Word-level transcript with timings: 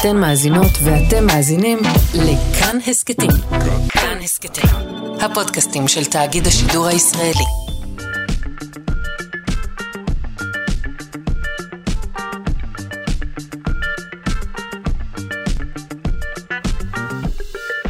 אתן 0.00 0.16
מאזינות 0.16 0.70
ואתם 0.84 1.26
מאזינים 1.26 1.78
לכאן 2.14 2.78
הסכתים. 2.86 3.30
כאן 3.88 4.18
הסכתים, 4.22 4.64
הפודקאסטים 5.20 5.88
של 5.88 6.04
תאגיד 6.04 6.46
השידור 6.46 6.86
הישראלי. 6.86 7.44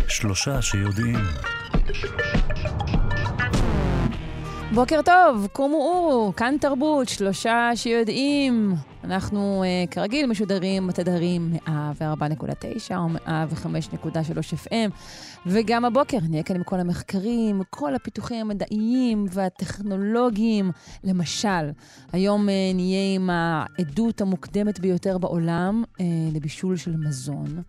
שלושה 0.08 0.62
שיודעים. 0.62 1.18
בוקר 4.74 5.00
טוב, 5.02 5.46
קומו 5.52 5.76
אורו, 5.76 6.32
כאן 6.36 6.56
תרבות, 6.60 7.08
שלושה 7.08 7.70
שיודעים. 7.74 8.74
אנחנו 9.06 9.64
uh, 9.64 9.90
כרגיל 9.90 10.26
משודרים 10.26 10.86
בתדרים 10.86 11.52
104.9 11.66 11.70
או 12.96 13.06
105.3 13.26 14.68
FM, 14.68 14.90
וגם 15.46 15.84
הבוקר 15.84 16.18
נהיה 16.28 16.42
כאן 16.42 16.56
עם 16.56 16.62
כל 16.62 16.80
המחקרים, 16.80 17.62
כל 17.70 17.94
הפיתוחים 17.94 18.40
המדעיים 18.40 19.26
והטכנולוגיים. 19.30 20.70
למשל, 21.04 21.70
היום 22.12 22.48
uh, 22.48 22.74
נהיה 22.74 23.14
עם 23.14 23.30
העדות 23.30 24.20
המוקדמת 24.20 24.80
ביותר 24.80 25.18
בעולם 25.18 25.84
uh, 25.84 26.02
לבישול 26.34 26.76
של 26.76 26.96
מזון, 26.96 27.62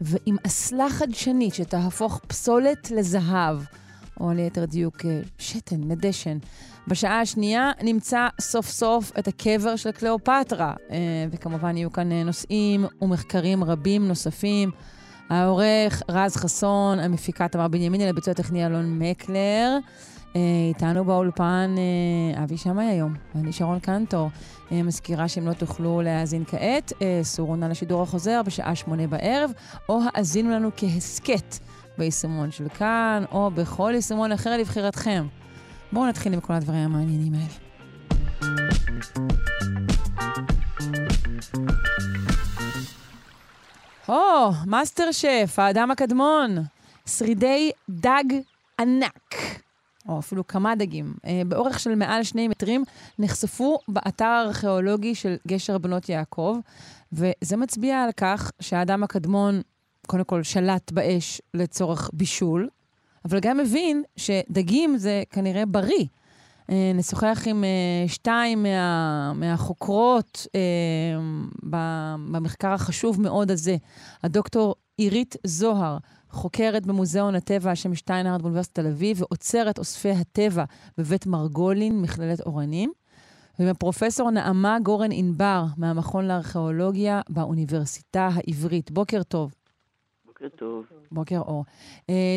ועם 0.00 0.36
אסלה 0.46 0.90
חדשנית 0.90 1.54
שתהפוך 1.54 2.20
פסולת 2.26 2.90
לזהב. 2.90 3.58
או 4.20 4.32
ליתר 4.32 4.64
דיוק 4.64 4.96
שתן, 5.38 5.80
לדשן. 5.80 6.38
בשעה 6.88 7.20
השנייה 7.20 7.70
נמצא 7.82 8.28
סוף 8.40 8.68
סוף 8.68 9.12
את 9.18 9.28
הקבר 9.28 9.76
של 9.76 9.90
קליאופטרה, 9.90 10.74
וכמובן 11.30 11.76
יהיו 11.76 11.92
כאן 11.92 12.12
נושאים 12.12 12.84
ומחקרים 13.02 13.64
רבים 13.64 14.08
נוספים. 14.08 14.70
העורך 15.30 16.02
רז 16.08 16.36
חסון, 16.36 16.98
המפיקה 16.98 17.48
תמר 17.48 17.68
בנימיני, 17.68 18.06
לביצוע 18.06 18.34
טכני 18.34 18.66
אלון 18.66 18.98
מקלר. 18.98 19.78
איתנו 20.68 21.04
באולפן 21.04 21.74
אבי 22.42 22.56
שמאי 22.56 22.84
היום, 22.84 23.14
ואני 23.34 23.52
שרון 23.52 23.78
קנטור. 23.78 24.30
מזכירה 24.70 25.28
שאם 25.28 25.46
לא 25.46 25.52
תוכלו 25.52 26.02
להאזין 26.02 26.44
כעת, 26.46 26.92
סורו 27.22 27.56
נא 27.56 27.64
לשידור 27.64 28.02
החוזר 28.02 28.42
בשעה 28.46 28.74
שמונה 28.74 29.06
בערב, 29.06 29.50
או 29.88 30.00
האזינו 30.14 30.50
לנו 30.50 30.70
כהסכת. 30.76 31.58
ביישומון 31.98 32.50
של 32.50 32.68
כאן, 32.68 33.24
או 33.32 33.50
בכל 33.50 33.92
יישומון 33.94 34.32
אחר 34.32 34.56
לבחירתכם. 34.56 35.26
בואו 35.92 36.06
נתחיל 36.06 36.32
עם 36.34 36.40
כל 36.40 36.52
הדברים 36.52 36.80
המעניינים 36.80 37.32
האלה. 37.34 37.66
או, 44.08 44.50
מאסטר 44.66 45.12
שף, 45.12 45.54
האדם 45.58 45.90
הקדמון, 45.90 46.56
שרידי 47.06 47.70
דג 47.90 48.24
ענק, 48.80 49.34
או 50.08 50.18
אפילו 50.18 50.46
כמה 50.46 50.74
דגים, 50.74 51.14
באורך 51.46 51.80
של 51.80 51.94
מעל 51.94 52.22
שני 52.22 52.48
מטרים, 52.48 52.84
נחשפו 53.18 53.78
באתר 53.88 54.24
הארכיאולוגי 54.24 55.14
של 55.14 55.36
גשר 55.48 55.78
בנות 55.78 56.08
יעקב, 56.08 56.58
וזה 57.12 57.56
מצביע 57.56 58.02
על 58.02 58.10
כך 58.16 58.50
שהאדם 58.60 59.02
הקדמון 59.02 59.60
קודם 60.06 60.24
כל 60.24 60.42
שלט 60.42 60.92
באש 60.92 61.40
לצורך 61.54 62.10
בישול, 62.12 62.68
אבל 63.24 63.40
גם 63.40 63.58
מבין 63.58 64.02
שדגים 64.16 64.96
זה 64.96 65.22
כנראה 65.30 65.66
בריא. 65.66 66.04
נשוחח 66.94 67.42
עם 67.46 67.64
שתיים 68.06 68.62
מה, 68.62 69.32
מהחוקרות 69.34 70.46
במחקר 72.30 72.72
החשוב 72.72 73.20
מאוד 73.20 73.50
הזה, 73.50 73.76
הדוקטור 74.22 74.74
עירית 74.96 75.36
זוהר, 75.44 75.98
חוקרת 76.30 76.86
במוזיאון 76.86 77.34
הטבע 77.34 77.70
השם 77.70 77.94
שטיינהרד 77.94 78.42
באוניברסיטת 78.42 78.74
תל 78.74 78.86
אביב, 78.86 79.20
ועוצרת 79.20 79.78
אוספי 79.78 80.10
הטבע 80.10 80.64
בבית 80.98 81.26
מרגולין, 81.26 82.02
מכללת 82.02 82.40
אורנים. 82.40 82.92
ועם 83.58 83.68
הפרופסור 83.68 84.30
נעמה 84.30 84.78
גורן 84.82 85.12
ענבר, 85.12 85.64
מהמכון 85.76 86.28
לארכיאולוגיה 86.28 87.20
באוניברסיטה 87.28 88.28
העברית. 88.32 88.90
בוקר 88.90 89.22
טוב. 89.22 89.54
בוקר 90.46 90.56
טוב. 90.56 90.84
בוקר 91.12 91.38
אור. 91.38 91.64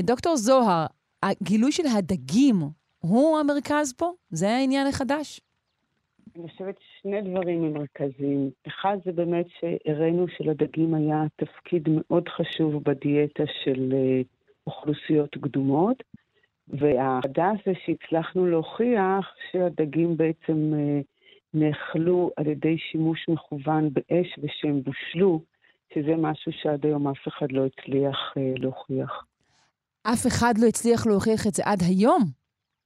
דוקטור 0.03 0.36
זוהר, 0.36 0.86
הגילוי 1.24 1.72
של 1.72 1.84
הדגים 1.97 2.56
הוא 3.00 3.38
המרכז 3.40 3.94
פה? 3.94 4.12
זה 4.30 4.50
העניין 4.50 4.88
החדש? 4.88 5.42
אני 6.36 6.50
חושבת 6.50 6.75
ששני 6.80 7.22
דברים 7.22 7.74
מרכזיים. 7.74 8.50
אחד 8.68 8.98
זה 9.06 9.12
באמת 9.12 9.46
שהראינו 9.59 10.25
שלדגים 10.28 10.94
היה 10.94 11.24
תפקיד 11.36 11.90
מאוד 11.92 12.30
חשוב 12.30 12.84
בדיאטה 12.84 13.44
של 13.64 13.94
אוכלוסיות 14.68 15.38
קדומות, 15.42 16.03
והחדש 16.68 17.59
זה 17.66 17.72
שהצלחנו 17.86 18.48
להוכיח 18.48 19.36
שהדגים 19.52 20.18
בעצם 20.18 20.74
נאכלו 21.53 22.31
על 22.36 22.48
ידי 22.48 22.78
שימוש 22.78 23.25
מכוון 23.30 23.90
באש 23.94 24.40
ושהם 24.44 24.81
בושלו. 24.84 25.42
שזה 25.94 26.16
משהו 26.18 26.52
שעד 26.52 26.86
היום 26.86 27.08
אף 27.08 27.28
אחד 27.28 27.52
לא 27.52 27.66
הצליח 27.66 28.34
אה, 28.38 28.54
להוכיח. 28.58 29.26
אף 30.04 30.28
אחד 30.28 30.54
לא 30.58 30.68
הצליח 30.68 31.08
להוכיח 31.08 31.48
את 31.48 31.54
זה 31.54 31.64
עד 31.66 31.80
היום? 31.88 32.22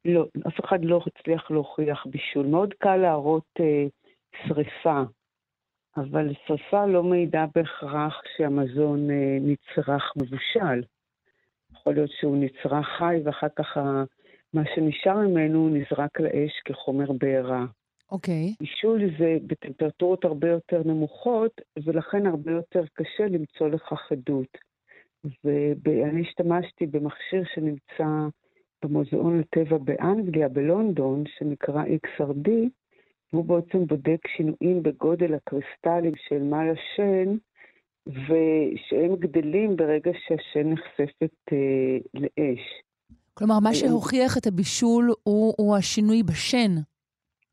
לא, 0.05 0.25
אף 0.47 0.65
אחד 0.65 0.85
לא 0.85 1.01
הצליח 1.07 1.51
להוכיח 1.51 2.05
בישול. 2.05 2.45
מאוד 2.45 2.73
קל 2.73 2.95
להראות 2.95 3.49
אה, 3.59 3.85
שריפה, 4.47 5.01
אבל 5.97 6.33
שריפה 6.47 6.85
לא 6.85 7.03
מעידה 7.03 7.45
בהכרח 7.55 8.21
שהמזון 8.37 9.11
אה, 9.11 9.37
נצרך 9.41 10.13
מבושל. 10.15 10.83
יכול 11.71 11.93
להיות 11.93 12.11
שהוא 12.19 12.37
נצרך 12.37 12.87
חי 12.97 13.15
ואחר 13.23 13.47
כך 13.55 13.77
מה 14.53 14.61
שנשאר 14.75 15.17
ממנו 15.17 15.69
נזרק 15.69 16.19
לאש 16.19 16.61
כחומר 16.65 17.11
בעירה. 17.11 17.65
אוקיי. 18.11 18.53
Okay. 18.53 18.55
בישול 18.59 19.01
זה 19.19 19.37
בטמפרטורות 19.47 20.25
הרבה 20.25 20.49
יותר 20.49 20.81
נמוכות, 20.85 21.61
ולכן 21.83 22.25
הרבה 22.25 22.51
יותר 22.51 22.83
קשה 22.93 23.25
למצוא 23.25 23.67
לכך 23.67 24.11
עדות. 24.11 24.57
ואני 25.83 26.21
השתמשתי 26.21 26.85
במכשיר 26.85 27.43
שנמצא 27.55 28.27
במוזיאון 28.83 29.39
הטבע 29.39 29.77
באנגליה, 29.77 30.49
בלונדון, 30.49 31.23
שנקרא 31.37 31.83
XRD, 31.83 32.49
והוא 33.33 33.45
בעצם 33.45 33.85
בודק 33.85 34.27
שינויים 34.37 34.83
בגודל 34.83 35.33
הקריסטלים 35.33 36.13
של 36.27 36.43
מל 36.43 36.73
השן, 36.73 37.35
ושהם 38.07 39.15
גדלים 39.15 39.75
ברגע 39.75 40.11
שהשן 40.27 40.69
נחשפת 40.69 41.35
אה, 41.51 41.97
לאש. 42.13 42.61
כלומר, 43.33 43.59
מה 43.59 43.73
שהוכיח 43.73 44.37
את 44.37 44.47
הבישול 44.47 45.13
הוא, 45.23 45.53
הוא 45.57 45.75
השינוי 45.75 46.23
בשן. 46.23 46.71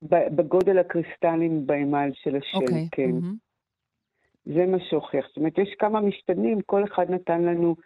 בגודל 0.03 0.79
הקריסטלים 0.79 1.67
באמל 1.67 2.11
של 2.15 2.37
השם, 2.37 2.59
okay. 2.59 2.63
אוקיי, 2.63 2.89
כן. 2.91 3.11
Mm-hmm. 3.11 4.55
זה 4.55 4.67
מה 4.67 4.79
שהוכיח. 4.81 5.27
זאת 5.29 5.37
אומרת, 5.37 5.59
יש 5.59 5.75
כמה 5.79 6.01
משתנים, 6.01 6.61
כל 6.67 6.85
אחד 6.85 7.11
נתן 7.11 7.43
לנו 7.43 7.77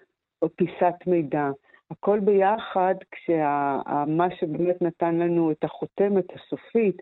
פיסת 0.56 0.94
מידע. 1.06 1.50
הכל 1.90 2.20
ביחד, 2.20 2.94
כשמה 3.10 4.26
שבאמת 4.40 4.82
נתן 4.82 5.14
לנו 5.14 5.50
את 5.50 5.64
החותמת 5.64 6.24
הסופית, 6.34 6.96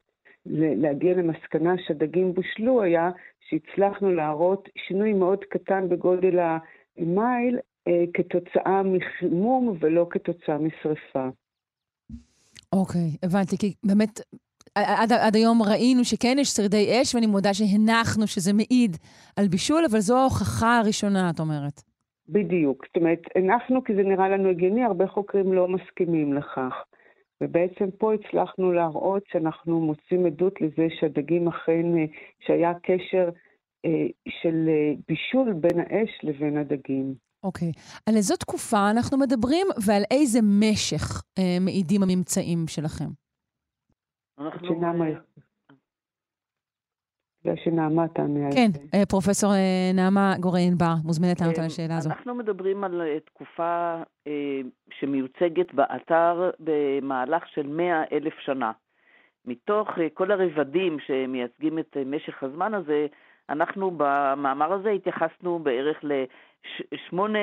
להגיע 0.47 1.15
למסקנה 1.15 1.75
שהדגים 1.87 2.35
בושלו, 2.35 2.83
היה 2.83 3.11
שהצלחנו 3.41 4.11
להראות 4.11 4.69
שינוי 4.77 5.13
מאוד 5.13 5.45
קטן 5.45 5.89
בגודל 5.89 6.39
המייל 6.39 7.59
אה, 7.89 8.05
כתוצאה 8.15 8.83
מחימום 8.83 9.77
ולא 9.81 10.07
כתוצאה 10.11 10.59
משרפה. 10.59 11.29
אוקיי, 12.73 13.01
okay, 13.01 13.27
הבנתי, 13.27 13.59
כי 13.59 13.75
באמת 13.85 14.21
עד, 14.75 15.13
עד 15.13 15.37
היום 15.37 15.63
ראינו 15.63 16.05
שכן 16.05 16.37
יש 16.41 16.49
שרידי 16.49 17.03
אש, 17.03 17.15
ואני 17.15 17.27
מודה 17.27 17.55
שהנחנו 17.55 18.27
שזה 18.27 18.53
מעיד 18.53 18.97
על 19.37 19.49
בישול, 19.49 19.85
אבל 19.91 19.99
זו 19.99 20.19
ההוכחה 20.19 20.79
הראשונה, 20.79 21.31
את 21.31 21.41
אומרת. 21.41 21.83
בדיוק. 22.29 22.85
זאת 22.87 22.97
אומרת, 22.97 23.19
הנחנו 23.37 23.85
כי 23.85 23.95
זה 23.95 24.03
נראה 24.03 24.29
לנו 24.29 24.51
הגיוני, 24.51 24.85
הרבה 24.85 25.07
חוקרים 25.07 25.53
לא 25.53 25.69
מסכימים 25.69 26.35
לכך. 26.35 26.75
ובעצם 27.43 27.91
פה 27.99 28.13
הצלחנו 28.15 28.73
להראות 28.73 29.23
שאנחנו 29.33 29.81
מוצאים 29.81 30.27
עדות 30.27 30.61
לזה 30.61 30.87
שהדגים 31.01 31.49
אכן, 31.49 31.87
שהיה 32.47 32.73
קשר 32.83 33.29
אה, 33.85 34.07
של 34.29 34.69
אה, 34.69 34.95
בישול 35.09 35.53
בין 35.53 35.81
האש 35.81 36.11
לבין 36.23 36.57
הדגים. 36.57 37.15
אוקיי. 37.45 37.69
Okay. 37.69 38.01
על 38.07 38.17
איזו 38.17 38.37
תקופה 38.37 38.91
אנחנו 38.91 39.19
מדברים 39.19 39.67
ועל 39.87 40.03
איזה 40.11 40.39
משך 40.43 41.23
אה, 41.39 41.57
מעידים 41.61 42.03
הממצאים 42.03 42.69
שלכם? 42.69 43.22
אנחנו... 44.39 44.81
בגלל 47.45 47.57
שנעמה 47.65 48.09
תענה 48.09 48.47
על 48.47 48.53
כן, 48.53 48.71
פרופסור 49.09 49.53
נעמה 49.95 50.35
גורן 50.41 50.79
בר, 50.79 50.95
מוזמנת 51.05 51.41
לענות 51.41 51.59
על 51.59 51.65
השאלה 51.65 51.97
הזו. 51.97 52.11
אנחנו 52.11 52.35
מדברים 52.35 52.85
על 52.85 53.03
תקופה 53.25 54.03
שמיוצגת 54.91 55.75
באתר 55.75 56.51
במהלך 56.61 57.49
של 57.49 57.67
מאה 57.67 58.03
אלף 58.13 58.35
שנה. 58.39 58.73
מתוך 59.45 59.89
כל 60.15 60.31
הרבדים 60.31 60.97
שמייצגים 61.07 61.79
את 61.79 61.97
משך 62.07 62.43
הזמן 62.43 62.75
הזה, 62.75 63.07
אנחנו 63.49 63.91
במאמר 63.97 64.73
הזה 64.73 64.91
התייחסנו 64.91 65.59
בערך 65.59 66.05
לשמונה 66.93 67.39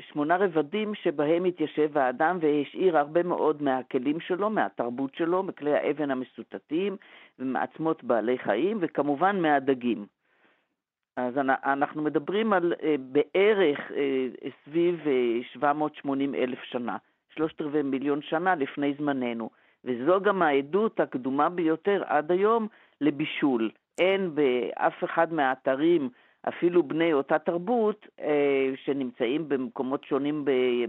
שמונה 0.00 0.36
רבדים 0.36 0.94
שבהם 0.94 1.44
התיישב 1.44 1.98
האדם 1.98 2.38
והשאיר 2.40 2.98
הרבה 2.98 3.22
מאוד 3.22 3.62
מהכלים 3.62 4.20
שלו, 4.20 4.50
מהתרבות 4.50 5.14
שלו, 5.14 5.42
מכלי 5.42 5.74
האבן 5.74 6.10
המסוטטים 6.10 6.96
ומעצמות 7.38 8.04
בעלי 8.04 8.38
חיים, 8.38 8.78
וכמובן 8.80 9.40
מהדגים. 9.42 10.06
אז 11.16 11.34
אנחנו 11.64 12.02
מדברים 12.02 12.52
על 12.52 12.72
אה, 12.82 12.94
בערך 12.98 13.92
אה, 13.96 14.26
סביב 14.64 15.00
780 15.52 16.34
אה, 16.34 16.42
אלף 16.42 16.62
שנה, 16.62 16.96
שלושת 17.34 17.60
רבעי 17.60 17.82
מיליון 17.82 18.22
שנה 18.22 18.54
לפני 18.54 18.94
זמננו, 18.98 19.50
וזו 19.84 20.20
גם 20.20 20.42
העדות 20.42 21.00
הקדומה 21.00 21.48
ביותר 21.48 22.02
עד 22.06 22.32
היום 22.32 22.68
לבישול. 23.00 23.70
אין 23.98 24.34
באף 24.34 25.04
אחד 25.04 25.32
מהאתרים 25.32 26.08
אפילו 26.48 26.82
בני 26.82 27.12
אותה 27.12 27.38
תרבות 27.38 28.06
אה, 28.20 28.70
שנמצאים 28.84 29.48
במקומות 29.48 30.04
שונים 30.04 30.44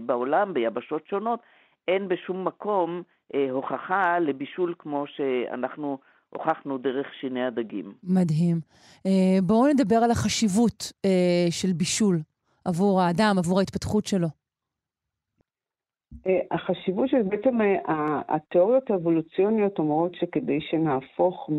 בעולם, 0.06 0.54
ביבשות 0.54 1.06
שונות, 1.06 1.40
אין 1.88 2.08
בשום 2.08 2.44
מקום 2.44 3.02
אה, 3.34 3.50
הוכחה 3.50 4.18
לבישול 4.18 4.74
כמו 4.78 5.04
שאנחנו 5.06 5.98
הוכחנו 6.30 6.78
דרך 6.78 7.06
שיני 7.20 7.44
הדגים. 7.44 7.92
מדהים. 8.04 8.60
אה, 9.06 9.42
בואו 9.42 9.68
נדבר 9.68 9.96
על 9.96 10.10
החשיבות 10.10 10.92
של 11.50 11.72
בישול 11.72 12.18
עבור 12.64 13.00
האדם, 13.00 13.34
עבור 13.38 13.58
ההתפתחות 13.58 14.06
שלו. 14.06 14.28
החשיבות 16.50 17.08
של 17.08 17.22
בעצם 17.22 17.58
התיאוריות 18.28 18.90
האבולוציוניות 18.90 19.78
אומרות 19.78 20.14
שכדי 20.14 20.60
שנהפוך 20.60 21.50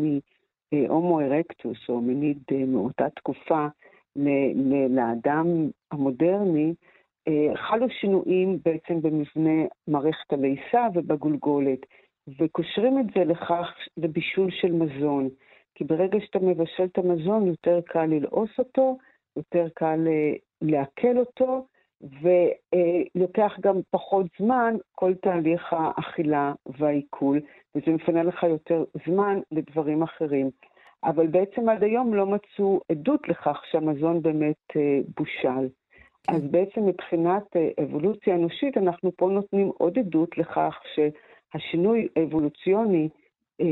מהומו 0.72 1.20
ארקטוס, 1.20 1.78
או 1.88 2.00
מיניד 2.00 2.42
מאותה 2.66 3.10
תקופה, 3.10 3.66
לאדם 4.90 5.46
המודרני, 5.92 6.74
אה, 7.28 7.56
חלו 7.56 7.90
שינויים 7.90 8.58
בעצם 8.64 9.02
במבנה 9.02 9.64
מערכת 9.88 10.32
הליסה 10.32 10.86
ובגולגולת, 10.94 11.86
וקושרים 12.38 12.98
את 12.98 13.06
זה 13.14 13.24
לכך 13.24 13.74
לבישול 13.96 14.50
של 14.50 14.72
מזון. 14.72 15.28
כי 15.74 15.84
ברגע 15.84 16.18
שאתה 16.20 16.38
מבשל 16.38 16.84
את 16.84 16.98
המזון, 16.98 17.46
יותר 17.46 17.80
קל 17.86 18.06
ללעוס 18.06 18.50
אותו, 18.58 18.98
יותר 19.36 19.66
קל 19.74 20.04
אה, 20.06 20.32
לעכל 20.62 21.18
אותו, 21.18 21.66
ולוקח 22.22 23.56
גם 23.60 23.80
פחות 23.90 24.26
זמן 24.38 24.74
כל 24.92 25.14
תהליך 25.14 25.72
האכילה 25.72 26.52
והעיכול, 26.78 27.40
וזה 27.74 27.90
מפנה 27.90 28.22
לך 28.22 28.42
יותר 28.42 28.84
זמן 29.06 29.40
לדברים 29.52 30.02
אחרים. 30.02 30.50
אבל 31.04 31.26
בעצם 31.26 31.68
עד 31.68 31.82
היום 31.82 32.14
לא 32.14 32.26
מצאו 32.26 32.80
עדות 32.88 33.28
לכך 33.28 33.62
שהמזון 33.70 34.22
באמת 34.22 34.76
אה, 34.76 35.00
בושל. 35.16 35.68
כן. 36.22 36.34
אז 36.34 36.42
בעצם 36.42 36.86
מבחינת 36.86 37.56
אה, 37.56 37.68
אבולוציה 37.84 38.34
אנושית, 38.34 38.76
אנחנו 38.76 39.12
פה 39.16 39.30
נותנים 39.30 39.70
עוד 39.78 39.98
עדות 39.98 40.38
לכך 40.38 40.74
שהשינוי 40.94 42.08
האבולוציוני 42.16 43.08
אה, 43.60 43.66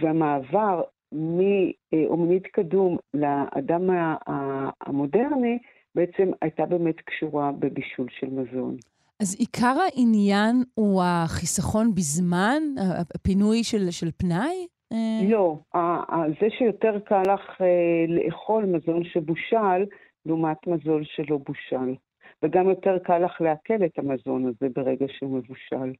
והמעבר 0.00 0.82
מהומינית 1.12 2.46
קדום 2.46 2.96
לאדם 3.14 3.90
המודרני, 4.86 5.58
בעצם 5.94 6.30
הייתה 6.42 6.66
באמת 6.66 7.00
קשורה 7.00 7.52
בבישול 7.52 8.06
של 8.10 8.26
מזון. 8.30 8.76
אז 9.20 9.36
עיקר 9.38 9.76
העניין 9.80 10.64
הוא 10.74 11.02
החיסכון 11.02 11.94
בזמן, 11.94 12.62
הפינוי 13.14 13.64
של, 13.64 13.90
של 13.90 14.10
פנאי? 14.16 14.66
אה, 14.92 15.28
לא, 15.28 15.58
זה 16.40 16.46
שיותר 16.58 16.98
קל 17.04 17.22
לך 17.22 17.60
אה, 17.60 18.04
לאכול 18.08 18.64
מזון 18.64 19.04
שבושל 19.04 19.84
לעומת 20.26 20.66
מזון 20.66 21.02
שלא 21.04 21.38
בושל. 21.46 21.94
וגם 22.42 22.68
יותר 22.68 22.98
קל 22.98 23.18
לך 23.18 23.40
לעכל 23.40 23.84
את 23.84 23.98
המזון 23.98 24.46
הזה 24.46 24.72
ברגע 24.74 25.06
שהוא 25.08 25.38
מבושל. 25.38 25.92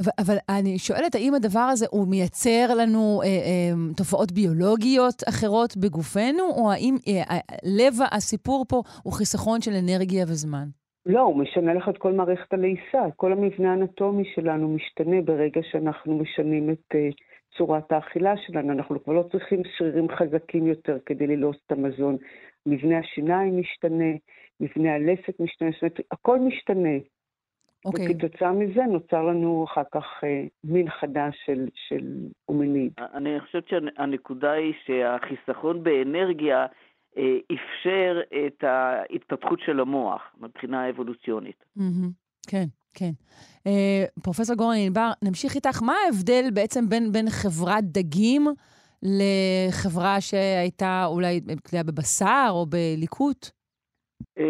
אבל, 0.00 0.12
אבל 0.18 0.36
אני 0.48 0.78
שואלת, 0.78 1.14
האם 1.14 1.34
הדבר 1.34 1.68
הזה 1.72 1.86
הוא 1.90 2.08
מייצר 2.08 2.74
לנו 2.78 3.20
אה, 3.22 3.28
אה, 3.28 3.94
תופעות 3.96 4.32
ביולוגיות 4.32 5.22
אחרות 5.28 5.76
בגופנו, 5.76 6.44
או 6.56 6.72
האם 6.72 6.94
אה, 7.08 7.38
לב 7.64 7.94
הסיפור 8.12 8.64
פה 8.68 8.82
הוא 9.02 9.12
חיסכון 9.12 9.60
של 9.60 9.70
אנרגיה 9.82 10.24
וזמן? 10.24 10.66
לא, 11.06 11.20
הוא 11.20 11.38
משנה 11.38 11.74
לך 11.74 11.88
את 11.88 11.98
כל 11.98 12.12
מערכת 12.12 12.52
הלעיסה. 12.52 13.02
כל 13.16 13.32
המבנה 13.32 13.70
האנטומי 13.70 14.24
שלנו 14.34 14.68
משתנה 14.68 15.22
ברגע 15.24 15.60
שאנחנו 15.70 16.18
משנים 16.18 16.70
את... 16.70 16.94
אה, 16.94 17.08
צורת 17.56 17.92
האכילה 17.92 18.34
שלנו, 18.46 18.72
אנחנו 18.72 19.04
כבר 19.04 19.12
לא 19.12 19.24
צריכים 19.32 19.62
שרירים 19.76 20.08
חזקים 20.08 20.66
יותר 20.66 20.98
כדי 21.06 21.26
ללעוס 21.26 21.56
את 21.66 21.72
המזון. 21.72 22.16
מבנה 22.66 22.98
השיניים 22.98 23.60
משתנה, 23.60 24.12
מבנה 24.60 24.94
הלסת 24.94 25.40
משתנה, 25.40 25.70
זאת 25.70 25.82
אומרת, 25.82 26.00
הכל 26.10 26.38
משתנה. 26.38 26.96
Okay. 26.96 27.88
אוקיי. 27.88 28.06
וכתוצאה 28.10 28.52
מזה 28.52 28.82
נוצר 28.82 29.22
לנו 29.22 29.64
אחר 29.64 29.82
כך 29.92 30.04
אה, 30.24 30.44
מין 30.64 30.90
חדש 30.90 31.34
של, 31.46 31.68
של 31.74 32.28
אומנית. 32.48 32.92
אני 32.98 33.40
חושבת 33.40 33.68
שהנקודה 33.68 34.52
היא 34.52 34.72
שהחיסכון 34.86 35.82
באנרגיה 35.82 36.66
אה, 37.16 37.36
אפשר 37.46 38.20
את 38.46 38.64
ההתפתחות 38.64 39.60
של 39.60 39.80
המוח 39.80 40.22
מבחינה 40.40 40.90
אבולוציונית. 40.90 41.64
Mm-hmm. 41.78 42.10
כן. 42.48 42.64
כן. 42.94 43.10
Uh, 43.68 44.22
פרופסור 44.22 44.56
גורן 44.56 44.76
ענבר, 44.86 45.10
נמשיך 45.24 45.54
איתך. 45.54 45.82
מה 45.82 45.94
ההבדל 46.06 46.44
בעצם 46.54 46.88
בין, 46.88 47.12
בין 47.12 47.30
חברת 47.30 47.84
דגים 47.84 48.46
לחברה 49.02 50.20
שהייתה 50.20 51.04
אולי 51.06 51.40
תלויה 51.40 51.84
בבשר 51.84 52.48
או 52.50 52.66
בליקוט? 52.66 53.46
Uh, 54.38 54.42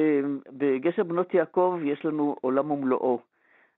בגשר 0.50 1.02
בנות 1.02 1.34
יעקב 1.34 1.78
יש 1.84 2.04
לנו 2.04 2.36
עולם 2.40 2.70
ומלואו. 2.70 3.18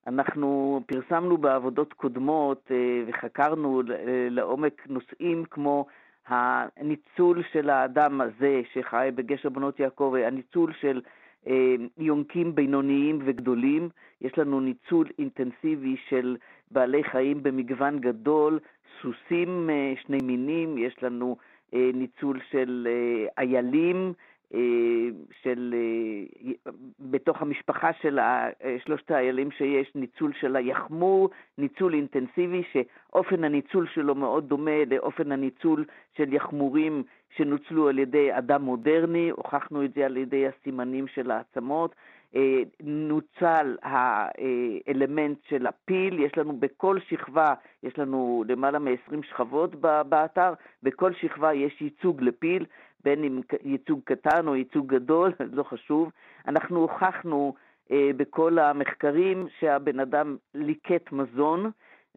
אנחנו 0.07 0.81
פרסמנו 0.87 1.39
בעבודות 1.39 1.93
קודמות 1.93 2.69
uh, 2.69 2.73
וחקרנו 3.09 3.83
לעומק 4.31 4.83
נושאים 4.89 5.45
כמו 5.51 5.87
הניצול 6.29 7.43
של 7.53 7.71
האדם 7.71 8.21
הזה 8.21 8.61
שחי 8.73 9.09
בגשר 9.15 9.49
בנות 9.49 9.81
יעקב, 9.81 10.15
הניצול 10.27 10.73
של 10.81 11.01
אה, 11.05 11.11
יונקים 11.99 12.55
בינוניים 12.55 13.19
וגדולים, 13.25 13.89
יש 14.21 14.39
לנו 14.39 14.61
ניצול 14.61 15.07
אינטנסיבי 15.19 15.97
של 16.09 16.37
בעלי 16.71 17.05
חיים 17.05 17.43
במגוון 17.43 17.99
גדול, 17.99 18.59
סוסים 19.03 19.71
אה, 19.71 19.95
שני 20.07 20.19
מינים, 20.23 20.79
יש 20.79 21.03
לנו 21.03 21.37
אה, 21.75 21.91
ניצול 21.95 22.41
של 22.51 22.89
איילים, 23.39 24.13
של, 25.43 25.75
בתוך 27.01 27.43
המשפחה 27.43 27.91
של 28.03 28.19
שלושת 28.85 29.11
האיילים 29.11 29.51
שיש, 29.51 29.93
ניצול 29.95 30.33
של 30.41 30.57
היחמור, 30.57 31.31
ניצול 31.59 31.95
אינטנסיבי, 31.95 32.63
שאופן 32.73 33.45
הניצול 33.45 33.87
שלו 33.95 34.15
מאוד 34.15 34.49
דומה 34.49 34.85
לאופן 34.91 35.33
הניצול 35.33 35.85
של 36.17 36.33
יחמורים 36.33 37.03
שנוצלו 37.37 37.89
על 37.89 37.99
ידי 37.99 38.39
אדם 38.39 38.63
מודרני, 38.63 39.31
הוכחנו 39.31 39.85
את 39.85 39.95
זה 39.95 40.07
על 40.07 40.17
ידי 40.17 40.45
הסימנים 40.47 41.07
של 41.09 41.31
העצמות. 41.31 41.95
אה, 42.37 42.63
נוצל 42.81 43.77
האלמנט 43.83 45.39
של 45.49 45.67
הפיל, 45.67 46.21
יש 46.21 46.39
לנו 46.39 46.57
בכל 46.57 46.99
שכבה, 47.09 47.55
יש 47.83 47.99
לנו 47.99 48.45
למעלה 48.49 48.79
מ-20 48.79 49.27
שכבות 49.29 49.75
באתר, 50.09 50.53
בכל 50.83 51.13
שכבה 51.13 51.55
יש 51.55 51.81
ייצוג 51.81 52.23
לפיל, 52.23 52.65
בין 53.07 53.25
אם 53.25 53.41
ייצוג 53.65 54.01
קטן 54.05 54.49
או 54.49 54.57
ייצוג 54.57 54.95
גדול, 54.95 55.33
לא 55.59 55.63
חשוב. 55.63 56.11
אנחנו 56.49 56.81
הוכחנו 56.81 57.55
אה, 57.91 58.11
בכל 58.17 58.59
המחקרים 58.59 59.47
שהבן 59.59 60.01
אדם 60.01 60.37
ליקט 60.55 61.13
מזון, 61.13 61.71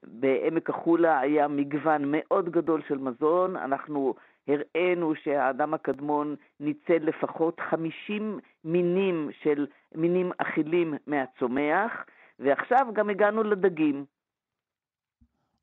בעמק 0.04 0.70
החולה 0.70 1.20
היה 1.20 1.48
מגוון 1.48 2.02
מאוד 2.06 2.50
גדול 2.50 2.82
של 2.88 2.98
מזון, 2.98 3.56
אנחנו 3.56 4.14
הראינו 4.48 5.16
שהאדם 5.16 5.74
הקדמון 5.74 6.36
ניצל 6.60 6.98
לפחות 7.02 7.60
50 7.60 8.40
מינים 8.64 9.30
של 9.42 9.68
מינים 9.96 10.32
אכילים 10.38 10.94
מהצומח, 11.08 12.06
ועכשיו 12.40 12.88
גם 12.94 13.10
הגענו 13.10 13.44
לדגים. 13.44 14.06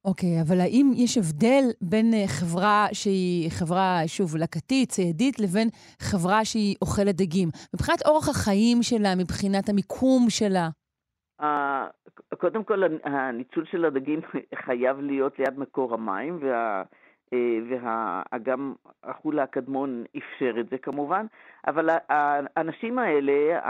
אוקיי, 0.07 0.29
okay, 0.29 0.43
אבל 0.49 0.61
האם 0.61 0.87
יש 0.95 1.19
הבדל 1.19 1.65
בין 1.81 2.15
אה, 2.15 2.25
חברה 2.27 2.87
שהיא 2.93 3.51
חברה, 3.51 4.01
שוב, 4.07 4.37
לקטית, 4.37 4.89
ציידית, 4.89 5.41
לבין 5.41 5.69
חברה 6.01 6.45
שהיא 6.45 6.77
אוכלת 6.83 7.15
דגים? 7.17 7.49
מבחינת 7.75 8.07
אורח 8.07 8.29
החיים 8.29 8.79
שלה, 8.83 9.15
מבחינת 9.19 9.69
המיקום 9.69 10.27
שלה? 10.29 10.69
Uh, 11.41 11.45
קודם 12.39 12.65
כל, 12.65 12.83
הניצול 13.05 13.65
של 13.71 13.85
הדגים 13.85 14.21
חייב 14.65 15.01
להיות 15.01 15.39
ליד 15.39 15.59
מקור 15.59 15.95
המים, 15.95 16.39
וה... 16.43 16.83
אה, 17.33 17.59
וגם 18.33 18.75
החולה 19.05 19.43
הקדמון 19.43 20.05
אפשר 20.17 20.61
את 20.61 20.69
זה 20.71 20.79
כמובן, 20.79 21.27
אבל 21.67 21.89
האנשים 22.09 22.99
האלה, 22.99 23.61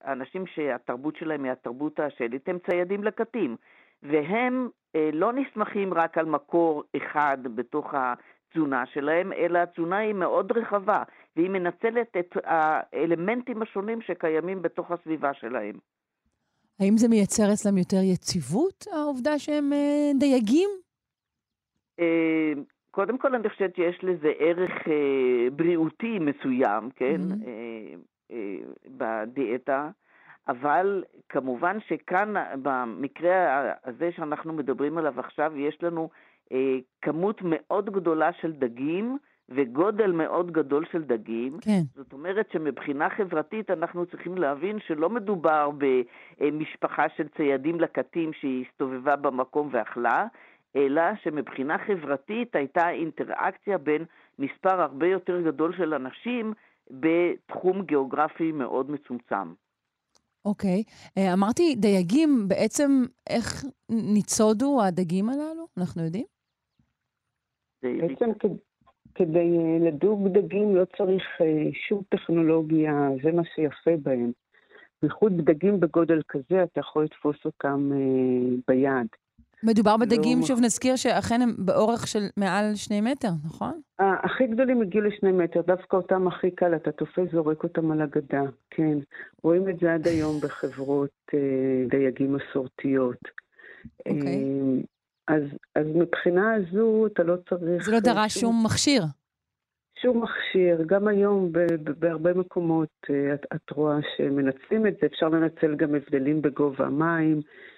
האנשים 0.00 0.46
שהתרבות 0.46 1.16
שלהם 1.16 1.44
היא 1.44 1.52
התרבות 1.52 2.00
השלית, 2.00 2.48
הם 2.48 2.58
ציידים 2.70 3.04
לקטים, 3.04 3.56
והם 4.02 4.68
אה, 4.96 5.10
לא 5.12 5.32
נסמכים 5.32 5.94
רק 5.94 6.18
על 6.18 6.26
מקור 6.26 6.82
אחד 6.96 7.38
בתוך 7.54 7.94
התזונה 7.94 8.86
שלהם, 8.86 9.32
אלא 9.32 9.58
התזונה 9.58 9.98
היא 9.98 10.14
מאוד 10.14 10.52
רחבה, 10.52 11.02
והיא 11.36 11.50
מנצלת 11.50 12.16
את 12.18 12.36
האלמנטים 12.44 13.62
השונים 13.62 14.00
שקיימים 14.00 14.62
בתוך 14.62 14.90
הסביבה 14.90 15.34
שלהם. 15.34 15.78
האם 16.80 16.96
זה 16.96 17.08
מייצר 17.08 17.52
אצלם 17.52 17.78
יותר 17.78 18.02
יציבות, 18.12 18.84
העובדה 18.92 19.38
שהם 19.38 19.72
אה, 19.72 20.10
דייגים? 20.18 20.70
אה, 22.00 22.52
קודם 22.90 23.18
כל, 23.18 23.34
אני 23.34 23.48
חושבת 23.48 23.76
שיש 23.76 23.98
לזה 24.02 24.32
ערך 24.38 24.70
אה, 24.88 25.50
בריאותי 25.50 26.18
מסוים, 26.18 26.90
כן, 26.96 27.20
mm-hmm. 27.20 27.46
אה, 27.46 27.94
אה, 28.30 28.56
בדיאטה, 28.86 29.90
אבל 30.48 31.04
כמובן 31.28 31.78
שכאן, 31.88 32.34
במקרה 32.62 33.72
הזה 33.84 34.10
שאנחנו 34.16 34.52
מדברים 34.52 34.98
עליו 34.98 35.20
עכשיו, 35.20 35.52
יש 35.56 35.78
לנו 35.82 36.10
אה, 36.52 36.78
כמות 37.02 37.40
מאוד 37.44 37.90
גדולה 37.90 38.30
של 38.40 38.52
דגים, 38.52 39.18
וגודל 39.48 40.12
מאוד 40.12 40.50
גדול 40.50 40.84
של 40.92 41.02
דגים. 41.02 41.58
כן. 41.60 41.82
זאת 41.94 42.12
אומרת 42.12 42.50
שמבחינה 42.52 43.10
חברתית 43.10 43.70
אנחנו 43.70 44.06
צריכים 44.06 44.38
להבין 44.38 44.78
שלא 44.86 45.10
מדובר 45.10 45.70
במשפחה 46.40 47.06
של 47.16 47.28
ציידים 47.28 47.80
לקטים 47.80 48.32
שהיא 48.32 48.64
הסתובבה 48.66 49.16
במקום 49.16 49.68
ואכלה, 49.72 50.26
אלא 50.76 51.02
שמבחינה 51.22 51.78
חברתית 51.78 52.56
הייתה 52.56 52.90
אינטראקציה 52.90 53.78
בין 53.78 54.04
מספר 54.38 54.80
הרבה 54.80 55.06
יותר 55.06 55.40
גדול 55.40 55.76
של 55.76 55.94
אנשים 55.94 56.52
בתחום 56.90 57.82
גיאוגרפי 57.82 58.52
מאוד 58.52 58.90
מצומצם. 58.90 59.52
אוקיי. 60.44 60.82
Okay. 60.86 61.20
אמרתי, 61.32 61.74
דייגים, 61.74 62.48
בעצם 62.48 62.90
איך 63.30 63.64
ניצודו 63.88 64.82
הדגים 64.82 65.28
הללו? 65.28 65.66
אנחנו 65.78 66.04
יודעים? 66.04 66.26
בעצם 67.82 68.30
כדי 69.14 69.58
אה, 69.58 69.78
לדוג 69.88 70.28
דגים 70.28 70.76
לא 70.76 70.84
צריך 70.96 71.22
אה, 71.40 71.68
שום 71.88 72.02
טכנולוגיה, 72.08 72.92
זה 73.22 73.32
מה 73.32 73.42
שיפה 73.54 73.90
בהם. 74.02 74.32
בייחוד 75.02 75.32
דגים 75.36 75.80
בגודל 75.80 76.20
כזה, 76.28 76.62
אתה 76.62 76.80
יכול 76.80 77.04
לתפוס 77.04 77.36
אותם 77.44 77.90
אה, 77.92 78.56
ביד. 78.68 79.06
מדובר 79.64 79.96
בדגים, 79.96 80.40
לא... 80.40 80.46
שוב 80.46 80.60
נזכיר, 80.60 80.96
שאכן 80.96 81.42
הם 81.42 81.54
באורך 81.58 82.06
של 82.06 82.22
מעל 82.36 82.74
שני 82.74 83.00
מטר, 83.00 83.28
נכון? 83.44 83.80
הכי 83.98 84.46
גדולים 84.46 84.82
הגיעו 84.82 85.04
לשני 85.04 85.32
מטר, 85.32 85.60
דווקא 85.60 85.96
אותם 85.96 86.28
הכי 86.28 86.50
קל, 86.50 86.76
אתה 86.76 86.92
תופס, 86.92 87.32
זורק 87.32 87.64
אותם 87.64 87.90
על 87.90 88.02
הגדה, 88.02 88.42
כן. 88.70 88.98
רואים 89.42 89.68
את 89.68 89.78
זה 89.80 89.94
עד 89.94 90.08
היום 90.08 90.40
בחברות 90.42 91.10
אה, 91.34 91.38
דייגים 91.88 92.36
מסורתיות. 92.36 93.18
אוקיי. 94.06 94.22
Okay. 94.22 94.86
אז, 95.28 95.42
אז 95.74 95.86
מבחינה 95.94 96.54
הזו 96.54 97.06
אתה 97.06 97.22
לא 97.22 97.34
צריך... 97.48 97.84
זה 97.84 97.92
לא 97.92 98.00
דרש 98.00 98.34
שום, 98.34 98.40
שום 98.40 98.64
מכשיר. 98.64 99.02
שום 100.02 100.22
מכשיר, 100.22 100.84
גם 100.86 101.08
היום 101.08 101.52
ב, 101.52 101.58
ב, 101.58 101.90
בהרבה 101.98 102.34
מקומות 102.34 102.88
אה, 103.10 103.34
את, 103.34 103.46
את 103.54 103.70
רואה 103.70 103.96
שמנצלים 104.16 104.86
את 104.86 104.94
זה, 105.00 105.06
אפשר 105.06 105.28
לנצל 105.28 105.74
גם 105.74 105.94
הבדלים 105.94 106.42
בגובה 106.42 106.86
המים, 106.86 107.36
אה, 107.36 107.71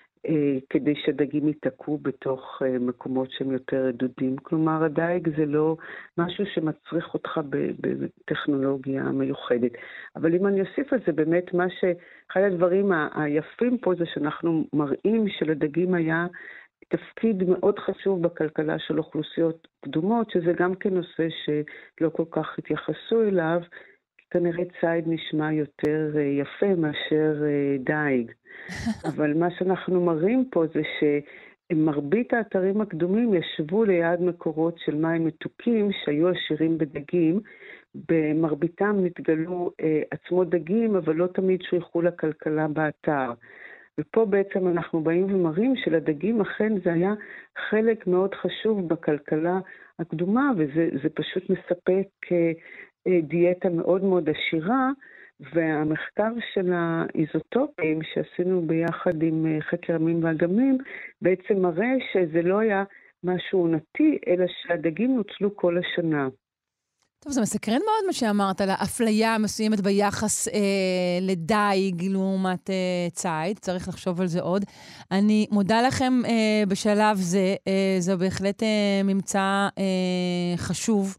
כדי 0.71 0.95
שדגים 0.95 1.49
ייתקעו 1.49 1.99
בתוך 1.99 2.62
אה, 2.64 2.78
מקומות 2.78 3.31
שהם 3.31 3.50
יותר 3.50 3.87
רדודים. 3.87 4.37
כלומר, 4.37 4.85
הדייג 4.85 5.37
זה 5.37 5.47
לא 5.47 5.76
משהו 6.19 6.45
שמצריך 6.47 7.14
אותך 7.14 7.40
בטכנולוגיה 7.81 9.02
מיוחדת. 9.02 9.73
אבל 10.16 10.35
אם 10.35 10.47
אני 10.47 10.61
אוסיף 10.61 10.93
על 10.93 10.99
זה, 11.07 11.12
באמת 11.12 11.54
מה 11.54 11.71
ש... 11.71 11.85
אחד 12.31 12.40
הדברים 12.40 12.93
היפים 13.14 13.78
פה 13.78 13.95
זה 13.95 14.04
שאנחנו 14.07 14.64
מראים 14.73 15.28
שלדגים 15.28 15.95
היה 15.95 16.26
תפקיד 16.88 17.43
מאוד 17.49 17.78
חשוב 17.78 18.23
בכלכלה 18.23 18.78
של 18.78 18.99
אוכלוסיות 18.99 19.69
קדומות, 19.85 20.31
שזה 20.31 20.52
גם 20.59 20.75
כן 20.75 20.95
נושא 20.95 21.28
שלא 21.45 22.09
כל 22.09 22.25
כך 22.31 22.59
התייחסו 22.59 23.23
אליו, 23.23 23.61
כי 24.19 24.25
כנראה 24.31 24.64
ציד 24.81 25.04
נשמע 25.07 25.52
יותר 25.52 26.11
אה, 26.16 26.23
יפה 26.23 26.75
מאשר 26.75 27.35
אה, 27.45 27.76
דייג. 27.78 28.33
אבל 29.08 29.34
מה 29.34 29.50
שאנחנו 29.50 30.00
מראים 30.00 30.44
פה 30.50 30.64
זה 30.75 30.82
שמרבית 31.73 32.34
האתרים 32.34 32.80
הקדומים 32.80 33.34
ישבו 33.34 33.84
ליד 33.84 34.23
מקורות 34.23 34.78
של 34.78 34.94
מים 34.94 35.25
מתוקים 35.25 35.90
שהיו 36.04 36.28
עשירים 36.28 36.78
בדגים. 36.78 37.40
במרביתם 38.08 38.96
נתגלו 39.04 39.70
אה, 39.80 40.02
עצמות 40.11 40.50
דגים, 40.50 40.96
אבל 40.96 41.14
לא 41.14 41.26
תמיד 41.26 41.62
שויכו 41.62 42.02
לכלכלה 42.02 42.68
באתר. 42.68 43.32
ופה 44.00 44.25
בעצם 44.25 44.68
אנחנו 44.68 45.00
באים 45.00 45.34
ומראים 45.34 45.76
שלדגים 45.76 46.40
אכן 46.40 46.73
זה 46.84 46.92
היה 46.92 47.14
חלק 47.70 48.06
מאוד 48.06 48.34
חשוב 48.34 48.88
בכלכלה 48.88 49.58
הקדומה, 49.99 50.50
וזה 50.56 51.08
פשוט 51.14 51.50
מספק 51.50 52.08
אה, 52.32 52.52
אה, 53.06 53.20
דיאטה 53.23 53.68
מאוד 53.68 54.04
מאוד 54.04 54.28
עשירה, 54.30 54.90
והמחקר 55.41 56.33
של 56.55 56.73
האיזוטופים 56.73 58.00
שעשינו 58.03 58.62
ביחד 58.67 59.23
עם 59.23 59.47
אה, 59.47 59.61
חקר 59.71 59.95
המין 59.95 60.25
והגמים, 60.25 60.79
בעצם 61.23 61.62
מראה 61.62 61.95
שזה 62.12 62.43
לא 62.43 62.59
היה 62.59 62.85
משהו 63.25 63.59
עונתי, 63.61 64.19
אלא 64.26 64.45
שהדגים 64.62 65.17
נוצלו 65.17 65.57
כל 65.57 65.79
השנה. 65.79 66.29
טוב, 67.25 67.33
זה 67.33 67.41
מסקרן 67.41 67.79
מאוד 67.79 68.07
מה 68.07 68.12
שאמרת 68.12 68.61
על 68.61 68.71
האפליה 68.71 69.35
המסוימת 69.35 69.81
ביחס 69.81 70.49
אה, 70.49 70.61
לדייג 71.21 72.03
לעומת 72.03 72.71
אה, 72.71 73.07
ציד, 73.12 73.59
צריך 73.59 73.88
לחשוב 73.88 74.21
על 74.21 74.26
זה 74.26 74.41
עוד. 74.41 74.64
אני 75.11 75.47
מודה 75.50 75.83
לכם 75.83 76.12
אה, 76.25 76.62
בשלב 76.69 77.17
זה, 77.17 77.55
אה, 77.69 77.97
זה 77.99 78.17
בהחלט 78.17 78.62
אה, 78.62 79.00
ממצא 79.05 79.69
אה, 79.79 80.57
חשוב. 80.57 81.17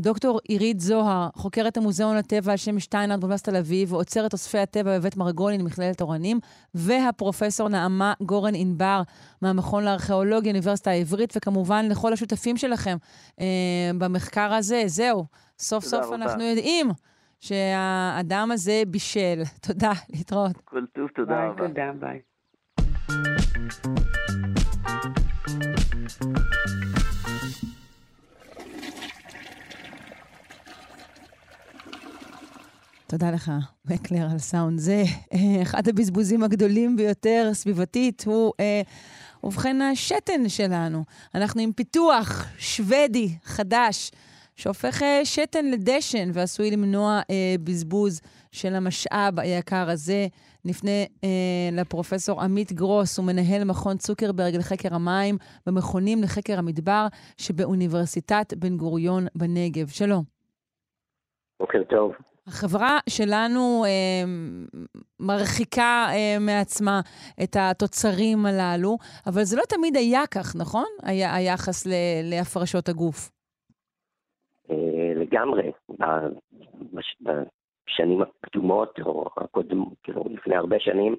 דוקטור 0.00 0.40
עירית 0.48 0.80
זוהר, 0.80 1.28
חוקרת 1.34 1.76
המוזיאון 1.76 2.16
לטבע 2.16 2.52
על 2.52 2.56
שם 2.56 2.78
שטיינרד 2.78 3.20
באוניברסיטת 3.20 3.50
תל 3.50 3.56
אביב, 3.56 3.92
ועוצרת 3.92 4.32
אוספי 4.32 4.58
הטבע 4.58 4.98
בבית 4.98 5.16
מרגולין 5.16 5.60
במכללת 5.60 6.00
אורנים, 6.00 6.40
והפרופסור 6.74 7.68
נעמה 7.68 8.12
גורן 8.22 8.54
ענבר 8.54 9.02
מהמכון 9.42 9.84
לארכיאולוגיה, 9.84 10.52
אוניברסיטה 10.52 10.90
העברית, 10.90 11.36
וכמובן 11.36 11.86
לכל 11.88 12.12
השותפים 12.12 12.56
שלכם 12.56 12.96
אה, 13.40 13.46
במחקר 13.98 14.52
הזה. 14.52 14.82
זהו, 14.86 15.24
סוף 15.58 15.84
סוף 15.84 16.04
רבה. 16.06 16.14
אנחנו 16.14 16.42
יודעים 16.42 16.90
שהאדם 17.40 18.50
הזה 18.52 18.82
בישל. 18.86 19.42
תודה, 19.66 19.92
להתראות. 20.10 20.56
כל 20.64 20.84
טוב, 20.94 21.08
תודה 21.14 21.34
ביי, 21.34 21.48
רבה. 21.48 21.68
תודה, 21.68 21.92
ביי. 22.00 22.20
תודה 33.10 33.30
לך, 33.30 33.50
מקלר, 33.84 34.26
על 34.32 34.38
סאונד 34.38 34.78
זה. 34.78 35.02
אה, 35.34 35.62
אחד 35.62 35.88
הבזבוזים 35.88 36.42
הגדולים 36.42 36.96
ביותר 36.96 37.50
סביבתית 37.52 38.24
הוא, 38.26 38.52
אה, 38.60 38.80
ובכן, 39.44 39.82
השתן 39.82 40.48
שלנו. 40.48 41.04
אנחנו 41.34 41.60
עם 41.60 41.72
פיתוח 41.72 42.46
שוודי 42.58 43.28
חדש, 43.42 44.10
שהופך 44.56 45.02
אה, 45.02 45.24
שתן 45.24 45.66
לדשן 45.66 46.30
ועשוי 46.32 46.70
למנוע 46.70 47.20
אה, 47.30 47.54
בזבוז 47.64 48.20
של 48.52 48.74
המשאב 48.74 49.40
היקר 49.40 49.90
הזה. 49.90 50.26
נפנה 50.64 51.04
אה, 51.24 51.28
לפרופסור 51.72 52.42
עמית 52.42 52.72
גרוס, 52.72 53.18
הוא 53.18 53.26
מנהל 53.26 53.64
מכון 53.64 53.96
צוקרברג 53.96 54.56
לחקר 54.56 54.94
המים 54.94 55.36
במכונים 55.66 56.22
לחקר 56.22 56.58
המדבר 56.58 57.06
שבאוניברסיטת 57.36 58.54
בן 58.54 58.76
גוריון 58.76 59.26
בנגב. 59.34 59.88
שלום. 59.88 60.24
בוקר 61.60 61.82
טוב. 61.90 62.29
החברה 62.50 62.98
שלנו 63.08 63.84
אה, 63.84 64.24
מרחיקה 65.20 66.06
אה, 66.12 66.36
מעצמה 66.40 67.00
את 67.42 67.56
התוצרים 67.60 68.38
הללו, 68.46 68.96
אבל 69.26 69.42
זה 69.42 69.56
לא 69.56 69.62
תמיד 69.68 69.96
היה 69.96 70.26
כך, 70.34 70.56
נכון? 70.56 70.86
היה, 71.02 71.34
היחס 71.34 71.86
ל, 71.86 71.90
להפרשות 72.30 72.88
הגוף. 72.88 73.30
אה, 74.70 75.12
לגמרי. 75.16 75.70
בשנים 77.20 78.22
הקדומות, 78.22 79.00
או 79.00 79.28
הקודם, 79.36 79.84
כאילו 80.02 80.24
לפני 80.30 80.56
הרבה 80.56 80.76
שנים, 80.80 81.16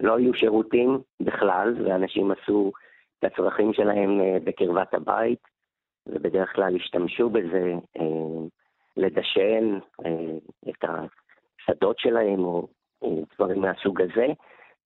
לא 0.00 0.16
היו 0.16 0.34
שירותים 0.34 0.98
בכלל, 1.20 1.74
ואנשים 1.84 2.30
עשו 2.30 2.72
את 3.18 3.24
הצרכים 3.24 3.72
שלהם 3.72 4.20
אה, 4.20 4.36
בקרבת 4.44 4.94
הבית, 4.94 5.38
ובדרך 6.06 6.52
כלל 6.54 6.76
השתמשו 6.76 7.30
בזה. 7.30 7.74
אה, 8.00 8.46
לדשן 8.96 9.78
אה, 10.06 10.10
את 10.68 10.84
השדות 10.84 11.98
שלהם 11.98 12.44
או, 12.44 12.68
דברים 13.34 13.60
מהסוג 13.60 14.02
הזה. 14.02 14.26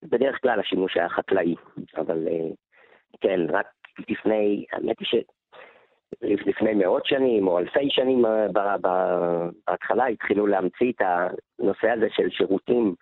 בדרך 0.03 0.39
כלל 0.43 0.61
השימוש 0.61 0.97
היה 0.97 1.09
חקלאי, 1.09 1.55
אבל 1.97 2.29
אה, 2.29 2.49
כן, 3.21 3.41
רק 3.51 3.67
לפני, 4.09 4.65
האמת 4.73 4.97
היא 5.01 5.23
שלפני 6.21 6.75
מאות 6.75 7.07
שנים 7.07 7.49
או 7.49 7.59
אלפי 7.59 7.91
שנים 7.91 8.27
אה, 8.27 8.47
בהתחלה 9.67 10.07
התחילו 10.07 10.47
להמציא 10.47 10.93
את 10.93 11.01
הנושא 11.01 11.91
הזה 11.91 12.07
של 12.11 12.31
שירותים 12.31 12.95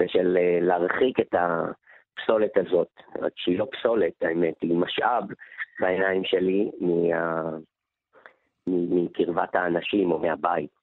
ושל 0.00 0.38
להרחיק 0.60 1.20
את 1.20 1.34
הפסולת 1.34 2.56
הזאת, 2.56 2.88
רק 3.20 3.32
שהיא 3.36 3.58
לא 3.58 3.66
פסולת, 3.72 4.12
האמת, 4.22 4.54
היא 4.62 4.76
משאב 4.76 5.24
בעיניים 5.80 6.24
שלי 6.24 6.70
מה... 6.80 7.50
מקרבת 8.66 9.54
האנשים 9.54 10.12
או 10.12 10.18
מהבית. 10.18 10.82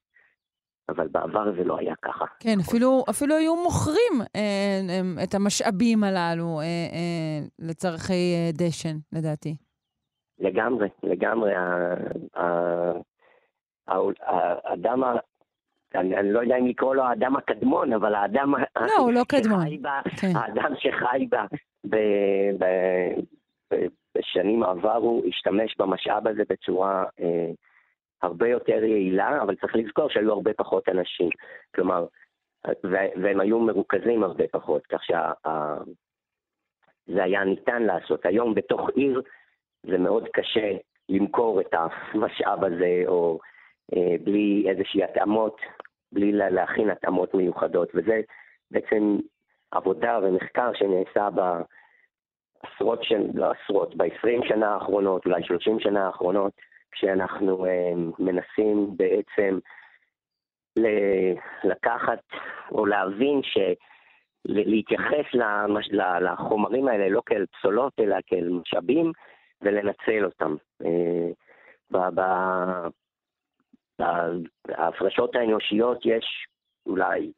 אבל 0.90 1.08
בעבר 1.08 1.52
זה 1.56 1.64
לא 1.64 1.78
היה 1.78 1.94
ככה. 2.02 2.24
כן, 2.40 2.56
אפילו, 2.60 3.04
אפילו 3.10 3.36
היו 3.36 3.56
מוכרים 3.56 4.12
אה, 4.36 4.80
אה, 4.88 5.24
את 5.24 5.34
המשאבים 5.34 6.04
הללו 6.04 6.60
אה, 6.60 6.64
אה, 6.64 7.38
לצורכי 7.58 8.34
אה, 8.34 8.50
דשן, 8.52 8.96
לדעתי. 9.12 9.56
לגמרי, 10.38 10.88
לגמרי. 11.02 11.52
האדם, 13.86 15.02
אני, 15.94 16.16
אני 16.16 16.32
לא 16.32 16.40
יודע 16.40 16.56
אם 16.56 16.66
לקרוא 16.66 16.94
לו 16.94 17.02
האדם 17.02 17.36
הקדמון, 17.36 17.92
אבל 17.92 18.14
האדם... 18.14 18.54
לא, 18.80 18.96
הוא 18.98 19.12
לא 19.12 19.22
קדמון. 19.28 19.82
בה, 19.82 20.00
כן. 20.20 20.36
האדם 20.36 20.72
שחי 20.78 21.26
בה 21.30 21.44
ב, 21.84 21.96
ב, 22.58 22.64
ב, 23.70 23.86
בשנים 24.14 24.62
עברו, 24.62 25.22
השתמש 25.28 25.76
במשאב 25.78 26.28
הזה 26.28 26.42
בצורה... 26.48 27.04
אה, 27.20 27.50
הרבה 28.22 28.48
יותר 28.48 28.84
יעילה, 28.84 29.42
אבל 29.42 29.56
צריך 29.56 29.76
לזכור 29.76 30.10
שהיו 30.10 30.32
הרבה 30.32 30.52
פחות 30.52 30.88
אנשים. 30.88 31.28
כלומר, 31.74 32.06
והם 33.22 33.40
היו 33.40 33.60
מרוכזים 33.60 34.22
הרבה 34.22 34.44
פחות, 34.52 34.86
כך 34.86 35.00
שזה 35.04 35.14
היה 37.22 37.44
ניתן 37.44 37.82
לעשות. 37.82 38.26
היום 38.26 38.54
בתוך 38.54 38.90
עיר 38.94 39.22
זה 39.82 39.98
מאוד 39.98 40.28
קשה 40.32 40.76
למכור 41.08 41.60
את 41.60 41.74
המשאב 41.74 42.64
הזה, 42.64 43.02
או 43.06 43.38
אה, 43.96 44.16
בלי 44.24 44.66
איזושהי 44.70 45.04
התאמות, 45.04 45.60
בלי 46.12 46.32
להכין 46.32 46.90
התאמות 46.90 47.34
מיוחדות, 47.34 47.88
וזה 47.94 48.20
בעצם 48.70 49.16
עבודה 49.70 50.18
ומחקר 50.22 50.70
שנעשה 50.74 51.28
בעשרות, 51.30 53.04
שנים, 53.04 53.30
לא 53.34 53.50
עשרות, 53.50 53.96
ב-20 53.96 54.48
שנה 54.48 54.74
האחרונות, 54.74 55.26
אולי 55.26 55.42
30 55.42 55.80
שנה 55.80 56.06
האחרונות, 56.06 56.52
כשאנחנו 56.92 57.66
אה, 57.66 57.92
מנסים 58.18 58.96
בעצם 58.96 59.58
לקחת 61.64 62.22
או 62.72 62.86
להבין 62.86 63.40
ש... 63.42 63.58
להתייחס 64.44 65.24
לחומרים 66.20 66.88
האלה 66.88 67.08
לא 67.08 67.22
כאל 67.26 67.46
פסולות, 67.46 67.92
אלא 68.00 68.16
כאל 68.26 68.48
משאבים, 68.48 69.12
ולנצל 69.62 70.24
אותם. 70.24 70.56
אה, 70.84 71.30
בהפרשות 74.68 75.36
האנושיות 75.36 75.98
יש 76.04 76.46
אולי 76.86 77.32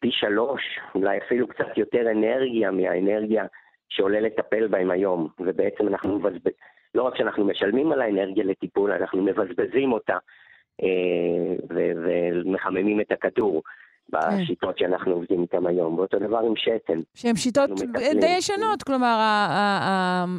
פי 0.00 0.10
שלוש, 0.10 0.62
אולי 0.94 1.18
אפילו 1.18 1.48
קצת 1.48 1.76
יותר 1.78 2.10
אנרגיה 2.10 2.70
מהאנרגיה 2.70 3.44
שעולה 3.88 4.20
לטפל 4.20 4.66
בהם 4.66 4.90
היום, 4.90 5.28
ובעצם 5.38 5.88
אנחנו 5.88 6.18
מבזבזים. 6.18 6.73
לא 6.94 7.02
רק 7.02 7.16
שאנחנו 7.16 7.44
משלמים 7.44 7.92
על 7.92 8.00
האנרגיה 8.00 8.44
לטיפול, 8.44 8.92
אנחנו 8.92 9.22
מבזבזים 9.22 9.92
אותה 9.92 10.16
אה, 10.82 11.54
ומחממים 11.70 13.00
את 13.00 13.12
הכדור. 13.12 13.62
בשיטות 14.08 14.78
שאנחנו 14.78 15.12
עובדים 15.12 15.42
איתן 15.42 15.66
היום, 15.66 15.98
ואותו 15.98 16.18
דבר 16.18 16.38
עם 16.38 16.56
שתן. 16.56 17.00
שהן 17.14 17.36
שיטות 17.36 17.70
די 18.20 18.34
ישנות, 18.38 18.82
כלומר, 18.82 19.16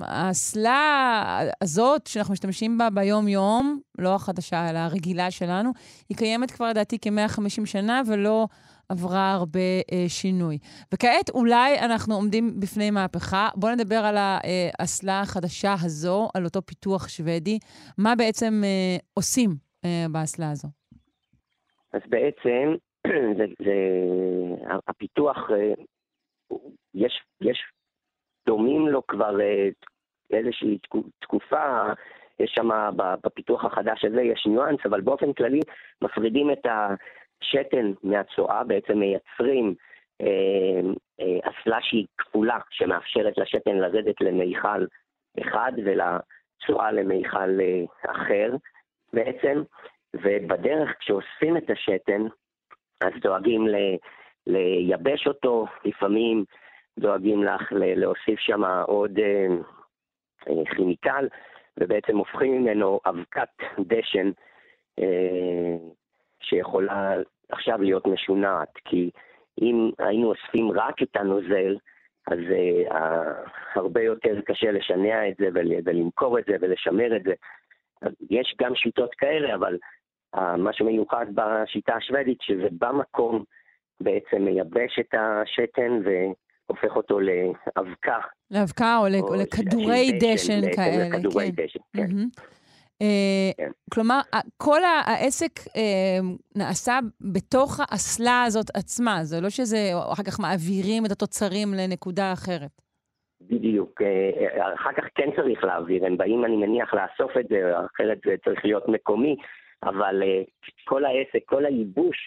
האסלה 0.01 1.41
הזאת 1.62 2.07
שאנחנו 2.07 2.33
משתמשים 2.33 2.77
בה 2.77 2.89
ביום-יום, 2.89 3.79
לא 3.97 4.15
החדשה, 4.15 4.69
אלא 4.69 4.77
הרגילה 4.77 5.31
שלנו, 5.31 5.71
היא 6.09 6.17
קיימת 6.17 6.51
כבר 6.51 6.69
לדעתי 6.69 6.97
כ-150 7.01 7.65
שנה, 7.65 8.01
ולא 8.07 8.47
עברה 8.89 9.34
הרבה 9.34 9.60
אה, 9.92 10.06
שינוי. 10.08 10.58
וכעת 10.94 11.30
אולי 11.30 11.80
אנחנו 11.86 12.15
עומדים 12.15 12.60
בפני 12.60 12.92
מהפכה. 12.92 13.50
בואו 13.56 13.72
נדבר 13.75 13.96
על 13.96 14.15
האסלה 14.18 15.22
החדשה 15.22 15.74
הזו, 15.86 16.30
על 16.36 16.46
אותו 16.46 16.62
פיתוח 16.62 17.08
שוודי. 17.08 17.60
מה 17.98 18.13
בעצם 18.18 18.54
אה, 18.63 18.98
עושים 19.13 19.50
אה, 19.86 20.06
באסלה 20.12 20.51
הזו? 20.51 20.68
אז 21.94 22.01
בעצם, 22.10 22.75
זה, 23.38 23.46
זה, 23.65 23.75
הפיתוח, 24.88 25.38
אה, 25.51 25.74
יש, 26.94 27.22
יש 27.42 27.57
דומים 28.46 28.88
לו 28.88 29.07
כבר 29.07 29.42
אה, 29.42 29.70
איזושהי 30.31 30.77
תקופה, 31.20 31.83
יש 32.40 32.51
שם 32.55 32.70
בפיתוח 33.24 33.66
החדש 33.66 34.05
הזה, 34.05 34.22
יש 34.22 34.46
ניואנס, 34.46 34.79
אבל 34.86 35.01
באופן 35.01 35.33
כללי 35.33 35.59
מפרידים 36.01 36.51
את 36.51 36.66
ה... 36.66 36.88
שתן 37.41 37.91
מהצואה, 38.03 38.63
בעצם 38.63 38.98
מייצרים 39.00 39.75
אה, 40.21 40.91
אה, 41.19 41.39
אסלה 41.50 41.77
שהיא 41.81 42.05
כפולה, 42.17 42.59
שמאפשרת 42.69 43.37
לשתן 43.37 43.75
לרדת 43.75 44.21
למיכל 44.21 44.85
אחד 45.41 45.71
ולצואה 45.77 46.91
למיכל 46.91 47.59
אה, 47.61 48.11
אחר 48.11 48.51
בעצם, 49.13 49.63
ובדרך 50.15 50.95
כשאוספים 51.00 51.57
את 51.57 51.69
השתן, 51.69 52.21
אז 53.01 53.11
דואגים 53.21 53.67
ל, 53.67 53.75
לייבש 54.48 55.27
אותו, 55.27 55.65
לפעמים 55.85 56.45
דואגים 57.00 57.43
לך, 57.43 57.71
להוסיף 57.71 58.39
שם 58.39 58.63
עוד 58.87 59.19
כימיקל, 60.75 61.27
ובעצם 61.79 62.17
הופכים 62.17 62.61
ממנו 62.61 63.00
אבקת 63.05 63.50
דשן 63.79 64.31
שיכולה 66.50 67.14
עכשיו 67.50 67.81
להיות 67.81 68.08
משונעת, 68.08 68.70
כי 68.86 69.10
אם 69.62 69.92
היינו 70.00 70.29
אוספים 70.29 70.72
רק 70.72 71.01
את 71.01 71.16
הנוזל, 71.16 71.75
אז 72.27 72.40
uh, 72.40 72.94
הרבה 73.75 74.01
יותר 74.01 74.42
קשה 74.46 74.72
לשנע 74.72 75.29
את 75.29 75.36
זה 75.40 75.48
ול, 75.53 75.72
ולמכור 75.86 76.40
את 76.40 76.44
זה 76.48 76.55
ולשמר 76.62 77.16
את 77.16 77.24
זה. 77.24 77.34
יש 78.29 78.55
גם 78.62 78.75
שיטות 78.75 79.16
כאלה, 79.16 79.55
אבל 79.55 79.77
uh, 80.36 80.40
מה 80.58 80.74
שמיוחד 80.74 81.25
בשיטה 81.36 81.96
השוודית, 81.96 82.38
שזה 82.42 82.68
במקום 82.72 83.44
בעצם 84.01 84.42
מייבש 84.42 85.00
את 85.00 85.14
השתן 85.14 86.00
והופך 86.03 86.96
אותו 86.96 87.20
לאבקה. 87.20 88.20
לאבקה 88.51 88.98
או, 88.98 89.03
או 89.03 89.36
לכדורי 89.36 90.12
דשן, 90.20 90.62
דשן 90.62 90.75
כאלה. 90.75 91.10
לכדורי 91.10 91.51
כן. 91.55 91.64
דשן, 91.64 91.79
כן. 91.94 92.03
Mm-hmm. 92.03 92.42
אה, 93.01 93.51
כן. 93.58 93.72
כלומר, 93.94 94.20
כל 94.58 94.79
העסק 94.84 95.60
אה, 95.75 96.20
נעשה 96.55 97.00
בתוך 97.34 97.79
האסלה 97.79 98.44
הזאת 98.44 98.70
עצמה, 98.75 99.24
זה 99.24 99.42
לא 99.42 99.50
שזה, 99.50 99.77
אחר 100.14 100.24
כך 100.24 100.40
מעבירים 100.40 101.05
את 101.05 101.12
התוצרים 101.12 101.68
לנקודה 101.77 102.34
אחרת. 102.34 102.81
בדיוק, 103.42 104.01
אה, 104.01 104.74
אחר 104.74 104.94
כך 104.98 105.03
כן 105.16 105.29
צריך 105.36 105.64
להעביר, 105.64 106.05
הם 106.05 106.18
באים, 106.18 106.46
אני 106.46 106.55
מניח, 106.58 106.94
לאסוף 106.94 107.38
את 107.40 107.48
זה, 107.50 107.72
אחרת 107.96 108.18
זה 108.25 108.36
צריך 108.46 108.66
להיות 108.66 108.88
מקומי, 108.88 109.36
אבל 109.84 110.24
כל 110.84 111.05
העסק, 111.05 111.46
כל 111.46 111.66
הייבוש 111.66 112.18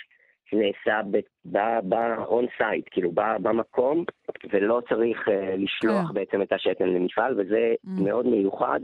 נעשה 0.53 1.01
ב-on 1.45 2.45
site, 2.61 2.89
כאילו 2.91 3.11
במקום, 3.15 4.05
ולא 4.53 4.83
צריך 4.89 5.29
לשלוח 5.59 6.09
כן. 6.09 6.15
בעצם 6.15 6.43
את 6.43 6.53
השתן 6.53 6.89
למפעל, 6.89 7.41
וזה 7.41 7.75
mm. 7.87 8.03
מאוד 8.03 8.27
מיוחד. 8.27 8.81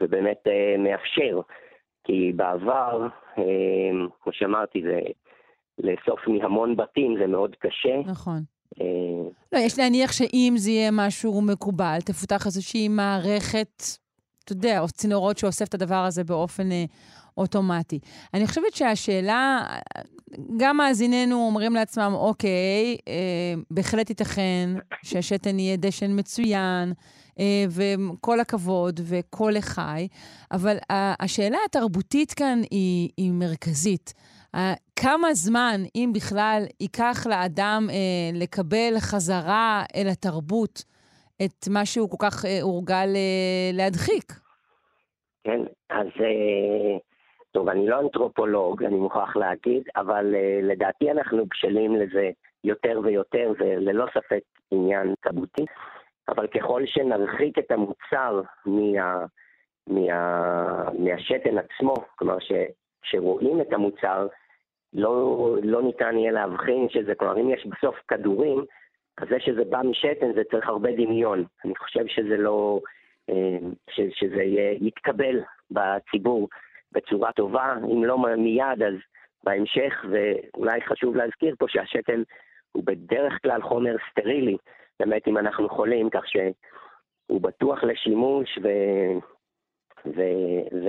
ובאמת 0.00 0.38
אה, 0.46 0.76
מאפשר. 0.78 1.40
כי 2.04 2.32
בעבר, 2.36 3.06
אה, 3.38 3.44
כמו 4.22 4.32
שאמרתי, 4.32 4.82
זה 4.82 5.00
לאסוף 5.78 6.20
מהמון 6.28 6.76
בתים 6.76 7.16
זה 7.20 7.26
מאוד 7.26 7.56
קשה. 7.58 7.98
נכון. 8.06 8.42
אה, 8.80 9.30
לא, 9.52 9.58
יש 9.58 9.78
להניח 9.78 10.12
שאם 10.12 10.52
זה 10.56 10.70
יהיה 10.70 10.90
משהו 10.92 11.42
מקובל, 11.42 11.98
תפותח 12.04 12.46
איזושהי 12.46 12.88
מערכת, 12.88 13.82
אתה 14.48 14.56
יודע, 14.56 14.80
או 14.80 14.88
צינורות 14.88 15.38
שאוסף 15.38 15.68
את 15.68 15.74
הדבר 15.74 16.04
הזה 16.04 16.24
באופן 16.24 16.72
אה, 16.72 16.84
אוטומטי. 17.36 17.98
אני 18.34 18.46
חושבת 18.46 18.74
שהשאלה, 18.74 19.66
גם 20.56 20.76
מאזיננו 20.76 21.46
אומרים 21.46 21.74
לעצמם, 21.74 22.12
אוקיי, 22.14 22.96
אה, 23.08 23.14
בהחלט 23.70 24.10
ייתכן 24.10 24.70
שהשתן 25.02 25.58
יהיה 25.58 25.76
דשן 25.76 26.18
מצוין, 26.18 26.92
אה, 27.38 27.64
וכל 27.70 28.40
הכבוד 28.40 29.00
וכל 29.04 29.52
לחי, 29.54 30.08
אבל 30.52 30.76
השאלה 30.90 31.58
התרבותית 31.66 32.32
כאן 32.32 32.60
היא, 32.70 33.10
היא 33.16 33.32
מרכזית. 33.32 34.14
כמה 34.96 35.34
זמן, 35.34 35.82
אם 35.94 36.10
בכלל, 36.14 36.64
ייקח 36.80 37.26
לאדם 37.26 37.88
אה, 37.90 37.96
לקבל 38.38 38.94
חזרה 38.98 39.84
אל 39.94 40.08
התרבות 40.08 40.84
את 41.44 41.68
מה 41.70 41.86
שהוא 41.86 42.10
כל 42.10 42.26
כך 42.26 42.44
אה, 42.44 42.62
הורגל 42.62 43.08
אה, 43.16 43.70
להדחיק? 43.72 44.32
כן, 45.44 45.60
אז 45.90 46.06
אה, 46.20 46.98
טוב, 47.52 47.68
אני 47.68 47.86
לא 47.86 48.00
אנתרופולוג, 48.00 48.84
אני 48.84 48.96
מוכרח 48.96 49.36
להגיד, 49.36 49.82
אבל 49.96 50.34
לדעתי 50.62 51.10
אנחנו 51.10 51.46
בשלים 51.46 51.96
לזה 51.96 52.30
יותר 52.64 53.00
ויותר, 53.04 53.52
זה 53.58 53.74
ללא 53.78 54.06
ספק 54.14 54.42
עניין 54.70 55.14
תרבותי. 55.20 55.64
אבל 56.28 56.46
ככל 56.46 56.82
שנרחיק 56.86 57.58
את 57.58 57.70
המוצר 57.70 58.42
מה, 58.66 59.24
מה, 59.86 60.90
מהשתן 60.98 61.58
עצמו, 61.58 61.94
כלומר 62.16 62.36
שרואים 63.02 63.60
את 63.60 63.72
המוצר, 63.72 64.26
לא, 64.92 65.56
לא 65.62 65.82
ניתן 65.82 66.18
יהיה 66.18 66.32
להבחין 66.32 66.88
שזה, 66.88 67.14
כלומר 67.14 67.40
אם 67.40 67.50
יש 67.50 67.66
בסוף 67.66 67.96
כדורים, 68.08 68.64
אז 69.20 69.28
זה 69.28 69.40
שזה 69.40 69.64
בא 69.64 69.82
משתן 69.84 70.32
זה 70.34 70.42
צריך 70.50 70.68
הרבה 70.68 70.92
דמיון. 70.92 71.44
אני 71.64 71.76
חושב 71.76 72.06
שזה 72.06 72.36
לא, 72.36 72.80
אה, 73.30 73.58
ש, 73.90 74.00
שזה 74.10 74.42
יתקבל 74.80 75.40
בציבור 75.70 76.48
בצורה 76.92 77.32
טובה, 77.32 77.74
אם 77.92 78.04
לא 78.04 78.18
מיד 78.36 78.82
אז 78.86 78.94
בהמשך, 79.44 80.04
ואולי 80.10 80.80
חשוב 80.80 81.16
להזכיר 81.16 81.54
פה 81.58 81.66
שהשתן 81.68 82.22
הוא 82.72 82.84
בדרך 82.86 83.38
כלל 83.42 83.62
חומר 83.62 83.96
סטרילי, 84.10 84.56
באמת 85.00 85.28
אם 85.28 85.38
אנחנו 85.38 85.68
חולים, 85.68 86.10
כך 86.10 86.28
שהוא 86.28 87.40
בטוח 87.40 87.84
לשימוש 87.84 88.58
ו... 88.62 88.68
ו... 90.06 90.22
ו... 90.72 90.88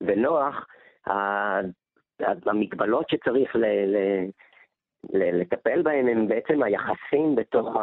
ונוח. 0.00 0.66
המגבלות 2.46 3.10
שצריך 3.10 3.56
ל... 3.56 3.64
ל... 3.64 3.96
לטפל 5.12 5.82
בהן 5.82 6.08
הם 6.08 6.28
בעצם 6.28 6.62
היחסים 6.62 7.34
בתוך 7.34 7.76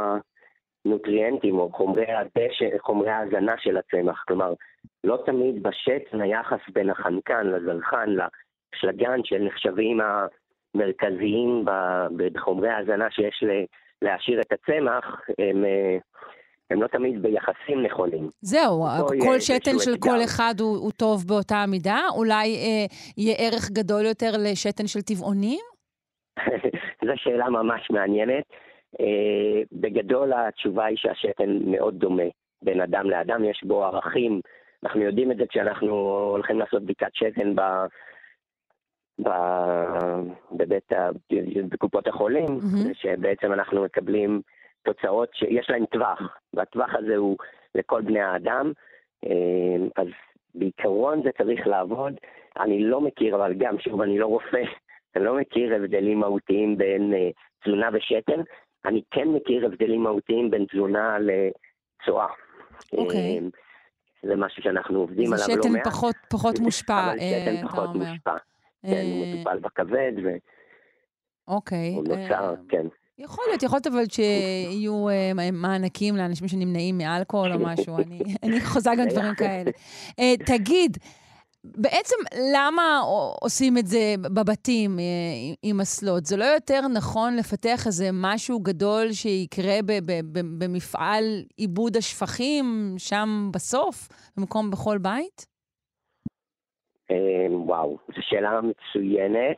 הנוטריאנטים 0.86 1.60
או 1.60 1.72
חומרי 1.72 2.12
הדשא, 2.12 2.78
חומרי 2.80 3.10
ההזנה 3.10 3.54
של 3.58 3.78
הצמח. 3.78 4.24
כלומר, 4.28 4.54
לא 5.04 5.18
תמיד 5.26 5.64
בשתן 5.64 6.22
היחס 6.22 6.60
בין 6.74 6.90
החנקן 6.90 7.48
לזרחן, 7.48 8.10
לאשלגן, 8.10 9.20
שנחשבים 9.24 10.00
המרכזיים 10.02 11.66
בחומרי 12.34 12.70
ההזנה 12.70 13.12
שיש 13.12 13.44
להעשיר 14.02 14.42
את 14.42 14.52
הצמח, 14.52 15.22
הם, 15.40 15.66
הם 16.72 16.82
לא 16.82 16.88
תמיד 16.88 17.22
ביחסים 17.22 17.82
נכונים. 17.86 18.30
זהו, 18.42 18.86
כל 19.20 19.40
שתן 19.40 19.80
של 19.80 19.94
אתגר. 19.94 20.12
כל 20.12 20.24
אחד 20.24 20.54
הוא, 20.60 20.78
הוא 20.78 20.92
טוב 20.92 21.28
באותה 21.28 21.66
מידה? 21.68 22.00
אולי 22.16 22.56
אה, 22.56 22.86
יהיה 23.18 23.36
ערך 23.38 23.70
גדול 23.72 24.06
יותר 24.06 24.32
לשתן 24.40 24.88
של 24.88 25.02
טבעונים? 25.02 25.60
זו 27.06 27.12
שאלה 27.16 27.50
ממש 27.50 27.92
מעניינת. 27.92 28.44
אה, 29.00 29.62
בגדול 29.72 30.34
התשובה 30.34 30.86
היא 30.86 30.98
שהשתן 30.98 31.60
מאוד 31.66 32.00
דומה 32.00 32.24
בין 32.62 32.82
אדם 32.82 33.10
לאדם, 33.10 33.44
יש 33.44 33.64
בו 33.64 33.84
ערכים, 33.86 34.42
אנחנו 34.84 35.02
יודעים 35.02 35.32
את 35.32 35.38
זה 35.38 35.44
כשאנחנו 35.50 35.94
הולכים 36.32 36.60
לעשות 36.60 36.84
בדיקת 36.84 37.10
שתן 37.14 37.56
ב... 37.56 37.62
ב... 39.24 39.30
בבית 40.52 40.94
ה... 40.94 41.10
בקופות 41.70 42.08
החולים, 42.08 42.46
mm-hmm. 42.46 42.94
שבעצם 42.94 43.54
אנחנו 43.54 43.84
מקבלים 43.84 44.42
תוצאות 44.84 45.30
שיש 45.34 45.70
להן 45.70 45.86
טווח, 45.86 46.38
והטווח 46.54 46.96
הזה 46.96 47.16
הוא 47.16 47.38
לכל 47.76 48.02
בני 48.02 48.22
האדם, 48.22 48.72
אה, 49.26 49.86
אז 49.96 50.08
בעיקרון 50.56 51.24
זה 51.24 51.30
צריך 51.38 51.68
לעבוד. 51.68 52.14
אני 52.60 52.84
לא 52.84 53.02
מכיר, 53.02 53.36
אבל 53.36 53.54
גם, 53.54 53.80
שוב, 53.80 54.02
אני 54.02 54.20
לא 54.20 54.26
רופא, 54.26 54.64
אני 55.16 55.24
לא 55.26 55.38
מכיר 55.38 55.76
הבדלים 55.76 56.20
מהותיים 56.20 56.78
בין 56.78 57.14
אה, 57.14 57.30
תזונה 57.64 57.90
ושתן. 57.94 58.42
אני 58.86 59.02
כן 59.12 59.28
מכיר 59.28 59.66
הבדלים 59.66 60.04
מהותיים 60.04 60.52
בין 60.52 60.66
תזונה 60.72 61.18
לצואה. 61.20 62.28
אוקיי. 62.94 63.40
Okay. 63.40 64.28
זה 64.28 64.36
משהו 64.36 64.64
שאנחנו 64.64 65.00
עובדים 65.00 65.34
עליו 65.34 65.48
לא 65.48 65.56
מעט. 65.56 65.64
שתן 65.64 65.92
פחות 66.30 66.60
מושפע, 66.66 67.12
אבל 67.12 67.20
שתן 67.20 67.68
פחות 67.68 67.96
מושפע. 67.96 68.36
כן, 68.86 69.06
הוא 69.06 69.28
מטופל 69.28 69.60
בכבד, 69.60 70.12
ו... 70.24 70.30
אוקיי. 71.48 71.94
הוא 71.96 72.04
נוצר, 72.04 72.56
כן. 72.70 72.86
יכול 73.18 73.44
להיות, 73.48 73.64
יכול 73.64 73.78
להיות 73.78 73.88
אבל 73.88 74.04
שיהיו 74.10 75.06
מענקים 75.54 76.16
לאנשים 76.16 76.48
שנמנעים 76.48 76.98
מאלכוהול 76.98 77.54
או 77.54 77.60
משהו, 77.68 77.98
אני 78.44 78.62
חוזה 78.62 78.90
גם 78.98 79.08
דברים 79.10 79.36
כאלה. 79.36 79.72
תגיד, 80.46 80.98
בעצם 81.64 82.16
למה 82.56 83.00
עושים 83.42 83.78
את 83.78 83.86
זה 83.86 84.14
בבתים 84.36 85.00
אה, 85.00 85.04
עם 85.64 85.80
אסלות? 85.82 86.26
זה 86.26 86.38
לא 86.38 86.44
יותר 86.44 86.80
נכון 86.96 87.36
לפתח 87.40 87.88
איזה 87.88 88.10
משהו 88.14 88.60
גדול 88.60 89.12
שיקרה 89.12 89.74
במפעל 90.60 91.24
עיבוד 91.58 91.98
השפכים 91.98 92.66
שם 92.98 93.50
בסוף, 93.54 94.08
במקום 94.38 94.72
בכל 94.72 94.98
בית? 94.98 95.46
אה, 97.12 97.48
וואו, 97.50 97.98
זו 98.08 98.22
שאלה 98.22 98.60
מצוינת. 98.62 99.58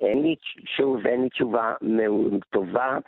אין 0.00 0.22
לי, 0.22 0.34
שוב, 0.76 1.06
אין 1.06 1.22
לי 1.22 1.28
תשובה 1.28 1.74
טובה, 2.50 2.98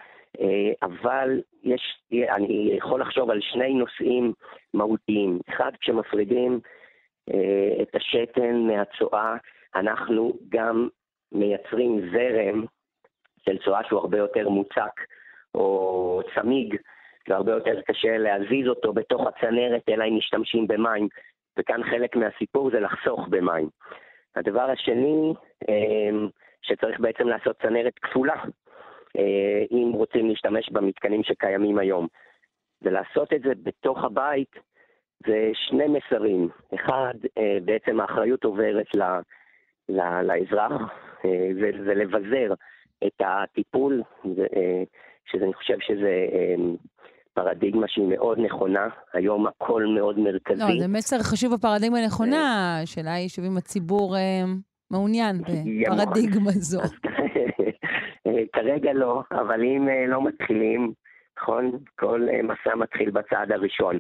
אה, 0.40 0.72
אבל 0.82 1.40
יש, 1.62 1.80
אני 2.12 2.74
יכול 2.78 3.00
לחשוב 3.00 3.30
על 3.30 3.40
שני 3.40 3.74
נושאים 3.74 4.32
מהותיים. 4.74 5.38
אחד, 5.48 5.70
כשמפרידים 5.80 6.52
אה, 6.52 6.81
את 7.82 7.94
השתן 7.94 8.56
מהצואה, 8.56 9.36
אנחנו 9.74 10.32
גם 10.48 10.88
מייצרים 11.32 12.00
זרם 12.12 12.64
של 13.46 13.58
צואה 13.64 13.84
שהוא 13.84 14.00
הרבה 14.00 14.18
יותר 14.18 14.48
מוצק 14.48 15.00
או 15.54 16.20
צמיג, 16.34 16.76
והרבה 17.28 17.52
יותר 17.52 17.80
קשה 17.86 18.18
להזיז 18.18 18.68
אותו 18.68 18.92
בתוך 18.92 19.26
הצנרת, 19.26 19.82
אלא 19.88 20.04
אם 20.04 20.16
משתמשים 20.16 20.66
במים, 20.66 21.08
וכאן 21.56 21.82
חלק 21.90 22.16
מהסיפור 22.16 22.70
זה 22.70 22.80
לחסוך 22.80 23.28
במים. 23.28 23.68
הדבר 24.36 24.70
השני, 24.70 25.34
אה, 25.68 26.26
שצריך 26.62 27.00
בעצם 27.00 27.28
לעשות 27.28 27.62
צנרת 27.62 27.98
כפולה, 28.02 28.44
אה, 29.18 29.64
אם 29.70 29.92
רוצים 29.94 30.28
להשתמש 30.28 30.70
במתקנים 30.70 31.22
שקיימים 31.22 31.78
היום. 31.78 32.06
ולעשות 32.82 33.32
את 33.32 33.42
זה 33.42 33.52
בתוך 33.62 34.04
הבית 34.04 34.56
זה 35.26 35.50
שני 35.54 35.84
מסרים. 35.88 36.48
אחד, 36.74 37.14
אה, 37.38 37.58
בעצם 37.64 38.00
האחריות 38.00 38.44
עוברת 38.44 38.86
ל, 38.94 39.02
ל, 39.88 40.22
לאזרח, 40.22 40.72
אה, 41.24 41.50
ולבזר 41.58 42.54
את 43.06 43.20
הטיפול, 43.20 44.02
שאני 45.24 45.54
חושב 45.54 45.76
שזה 45.80 46.26
פרדיגמה 47.34 47.88
שהיא 47.88 48.08
מאוד 48.08 48.38
נכונה, 48.38 48.88
היום 49.12 49.46
הכל 49.46 49.84
מאוד 49.94 50.18
מרכזי. 50.18 50.60
לא, 50.60 50.80
זה 50.80 50.88
מסר 50.88 51.18
חשוב 51.18 51.54
בפרדיגמה 51.54 51.98
הנכונה, 51.98 52.78
השאלה 52.82 53.14
היא 53.14 53.28
שוב 53.28 53.44
אם 53.44 53.56
הציבור 53.56 54.16
מעוניין 54.90 55.36
בפרדיגמה 55.42 56.50
זו. 56.50 56.80
כרגע 58.54 58.92
לא, 58.92 59.22
אבל 59.30 59.62
אם 59.62 59.88
לא 60.08 60.24
מתחילים, 60.24 60.92
נכון? 61.38 61.78
כל 61.98 62.26
מסע 62.42 62.74
מתחיל 62.76 63.10
בצעד 63.10 63.52
הראשון. 63.52 63.98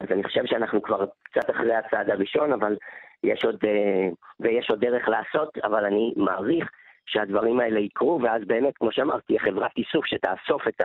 אז 0.00 0.08
אני 0.10 0.22
חושב 0.22 0.46
שאנחנו 0.46 0.82
כבר 0.82 1.06
קצת 1.22 1.50
אחרי 1.50 1.74
הצעד 1.74 2.10
הראשון, 2.10 2.52
אבל 2.52 2.76
יש 3.24 3.44
עוד, 3.44 3.56
אה, 3.64 4.08
ויש 4.40 4.70
עוד 4.70 4.80
דרך 4.80 5.08
לעשות, 5.08 5.58
אבל 5.64 5.84
אני 5.84 6.12
מעריך 6.16 6.70
שהדברים 7.06 7.60
האלה 7.60 7.80
יקרו, 7.80 8.20
ואז 8.22 8.42
באמת, 8.46 8.76
כמו 8.76 8.92
שאמרתי, 8.92 9.38
חברת 9.38 9.70
איסוף 9.76 10.06
שתאסוף 10.06 10.68
את 10.68 10.80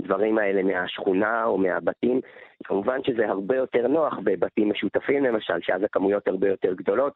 הדברים 0.00 0.38
האלה 0.38 0.62
מהשכונה 0.62 1.44
או 1.44 1.58
מהבתים. 1.58 2.20
כמובן 2.64 3.04
שזה 3.04 3.28
הרבה 3.28 3.56
יותר 3.56 3.86
נוח 3.86 4.14
בבתים 4.24 4.70
משותפים 4.70 5.24
למשל, 5.24 5.60
שאז 5.60 5.82
הכמויות 5.82 6.28
הרבה 6.28 6.48
יותר 6.48 6.74
גדולות, 6.74 7.14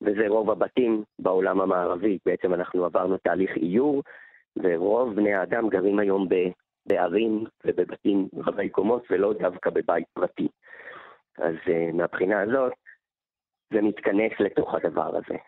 וזה 0.00 0.28
רוב 0.28 0.50
הבתים 0.50 1.02
בעולם 1.18 1.60
המערבי. 1.60 2.18
בעצם 2.26 2.54
אנחנו 2.54 2.84
עברנו 2.84 3.16
תהליך 3.16 3.56
איור, 3.56 4.02
ורוב 4.56 5.14
בני 5.14 5.34
האדם 5.34 5.68
גרים 5.68 5.98
היום 5.98 6.28
בערים 6.88 7.44
ובבתים 7.64 8.28
רבי 8.46 8.68
קומות 8.68 9.04
ולא 9.10 9.32
דווקא 9.32 9.70
בבית 9.70 10.06
פרטי. 10.12 10.48
אז 11.38 11.54
uh, 11.54 11.92
מהבחינה 11.94 12.40
הזאת, 12.40 12.72
זה 13.72 13.82
מתכנס 13.82 14.32
לתוך 14.40 14.74
הדבר 14.74 15.16
הזה. 15.16 15.38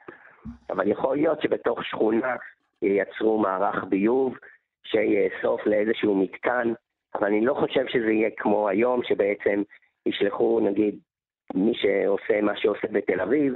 אבל 0.71 0.89
יכול 0.89 1.17
להיות 1.17 1.43
שבתוך 1.43 1.85
שכונה 1.85 2.37
ייצרו 2.83 3.39
מערך 3.39 3.85
ביוב 3.85 4.35
שיאסוף 4.85 5.67
לאיזשהו 5.67 6.15
מתקן, 6.15 6.73
אבל 7.15 7.27
אני 7.27 7.45
לא 7.45 7.55
חושב 7.55 7.85
שזה 7.89 8.11
יהיה 8.11 8.31
כמו 8.37 8.69
היום, 8.69 9.03
שבעצם 9.05 9.63
ישלחו, 10.07 10.61
נגיד, 10.61 10.99
מי 11.55 11.73
שעושה 11.75 12.41
מה 12.41 12.57
שעושה 12.57 12.89
בתל 12.93 13.21
אביב, 13.21 13.55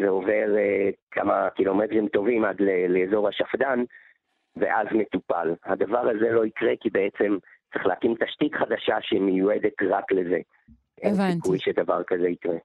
זה 0.00 0.08
עובר 0.08 0.46
uh, 0.54 0.94
כמה 1.10 1.50
קילומטרים 1.50 2.08
טובים 2.08 2.44
עד 2.44 2.56
לאזור 2.88 3.28
השפד"ן, 3.28 3.84
ואז 4.60 4.86
מטופל. 4.92 5.54
הדבר 5.64 6.00
הזה 6.00 6.30
לא 6.30 6.46
יקרה 6.46 6.72
כי 6.80 6.90
בעצם 6.90 7.36
צריך 7.72 7.86
להקים 7.86 8.14
תשתית 8.24 8.54
חדשה 8.54 8.96
שמיועדת 9.00 9.82
רק 9.90 10.12
לזה. 10.12 10.38
הבנתי. 11.02 11.22
אין 11.22 11.34
סיכוי 11.34 11.58
שדבר 11.58 12.02
כזה 12.06 12.28
יקרה. 12.28 12.56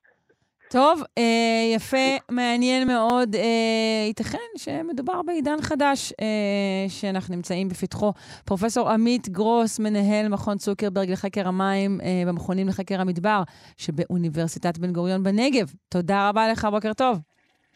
טוב, 0.69 1.03
אה, 1.17 1.75
יפה, 1.75 2.17
מעניין 2.31 2.87
מאוד. 2.87 3.35
אה, 3.35 4.05
ייתכן 4.07 4.37
שמדובר 4.57 5.21
בעידן 5.21 5.61
חדש 5.61 6.13
אה, 6.21 6.85
שאנחנו 6.87 7.35
נמצאים 7.35 7.69
בפתחו. 7.69 8.13
פרופסור 8.45 8.89
עמית 8.89 9.29
גרוס, 9.29 9.79
מנהל 9.79 10.27
מכון 10.29 10.57
צוקרברג 10.57 11.11
לחקר 11.11 11.47
המים 11.47 12.01
אה, 12.01 12.23
במכונים 12.27 12.67
לחקר 12.67 13.01
המדבר 13.01 13.41
שבאוניברסיטת 13.77 14.77
בן 14.77 14.93
גוריון 14.93 15.23
בנגב. 15.23 15.67
תודה 15.89 16.29
רבה 16.29 16.47
לך, 16.51 16.67
בוקר 16.71 16.93
טוב. 16.93 17.19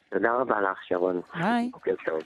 תודה 0.09 0.31
רבה 0.33 0.61
לך, 0.61 0.77
שרון. 0.87 1.21
ביי. 1.39 1.69
בוקר 1.73 1.93
טוב. 2.05 2.19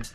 פינת 0.00 0.14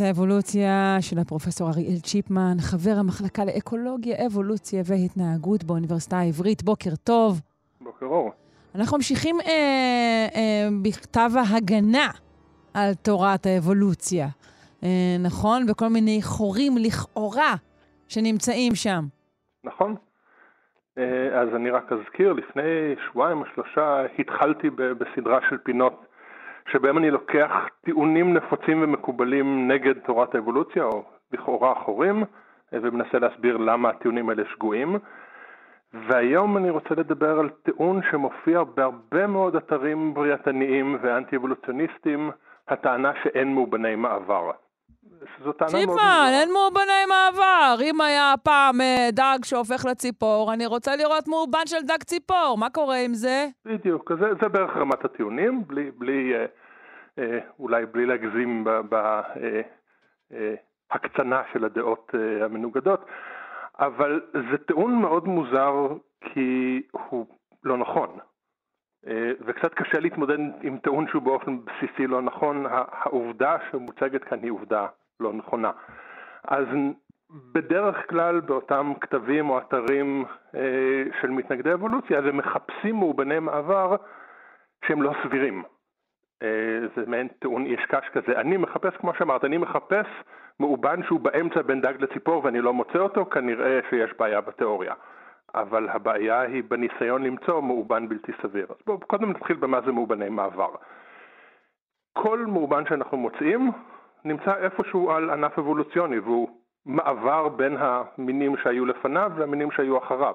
האבולוציה 0.00 0.96
של 1.00 1.18
הפרופסור 1.18 1.68
אריאל 1.68 2.00
צ'יפמן, 2.00 2.56
חבר 2.60 2.94
המחלקה 2.98 3.44
לאקולוגיה, 3.44 4.26
אבולוציה 4.26 4.82
והתנהגות 4.86 5.64
באוניברסיטה 5.64 6.18
העברית. 6.18 6.62
בוקר 6.62 6.96
טוב. 7.04 7.40
בוקר 7.80 8.06
אור. 8.06 8.30
אנחנו 8.74 8.96
ממשיכים 8.96 9.40
אה, 9.40 10.26
אה, 10.34 10.68
בכתב 10.82 11.30
ההגנה 11.36 12.10
על 12.74 12.94
תורת 12.94 13.46
האבולוציה, 13.46 14.28
נכון? 15.18 15.66
בכל 15.66 15.88
מיני 15.88 16.18
חורים 16.22 16.72
לכאורה 16.78 17.54
שנמצאים 18.08 18.74
שם. 18.74 19.02
נכון. 19.64 19.94
אה, 20.98 21.40
אז 21.40 21.48
אני 21.54 21.70
רק 21.70 21.92
אזכיר, 21.92 22.32
לפני 22.32 22.94
שבועיים 23.06 23.40
או 23.40 23.44
שלושה 23.54 24.06
התחלתי 24.18 24.70
בסדרה 24.70 25.38
של 25.50 25.58
פינות 25.58 26.06
שבהם 26.72 26.98
אני 26.98 27.10
לוקח 27.10 27.50
טיעונים 27.84 28.34
נפוצים 28.34 28.82
ומקובלים 28.82 29.68
נגד 29.68 29.98
תורת 29.98 30.34
האבולוציה, 30.34 30.84
או 30.84 31.04
לכאורה 31.32 31.74
חורים, 31.84 32.24
אה, 32.74 32.78
ומנסה 32.82 33.18
להסביר 33.18 33.56
למה 33.56 33.88
הטיעונים 33.88 34.28
האלה 34.28 34.42
שגויים. 34.54 34.98
והיום 36.08 36.56
אני 36.56 36.70
רוצה 36.70 36.94
לדבר 36.94 37.38
על 37.38 37.48
טיעון 37.48 38.00
שמופיע 38.10 38.62
בהרבה 38.64 39.26
מאוד 39.26 39.56
אתרים 39.56 40.14
בריאתניים 40.14 40.98
ואנטי-אבולוציוניסטים, 41.02 42.30
הטענה 42.68 43.12
שאין 43.22 43.54
מאובני 43.54 43.96
מעבר. 43.96 44.50
זו 45.44 45.52
טענה 45.52 45.86
מאוד... 45.86 45.98
ציפן, 45.98 46.30
אין 46.40 46.52
מאובני 46.52 47.04
מעבר. 47.08 47.76
אם 47.82 48.00
היה 48.00 48.34
פעם 48.42 48.80
אה, 48.80 49.08
דג 49.12 49.38
שהופך 49.44 49.84
לציפור, 49.90 50.52
אני 50.52 50.66
רוצה 50.66 50.96
לראות 50.96 51.28
מאובן 51.28 51.66
של 51.66 51.82
דג 51.86 52.02
ציפור. 52.02 52.56
מה 52.58 52.70
קורה 52.70 52.96
עם 52.96 53.14
זה? 53.14 53.46
בדיוק, 53.64 54.12
זה, 54.12 54.26
זה 54.40 54.48
בערך 54.48 54.76
רמת 54.76 55.04
הטיעונים, 55.04 55.66
בלי, 55.66 55.90
בלי, 55.90 56.34
אה, 56.34 56.46
אה, 57.18 57.38
אולי 57.58 57.86
בלי 57.86 58.06
להגזים 58.06 58.64
בהקצנה 60.90 61.36
אה, 61.36 61.42
אה, 61.42 61.52
של 61.52 61.64
הדעות 61.64 62.12
אה, 62.14 62.44
המנוגדות. 62.44 63.06
אבל 63.78 64.20
זה 64.32 64.58
טיעון 64.66 64.94
מאוד 64.94 65.28
מוזר 65.28 65.72
כי 66.20 66.82
הוא 66.90 67.26
לא 67.64 67.76
נכון. 67.76 68.18
אה, 69.06 69.30
וקצת 69.46 69.74
קשה 69.74 70.00
להתמודד 70.00 70.38
עם 70.62 70.78
טיעון 70.78 71.08
שהוא 71.08 71.22
באופן 71.22 71.58
בסיסי 71.64 72.06
לא 72.06 72.22
נכון, 72.22 72.66
העובדה 72.70 73.56
שמוצגת 73.70 74.24
כאן 74.24 74.38
היא 74.42 74.50
עובדה 74.50 74.86
לא 75.22 75.32
נכונה. 75.32 75.70
אז 76.44 76.66
בדרך 77.52 78.10
כלל 78.10 78.40
באותם 78.40 78.92
כתבים 79.00 79.50
או 79.50 79.58
אתרים 79.58 80.24
אה, 80.54 81.04
של 81.20 81.30
מתנגדי 81.30 81.72
אבולוציה, 81.72 82.18
אז 82.18 82.26
הם 82.26 82.36
מחפשים 82.36 82.96
מאובני 82.96 83.38
מעבר 83.38 83.96
שהם 84.84 85.02
לא 85.02 85.12
סבירים. 85.22 85.62
אה, 86.42 86.48
זה 86.96 87.02
מעין 87.06 87.28
טיעון 87.28 87.66
איש 87.66 87.84
קש 87.84 88.08
כזה. 88.12 88.40
אני 88.40 88.56
מחפש, 88.56 88.96
כמו 88.96 89.14
שאמרת, 89.14 89.44
אני 89.44 89.58
מחפש 89.58 90.06
מאובן 90.60 91.02
שהוא 91.02 91.20
באמצע 91.20 91.62
בין 91.62 91.80
דג 91.80 91.94
לציפור 91.98 92.44
ואני 92.44 92.60
לא 92.60 92.72
מוצא 92.72 92.98
אותו, 92.98 93.26
כנראה 93.26 93.80
שיש 93.90 94.10
בעיה 94.18 94.40
בתיאוריה. 94.40 94.94
אבל 95.54 95.88
הבעיה 95.88 96.40
היא 96.40 96.62
בניסיון 96.68 97.22
למצוא 97.22 97.62
מאובן 97.62 98.08
בלתי 98.08 98.32
סביר. 98.42 98.66
אז 98.70 98.76
בואו 98.86 99.00
קודם 99.00 99.30
נתחיל 99.30 99.56
במה 99.56 99.80
זה 99.80 99.92
מאובני 99.92 100.28
מעבר. 100.28 100.70
כל 102.12 102.38
מאובן 102.46 102.86
שאנחנו 102.86 103.16
מוצאים 103.16 103.72
נמצא 104.24 104.56
איפשהו 104.56 105.10
על 105.10 105.30
ענף 105.30 105.58
אבולוציוני 105.58 106.18
והוא 106.18 106.48
מעבר 106.86 107.48
בין 107.48 107.76
המינים 107.78 108.56
שהיו 108.56 108.86
לפניו 108.86 109.32
למינים 109.38 109.70
שהיו 109.70 109.98
אחריו. 109.98 110.34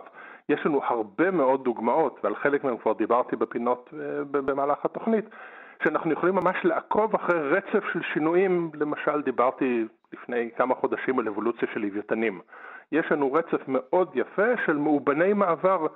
יש 0.50 0.66
לנו 0.66 0.82
הרבה 0.84 1.32
מאוד 1.32 1.64
דוגמאות, 1.64 2.20
ועל 2.24 2.36
חלק 2.36 2.64
מהם 2.64 2.78
כבר 2.78 2.94
דיברתי 2.94 3.36
בפינות 3.36 3.90
אה, 3.94 4.24
במהלך 4.32 4.86
התוכנית, 4.86 5.26
שאנחנו 5.84 6.12
יכולים 6.12 6.36
ממש 6.36 6.58
לעקוב 6.64 7.16
אחרי 7.16 7.50
רצף 7.50 7.84
של 7.94 8.02
שינויים, 8.14 8.72
למשל 8.74 9.22
דיברתי 9.22 9.86
לפני 10.14 10.50
כמה 10.58 10.76
חודשים 10.76 11.20
על 11.20 11.28
אבולוציה 11.28 11.68
של 11.74 11.80
לוויתנים. 11.80 12.42
יש 12.92 13.12
לנו 13.12 13.34
רצף 13.34 13.62
מאוד 13.68 14.12
יפה 14.16 14.58
של 14.66 14.78
מאובני 14.78 15.34
מעבר 15.34 15.88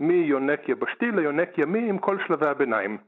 מיונק 0.00 0.68
יבשתי 0.68 1.10
ליונק 1.10 1.58
ימי 1.58 1.88
עם 1.88 1.98
כל 1.98 2.18
שלבי 2.26 2.46
הביניים. 2.46 2.98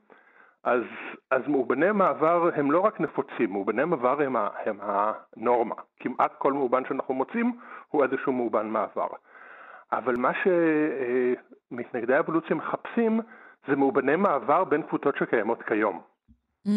אז, 0.64 0.82
אז 1.30 1.42
מאובני 1.48 1.92
מעבר 1.92 2.50
הם 2.54 2.70
לא 2.70 2.80
רק 2.80 3.00
נפוצים, 3.00 3.52
מאובני 3.52 3.84
מעבר 3.84 4.22
הם, 4.22 4.36
הם 4.36 4.78
הנורמה. 4.80 5.74
כמעט 6.00 6.32
כל 6.38 6.52
מאובן 6.52 6.82
שאנחנו 6.88 7.14
מוצאים 7.14 7.58
הוא 7.88 8.04
איזשהו 8.04 8.32
מאובן 8.32 8.66
מעבר. 8.68 9.06
אבל 9.92 10.16
מה 10.16 10.30
שמתנגדי 11.70 12.14
האבולוציה 12.14 12.56
מחפשים 12.56 13.20
זה 13.68 13.76
מאובני 13.76 14.16
מעבר 14.16 14.64
בין 14.64 14.82
קבוצות 14.82 15.16
שקיימות 15.16 15.62
כיום. 15.62 16.00
Mm, 16.66 16.70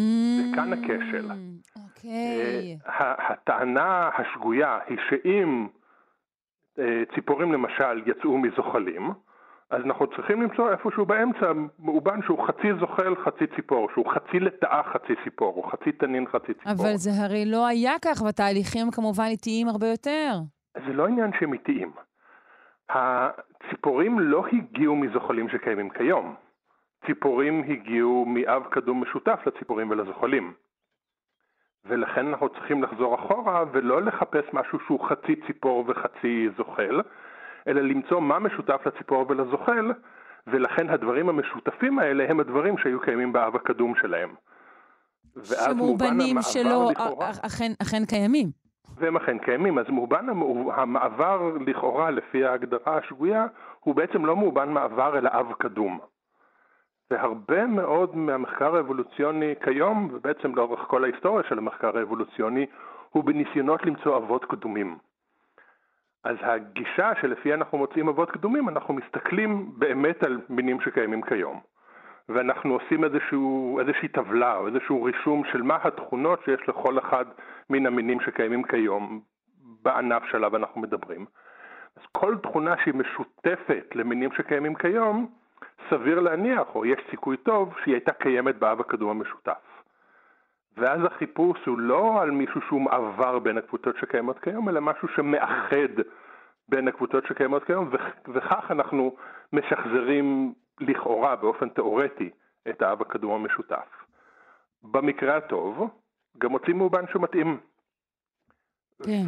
וכאן 0.52 0.72
הכשל. 0.72 1.30
אוקיי. 1.76 2.78
Okay. 2.86 2.90
הטענה 3.28 4.10
השגויה 4.18 4.78
היא 4.86 4.98
שאם 5.08 5.66
אה, 6.78 7.02
ציפורים 7.14 7.52
למשל 7.52 8.02
יצאו 8.06 8.38
מזוחלים, 8.38 9.10
אז 9.70 9.82
אנחנו 9.84 10.06
צריכים 10.06 10.42
למצוא 10.42 10.70
איפשהו 10.70 11.06
באמצע 11.06 11.52
מאובן 11.78 12.22
שהוא 12.22 12.46
חצי 12.46 12.68
זוחל, 12.80 13.14
חצי 13.24 13.46
ציפור, 13.56 13.88
שהוא 13.92 14.06
חצי 14.14 14.40
לטאה, 14.40 14.82
חצי 14.92 15.12
ציפור, 15.24 15.56
או 15.56 15.62
חצי 15.70 15.92
תנין, 15.92 16.26
חצי 16.26 16.54
ציפור. 16.54 16.72
אבל 16.72 16.96
זה 16.96 17.10
הרי 17.24 17.44
לא 17.46 17.66
היה 17.66 17.92
כך, 18.04 18.22
והתהליכים 18.22 18.90
כמובן 18.90 19.24
איטיים 19.24 19.68
הרבה 19.68 19.86
יותר. 19.86 20.30
זה 20.86 20.92
לא 20.92 21.06
עניין 21.06 21.30
שהם 21.40 21.52
איטיים. 21.52 21.92
הציפורים 22.90 24.20
לא 24.20 24.44
הגיעו 24.52 24.96
מזוחלים 24.96 25.48
שקיימים 25.48 25.90
כיום. 25.90 26.34
ציפורים 27.06 27.64
הגיעו 27.68 28.24
מאב 28.26 28.62
קדום 28.70 29.02
משותף 29.02 29.40
לציפורים 29.46 29.90
ולזוחלים. 29.90 30.54
ולכן 31.84 32.26
אנחנו 32.26 32.48
צריכים 32.48 32.82
לחזור 32.82 33.14
אחורה 33.14 33.64
ולא 33.72 34.02
לחפש 34.02 34.44
משהו 34.52 34.78
שהוא 34.86 35.08
חצי 35.08 35.36
ציפור 35.46 35.84
וחצי 35.86 36.48
זוחל, 36.56 37.00
אלא 37.68 37.80
למצוא 37.80 38.20
מה 38.20 38.38
משותף 38.38 38.80
לציפור 38.86 39.26
ולזוחל, 39.28 39.92
ולכן 40.46 40.90
הדברים 40.90 41.28
המשותפים 41.28 41.98
האלה 41.98 42.24
הם 42.28 42.40
הדברים 42.40 42.78
שהיו 42.78 43.00
קיימים 43.00 43.32
באב 43.32 43.56
הקדום 43.56 43.94
שלהם. 44.00 44.34
שמאובנים 45.42 46.36
שלא 46.42 46.90
לכאורה, 46.90 47.30
אכן, 47.46 47.72
אכן 47.82 48.04
קיימים. 48.04 48.46
והם 48.96 49.16
אכן 49.16 49.38
קיימים, 49.38 49.78
אז 49.78 49.86
מאובן 49.88 50.26
המעבר 50.74 51.52
לכאורה 51.66 52.10
לפי 52.10 52.44
ההגדרה 52.44 52.98
השגויה 52.98 53.46
הוא 53.80 53.94
בעצם 53.94 54.26
לא 54.26 54.36
מאובן 54.36 54.68
מעבר 54.68 55.18
אלא 55.18 55.30
אב 55.32 55.52
קדום. 55.58 55.98
והרבה 57.10 57.66
מאוד 57.66 58.16
מהמחקר 58.16 58.76
האבולוציוני 58.76 59.54
כיום, 59.64 60.08
ובעצם 60.12 60.54
לאורך 60.54 60.80
כל 60.80 61.04
ההיסטוריה 61.04 61.48
של 61.48 61.58
המחקר 61.58 61.98
האבולוציוני, 61.98 62.66
הוא 63.10 63.24
בניסיונות 63.24 63.86
למצוא 63.86 64.16
אבות 64.16 64.44
קדומים. 64.44 64.98
אז 66.24 66.36
הגישה 66.40 67.12
שלפי 67.20 67.54
אנחנו 67.54 67.78
מוצאים 67.78 68.08
אבות 68.08 68.30
קדומים, 68.30 68.68
אנחנו 68.68 68.94
מסתכלים 68.94 69.70
באמת 69.76 70.24
על 70.24 70.40
מינים 70.48 70.80
שקיימים 70.80 71.22
כיום. 71.22 71.60
ואנחנו 72.28 72.74
עושים 72.74 73.04
איזשהו, 73.04 73.80
איזושהי 73.80 74.08
טבלה 74.08 74.56
או 74.56 74.66
איזשהו 74.66 75.02
רישום 75.02 75.42
של 75.52 75.62
מה 75.62 75.78
התכונות 75.82 76.40
שיש 76.44 76.68
לכל 76.68 76.98
אחד 76.98 77.24
מן 77.70 77.86
המינים 77.86 78.20
שקיימים 78.20 78.62
כיום 78.62 79.20
בענף 79.82 80.22
שעליו 80.30 80.56
אנחנו 80.56 80.80
מדברים. 80.80 81.26
אז 81.96 82.02
כל 82.12 82.36
תכונה 82.42 82.74
שהיא 82.82 82.94
משותפת 82.94 83.86
למינים 83.94 84.32
שקיימים 84.32 84.74
כיום, 84.74 85.30
סביר 85.90 86.20
להניח, 86.20 86.74
או 86.74 86.86
יש 86.86 87.00
סיכוי 87.10 87.36
טוב, 87.36 87.74
שהיא 87.82 87.94
הייתה 87.94 88.12
קיימת 88.12 88.56
באב 88.56 88.80
הקדום 88.80 89.10
המשותף. 89.10 89.73
ואז 90.76 91.00
החיפוש 91.04 91.66
הוא 91.66 91.78
לא 91.78 92.22
על 92.22 92.30
מישהו 92.30 92.60
שהוא 92.60 92.80
מעבר 92.80 93.38
בין 93.38 93.58
הקבוצות 93.58 93.96
שקיימות 93.96 94.38
כיום, 94.38 94.68
אלא 94.68 94.80
משהו 94.80 95.08
שמאחד 95.08 96.02
בין 96.68 96.88
הקבוצות 96.88 97.26
שקיימות 97.26 97.64
כיום, 97.64 97.90
וכך 98.34 98.70
אנחנו 98.70 99.16
משחזרים 99.52 100.54
לכאורה, 100.80 101.36
באופן 101.36 101.68
תיאורטי, 101.68 102.30
את 102.68 102.82
האב 102.82 103.02
הקדום 103.02 103.32
המשותף. 103.32 104.04
במקרה 104.82 105.36
הטוב, 105.36 105.90
גם 106.38 106.50
מוצאים 106.50 106.78
מאובן 106.78 107.04
שמתאים. 107.12 107.60
כן. 109.02 109.22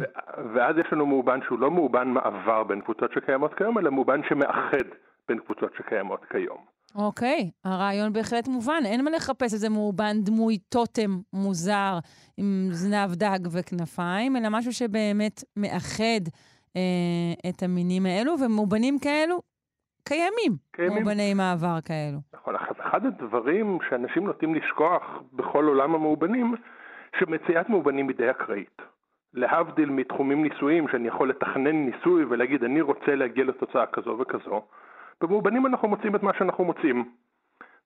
ואז 0.53 0.77
יש 0.77 0.93
לנו 0.93 1.05
מאובן 1.05 1.39
שהוא 1.41 1.59
לא 1.59 1.71
מאובן 1.71 2.07
מעבר 2.07 2.63
בין 2.63 2.81
קבוצות 2.81 3.11
שקיימות 3.11 3.53
כיום, 3.53 3.77
אלא 3.77 3.91
מאובן 3.91 4.23
שמאחד 4.23 4.87
בין 5.27 5.39
קבוצות 5.39 5.73
שקיימות 5.77 6.25
כיום. 6.25 6.76
אוקיי, 6.95 7.51
הרעיון 7.65 8.13
בהחלט 8.13 8.47
מובן. 8.47 8.81
אין 8.85 9.03
מה 9.03 9.11
לחפש 9.11 9.53
איזה 9.53 9.69
מאובן 9.69 10.21
דמוי 10.23 10.57
טוטם 10.57 11.11
מוזר 11.33 11.99
עם 12.37 12.67
זנב 12.71 13.13
דג 13.13 13.39
וכנפיים, 13.51 14.37
אלא 14.37 14.49
משהו 14.51 14.73
שבאמת 14.73 15.43
מאחד 15.57 16.23
אה, 16.75 17.49
את 17.49 17.63
המינים 17.63 18.05
האלו, 18.05 18.35
ומאובנים 18.39 18.99
כאלו 18.99 19.41
קיימים. 20.07 20.57
קיימים. 20.71 20.97
מאובני 20.97 21.33
מעבר 21.33 21.77
כאלו. 21.85 22.19
נכון, 22.33 22.55
אחד 22.55 23.05
הדברים 23.05 23.77
שאנשים 23.89 24.25
נוטים 24.25 24.55
לשכוח 24.55 25.03
בכל 25.33 25.65
עולם 25.65 25.95
המאובנים, 25.95 26.55
שמציאת 27.19 27.69
מאובנים 27.69 28.09
היא 28.09 28.17
די 28.17 28.31
אקראית. 28.31 28.81
להבדיל 29.33 29.89
מתחומים 29.89 30.43
ניסויים, 30.43 30.87
שאני 30.91 31.07
יכול 31.07 31.29
לתכנן 31.29 31.85
ניסוי 31.85 32.25
ולהגיד 32.25 32.63
אני 32.63 32.81
רוצה 32.81 33.15
להגיע 33.15 33.43
לתוצאה 33.43 33.85
כזו 33.85 34.17
וכזו, 34.19 34.61
במאובנים 35.21 35.65
אנחנו 35.65 35.87
מוצאים 35.87 36.15
את 36.15 36.23
מה 36.23 36.33
שאנחנו 36.33 36.63
מוצאים. 36.63 37.05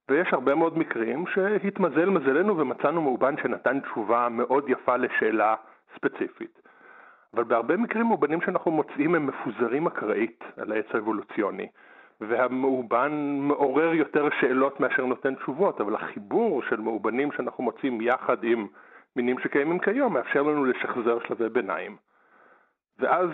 ויש 0.10 0.34
הרבה 0.34 0.56
מאוד 0.56 0.78
מקרים 0.78 1.28
שהתמזל 1.28 2.10
מזלנו 2.10 2.58
ומצאנו 2.58 3.02
מאובן 3.02 3.36
שנתן 3.38 3.80
תשובה 3.80 4.28
מאוד 4.30 4.70
יפה 4.70 4.98
לשאלה 4.98 5.56
ספציפית. 5.96 6.62
אבל 7.34 7.44
בהרבה 7.44 7.78
מקרים 7.78 8.06
מאובנים 8.06 8.42
שאנחנו 8.42 8.72
מוצאים 8.72 9.16
הם 9.16 9.28
מפוזרים 9.28 9.88
אקראית 9.88 10.44
על 10.58 10.72
העץ 10.72 10.86
האבולוציוני. 10.94 11.68
והמאובן 12.22 13.12
מעורר 13.42 13.94
יותר 13.94 14.28
שאלות 14.40 14.80
מאשר 14.80 15.06
נותן 15.06 15.36
תשובות, 15.36 15.82
אבל 15.82 15.96
החיבור 15.96 16.64
של 16.70 16.80
מאובנים 16.80 17.32
שאנחנו 17.32 17.64
מוצאים 17.64 18.02
יחד 18.02 18.44
עם 18.44 18.68
מינים 19.16 19.40
שקיימים 19.40 19.80
כיום 19.80 20.14
מאפשר 20.14 20.42
לנו 20.42 20.66
לשחזר 20.66 21.18
שלבי 21.28 21.50
ביניים. 21.50 21.98
ואז 23.00 23.30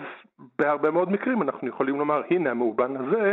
בהרבה 0.58 0.90
מאוד 0.90 1.12
מקרים 1.12 1.42
אנחנו 1.42 1.68
יכולים 1.68 1.98
לומר, 1.98 2.22
הנה 2.30 2.50
המאובן 2.50 2.96
הזה 2.96 3.32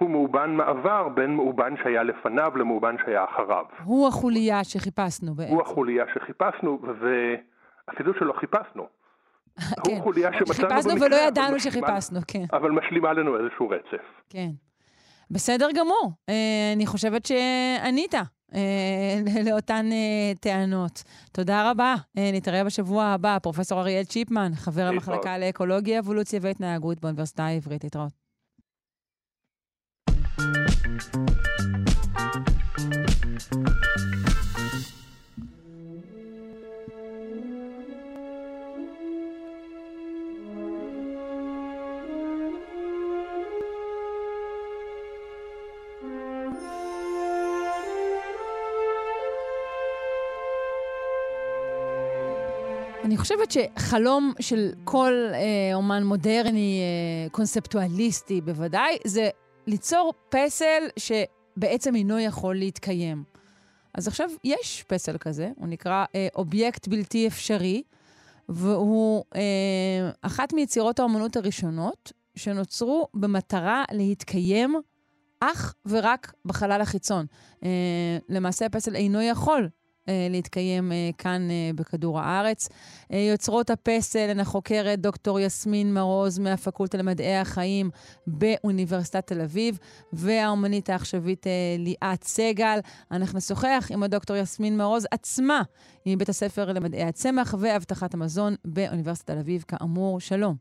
הוא 0.00 0.10
מאובן 0.10 0.50
מעבר 0.50 1.08
בין 1.08 1.36
מאובן 1.36 1.74
שהיה 1.82 2.02
לפניו 2.02 2.56
למאובן 2.56 2.96
שהיה 3.04 3.24
אחריו. 3.24 3.64
הוא 3.84 4.08
החוליה 4.08 4.64
שחיפשנו 4.64 5.34
בעצם. 5.34 5.52
הוא 5.52 5.62
החוליה 5.62 6.04
שחיפשנו, 6.14 6.78
ואפילו 6.82 8.14
שלא 8.18 8.32
חיפשנו. 8.40 8.86
כן, 9.86 9.92
הוא 9.92 10.02
חוליה 10.02 10.30
שמצאנו 10.32 10.68
חיפשנו 10.68 11.00
ולא 11.00 11.16
ידענו 11.16 11.60
שחיפשנו, 11.60 12.20
כן. 12.28 12.44
אבל 12.52 12.70
משלימה 12.70 13.12
לנו 13.12 13.38
איזשהו 13.38 13.68
רצף. 13.68 14.04
כן. 14.30 14.48
בסדר 15.30 15.68
גמור. 15.74 16.12
אה, 16.28 16.72
אני 16.76 16.86
חושבת 16.86 17.26
שענית 17.26 18.14
אה, 18.54 19.20
לאותן 19.46 19.86
אה, 19.92 20.32
טענות. 20.40 21.02
תודה 21.32 21.70
רבה. 21.70 21.94
אה, 22.18 22.30
נתראה 22.32 22.64
בשבוע 22.64 23.04
הבא. 23.04 23.38
פרופ' 23.42 23.72
אריאל 23.72 24.04
צ'יפמן, 24.04 24.52
חבר. 24.54 24.82
המחלקה 24.82 25.38
לאקולוגיה, 25.38 25.98
אבולוציה 25.98 26.40
והתנהגות 26.42 27.00
באוניברסיטה 27.00 27.44
העברית. 27.44 27.84
להתראות. 27.84 28.23
אני 30.94 31.02
חושבת 53.16 53.50
שחלום 53.50 54.32
של 54.40 54.72
כל 54.84 55.12
אה, 55.34 55.74
אומן 55.74 56.02
מודרני, 56.04 56.80
אה, 56.80 57.30
קונספטואליסטי 57.30 58.40
בוודאי, 58.40 58.98
זה 59.04 59.28
ליצור 59.66 60.14
פסל 60.28 60.82
שבעצם 60.96 61.94
אינו 61.94 62.18
יכול 62.18 62.56
להתקיים. 62.56 63.24
אז 63.94 64.08
עכשיו 64.08 64.30
יש 64.44 64.84
פסל 64.88 65.18
כזה, 65.18 65.50
הוא 65.56 65.68
נקרא 65.68 66.04
אה, 66.14 66.28
אובייקט 66.34 66.88
בלתי 66.88 67.26
אפשרי, 67.26 67.82
והוא 68.48 69.24
אה, 69.36 70.10
אחת 70.22 70.52
מיצירות 70.52 70.98
האומנות 70.98 71.36
הראשונות 71.36 72.12
שנוצרו 72.36 73.08
במטרה 73.14 73.84
להתקיים 73.92 74.74
אך 75.40 75.74
ורק 75.86 76.32
בחלל 76.44 76.80
החיצון. 76.80 77.26
אה, 77.64 78.18
למעשה 78.28 78.66
הפסל 78.66 78.96
אינו 78.96 79.22
יכול 79.22 79.68
להתקיים 80.30 80.92
אה, 80.92 81.10
כאן 81.18 81.50
אה, 81.50 81.70
בכדור 81.74 82.20
הארץ. 82.20 82.68
אה, 83.12 83.18
יוצרות 83.18 83.70
הפסל 83.70 84.30
הן 84.30 84.40
החוקרת 84.40 85.00
דוקטור 85.00 85.40
יסמין 85.40 85.94
מרוז 85.94 86.38
מהפקולטה 86.38 86.98
למדעי 86.98 87.36
החיים 87.36 87.90
באוניברסיטת 88.26 89.26
תל 89.26 89.40
אביב, 89.40 89.78
והאומנית 90.12 90.90
העכשווית 90.90 91.46
אה, 91.46 91.52
ליאת 91.78 92.24
סגל. 92.24 92.78
אנחנו 93.10 93.38
נשוחח 93.38 93.88
עם 93.92 94.02
הדוקטור 94.02 94.36
יסמין 94.36 94.76
מרוז 94.76 95.06
עצמה, 95.10 95.62
מבית 96.06 96.28
הספר 96.28 96.72
למדעי 96.72 97.02
הצמח 97.02 97.54
ואבטחת 97.58 98.14
המזון 98.14 98.54
באוניברסיטת 98.64 99.30
תל 99.30 99.38
אביב. 99.38 99.64
כאמור, 99.68 100.20
שלום. 100.20 100.56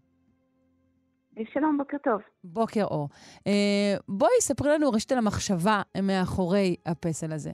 שלום, 1.53 1.77
בוקר 1.77 1.97
טוב. 2.03 2.21
בוקר 2.43 2.83
אור. 2.83 3.09
אה, 3.47 3.95
בואי 4.07 4.31
ספרי 4.41 4.69
לנו 4.69 4.89
ראשית 4.89 5.11
על 5.11 5.17
המחשבה 5.17 5.81
מאחורי 6.03 6.75
הפסל 6.85 7.33
הזה. 7.33 7.51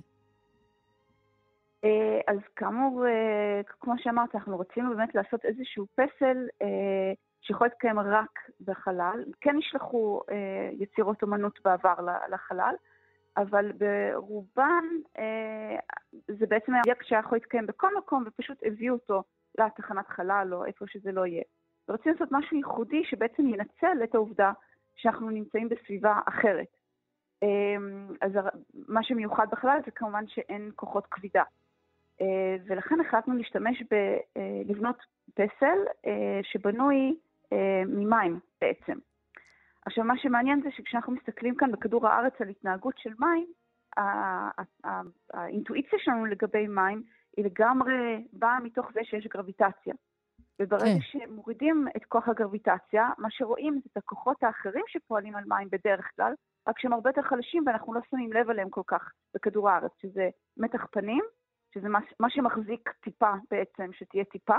אה, 1.83 2.33
אז 2.33 2.37
כאמור, 2.55 3.05
אה, 3.07 3.61
כמו 3.79 3.93
שאמרת, 3.97 4.35
אנחנו 4.35 4.59
רצינו 4.59 4.89
באמת 4.89 5.15
לעשות 5.15 5.45
איזשהו 5.45 5.87
פסל 5.95 6.47
אה, 6.61 7.13
שיכול 7.41 7.67
להתקיים 7.67 7.99
רק 7.99 8.39
בחלל. 8.61 9.23
כן 9.41 9.55
נשלחו 9.57 10.21
יצירות 10.71 11.21
אומנות 11.21 11.59
בעבר 11.65 11.93
לחלל, 12.31 12.75
אבל 13.37 13.71
ברובן 13.71 14.83
זה 16.27 16.45
בעצם 16.47 16.73
היה 16.73 16.81
אובייקט 16.81 17.05
שהיה 17.05 17.19
יכול 17.19 17.35
להתקיים 17.35 17.65
בכל 17.65 17.97
מקום, 17.97 18.23
ופשוט 18.27 18.57
הביאו 18.65 18.93
אותו 18.93 19.23
לתחנת 19.57 20.07
חלל 20.07 20.49
או 20.53 20.65
איפה 20.65 20.85
שזה 20.87 21.11
לא 21.11 21.25
יהיה. 21.25 21.43
ורצינו 21.89 22.15
לעשות 22.15 22.29
משהו 22.31 22.57
ייחודי 22.57 23.03
שבעצם 23.03 23.47
ינצל 23.47 24.03
את 24.03 24.15
העובדה 24.15 24.51
שאנחנו 24.95 25.29
נמצאים 25.29 25.69
בסביבה 25.69 26.19
אחרת. 26.25 26.67
אז 28.21 28.31
מה 28.87 29.03
שמיוחד 29.03 29.47
בחלל 29.51 29.79
זה 29.85 29.91
כמובן 29.91 30.27
שאין 30.27 30.71
כוחות 30.75 31.07
כבידה. 31.11 31.43
אה, 32.21 32.55
ולכן 32.67 32.99
החלטנו 32.99 33.33
להשתמש 33.33 33.83
ב... 33.91 33.93
אה, 34.37 34.61
לבנות 34.65 34.97
פסל 35.33 35.79
אה, 36.05 36.39
שבנוי 36.43 37.15
ממים 37.87 38.39
בעצם. 38.61 38.97
עכשיו, 39.85 40.03
מה 40.03 40.17
שמעניין 40.17 40.61
זה 40.61 40.69
שכשאנחנו 40.71 41.13
מסתכלים 41.13 41.55
כאן 41.55 41.71
בכדור 41.71 42.07
הארץ 42.07 42.33
על 42.39 42.49
התנהגות 42.49 42.93
של 42.97 43.13
מים, 43.19 43.45
האינטואיציה 45.33 45.99
שלנו 45.99 46.25
לגבי 46.25 46.67
מים 46.67 47.03
היא 47.37 47.45
לגמרי 47.45 48.25
באה 48.33 48.59
מתוך 48.59 48.91
זה 48.93 48.99
שיש 49.03 49.27
גרביטציה. 49.27 49.93
וברגע 50.59 50.85
כן. 50.85 50.99
שמורידים 51.01 51.87
את 51.97 52.05
כוח 52.05 52.27
הגרביטציה, 52.27 53.09
מה 53.17 53.27
שרואים 53.31 53.73
זה 53.73 53.89
את 53.91 53.97
הכוחות 53.97 54.43
האחרים 54.43 54.83
שפועלים 54.87 55.35
על 55.35 55.43
מים 55.47 55.67
בדרך 55.71 56.11
כלל, 56.15 56.33
רק 56.67 56.79
שהם 56.79 56.93
הרבה 56.93 57.09
יותר 57.09 57.21
חלשים 57.21 57.63
ואנחנו 57.65 57.93
לא 57.93 58.01
שמים 58.09 58.33
לב 58.33 58.49
אליהם 58.49 58.69
כל 58.69 58.81
כך 58.87 59.11
בכדור 59.33 59.69
הארץ, 59.69 59.91
שזה 60.01 60.29
מתח 60.57 60.85
פנים, 60.91 61.23
שזה 61.73 61.89
מה, 61.89 61.99
מה 62.19 62.29
שמחזיק 62.29 62.89
טיפה 63.03 63.31
בעצם, 63.51 63.93
שתהיה 63.93 64.23
טיפה, 64.23 64.57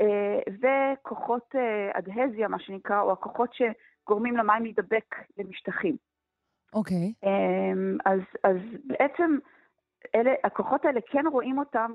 אה, 0.00 0.38
וכוחות 0.48 1.54
אה, 1.54 1.98
אדהזיה, 1.98 2.48
מה 2.48 2.58
שנקרא, 2.58 3.00
או 3.00 3.12
הכוחות 3.12 3.50
שגורמים 3.54 4.36
למים 4.36 4.62
להידבק 4.62 5.14
למשטחים. 5.38 5.96
אוקיי. 6.72 7.12
אמ, 7.22 7.98
אז, 8.06 8.20
אז 8.44 8.56
בעצם 8.84 9.38
אלה, 10.14 10.34
הכוחות 10.44 10.84
האלה 10.84 11.00
כן 11.10 11.26
רואים 11.26 11.58
אותם 11.58 11.92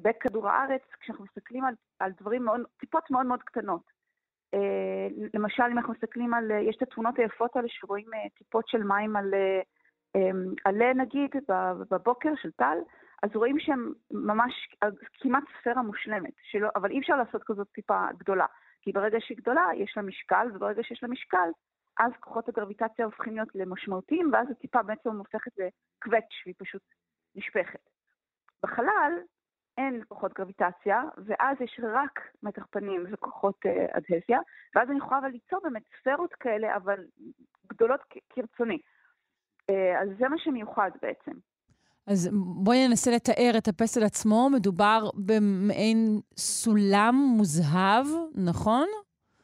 בכדור 0.00 0.48
הארץ 0.48 0.82
כשאנחנו 1.00 1.24
מסתכלים 1.24 1.64
על, 1.64 1.74
על 1.98 2.12
דברים 2.20 2.44
מאוד, 2.44 2.60
טיפות 2.80 3.10
מאוד 3.10 3.26
מאוד 3.26 3.42
קטנות. 3.42 3.82
אה, 4.54 5.08
למשל, 5.34 5.62
אם 5.62 5.78
אנחנו 5.78 5.92
מסתכלים 5.92 6.34
על, 6.34 6.50
יש 6.50 6.76
את 6.76 6.82
התמונות 6.82 7.18
היפות 7.18 7.56
האלה 7.56 7.68
שרואים 7.70 8.06
טיפות 8.38 8.68
של 8.68 8.82
מים 8.82 9.16
על 9.16 9.34
אמ, 10.16 10.54
עלה 10.64 10.94
נגיד 10.94 11.30
בבוקר 11.90 12.32
של 12.42 12.50
טל, 12.50 12.78
אז 13.22 13.30
רואים 13.36 13.58
שהם 13.58 13.92
ממש 14.10 14.52
כמעט 15.20 15.44
ספירה 15.60 15.82
מושלמת, 15.82 16.34
שלא, 16.42 16.68
אבל 16.76 16.90
אי 16.90 16.98
אפשר 16.98 17.16
לעשות 17.16 17.42
כזאת 17.44 17.68
טיפה 17.72 18.06
גדולה. 18.18 18.46
כי 18.82 18.92
ברגע 18.92 19.18
שהיא 19.20 19.36
גדולה, 19.36 19.66
יש 19.76 19.94
לה 19.96 20.02
משקל, 20.02 20.46
וברגע 20.54 20.82
שיש 20.82 21.02
לה 21.02 21.08
משקל, 21.08 21.48
אז 21.98 22.12
כוחות 22.20 22.48
הגרביטציה 22.48 23.04
הופכים 23.04 23.34
להיות 23.34 23.48
למשמעותיים, 23.54 24.30
ואז 24.32 24.50
הטיפה 24.50 24.82
בעצם 24.82 25.16
הופכת 25.16 25.52
לקווץ' 25.58 26.42
והיא 26.44 26.54
פשוט 26.58 26.82
נשפכת. 27.34 27.80
בחלל 28.62 29.12
אין 29.78 30.02
כוחות 30.08 30.32
גרביטציה, 30.32 31.02
ואז 31.26 31.60
יש 31.60 31.80
רק 31.82 32.20
מתח 32.42 32.66
פנים 32.70 33.04
וכוחות 33.10 33.66
אה, 33.66 33.86
אדהזיה, 33.90 34.38
ואז 34.74 34.90
אני 34.90 34.98
יכולה 34.98 35.18
אבל 35.18 35.28
ליצור 35.28 35.60
באמת 35.62 35.82
ספרות 36.00 36.34
כאלה, 36.34 36.76
אבל 36.76 37.04
גדולות 37.66 38.00
כרצוני. 38.28 38.78
אה, 39.70 40.00
אז 40.02 40.08
זה 40.18 40.28
מה 40.28 40.38
שמיוחד 40.38 40.90
בעצם. 41.02 41.32
אז 42.08 42.30
בואי 42.64 42.88
ננסה 42.88 43.10
לתאר 43.10 43.52
את 43.58 43.68
הפסל 43.68 44.04
עצמו. 44.04 44.50
מדובר 44.52 45.10
במעין 45.26 46.20
סולם 46.36 47.14
מוזהב, 47.36 48.06
נכון? 48.34 48.86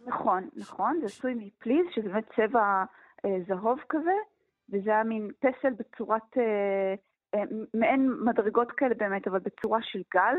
נכון, 0.07 0.49
נכון, 0.57 0.97
זה 1.01 1.07
עשוי 1.07 1.35
מפליז, 1.35 1.87
שזה 1.95 2.09
באמת 2.09 2.25
צבע 2.37 2.85
אה, 3.25 3.37
זהוב 3.49 3.79
כזה, 3.89 4.17
וזה 4.73 4.91
היה 4.91 5.05
מין 5.05 5.31
פסל 5.39 5.73
בצורת, 5.79 6.39
אה, 6.39 6.95
אה, 7.35 7.45
מעין 7.75 8.11
מדרגות 8.25 8.73
כאלה 8.73 8.95
באמת, 8.95 9.29
אבל 9.29 9.39
בצורה 9.39 9.79
של 9.83 10.03
גל, 10.15 10.37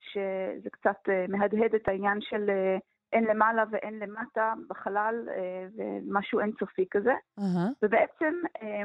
שזה 0.00 0.70
קצת 0.70 1.08
אה, 1.08 1.24
מהדהד 1.28 1.74
את 1.74 1.88
העניין 1.88 2.18
של 2.20 2.50
אה, 2.50 2.78
אין 3.12 3.24
למעלה 3.24 3.64
ואין 3.70 3.98
למטה 3.98 4.52
בחלל, 4.68 5.28
אה, 5.28 5.66
ומשהו 5.76 6.40
אינסופי 6.40 6.86
כזה. 6.90 7.14
אהה. 7.38 7.68
ובעצם 7.82 8.34
אה, 8.62 8.82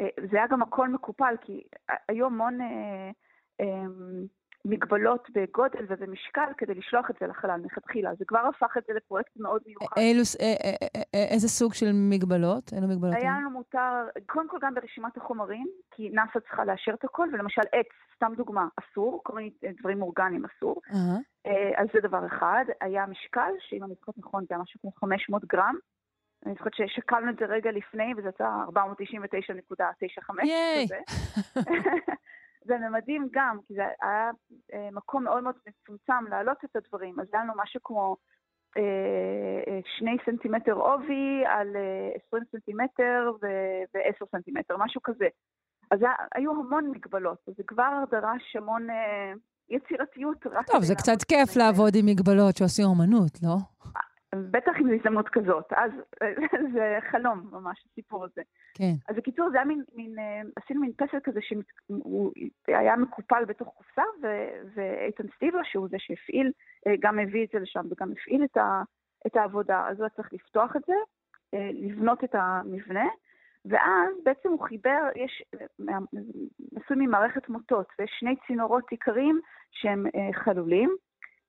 זה 0.00 0.36
היה 0.36 0.46
גם 0.46 0.62
הכל 0.62 0.88
מקופל, 0.88 1.34
כי 1.40 1.62
היו 2.08 2.26
המון 2.26 2.60
אה, 2.60 3.10
אה, 3.60 3.86
מגבלות 4.64 5.28
בגודל 5.34 5.84
ובמשקל 5.88 6.46
כדי 6.58 6.74
לשלוח 6.74 7.10
את 7.10 7.16
זה 7.20 7.26
לחלל 7.26 7.60
מלכתחילה. 7.60 8.14
זה 8.14 8.24
כבר 8.24 8.38
הפך 8.38 8.76
את 8.78 8.82
זה 8.86 8.92
לפרויקט 8.94 9.36
מאוד 9.36 9.62
מיוחד. 9.66 9.96
אילו, 10.00 10.22
אה, 10.40 10.46
אה, 10.64 10.86
אה, 10.96 11.02
אה, 11.14 11.34
איזה 11.34 11.48
סוג 11.48 11.74
של 11.74 11.90
מגבלות? 11.92 12.72
אילו 12.72 12.88
מגבלות? 12.88 13.14
היה? 13.14 13.32
לנו 13.40 13.50
מותר, 13.50 14.06
קודם 14.26 14.48
כל 14.48 14.58
גם 14.62 14.74
ברשימת 14.74 15.16
החומרים, 15.16 15.66
כי 15.90 16.10
נאס"א 16.10 16.40
צריכה 16.40 16.64
לאשר 16.64 16.94
את 16.94 17.04
הכל, 17.04 17.28
ולמשל 17.32 17.62
עץ, 17.72 17.86
סתם 18.16 18.32
דוגמה, 18.36 18.68
אסור, 18.76 19.20
כל 19.24 19.34
מיני 19.34 19.50
דברים 19.80 20.02
אורגניים 20.02 20.44
אסור. 20.44 20.80
אה, 21.46 21.80
אז 21.80 21.86
זה 21.94 22.00
דבר 22.00 22.26
אחד. 22.26 22.64
היה 22.80 23.06
משקל, 23.06 23.52
שאם 23.58 23.84
אני 23.84 23.94
זוכרת 23.94 24.18
נכון, 24.18 24.44
זה 24.48 24.54
היה 24.54 24.62
משהו 24.62 24.80
כמו 24.80 24.92
500 24.92 25.44
גרם. 25.44 25.74
אני 26.46 26.54
זוכרת 26.54 26.74
ששקלנו 26.74 27.30
את 27.30 27.36
זה 27.38 27.44
רגע 27.44 27.70
לפני, 27.70 28.14
וזה 28.16 28.28
יצא 28.28 28.48
499.95 28.68 28.72
כזה. 30.84 31.00
זה 32.68 32.78
ממדים 32.78 33.28
גם, 33.32 33.58
כי 33.66 33.74
זה 33.74 33.82
היה 34.02 34.30
אה, 34.74 34.88
מקום 34.92 35.24
מאוד 35.24 35.42
מאוד 35.42 35.54
מצומצם 35.68 36.30
להעלות 36.30 36.58
את 36.64 36.76
הדברים. 36.76 37.20
אז 37.20 37.26
היה 37.32 37.42
לנו 37.44 37.52
משהו 37.56 37.80
כמו 37.84 38.16
אה, 38.76 38.82
אה, 39.68 39.80
שני 39.98 40.16
סנטימטר 40.26 40.72
עובי 40.72 41.42
על 41.46 41.76
עשרים 42.14 42.42
סנטימטר 42.52 43.30
ועשר 43.94 44.24
סנטימטר, 44.32 44.76
משהו 44.78 45.02
כזה. 45.02 45.28
אז 45.90 45.98
היו 46.34 46.50
המון 46.50 46.90
מגבלות, 46.90 47.38
וזה 47.48 47.62
כבר 47.66 48.04
דרש 48.10 48.56
המון 48.56 48.86
יצירתיות. 49.68 50.46
טוב, 50.66 50.82
זה 50.82 50.94
קצת 50.94 51.22
כיף 51.28 51.56
לעבוד 51.56 51.92
עם 51.94 52.06
מגבלות 52.06 52.56
שעושים 52.56 52.84
אומנות, 52.84 53.42
לא? 53.42 53.56
בטח 54.34 54.72
עם 54.80 54.90
הזדמנות 54.94 55.28
כזאת, 55.28 55.72
אז 55.72 55.90
זה 56.74 56.98
חלום 57.10 57.50
ממש, 57.52 57.86
הסיפור 57.90 58.24
הזה. 58.24 58.42
כן. 58.74 58.92
אז 59.08 59.16
בקיצור, 59.16 59.50
זה 59.50 59.56
היה 59.56 59.64
מין, 59.64 59.82
מין 59.94 60.18
אה, 60.18 60.40
עשינו 60.56 60.80
מין 60.80 60.92
פסל 60.96 61.18
כזה 61.24 61.40
שהוא 61.42 62.32
היה 62.66 62.96
מקופל 62.96 63.44
בתוך 63.44 63.68
קופסה, 63.68 64.02
ואיתן 64.74 65.24
סטיבה, 65.36 65.58
שהוא 65.64 65.88
זה 65.88 65.96
שהפעיל, 65.98 66.52
אה, 66.86 66.92
גם 67.00 67.18
הביא 67.18 67.44
את 67.44 67.48
זה 67.52 67.58
לשם 67.58 67.86
וגם 67.90 68.12
הפעיל 68.12 68.44
את, 68.44 68.56
ה, 68.56 68.82
את 69.26 69.36
העבודה, 69.36 69.86
אז 69.88 69.96
הוא 69.96 70.04
היה 70.04 70.10
צריך 70.10 70.32
לפתוח 70.32 70.76
את 70.76 70.82
זה, 70.86 70.94
אה, 71.54 71.70
לבנות 71.72 72.24
את 72.24 72.34
המבנה, 72.34 73.06
ואז 73.64 74.14
בעצם 74.24 74.48
הוא 74.48 74.60
חיבר, 74.60 75.08
יש, 75.16 75.42
עשוי 76.76 76.96
ממערכת 76.96 77.48
מוטות, 77.48 77.86
ויש 77.98 78.10
שני 78.20 78.34
צינורות 78.46 78.84
עיקריים 78.90 79.40
שהם 79.70 80.06
חלולים, 80.34 80.96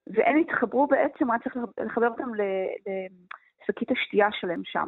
והם 0.10 0.38
התחברו 0.38 0.88
בעצם, 0.88 1.32
היה 1.32 1.40
צריך 1.40 1.56
לחבר 1.86 2.08
אותם 2.08 2.30
לשקית 3.64 3.92
השתייה 3.92 4.28
שלהם 4.32 4.62
שם. 4.64 4.88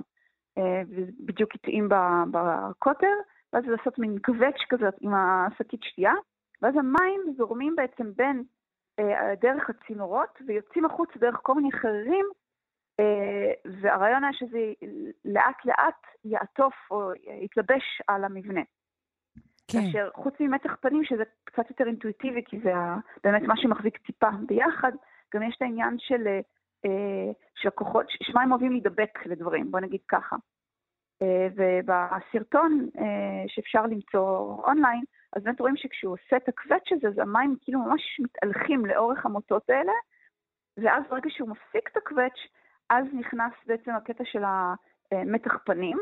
אה, 0.58 0.82
וזה 0.90 1.12
בדיוק 1.20 1.56
התאים 1.56 1.90
בקוטר, 2.32 3.16
ואז 3.54 3.64
לעשות 3.66 4.00
מין 4.00 4.20
קווץ' 4.20 4.62
כזאת 4.70 4.94
עם 5.02 5.14
השקית 5.14 5.84
שתייה, 5.84 6.14
ואז 6.62 6.76
המים 6.76 7.22
זורמים 7.38 7.76
בעצם 7.76 8.12
בין 8.16 8.44
אה, 9.00 9.36
דרך 9.42 9.70
הצינורות 9.70 10.40
ויוצאים 10.48 10.86
החוץ 10.86 11.10
דרך 11.18 11.40
כל 11.42 11.54
מיני 11.54 11.72
חרירים, 11.72 12.26
אה, 13.00 13.52
והרעיון 13.82 14.24
היה 14.24 14.34
שזה 14.34 14.74
לאט 15.26 15.66
לאט 15.66 16.08
יעטוף 16.26 16.74
או 16.92 17.12
יתלבש 17.42 18.02
על 18.08 18.24
המבנה. 18.24 18.62
כן. 19.72 19.80
כאשר 19.86 20.10
חוץ 20.16 20.34
ממתח 20.40 20.76
פנים, 20.82 21.04
שזה 21.04 21.24
קצת 21.44 21.70
יותר 21.70 21.88
אינטואיטיבי, 21.88 22.44
כי 22.46 22.60
זה 22.60 22.74
באמת 23.24 23.42
מה 23.42 23.54
שמחזיק 23.58 23.98
טיפה 23.98 24.30
ביחד, 24.48 24.92
גם 25.36 25.44
יש 25.44 25.56
את 25.58 25.62
העניין 25.62 25.96
של, 26.00 26.28
אה, 26.86 27.32
של 27.56 27.68
הכוחות, 27.68 28.06
שמע 28.24 28.42
הם 28.42 28.52
אוהבים 28.52 28.72
להידבק 28.72 29.26
לדברים, 29.26 29.72
בוא 29.72 29.80
נגיד 29.80 30.02
ככה. 30.08 30.36
אה, 31.22 31.48
ובסרטון 31.56 32.88
אה, 32.98 33.44
שאפשר 33.48 33.86
למצוא 33.86 34.58
אונליין, 34.64 35.04
אז 35.36 35.44
באמת 35.44 35.60
רואים 35.60 35.78
שכשהוא 35.78 36.14
עושה 36.14 36.38
את 36.38 36.50
הקווץ' 36.50 36.92
הזה, 36.92 37.08
אז 37.08 37.18
המים 37.18 37.56
כאילו 37.62 37.80
ממש 37.80 38.20
מתהלכים 38.20 38.86
לאורך 38.86 39.26
המוטות 39.26 39.70
האלה, 39.70 39.94
ואז 40.78 41.04
ברגע 41.10 41.30
שהוא 41.30 41.50
מפסיק 41.50 41.90
את 41.92 41.98
הקווץ', 41.98 42.40
אז 42.90 43.06
נכנס 43.14 43.54
בעצם 43.66 43.92
הקטע 43.92 44.24
של 44.26 44.44
המתח 45.12 45.58
פנים, 45.66 45.98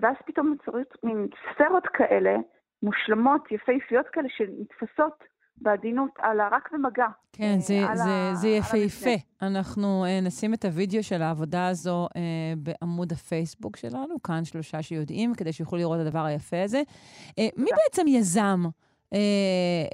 ואז 0.00 0.16
פתאום 0.26 0.48
נוצרות 0.48 0.96
מין 1.02 1.28
ספרות 1.54 1.86
כאלה, 1.86 2.36
מושלמות, 2.84 3.52
יפהפיות 3.52 4.06
כאלה, 4.12 4.28
שנתפסות 4.36 5.24
בעדינות, 5.56 6.10
על 6.18 6.40
רק 6.40 6.72
במגע. 6.72 7.06
כן, 7.32 7.56
זה, 7.58 7.74
אה, 7.74 7.96
זה, 7.96 8.34
זה 8.34 8.48
יפהפה. 8.48 9.14
אנחנו 9.42 10.04
uh, 10.04 10.24
נשים 10.26 10.54
את 10.54 10.64
הוידאו 10.64 11.02
של 11.02 11.22
העבודה 11.22 11.68
הזו 11.68 12.06
uh, 12.06 12.18
בעמוד 12.56 13.12
הפייסבוק 13.12 13.76
שלנו, 13.76 14.22
כאן 14.22 14.44
שלושה 14.44 14.82
שיודעים, 14.82 15.34
כדי 15.34 15.52
שיוכלו 15.52 15.78
לראות 15.78 16.00
את 16.00 16.06
הדבר 16.06 16.24
היפה 16.24 16.62
הזה. 16.62 16.82
Uh, 17.30 17.32
מי 17.56 17.70
בעצם 17.84 18.06
יזם 18.08 18.60
uh, 18.64 19.16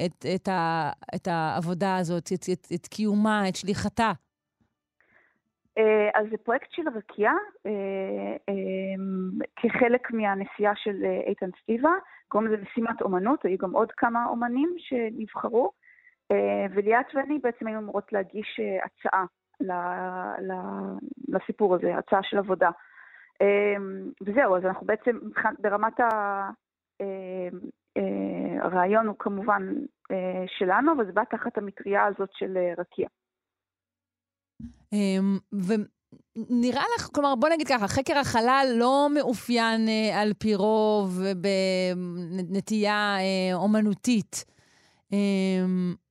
את, 0.07 0.27
את, 0.35 0.49
ה, 0.49 0.91
את 1.15 1.29
העבודה 1.31 1.97
הזאת, 1.97 2.33
את, 2.35 2.45
את, 2.53 2.67
את 2.75 2.87
קיומה, 2.87 3.49
את 3.49 3.57
שליחתה? 3.57 4.13
אז 6.15 6.27
זה 6.31 6.37
פרויקט 6.37 6.67
של 6.71 6.83
רקיע, 6.97 7.31
כחלק 9.63 10.11
מהנסיעה 10.11 10.73
של 10.77 11.05
איתן 11.27 11.51
סטיבה. 11.63 11.91
קוראים 12.29 12.53
לזה 12.53 12.63
משימת 12.63 13.03
אומנות, 13.03 13.45
היו 13.45 13.59
גם 13.59 13.73
עוד 13.73 13.93
כמה 13.93 14.27
אומנים 14.27 14.75
שנבחרו, 14.79 15.73
אה, 16.33 16.67
וליאת 16.75 17.07
ואני 17.15 17.39
בעצם 17.39 17.67
היינו 17.67 17.81
אמורות 17.81 18.13
להגיש 18.13 18.61
אה, 18.61 18.85
הצעה 18.85 19.25
לסיפור 21.29 21.75
הזה, 21.75 21.97
הצעה 21.97 22.23
של 22.23 22.39
עבודה. 22.39 22.71
אה, 23.43 23.77
וזהו, 24.27 24.57
אז 24.57 24.65
אנחנו 24.65 24.87
בעצם, 24.87 25.19
ברמת 25.59 26.01
הרעיון 28.63 29.07
הוא 29.07 29.17
כמובן 29.19 29.63
שלנו, 30.59 30.93
וזה 30.99 31.13
בא 31.13 31.25
תחת 31.25 31.59
המטריה 31.59 32.07
הזאת 32.07 32.29
של 32.33 32.59
רקיע. 32.79 33.09
נראה 36.51 36.85
לך, 36.97 37.09
כלומר, 37.15 37.35
בוא 37.35 37.49
נגיד 37.49 37.69
ככה, 37.69 37.89
חקר 37.89 38.19
החלל 38.19 38.67
לא 38.79 39.09
מאופיין 39.15 39.89
אה, 39.89 40.23
על 40.23 40.33
פי 40.39 40.55
רוב 40.55 41.21
בנטייה 42.51 43.17
אה, 43.19 43.55
אומנותית. 43.55 44.45
אה, 45.13 45.67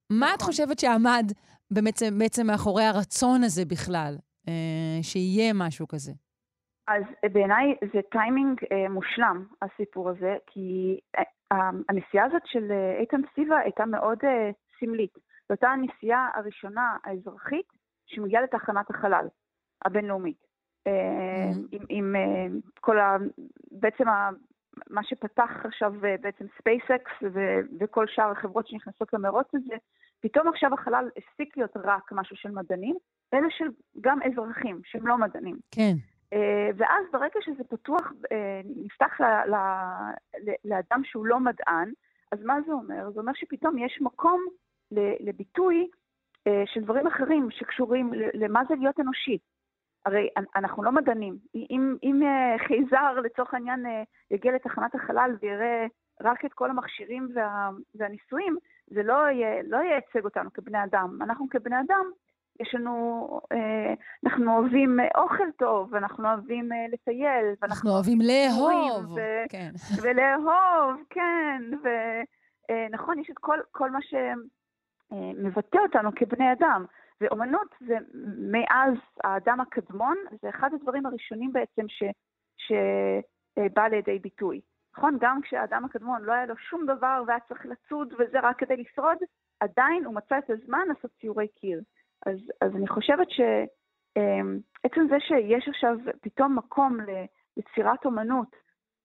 מה 0.09 0.33
את 0.33 0.41
נכון. 0.41 0.47
חושבת 0.47 0.79
שעמד 0.79 1.25
בעצם, 1.71 2.19
בעצם 2.19 2.47
מאחורי 2.47 2.83
הרצון 2.83 3.43
הזה 3.43 3.65
בכלל, 3.65 4.13
אה, 4.47 4.99
שיהיה 5.01 5.53
משהו 5.53 5.87
כזה? 5.87 6.11
אז 6.87 7.03
בעיניי 7.33 7.75
זה 7.93 7.99
טיימינג 8.11 8.59
אה, 8.71 8.89
מושלם, 8.89 9.45
הסיפור 9.61 10.09
הזה, 10.09 10.35
כי 10.47 10.99
אה, 11.17 11.69
הנסיעה 11.89 12.25
הזאת 12.25 12.41
של 12.45 12.71
אה, 12.71 12.99
איתן 12.99 13.21
סטיבה 13.35 13.57
הייתה 13.57 13.85
מאוד 13.85 14.17
אה, 14.23 14.49
סמלית. 14.79 15.13
זו 15.13 15.53
הייתה 15.53 15.67
הנסיעה 15.67 16.29
הראשונה 16.35 16.97
האזרחית 17.03 17.67
שמגיעה 18.05 18.41
לתחנת 18.41 18.89
החלל. 18.89 19.27
הבינלאומית. 19.85 20.49
אה. 20.87 21.51
עם, 21.71 21.81
עם 21.89 22.15
אה, 22.15 22.47
כל 22.79 22.99
ה... 22.99 23.17
בעצם 23.71 24.07
ה, 24.07 24.29
מה 24.89 25.03
שפתח 25.03 25.49
עכשיו 25.63 26.05
אה, 26.05 26.15
בעצם 26.21 26.45
ספייסקס 26.57 27.11
וכל 27.79 28.05
שאר 28.07 28.31
החברות 28.31 28.67
שנכנסות 28.67 29.13
למרוץ 29.13 29.47
הזה, 29.53 29.75
פתאום 30.19 30.47
עכשיו 30.47 30.73
החלל 30.73 31.09
הפסיק 31.17 31.57
להיות 31.57 31.77
רק 31.77 32.11
משהו 32.11 32.35
של 32.35 32.51
מדענים, 32.51 32.95
אלא 33.33 33.47
של 33.49 33.65
גם 34.01 34.19
אזרחים 34.21 34.81
שהם 34.83 35.07
לא 35.07 35.17
מדענים. 35.17 35.57
כן. 35.71 35.93
ואז 36.77 37.05
ברגע 37.11 37.39
שזה 37.45 37.63
פתוח, 37.63 38.11
נפתח 38.65 39.21
ל, 39.21 39.23
ל, 39.23 39.55
ל, 40.43 40.51
לאדם 40.65 41.01
שהוא 41.03 41.25
לא 41.25 41.39
מדען, 41.39 41.91
אז 42.31 42.43
מה 42.43 42.55
זה 42.65 42.71
אומר? 42.71 43.11
זה 43.11 43.19
אומר 43.19 43.31
שפתאום 43.35 43.77
יש 43.77 43.99
מקום 44.01 44.45
לביטוי 45.19 45.87
של 46.65 46.81
דברים 46.81 47.07
אחרים 47.07 47.47
שקשורים 47.51 48.13
למה 48.33 48.61
זה 48.69 48.75
להיות 48.75 48.99
אנושי. 48.99 49.37
הרי 50.05 50.29
אנחנו 50.55 50.83
לא 50.83 50.91
מדענים. 50.91 51.37
אם, 51.55 51.95
אם 52.03 52.23
אה, 52.23 52.67
חייזר, 52.67 53.19
לצורך 53.23 53.53
העניין, 53.53 53.85
אה, 53.85 54.03
יגיע 54.31 54.51
לתחנת 54.51 54.95
החלל 54.95 55.37
ויראה 55.41 55.85
רק 56.21 56.45
את 56.45 56.53
כל 56.53 56.69
המכשירים 56.69 57.29
וה, 57.33 57.69
והניסויים, 57.95 58.57
זה 58.87 59.03
לא, 59.03 59.13
יהיה, 59.13 59.61
לא 59.67 59.77
ייצג 59.77 60.25
אותנו 60.25 60.53
כבני 60.53 60.83
אדם. 60.83 61.19
אנחנו 61.21 61.45
כבני 61.49 61.75
אדם, 61.79 62.05
יש 62.59 62.75
לנו, 62.75 63.27
אה, 63.51 63.93
אנחנו 64.25 64.57
אוהבים 64.57 64.99
אוכל 65.17 65.51
טוב, 65.57 65.95
אנחנו 65.95 66.27
אוהבים 66.27 66.69
לטייל. 66.93 67.45
אנחנו 67.63 67.91
אוהבים 67.91 68.19
לאהוב. 68.21 69.11
ו- 69.11 69.43
כן. 69.49 69.71
ולאהוב, 70.01 71.01
כן. 71.09 71.61
ונכון, 71.83 73.19
יש 73.19 73.29
את 73.29 73.37
כל, 73.37 73.59
כל 73.71 73.91
מה 73.91 73.99
שמבטא 74.01 75.77
אותנו 75.77 76.09
כבני 76.15 76.51
אדם. 76.51 76.85
ואומנות 77.21 77.75
זה 77.87 77.97
מאז 78.51 78.93
האדם 79.23 79.61
הקדמון, 79.61 80.17
זה 80.41 80.49
אחד 80.49 80.73
הדברים 80.73 81.05
הראשונים 81.05 81.53
בעצם 81.53 81.85
ש, 81.87 82.03
שבא 82.57 83.87
לידי 83.87 84.19
ביטוי. 84.19 84.61
נכון? 84.97 85.17
גם 85.21 85.41
כשהאדם 85.41 85.85
הקדמון 85.85 86.21
לא 86.21 86.33
היה 86.33 86.45
לו 86.45 86.57
שום 86.57 86.85
דבר 86.85 87.23
והיה 87.27 87.39
צריך 87.39 87.65
לצוד 87.65 88.13
וזה 88.19 88.39
רק 88.39 88.59
כדי 88.59 88.77
לשרוד, 88.77 89.17
עדיין 89.59 90.05
הוא 90.05 90.15
מצא 90.15 90.37
את 90.37 90.49
הזמן 90.49 90.87
לעשות 90.87 91.11
ציורי 91.21 91.47
קיר. 91.47 91.81
אז, 92.25 92.37
אז 92.61 92.75
אני 92.75 92.87
חושבת 92.87 93.27
שעצם 93.29 95.07
זה 95.09 95.19
שיש 95.19 95.67
עכשיו 95.67 95.97
פתאום 96.21 96.55
מקום 96.57 96.97
ליצירת 97.57 98.05
אומנות 98.05 98.55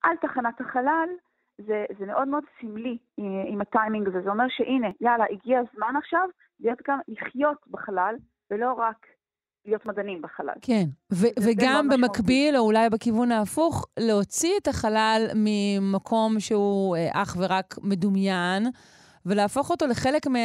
על 0.03 0.17
תחנת 0.17 0.61
החלל, 0.61 1.09
זה, 1.59 1.85
זה 1.99 2.07
מאוד 2.07 2.29
מאוד 2.29 2.45
סמלי 2.61 2.99
אה, 3.19 3.25
עם 3.47 3.61
הטיימינג 3.61 4.09
הזה. 4.09 4.21
זה 4.21 4.31
אומר 4.31 4.49
שהנה, 4.49 4.89
יאללה, 5.01 5.25
הגיע 5.31 5.59
הזמן 5.59 5.95
עכשיו 5.97 6.29
להיות 6.61 6.79
גם 6.89 6.99
לחיות 7.09 7.59
בחלל, 7.71 8.15
ולא 8.51 8.73
רק 8.73 9.07
להיות 9.65 9.87
מדענים 9.87 10.23
בחלל. 10.23 10.55
כן, 10.63 10.85
ו- 11.13 11.35
וגם 11.47 11.89
במקביל, 11.89 12.57
או 12.57 12.61
אולי 12.61 12.91
בכיוון 12.91 13.33
ההפוך, 13.33 13.87
להוציא 13.99 14.53
את 14.63 14.69
החלל 14.69 15.27
ממקום 15.35 16.41
שהוא 16.41 16.97
אה, 16.97 17.23
אך 17.23 17.37
ורק 17.41 17.75
מדומיין, 17.83 18.63
ולהפוך 19.27 19.71
אותו 19.71 19.87
לחלק 19.87 20.27
מה, 20.27 20.39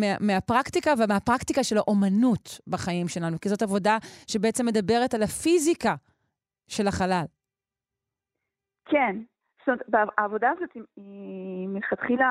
מה, 0.00 0.06
מהפרקטיקה 0.20 0.90
ומהפרקטיקה 0.98 1.64
של 1.64 1.76
האומנות 1.76 2.60
בחיים 2.66 3.08
שלנו, 3.08 3.40
כי 3.40 3.48
זאת 3.48 3.62
עבודה 3.62 3.98
שבעצם 4.26 4.66
מדברת 4.66 5.14
על 5.14 5.22
הפיזיקה 5.22 5.94
של 6.68 6.86
החלל. 6.88 7.24
כן. 8.84 9.16
זאת 9.66 9.68
אומרת, 9.92 10.10
העבודה 10.18 10.50
הזאת 10.56 10.70
היא 10.96 11.68
מלכתחילה, 11.68 12.30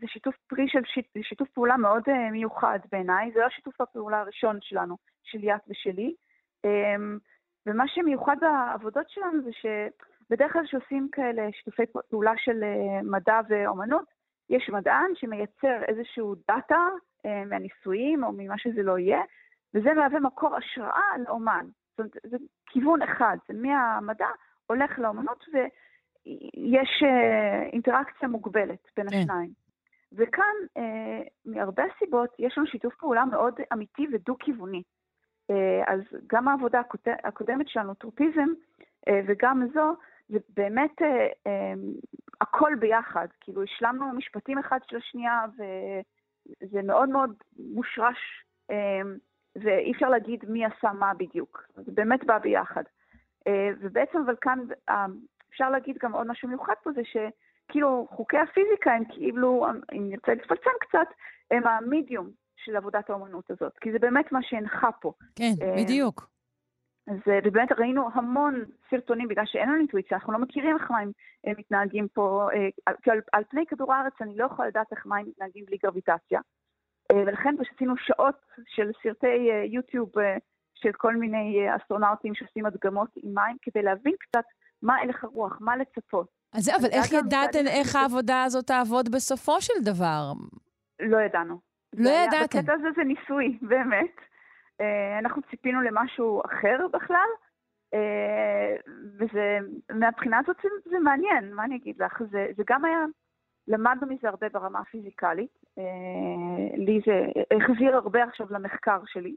זה 0.00 0.06
שיתוף 0.06 0.34
פרי 0.46 0.68
של 0.68 0.84
שיט, 0.84 1.06
שיתוף 1.22 1.48
פעולה 1.48 1.76
מאוד 1.76 2.02
uh, 2.08 2.32
מיוחד 2.32 2.78
בעיניי, 2.92 3.30
זה 3.34 3.40
לא 3.40 3.48
שיתוף 3.48 3.80
הפעולה 3.80 4.20
הראשון 4.20 4.58
שלנו, 4.60 4.96
של 5.22 5.38
ליאת 5.38 5.60
ושלי. 5.68 6.14
Um, 6.66 6.68
ומה 7.66 7.88
שמיוחד 7.88 8.36
בעבודות 8.40 9.10
שלנו 9.10 9.42
זה 9.42 9.50
שבדרך 9.52 10.52
כלל 10.52 10.66
כשעושים 10.66 11.08
כאלה 11.12 11.48
שיתופי 11.52 11.82
פעולה 12.10 12.32
של 12.36 12.62
uh, 12.62 13.02
מדע 13.02 13.40
ואומנות, 13.48 14.04
יש 14.50 14.70
מדען 14.70 15.10
שמייצר 15.14 15.82
איזשהו 15.88 16.34
דאטה 16.48 16.80
uh, 17.26 17.28
מהניסויים 17.46 18.24
או 18.24 18.32
ממה 18.32 18.58
שזה 18.58 18.82
לא 18.82 18.98
יהיה, 18.98 19.20
וזה 19.74 19.94
מהווה 19.94 20.20
מקור 20.20 20.56
השראה 20.56 21.18
לאומן. 21.26 21.66
זאת 21.90 21.98
אומרת, 21.98 22.12
זה 22.22 22.36
כיוון 22.66 23.02
אחד, 23.02 23.36
זה 23.48 23.54
מהמדע 23.54 24.28
הולך 24.66 24.98
לאומנות 24.98 25.44
ויש 25.52 27.02
אינטראקציה 27.72 28.28
מוגבלת 28.28 28.90
בין 28.96 29.10
כן. 29.10 29.16
השניים. 29.16 29.63
וכאן, 30.16 30.54
uh, 30.78 30.82
מהרבה 31.44 31.82
סיבות, 31.98 32.30
יש 32.38 32.58
לנו 32.58 32.66
שיתוף 32.66 32.94
פעולה 32.94 33.24
מאוד 33.24 33.54
אמיתי 33.72 34.06
ודו-כיווני. 34.12 34.82
Uh, 35.52 35.54
אז 35.86 36.00
גם 36.26 36.48
העבודה 36.48 36.80
הקודמת 37.24 37.68
שלנו, 37.68 37.94
טרופיזם, 37.94 38.48
uh, 38.80 39.12
וגם 39.26 39.68
זו, 39.74 39.94
זה 40.28 40.38
באמת 40.56 41.02
uh, 41.02 41.48
um, 41.48 42.06
הכל 42.40 42.72
ביחד. 42.78 43.26
כאילו, 43.40 43.62
השלמנו 43.62 44.12
משפטים 44.12 44.58
אחד 44.58 44.78
של 44.88 44.96
השנייה, 44.96 45.44
וזה 45.56 46.82
מאוד 46.82 47.08
מאוד 47.08 47.34
מושרש, 47.74 48.44
um, 48.72 48.74
ואי 49.56 49.92
אפשר 49.92 50.08
להגיד 50.08 50.44
מי 50.48 50.64
עשה 50.64 50.92
מה 50.92 51.14
בדיוק. 51.14 51.64
זה 51.76 51.92
באמת 51.92 52.24
בא 52.24 52.38
ביחד. 52.38 52.82
אה, 53.46 53.70
ובעצם, 53.80 54.18
אבל 54.26 54.34
כאן, 54.40 54.58
אה, 54.88 55.06
אפשר 55.50 55.70
להגיד 55.70 55.98
גם 56.02 56.12
עוד 56.12 56.26
משהו 56.26 56.48
מיוחד 56.48 56.74
פה, 56.82 56.90
זה 56.92 57.02
שכאילו 57.64 58.06
חוקי 58.10 58.38
הפיזיקה 58.38 58.92
הם 58.92 59.04
כאילו, 59.08 59.66
אם 59.92 60.08
נרצה 60.08 60.34
לפלצן 60.34 60.70
קצת, 60.80 61.08
הם 61.50 61.66
המידיום 61.66 62.30
של 62.56 62.76
עבודת 62.76 63.10
האומנות 63.10 63.50
הזאת, 63.50 63.72
כי 63.80 63.92
זה 63.92 63.98
באמת 63.98 64.32
מה 64.32 64.38
שהנחה 64.42 64.92
פה. 65.00 65.12
כן, 65.36 65.52
אה, 65.62 65.74
בדיוק. 65.84 66.28
אז 67.08 67.18
ובאמת 67.44 67.72
ראינו 67.72 68.08
המון 68.14 68.64
סרטונים, 68.90 69.28
בגלל 69.28 69.44
שאין 69.46 69.68
לנו 69.68 69.78
אינטואיציה, 69.78 70.16
אנחנו 70.16 70.32
לא 70.32 70.38
מכירים 70.38 70.76
איך 70.76 70.90
מים 70.90 71.12
מתנהגים 71.58 72.08
פה, 72.08 72.48
כי 73.02 73.10
על, 73.10 73.20
על 73.32 73.44
פני 73.50 73.66
כדור 73.66 73.92
הארץ 73.92 74.12
אני 74.20 74.36
לא 74.36 74.44
יכולה 74.44 74.68
לדעת 74.68 74.86
איך 74.92 75.06
מים 75.06 75.26
מתנהגים 75.26 75.64
בלי 75.64 75.76
גרביטציה. 75.82 76.40
ולכן 77.12 77.54
פשוט 77.58 77.74
עשינו 77.74 77.96
שעות 77.96 78.34
של 78.66 78.90
סרטי 79.02 79.48
יוטיוב 79.70 80.10
של 80.74 80.92
כל 80.92 81.16
מיני 81.16 81.68
אה, 81.68 81.76
אסטרונאוטים 81.76 82.34
שעושים 82.34 82.66
הדגמות 82.66 83.10
עם 83.16 83.34
מים, 83.34 83.56
כדי 83.62 83.82
להבין 83.82 84.14
קצת 84.20 84.44
מה 84.82 84.96
הלך 84.96 85.24
הרוח, 85.24 85.58
מה 85.60 85.76
לצפות. 85.76 86.28
אז 86.54 86.64
זהו, 86.64 86.76
אבל 86.80 86.88
איך 86.92 87.12
ידעתם 87.12 87.66
איך 87.66 87.96
העבודה 87.96 88.42
הזאת 88.42 88.66
תעבוד 88.66 89.08
בסופו 89.14 89.60
של 89.60 89.74
דבר? 89.84 90.32
לא 91.00 91.20
ידענו. 91.20 91.58
לא 91.96 92.10
ידעתם. 92.10 92.58
בקטע 92.58 92.72
הזה 92.72 92.88
זה 92.96 93.04
ניסוי, 93.04 93.58
באמת. 93.62 94.14
אה, 94.80 95.18
אנחנו 95.18 95.42
ציפינו 95.50 95.82
למשהו 95.82 96.42
אחר 96.46 96.86
בכלל, 96.92 97.30
אה, 97.94 98.76
וזה, 99.18 99.58
מהבחינה 99.92 100.38
הזאת 100.38 100.56
זה, 100.62 100.90
זה 100.90 100.98
מעניין, 100.98 101.54
מה 101.54 101.64
אני 101.64 101.76
אגיד 101.76 102.02
לך? 102.02 102.22
זה, 102.30 102.46
זה 102.56 102.62
גם 102.66 102.84
היה, 102.84 103.04
למדנו 103.68 104.06
מזה 104.06 104.28
הרבה 104.28 104.48
ברמה 104.48 104.80
הפיזיקלית. 104.80 105.64
לי 106.76 107.00
זה 107.06 107.40
החזיר 107.56 107.94
הרבה 107.94 108.24
עכשיו 108.24 108.46
למחקר 108.50 108.98
שלי. 109.06 109.34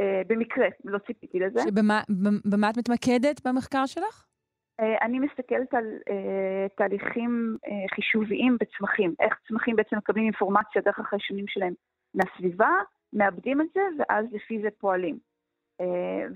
אה, 0.00 0.22
במקרה, 0.26 0.66
לא 0.84 0.98
ציפיתי 0.98 1.38
לזה. 1.38 1.60
שבמה 1.68 2.00
במה 2.44 2.70
את 2.70 2.76
מתמקדת 2.76 3.46
במחקר 3.46 3.86
שלך? 3.86 4.31
אה, 4.80 4.96
אני 5.02 5.18
מסתכלת 5.18 5.74
על 5.74 5.84
אה, 6.10 6.66
תהליכים 6.76 7.56
אה, 7.66 7.94
חישוביים 7.94 8.56
בצמחים, 8.60 9.14
איך 9.20 9.38
צמחים 9.48 9.76
בעצם 9.76 9.96
מקבלים 9.96 10.24
אינפורמציה 10.24 10.82
דרך 10.82 10.98
החיישנים 10.98 11.48
שלהם 11.48 11.74
מהסביבה, 12.14 12.70
מאבדים 13.12 13.60
את 13.60 13.66
זה, 13.74 13.80
ואז 13.98 14.26
לפי 14.32 14.62
זה 14.62 14.68
פועלים. 14.78 15.18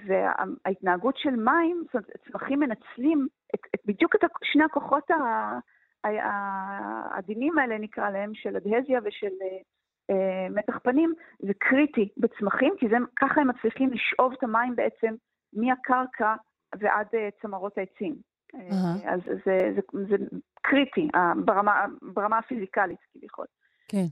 וההתנהגות 0.07 1.17
של 1.19 1.31
מים, 1.31 1.83
זאת 1.85 1.95
אומרת, 1.95 2.11
צמחים 2.31 2.61
מנצלים 2.61 3.29
את, 3.55 3.61
את, 3.75 3.81
בדיוק 3.87 4.15
את 4.15 4.21
שני 4.45 4.65
הכוחות 4.65 5.11
העדינים 6.05 7.59
האלה, 7.59 7.79
נקרא 7.79 8.11
להם, 8.11 8.35
של 8.35 8.57
אדהזיה 8.57 9.01
ושל 9.05 9.33
מתח 10.51 10.79
פנים, 10.79 11.15
זה 11.39 11.53
קריטי 11.59 12.09
בצמחים, 12.17 12.75
כי 12.79 12.89
זה, 12.89 12.97
ככה 13.17 13.41
הם 13.41 13.49
מצליחים 13.49 13.91
לשאוב 13.93 14.33
את 14.33 14.43
המים 14.43 14.77
בעצם 14.77 15.15
מהקרקע 15.53 16.35
ועד 16.79 17.07
אה, 17.15 17.29
צמרות 17.43 17.79
העצים. 17.79 18.17
Uh-huh. 18.55 19.09
אז 19.09 19.21
זה, 19.25 19.59
זה, 19.75 19.81
זה 20.09 20.17
קריטי 20.63 21.09
ברמה, 21.45 21.85
ברמה 22.03 22.39
הפיזיקלית 22.39 22.99
כביכול. 23.13 23.47
כן. 23.89 24.07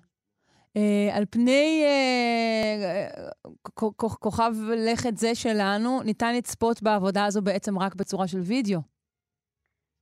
Uh, 0.78 1.16
על 1.16 1.24
פני 1.30 1.84
uh, 1.86 3.80
כוכב 3.96 4.52
לכת 4.92 5.16
זה 5.16 5.34
שלנו, 5.34 6.02
ניתן 6.02 6.34
לצפות 6.34 6.82
בעבודה 6.82 7.24
הזו 7.24 7.42
בעצם 7.42 7.78
רק 7.78 7.94
בצורה 7.94 8.26
של 8.26 8.38
וידאו. 8.38 8.80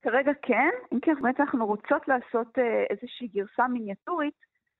כרגע 0.01 0.31
כן, 0.41 0.69
אם 0.93 0.99
כי 0.99 1.11
באמת 1.21 1.39
אנחנו 1.39 1.65
רוצות 1.65 2.07
לעשות 2.07 2.57
uh, 2.57 2.61
איזושהי 2.89 3.27
גרסה 3.27 3.67
מיניאטורית 3.67 4.33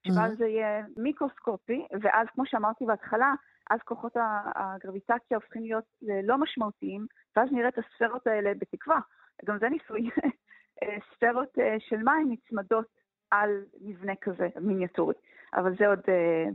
שאז 0.08 0.38
זה 0.38 0.48
יהיה 0.48 0.82
מיקרוסקופי, 0.98 1.86
ואז 2.02 2.28
כמו 2.34 2.46
שאמרתי 2.46 2.86
בהתחלה, 2.86 3.34
אז 3.70 3.80
כוחות 3.86 4.14
הגרביטציה 4.56 5.38
הופכים 5.38 5.64
להיות 5.64 5.84
לא 6.24 6.38
משמעותיים, 6.38 7.06
ואז 7.36 7.50
נראה 7.52 7.68
את 7.68 7.78
הספרות 7.78 8.28
האלה 8.28 8.52
בתקווה. 8.60 9.00
גם 9.46 9.58
זה 9.60 9.70
ניסוי. 9.70 10.10
אה, 10.84 10.98
ספרות 11.16 11.60
אה, 11.60 11.76
של 11.80 11.98
מים 11.98 12.32
נצמדות 12.32 12.86
על 13.32 13.50
מבנה 13.82 14.14
כזה, 14.22 14.48
מיניאטורי, 14.62 15.14
אבל 15.54 15.76
זה 15.80 15.88
עוד 15.88 16.00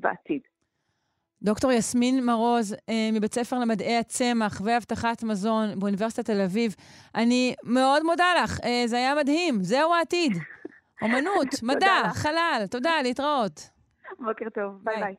בעתיד. 0.01 0.41
דוקטור 1.43 1.73
יסמין 1.73 2.27
מרוז, 2.27 2.77
מבית 3.13 3.35
ספר 3.35 3.59
למדעי 3.59 3.97
הצמח 3.99 4.61
והבטחת 4.65 5.23
מזון 5.23 5.79
באוניברסיטת 5.79 6.27
תל 6.31 6.41
אביב, 6.41 6.75
אני 7.15 7.55
מאוד 7.63 8.03
מודה 8.03 8.25
לך, 8.45 8.59
זה 8.87 8.97
היה 8.97 9.15
מדהים, 9.15 9.55
זהו 9.63 9.95
העתיד. 9.95 10.33
אומנות, 11.03 11.49
מדע, 11.63 12.03
חלל. 12.13 12.63
תודה, 12.71 13.03
להתראות. 13.03 13.71
בוקר 14.19 14.51
טוב, 14.55 14.85
ביי 14.85 15.01
ביי. 15.01 15.15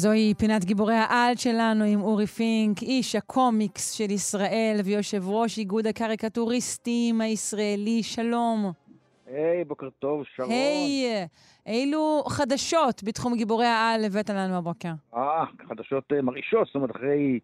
וזוהי 0.00 0.34
פינת 0.34 0.64
גיבורי 0.64 0.94
העל 0.94 1.36
שלנו 1.36 1.84
עם 1.84 2.02
אורי 2.02 2.26
פינק, 2.26 2.82
איש 2.82 3.14
הקומיקס 3.14 3.92
של 3.92 4.10
ישראל 4.10 4.80
ויושב 4.84 5.28
ראש 5.28 5.58
איגוד 5.58 5.86
הקריקטוריסטים 5.86 7.20
הישראלי. 7.20 8.02
שלום. 8.02 8.89
היי, 9.32 9.62
hey, 9.62 9.64
בוקר 9.64 9.88
טוב, 9.98 10.24
שרון. 10.34 10.50
היי, 10.50 11.24
hey, 11.24 11.28
אילו 11.66 12.22
חדשות 12.28 13.02
בתחום 13.04 13.36
גיבורי 13.36 13.66
העל 13.66 14.04
הבאת 14.04 14.30
לנו 14.30 14.56
הבוקר? 14.58 14.88
אה, 15.14 15.44
חדשות 15.68 16.12
uh, 16.12 16.22
מרעישות, 16.22 16.66
זאת 16.66 16.74
אומרת, 16.74 16.90
אחרי 16.90 17.40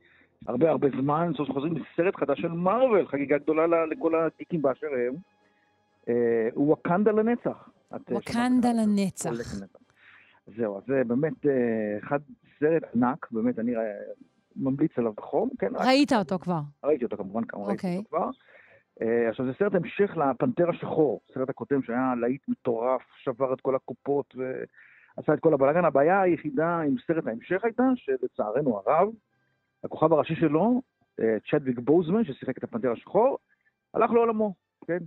הרבה 0.47 0.71
הרבה 0.71 0.89
זמן, 1.01 1.33
סוף 1.37 1.49
חוזרים 1.51 1.75
לסרט 1.77 2.17
חדש 2.17 2.41
של 2.41 2.49
מארוול, 2.49 3.07
חגיגה 3.07 3.39
גדולה 3.39 3.87
לכל 3.87 4.13
הטיקים 4.15 4.63
באשר 4.63 4.87
הם. 4.87 5.15
אה, 6.09 6.49
ווקנדה 6.57 7.13
לנצח. 7.13 7.69
אה, 7.93 7.99
ווקנדה 8.11 8.69
לנצח. 8.73 9.31
זהו, 10.57 10.79
אז 10.79 10.83
זה 10.87 11.03
באמת 11.07 11.47
אה, 11.47 11.99
אחד 12.05 12.19
סרט 12.61 12.83
ענק, 12.95 13.29
באמת, 13.31 13.59
אני 13.59 13.77
אה, 13.77 13.83
ממליץ 14.57 14.91
עליו 14.97 15.13
בחום. 15.13 15.49
כן, 15.59 15.73
ראית 15.75 16.13
רק... 16.13 16.19
אותו 16.19 16.39
כבר. 16.39 16.61
ראיתי 16.85 17.05
אותו 17.05 17.17
כמובן, 17.17 17.45
כמובן 17.45 17.73
okay. 17.73 17.85
ראיתי 17.85 17.97
אותו 17.97 18.17
אוקיי. 18.17 18.19
כבר. 18.19 18.31
Uh, 19.01 19.31
עכשיו, 19.31 19.47
זה 19.47 19.53
סרט 19.59 19.75
המשך 19.75 20.17
לפנתר 20.17 20.71
השחור, 20.71 21.21
סרט 21.35 21.51
הקודם 21.51 21.83
שהיה 21.83 22.15
להיט 22.21 22.49
מטורף, 22.49 23.03
שבר 23.23 23.53
את 23.53 23.61
כל 23.61 23.75
הקופות 23.75 24.35
ועשה 24.37 25.35
את 25.35 25.41
כל 25.41 25.55
הבלאגן. 25.55 25.85
הבעיה 25.85 26.21
היחידה 26.21 26.81
עם 26.81 26.95
סרט 27.07 27.27
ההמשך 27.27 27.65
הייתה 27.65 27.83
שלצערנו 27.95 28.79
הרב, 28.79 29.09
הכוכב 29.85 30.13
הראשי 30.13 30.35
שלו, 30.35 30.83
צ'דוויק 31.51 31.79
בוזמן, 31.79 32.25
ששיחק 32.25 32.59
את 32.59 32.65
הפנתר 32.65 32.93
השחור, 32.93 33.39
הלך 33.95 34.11
לעולמו. 34.11 34.55
כן, 34.87 34.99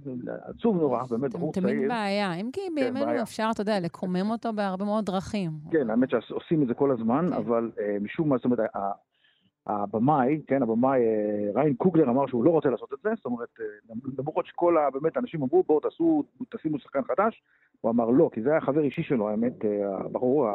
עצוב 0.43 0.77
נורא, 0.77 1.03
באמת 1.09 1.33
בחור 1.33 1.53
צעיר. 1.53 1.67
תמיד 1.67 1.87
בעיה, 1.87 2.33
אם 2.33 2.49
כי 2.53 2.61
כן, 2.61 2.75
בימינו 2.75 3.21
אפשר, 3.21 3.49
אתה 3.53 3.61
יודע, 3.61 3.79
לקומם 3.79 4.31
אותו 4.31 4.53
בהרבה 4.53 4.85
מאוד 4.85 5.05
דרכים. 5.05 5.51
כן, 5.71 5.89
האמת 5.89 6.09
שעושים 6.09 6.63
את 6.63 6.67
זה 6.67 6.73
כל 6.73 6.91
הזמן, 6.91 7.25
כן. 7.29 7.33
אבל 7.33 7.71
אה, 7.79 7.97
משום 8.01 8.29
מה, 8.29 8.35
זאת 8.37 8.45
אומרת, 8.45 8.59
הבמאי, 9.69 10.41
כן, 10.47 10.63
הבמאי 10.63 10.99
אה, 10.99 11.61
ריין 11.61 11.73
קוגלר 11.73 12.09
אמר 12.09 12.27
שהוא 12.27 12.43
לא 12.43 12.49
רוצה 12.49 12.69
לעשות 12.69 12.93
את 12.93 12.99
זה, 13.03 13.09
זאת 13.15 13.25
אומרת, 13.25 13.49
אה, 13.59 13.95
למרות 14.17 14.45
שכל 14.45 14.75
באמת 14.93 15.17
האנשים 15.17 15.41
אמרו, 15.41 15.63
בואו 15.67 15.79
תעשו, 15.79 16.23
תשימו 16.49 16.79
שחקן 16.79 17.01
חדש, 17.03 17.43
הוא 17.81 17.91
אמר 17.91 18.09
לא, 18.09 18.29
כי 18.33 18.41
זה 18.41 18.51
היה 18.51 18.61
חבר 18.61 18.81
אישי 18.81 19.03
שלו, 19.03 19.29
האמת, 19.29 19.53
הבחור, 19.85 20.47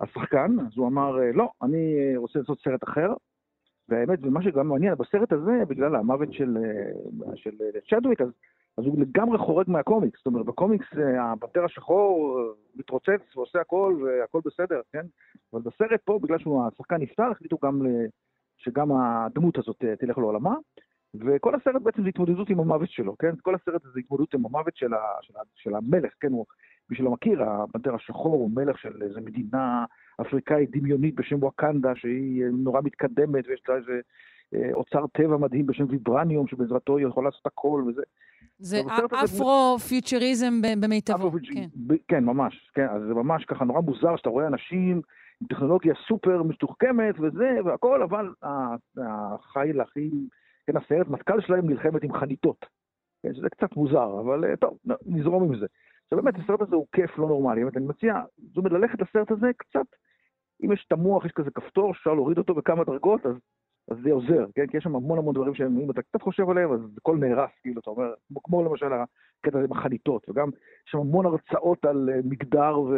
השחקן, 0.00 0.56
אז 0.60 0.76
הוא 0.76 0.88
אמר, 0.88 1.16
לא, 1.34 1.50
אני 1.62 2.16
רוצה 2.16 2.38
לעשות 2.38 2.60
סרט 2.60 2.84
אחר, 2.84 3.12
והאמת, 3.88 4.18
ומה 4.22 4.42
שגם 4.42 4.68
מעניין, 4.68 4.94
בסרט 4.94 5.32
הזה, 5.32 5.62
בגלל 5.68 5.96
המוות 5.96 6.32
של, 6.32 6.56
של 7.34 7.50
צ'דוויק, 7.90 8.20
אז, 8.20 8.28
אז 8.78 8.84
הוא 8.84 9.00
לגמרי 9.00 9.38
חורג 9.38 9.70
מהקומיקס. 9.70 10.18
זאת 10.18 10.26
אומרת, 10.26 10.46
בקומיקס 10.46 10.86
הפנתר 11.20 11.64
השחור 11.64 12.40
מתרוצץ 12.76 13.36
ועושה 13.36 13.60
הכל, 13.60 14.02
והכל 14.04 14.40
בסדר, 14.44 14.80
כן? 14.92 15.06
אבל 15.52 15.62
בסרט 15.62 16.00
פה, 16.04 16.18
בגלל 16.22 16.38
שהשחקן 16.38 16.96
נפטר, 16.96 17.30
החליטו 17.30 17.58
גם 17.64 17.82
שגם 18.56 18.88
הדמות 18.92 19.58
הזאת 19.58 19.84
תלך 19.98 20.18
לעולמה. 20.18 20.54
וכל 21.14 21.54
הסרט 21.54 21.82
בעצם 21.82 22.02
זה 22.02 22.08
התמודדות 22.08 22.50
עם 22.50 22.60
המוות 22.60 22.90
שלו, 22.90 23.18
כן? 23.18 23.30
כל 23.42 23.54
הסרט 23.54 23.82
זה 23.82 24.00
התמודדות 24.00 24.34
עם 24.34 24.46
המוות 24.46 24.76
של, 24.76 24.94
ה, 24.94 24.98
של, 25.22 25.36
ה, 25.36 25.40
של 25.54 25.74
המלך, 25.74 26.12
כן? 26.20 26.32
הוא, 26.32 26.46
מי 26.90 26.96
שלא 26.96 27.10
מכיר, 27.10 27.42
הפנתר 27.42 27.94
השחור 27.94 28.34
הוא 28.34 28.50
מלך 28.54 28.78
של 28.78 29.02
איזו 29.02 29.20
מדינה 29.20 29.84
אפריקאית 30.20 30.70
דמיונית 30.70 31.14
בשם 31.14 31.42
וואקנדה, 31.42 31.92
שהיא 31.96 32.44
נורא 32.52 32.80
מתקדמת, 32.84 33.44
ויש 33.48 33.62
לה 33.68 33.76
איזה 33.76 34.00
אה, 34.54 34.72
אוצר 34.72 35.06
טבע 35.06 35.36
מדהים 35.36 35.66
בשם 35.66 35.84
ויברניום, 35.88 36.46
שבעזרתו 36.46 36.96
היא 36.96 37.06
יכולה 37.06 37.28
לעשות 37.28 37.46
הכל 37.46 37.84
וזה. 37.88 38.02
זה 38.58 38.80
אפרו-פיוטריזם 39.24 40.54
במיטבו, 40.80 41.30
כן. 41.30 41.68
כן, 42.08 42.24
ממש, 42.24 42.70
כן, 42.74 42.86
אז 42.88 43.02
זה 43.08 43.14
ממש 43.14 43.44
ככה 43.44 43.64
נורא 43.64 43.80
מוזר 43.80 44.16
שאתה 44.16 44.28
רואה 44.28 44.46
אנשים 44.46 45.00
טכנולוגיה 45.48 45.94
סופר 46.08 46.42
מתוחכמת 46.42 47.14
וזה, 47.20 47.58
והכל, 47.64 48.02
אבל 48.02 48.32
החיל 48.96 49.80
הכי... 49.80 50.10
כן, 50.66 50.76
הסיירת 50.76 51.08
מטכ"ל 51.08 51.40
שלהם 51.40 51.70
נלחמת 51.70 52.02
עם 52.02 52.12
חניתות. 52.12 52.66
כן, 53.22 53.34
שזה 53.34 53.50
קצת 53.50 53.76
מוזר, 53.76 54.20
אבל 54.20 54.44
אה, 54.44 54.56
טוב, 54.56 54.78
נזרום 55.06 55.44
עם 55.44 55.58
זה. 55.58 55.66
עכשיו 56.04 56.22
באמת, 56.22 56.34
הסרט 56.38 56.60
הזה 56.60 56.76
הוא 56.76 56.86
כיף 56.92 57.18
לא 57.18 57.28
נורמלי. 57.28 57.60
באמת, 57.60 57.76
אני 57.76 57.86
מציע, 57.86 58.14
זאת 58.48 58.56
אומרת, 58.56 58.72
ללכת 58.72 59.00
לסרט 59.00 59.30
הזה 59.30 59.50
קצת, 59.56 59.86
אם 60.64 60.72
יש 60.72 60.84
את 60.86 60.92
המוח, 60.92 61.24
יש 61.24 61.32
כזה 61.32 61.50
כפתור, 61.50 61.90
אפשר 61.90 62.14
להוריד 62.14 62.38
אותו 62.38 62.54
בכמה 62.54 62.84
דרגות, 62.84 63.26
אז, 63.26 63.34
אז 63.90 63.96
זה 64.02 64.12
עוזר, 64.12 64.46
כן? 64.54 64.66
כי 64.66 64.76
יש 64.76 64.84
שם 64.84 64.96
המון 64.96 65.18
המון 65.18 65.34
דברים 65.34 65.54
שהם, 65.54 65.78
אם 65.78 65.90
אתה 65.90 66.02
קצת 66.02 66.22
חושב 66.22 66.50
עליהם, 66.50 66.72
אז 66.72 66.80
הכל 66.98 67.16
נהרס, 67.16 67.50
כאילו, 67.62 67.80
אתה 67.80 67.90
אומר, 67.90 68.14
כמו, 68.28 68.42
כמו 68.42 68.64
למשל 68.64 68.92
הקטע 68.92 69.58
הזה 69.58 69.66
עם 69.66 69.72
החניתות, 69.72 70.28
וגם 70.28 70.48
יש 70.48 70.90
שם 70.90 70.98
המון 70.98 71.26
הרצאות 71.26 71.84
על 71.84 72.10
אה, 72.12 72.20
מגדר 72.24 72.80
ו... 72.80 72.94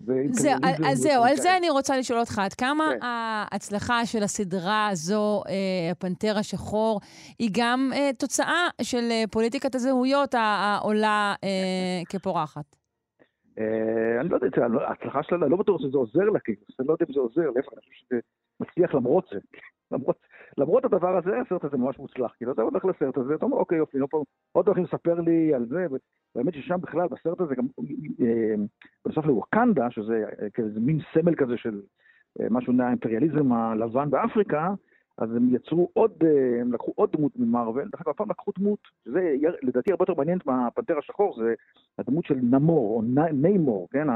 זה, 0.00 0.52
אז 0.90 0.98
זהו, 0.98 1.24
על 1.24 1.36
זה 1.36 1.56
אני 1.56 1.70
רוצה 1.70 1.98
לשאול 1.98 2.20
אותך, 2.20 2.38
עד 2.38 2.52
כמה 2.52 2.84
כן. 2.90 2.98
ההצלחה 3.02 4.06
של 4.06 4.22
הסדרה 4.22 4.88
הזו, 4.88 5.42
אה, 5.48 5.90
הפנתר 5.90 6.38
השחור, 6.38 7.00
היא 7.38 7.50
גם 7.52 7.90
אה, 7.94 8.10
תוצאה 8.18 8.68
של 8.82 9.08
אה, 9.10 9.24
פוליטיקת 9.30 9.74
הזהויות 9.74 10.34
העולה 10.34 11.34
כפורחת? 12.08 12.76
אני 14.20 14.28
לא 14.28 14.34
יודע, 14.36 14.46
ההצלחה 14.88 15.22
שלה, 15.22 15.48
לא 15.48 15.56
בטוח 15.56 15.80
שזה 15.80 15.98
עוזר 15.98 16.24
לה, 16.24 16.40
כאילו, 16.40 16.60
אני 16.80 16.88
לא 16.88 16.92
יודע 16.92 17.06
אם 17.08 17.14
זה 17.14 17.20
עוזר, 17.20 17.50
להפך, 17.56 17.72
אני 17.72 17.80
חושב 17.80 18.04
שזה 18.06 18.20
מצליח 18.60 18.94
למרות 18.94 19.24
זה. 19.32 19.38
למרות, 19.92 20.16
למרות 20.58 20.84
הדבר 20.84 21.16
הזה, 21.16 21.40
הסרט 21.40 21.64
הזה 21.64 21.76
ממש 21.76 21.98
מוצלח. 21.98 22.34
כאילו, 22.36 22.52
אתה 22.52 22.62
הולך 22.62 22.84
לסרט 22.84 23.18
הזה, 23.18 23.34
אתה 23.34 23.44
אומר, 23.44 23.56
אוקיי, 23.56 23.78
יופי, 23.78 23.98
לא 23.98 24.06
פה, 24.10 24.24
עוד 24.52 24.66
הולכים 24.66 24.84
לספר 24.84 25.20
לי 25.20 25.54
על 25.54 25.66
זה, 25.66 25.86
ובאמת 26.34 26.54
ששם 26.54 26.80
בכלל, 26.80 27.08
בסרט 27.08 27.40
הזה, 27.40 27.54
גם 27.54 27.66
אה, 28.20 28.54
בנוסף 29.04 29.26
לווקנדה, 29.26 29.90
שזה 29.90 30.24
אה, 30.42 30.50
כאיזה 30.50 30.80
מין 30.80 30.98
סמל 31.14 31.34
כזה 31.34 31.56
של 31.56 31.80
אה, 32.40 32.46
משהו 32.50 32.72
מהאימפריאליזם 32.72 33.52
הלבן 33.52 34.10
באפריקה, 34.10 34.74
אז 35.18 35.36
הם 35.36 35.54
יצרו 35.54 35.90
עוד, 35.92 36.12
הם 36.60 36.72
לקחו 36.72 36.92
עוד 36.96 37.12
דמות 37.12 37.32
ממרוויל, 37.36 37.88
דרך 37.88 38.00
אגב, 38.00 38.08
הפעם 38.08 38.30
לקחו 38.30 38.50
דמות, 38.58 38.78
שזה 39.04 39.34
לדעתי 39.62 39.90
הרבה 39.90 40.02
יותר 40.02 40.14
מעניינת 40.14 40.46
מהפנתר 40.46 40.98
השחור, 40.98 41.36
זה 41.42 41.54
הדמות 41.98 42.24
של 42.24 42.34
נמור, 42.34 42.96
או 42.96 43.02
ניימור, 43.32 43.88
כן? 43.90 44.06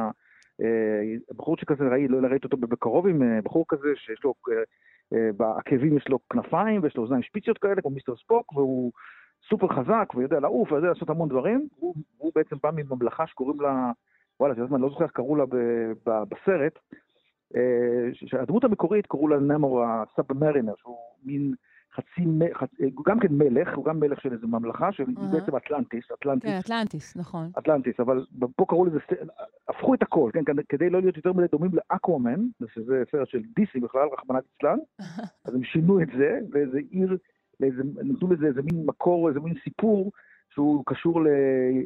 בחור 1.37 1.57
שכזה, 1.57 1.85
ראי, 1.85 2.09
לא 2.09 2.19
ראיתי 2.29 2.45
אותו 2.45 2.57
בקרוב 2.57 3.07
עם 3.07 3.23
בחור 3.45 3.65
כזה 3.69 3.89
שיש 3.97 4.25
לו 4.25 4.35
בעקבים 5.37 5.97
יש 5.97 6.09
לו 6.09 6.19
כנפיים 6.29 6.83
ויש 6.83 6.97
לו 6.97 7.03
אוזניים 7.03 7.23
שפיציות 7.23 7.59
כאלה, 7.59 7.83
כמו 7.83 7.91
מיסטר 7.91 8.17
ספוק, 8.17 8.53
והוא 8.53 8.93
סופר 9.49 9.69
חזק 9.69 10.13
ויודע 10.15 10.41
לעוף 10.41 10.73
ויודע 10.73 10.89
לעשות 10.89 11.11
המון 11.11 11.29
דברים. 11.29 11.69
הוא, 11.77 11.95
הוא 12.17 12.33
בעצם 12.35 12.57
בא 12.63 12.71
מממלכה 12.75 13.27
שקוראים 13.27 13.61
לה, 13.61 13.93
וואלה, 14.41 14.55
שאני 14.55 14.83
לא 14.83 14.89
זוכר 14.89 15.05
איך 15.05 15.13
קראו 15.13 15.37
לה 15.37 15.47
ב, 15.47 15.57
ב, 16.07 16.23
בסרט, 16.29 16.79
אה, 17.57 18.09
שהדמות 18.13 18.65
המקורית 18.65 19.07
קראו 19.07 19.29
לה 19.29 19.39
נמור 19.39 19.85
הסאב-מרינר, 19.85 20.73
שהוא 20.77 20.97
מין 21.25 21.55
חצי, 21.95 22.25
חצי, 22.55 22.91
הוא 22.97 23.05
גם 23.05 23.21
כן 23.21 23.29
מלך, 23.31 23.77
הוא 23.77 23.85
גם 23.85 24.01
מלך 24.01 24.21
של 24.21 24.33
איזו 24.33 24.49
ממלכה, 24.49 24.93
שהיא 24.93 25.07
uh-huh. 25.07 25.33
בעצם 25.33 25.57
אטלנטיס, 25.57 26.05
אטלנטיס. 26.13 26.51
כן, 26.51 26.59
אטלנטיס, 26.59 27.17
נכון. 27.17 27.51
אטלנטיס, 27.59 28.01
אבל 28.01 28.27
פה 28.57 28.65
קראו 28.69 28.85
לזה, 28.85 28.99
הפכו 29.69 29.95
את 29.95 30.03
הכל, 30.03 30.31
כן, 30.35 30.45
כדי 30.69 30.91
לא 30.91 31.01
להיות 31.01 31.17
יותר 31.17 31.33
מדי 31.33 31.47
דומים 31.53 31.71
לאקוואמן, 31.75 32.41
שזה 32.75 33.03
סרט 33.11 33.29
של 33.29 33.43
דיסי 33.57 33.81
בכלל, 33.81 34.09
רחמנא 34.13 34.39
ליצלן, 34.39 34.79
אז 35.45 35.55
הם 35.55 35.65
שינו 35.65 36.03
את 36.03 36.09
זה, 36.19 36.39
לאיזה 36.53 36.79
עיר, 36.91 37.17
לאיזה, 37.61 37.83
נתנו 38.03 38.33
לזה 38.33 38.47
איזה 38.47 38.63
מין 38.63 38.87
מקור, 38.87 39.29
איזה 39.29 39.41
מין 39.41 39.55
סיפור, 39.65 40.13
שהוא 40.55 40.83
קשור 40.87 41.21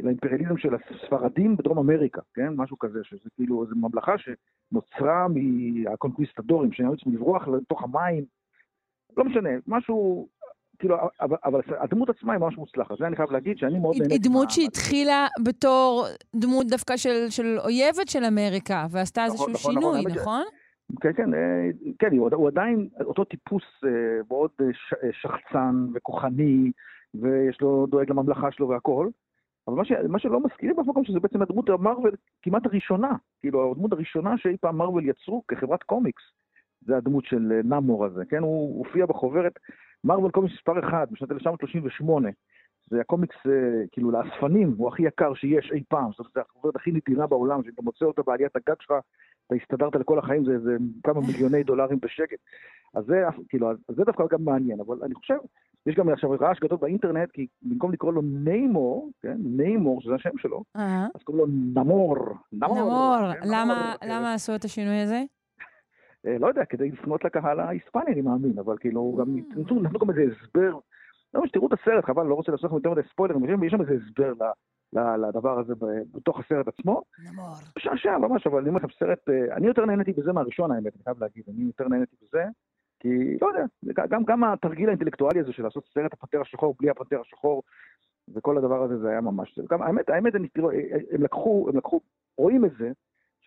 לאימפריאליזם 0.02 0.56
של 0.58 0.74
הספרדים 0.74 1.56
בדרום 1.56 1.78
אמריקה, 1.78 2.20
כן? 2.34 2.52
משהו 2.56 2.78
כזה, 2.78 2.98
שזה 3.04 3.30
כאילו 3.36 3.64
איזו 3.64 3.74
ממלכה 3.76 4.14
שנוצרה 4.18 5.26
מהקונקוויסטדורים, 5.28 6.72
שהיו 6.72 6.96
צריכים 6.96 7.14
לברוח 7.14 7.48
לתוך 7.48 7.82
המים, 7.82 8.24
לא 9.16 9.24
משנה, 9.24 9.50
משהו, 9.66 10.28
כאילו, 10.78 10.96
אבל, 11.20 11.36
אבל 11.44 11.60
הדמות 11.78 12.08
עצמה 12.10 12.32
היא 12.32 12.40
ממש 12.40 12.56
מוצלחת, 12.56 12.98
זה 12.98 13.06
אני 13.06 13.16
חייב 13.16 13.30
להגיד 13.30 13.58
שאני 13.58 13.78
מאוד. 13.78 13.96
היא 14.10 14.20
דמות 14.22 14.50
שהתחילה 14.50 15.26
בתור 15.44 16.06
דמות 16.34 16.66
דווקא 16.66 16.96
של, 16.96 17.30
של 17.30 17.58
אויבת 17.58 18.08
של 18.08 18.24
אמריקה, 18.24 18.86
ועשתה 18.90 19.24
נכון, 19.26 19.48
איזשהו 19.50 19.72
נכון, 19.72 19.82
שינוי, 19.82 20.00
נכון? 20.00 20.22
נכון? 20.22 20.42
כן, 21.00 21.12
כן, 21.12 21.34
אה, 21.34 21.70
כן, 21.98 22.16
הוא, 22.16 22.30
הוא 22.32 22.48
עדיין 22.48 22.88
אותו 23.04 23.24
טיפוס 23.24 23.62
אה, 23.84 23.90
מאוד 24.28 24.50
אה, 24.60 24.66
שחצן 25.12 25.86
וכוחני, 25.94 26.70
ויש 27.14 27.60
לו, 27.60 27.86
דואג 27.90 28.10
לממלכה 28.10 28.52
שלו 28.52 28.68
והכול. 28.68 29.10
אבל 29.68 29.76
מה, 29.76 29.84
ש, 29.84 29.92
מה 30.08 30.18
שלא 30.18 30.40
מזכירים 30.40 30.76
באף 30.76 30.86
מקום 30.86 31.04
שזה 31.04 31.20
בעצם 31.20 31.42
הדמות 31.42 31.68
המרוויל 31.68 32.14
כמעט 32.42 32.66
הראשונה, 32.66 33.12
כאילו 33.40 33.72
הדמות 33.72 33.92
הראשונה 33.92 34.38
שאי 34.38 34.56
פעם 34.60 34.76
מרוויל 34.76 35.08
יצרו 35.08 35.42
כחוברת 35.48 35.82
קומיקס. 35.82 36.22
זה 36.86 36.96
הדמות 36.96 37.24
של 37.24 37.52
אה, 37.52 37.60
נמור 37.64 38.04
הזה, 38.04 38.24
כן? 38.24 38.42
הוא 38.42 38.78
הופיע 38.78 39.06
בחוברת 39.06 39.58
מרוויל 40.04 40.32
קומיקס 40.32 40.54
מספר 40.54 40.88
1 40.88 41.08
בשנת 41.10 41.32
1938. 41.32 42.28
זה 42.90 43.00
הקומיקס, 43.00 43.36
אה, 43.46 43.86
כאילו, 43.92 44.10
לאספנים, 44.10 44.74
הוא 44.78 44.88
הכי 44.88 45.02
יקר 45.02 45.34
שיש 45.34 45.70
אי 45.72 45.82
פעם. 45.88 46.10
זאת 46.10 46.18
אומרת, 46.18 46.32
זה 46.34 46.40
החוברת 46.40 46.76
הכי 46.76 46.92
נדירה 46.92 47.26
בעולם, 47.26 47.62
שאתה 47.64 47.82
מוצא 47.82 48.04
אותה 48.04 48.22
בעליית 48.22 48.56
הגג 48.56 48.80
שלך, 48.80 48.94
אתה 49.46 49.54
הסתדרת 49.54 49.94
לכל 49.94 50.18
החיים, 50.18 50.44
זה, 50.44 50.58
זה 50.58 50.76
כמה 51.04 51.20
מיליוני 51.20 51.62
דולרים 51.62 51.98
בשקט. 52.02 52.38
אז 52.94 53.04
זה, 53.04 53.24
כאילו, 53.48 53.70
אז 53.70 53.76
זה 53.88 54.04
דווקא 54.04 54.24
גם 54.30 54.44
מעניין, 54.44 54.80
אבל 54.80 54.96
אני 55.02 55.14
חושב, 55.14 55.36
יש 55.86 55.94
גם 55.94 56.08
עכשיו 56.08 56.30
רעש 56.40 56.60
גדול 56.60 56.78
באינטרנט, 56.78 57.30
כי 57.30 57.46
במקום 57.62 57.92
לקרוא 57.92 58.12
לו 58.12 58.22
ניימור, 58.22 59.10
כן, 59.22 59.36
ניימור, 59.38 60.00
שזה 60.00 60.14
השם 60.14 60.38
שלו. 60.38 60.62
אז 61.14 61.22
קוראים 61.24 61.44
לו 61.44 61.82
נמור. 61.82 62.16
נמור. 62.52 63.16
כן, 63.32 63.48
למה, 63.48 63.94
נמור, 64.02 64.16
למה. 64.16 64.34
עשו 64.34 64.54
את 64.54 64.64
השינוי 64.64 65.00
הזה? 65.00 65.22
אה, 66.26 66.38
לא 66.38 66.46
יודע, 66.46 66.64
כדי 66.64 66.90
לפנות 66.90 67.24
לקהל 67.24 67.60
ההיספני, 67.60 68.12
אני 68.12 68.20
מאמין, 68.20 68.58
אבל 68.58 68.78
כאילו, 68.78 69.16
גם 69.20 69.26
mm. 69.36 69.60
נתנו 69.60 69.98
גם 69.98 70.10
איזה 70.10 70.22
הסבר. 70.22 70.78
לא, 71.34 71.42
שתראו 71.46 71.66
את 71.66 71.72
הסרט, 71.72 72.04
חבל, 72.04 72.26
לא 72.26 72.34
רוצה 72.34 72.52
לעשות 72.52 72.64
לכם 72.64 72.74
יותר 72.74 72.90
מדי 72.90 73.08
ספוילרים, 73.10 73.64
יש 73.64 73.72
שם 73.72 73.80
איזה 73.80 73.94
הסבר 73.94 74.32
לדבר 74.92 75.58
הזה 75.58 75.74
בתוך 76.14 76.40
הסרט 76.40 76.68
עצמו. 76.68 77.02
נמור. 77.32 77.54
שעשע 77.78 78.18
ממש, 78.18 78.46
אבל 78.46 78.58
אני 78.58 78.68
אומר 78.68 78.78
לכם, 78.78 78.88
סרט, 78.98 79.28
אה, 79.28 79.56
אני 79.56 79.66
יותר 79.66 79.84
נהניתי 79.84 80.12
בזה 80.12 80.32
מהראשון, 80.32 80.72
האמת, 80.72 80.94
אני 80.94 81.02
חייב 81.04 81.20
להגיד, 81.20 81.44
אני 81.48 81.64
יותר 81.64 81.88
נהניתי 81.88 82.16
בזה, 82.22 82.44
כי, 83.00 83.38
לא 83.40 83.46
יודע, 83.46 83.64
גם, 84.08 84.24
גם 84.24 84.44
התרגיל 84.44 84.88
האינטלקטואלי 84.88 85.40
הזה 85.40 85.52
של 85.52 85.62
לעשות 85.62 85.84
סרט 85.94 86.12
הפנתר 86.12 86.40
השחור 86.40 86.74
בלי 86.80 86.90
הפנתר 86.90 87.20
השחור, 87.20 87.62
וכל 88.34 88.58
הדבר 88.58 88.82
הזה, 88.82 88.98
זה 88.98 89.08
היה 89.08 89.20
ממש, 89.20 89.58
גם, 89.70 89.82
האמת, 89.82 90.08
האמת, 90.08 90.34
אני, 90.34 90.48
תראו, 90.48 90.70
אה, 90.70 90.76
הם 91.12 91.22
לקחו, 91.22 91.66
הם 91.68 91.76
לקחו, 91.76 92.00
רואים 92.38 92.64
את 92.64 92.70
זה, 92.78 92.92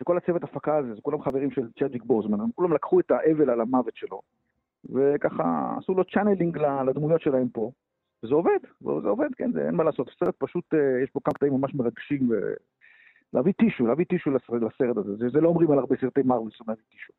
שכל 0.00 0.16
הצוות 0.16 0.44
הפקה 0.44 0.76
הזה, 0.76 0.94
זה 0.94 1.00
כולם 1.00 1.22
חברים 1.22 1.50
של 1.50 1.68
צ'אדוויק 1.78 2.02
בוזמן, 2.04 2.40
הם 2.40 2.50
כולם 2.54 2.72
לקחו 2.72 3.00
את 3.00 3.10
האבל 3.10 3.50
על 3.50 3.60
המוות 3.60 3.96
שלו, 3.96 4.20
וככה 4.94 5.74
עשו 5.78 5.94
לו 5.94 6.04
channeling 6.04 6.58
לדמויות 6.86 7.20
שלהם 7.20 7.48
פה, 7.48 7.70
וזה 8.24 8.34
עובד, 8.34 8.58
זה 8.80 9.08
עובד, 9.08 9.28
כן, 9.36 9.52
זה 9.52 9.66
אין 9.66 9.74
מה 9.74 9.84
לעשות, 9.84 10.08
הסרט 10.08 10.34
פשוט, 10.38 10.74
אה, 10.74 11.02
יש 11.02 11.10
פה 11.10 11.20
כמה 11.24 11.34
קטעים 11.34 11.52
ממש 11.52 11.74
מרגשים, 11.74 12.28
להביא 13.34 13.52
טישו, 13.52 13.86
להביא 13.86 14.04
טישו 14.04 14.30
לסרט, 14.30 14.62
לסרט 14.62 14.96
הזה, 14.96 15.16
זה, 15.16 15.28
זה 15.28 15.40
לא 15.40 15.48
אומרים 15.48 15.70
על 15.70 15.78
הרבה 15.78 15.96
סרטי 16.00 16.22
מרוויל, 16.22 16.50
זאת 16.50 16.60
אומרת 16.60 16.78
טישו. 16.90 17.12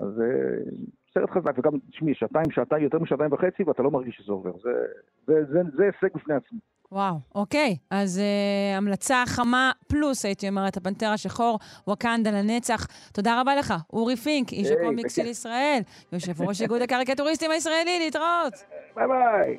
אז 0.00 0.20
אה, 0.20 0.70
סרט 1.14 1.30
חזק, 1.30 1.58
וגם, 1.58 1.72
תשמעי, 1.90 2.14
שעתיים, 2.14 2.50
שעתיים, 2.50 2.82
יותר 2.82 2.98
משעתיים 2.98 3.32
וחצי, 3.32 3.62
ואתה 3.62 3.82
לא 3.82 3.90
מרגיש 3.90 4.16
שזה 4.16 4.32
עובר, 4.32 4.52
זה, 4.62 4.86
זה, 5.26 5.44
זה, 5.44 5.62
זה 5.76 5.84
הישג 5.84 6.14
בפני 6.14 6.34
עצמו. 6.34 6.58
וואו, 6.92 7.14
אוקיי. 7.34 7.76
אז 7.90 8.20
uh, 8.20 8.76
המלצה 8.76 9.24
חמה 9.26 9.72
פלוס, 9.86 10.24
הייתי 10.24 10.48
אומרת, 10.48 10.76
הפנתר 10.76 11.08
השחור, 11.08 11.58
וואקנדה 11.86 12.30
לנצח. 12.30 12.86
תודה 13.12 13.40
רבה 13.40 13.56
לך, 13.56 13.74
אורי 13.92 14.16
פינק, 14.16 14.52
איש 14.52 14.68
הקומיקס 14.68 15.16
של 15.16 15.26
ישראל, 15.26 15.80
יושב 16.12 16.42
ראש 16.42 16.62
איגוד 16.62 16.82
הקריקטוריסטים 16.82 17.50
הישראלי, 17.50 17.98
להתראות. 17.98 18.52
ביי 18.96 19.06
ביי. 19.06 19.58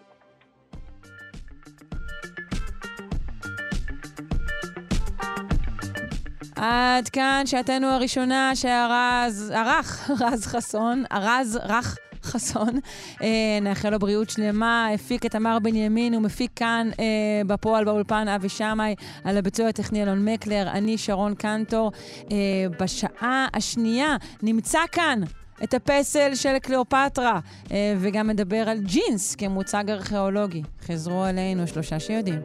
עד 6.56 7.10
כאן 7.10 7.42
שעתנו 7.46 7.88
הראשונה 7.88 8.52
שארז, 8.56 9.52
ערך 9.56 10.10
רז 10.22 10.46
חסון, 10.46 11.04
ארז 11.12 11.60
רך 11.64 11.98
חסון. 12.28 12.80
אה, 13.22 13.28
נאחל 13.62 13.90
לו 13.90 14.00
בריאות 14.00 14.30
שלמה. 14.30 14.88
הפיק 14.94 15.26
את 15.26 15.32
תמר 15.32 15.58
בנימין, 15.60 16.14
הוא 16.14 16.22
מפיק 16.22 16.52
כאן 16.56 16.90
אה, 17.00 17.06
בפועל 17.48 17.86
באולפן 17.86 18.28
אבי 18.28 18.50
שמאי, 18.50 18.96
על 19.24 19.38
הביצוע 19.38 19.68
הטכני 19.68 20.04
אלון 20.04 20.26
מקלר, 20.26 20.68
אני 20.72 20.98
שרון 20.98 21.36
קנטור. 21.36 21.92
אה, 22.32 22.38
בשעה 22.80 23.48
השנייה 23.54 24.16
נמצא 24.44 24.80
כאן 24.92 25.20
את 25.64 25.74
הפסל 25.74 26.36
של 26.36 26.60
קליאופטרה, 26.60 27.40
וגם 28.00 28.28
מדבר 28.28 28.70
על 28.70 28.80
ג'ינס 28.80 29.36
כמוצג 29.36 29.84
ארכיאולוגי. 29.90 30.62
חזרו 30.88 31.24
עלינו 31.24 31.68
שלושה 31.68 32.00
שיודעים. 32.00 32.40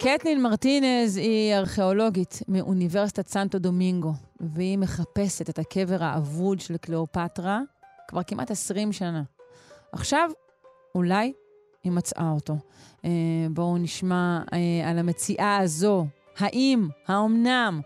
קטלין 0.00 0.42
מרטינז 0.42 1.16
היא 1.16 1.54
ארכיאולוגית 1.54 2.42
מאוניברסיטת 2.48 3.28
סנטו 3.28 3.58
דומינגו, 3.58 4.12
והיא 4.40 4.78
מחפשת 4.78 5.50
את 5.50 5.58
הקבר 5.58 6.04
האבוד 6.04 6.60
של 6.60 6.76
קליאופטרה 6.76 7.60
כבר 8.08 8.22
כמעט 8.22 8.50
20 8.50 8.92
שנה. 8.92 9.22
עכשיו, 9.92 10.30
אולי 10.94 11.32
היא 11.84 11.92
מצאה 11.92 12.30
אותו. 12.30 12.56
אה, 13.04 13.10
בואו 13.50 13.78
נשמע 13.78 14.40
אה, 14.52 14.90
על 14.90 14.98
המציאה 14.98 15.56
הזו. 15.56 16.06
האם, 16.38 16.88
האומנם, 17.06 17.80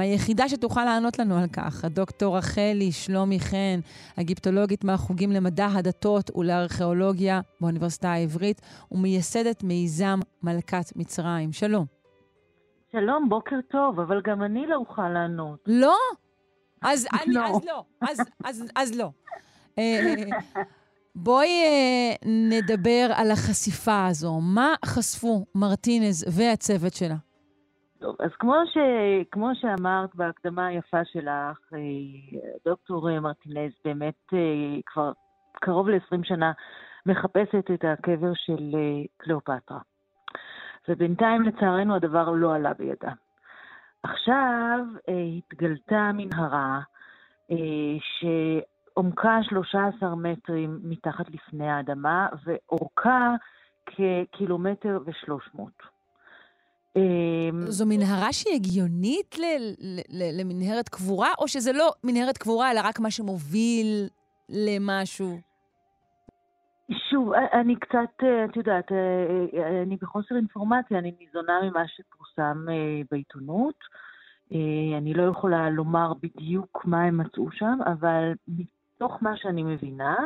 היחידה 0.00 0.48
שתוכל 0.48 0.84
לענות 0.84 1.18
לנו 1.18 1.38
על 1.38 1.48
כך, 1.52 1.84
הדוקטור 1.84 2.36
רחלי 2.36 2.92
שלומי 2.92 3.40
חן, 3.40 3.80
הגיפטולוגית 4.16 4.84
מהחוגים 4.84 5.32
למדע 5.32 5.66
הדתות 5.66 6.36
ולארכיאולוגיה 6.36 7.40
באוניברסיטה 7.60 8.12
העברית, 8.12 8.60
ומייסדת 8.92 9.62
מיזם 9.62 10.20
מלכת 10.42 10.96
מצרים. 10.96 11.52
שלום. 11.52 11.84
שלום, 12.92 13.28
בוקר 13.28 13.56
טוב, 13.70 14.00
אבל 14.00 14.20
גם 14.24 14.42
אני 14.42 14.66
לא 14.66 14.76
אוכל 14.76 15.08
לענות. 15.08 15.58
לא? 15.66 15.96
אז, 16.82 17.06
אני, 17.22 17.34
לא. 17.34 17.46
אז 17.46 17.64
לא. 17.66 17.84
אז, 18.00 18.20
אז, 18.44 18.64
אז 18.76 18.98
לא. 18.98 19.10
אה, 19.78 20.14
בואי 21.14 21.48
uh, 21.48 22.28
נדבר 22.28 23.10
על 23.14 23.30
החשיפה 23.30 24.06
הזו. 24.06 24.40
מה 24.40 24.74
חשפו 24.84 25.44
מרטינז 25.54 26.24
והצוות 26.28 26.94
שלה? 26.94 27.16
טוב, 28.00 28.16
אז 28.18 28.30
כמו, 28.38 28.54
ש, 28.66 28.78
כמו 29.30 29.50
שאמרת 29.54 30.14
בהקדמה 30.14 30.66
היפה 30.66 31.04
שלך, 31.04 31.58
אה, 31.74 31.78
דוקטור 32.64 33.20
מרטינז 33.20 33.72
באמת 33.84 34.32
אה, 34.32 34.80
כבר 34.86 35.12
קרוב 35.52 35.88
ל-20 35.88 36.20
שנה 36.22 36.52
מחפשת 37.06 37.70
את 37.74 37.84
הקבר 37.84 38.32
של 38.34 38.74
אה, 38.74 39.02
קליאופטרה. 39.16 39.80
ובינתיים, 40.88 41.42
לצערנו, 41.42 41.94
הדבר 41.94 42.30
לא 42.30 42.54
עלה 42.54 42.74
בידה. 42.74 43.12
עכשיו 44.02 44.78
התגלתה 45.38 46.10
מנהרה 46.14 46.80
שעומקה 48.00 49.38
13 49.42 50.14
מטרים 50.14 50.80
מתחת 50.82 51.30
לפני 51.30 51.70
האדמה, 51.70 52.28
ואורכה 52.44 53.34
כקילומטר 53.86 54.98
ושלוש 55.06 55.50
מאות. 55.54 55.99
אמ, 56.96 57.66
זו 57.66 57.86
מנהרה 57.86 58.32
שהיא 58.32 58.54
הגיונית 58.54 59.36
למנהרת 60.38 60.88
קבורה, 60.88 61.28
או 61.38 61.48
שזה 61.48 61.72
לא 61.72 61.92
מנהרת 62.04 62.38
קבורה, 62.38 62.70
אלא 62.70 62.80
רק 62.84 63.00
מה 63.00 63.10
שמוביל 63.10 64.08
למשהו? 64.48 65.40
שוב, 67.10 67.32
אני 67.32 67.76
קצת, 67.76 68.24
את 68.44 68.56
יודעת, 68.56 68.92
אני 69.82 69.96
בחוסר 70.02 70.36
אינפורמציה, 70.36 70.98
אני 70.98 71.12
ניזונה 71.20 71.52
ממה 71.62 71.82
שפורסם 71.88 72.66
אה, 72.68 73.00
בעיתונות. 73.10 73.74
אה, 74.52 74.98
אני 74.98 75.14
לא 75.14 75.22
יכולה 75.22 75.70
לומר 75.70 76.12
בדיוק 76.22 76.84
מה 76.84 77.02
הם 77.02 77.18
מצאו 77.18 77.52
שם, 77.52 77.78
אבל 77.86 78.32
מתוך 78.48 79.22
מה 79.22 79.36
שאני 79.36 79.62
מבינה, 79.62 80.16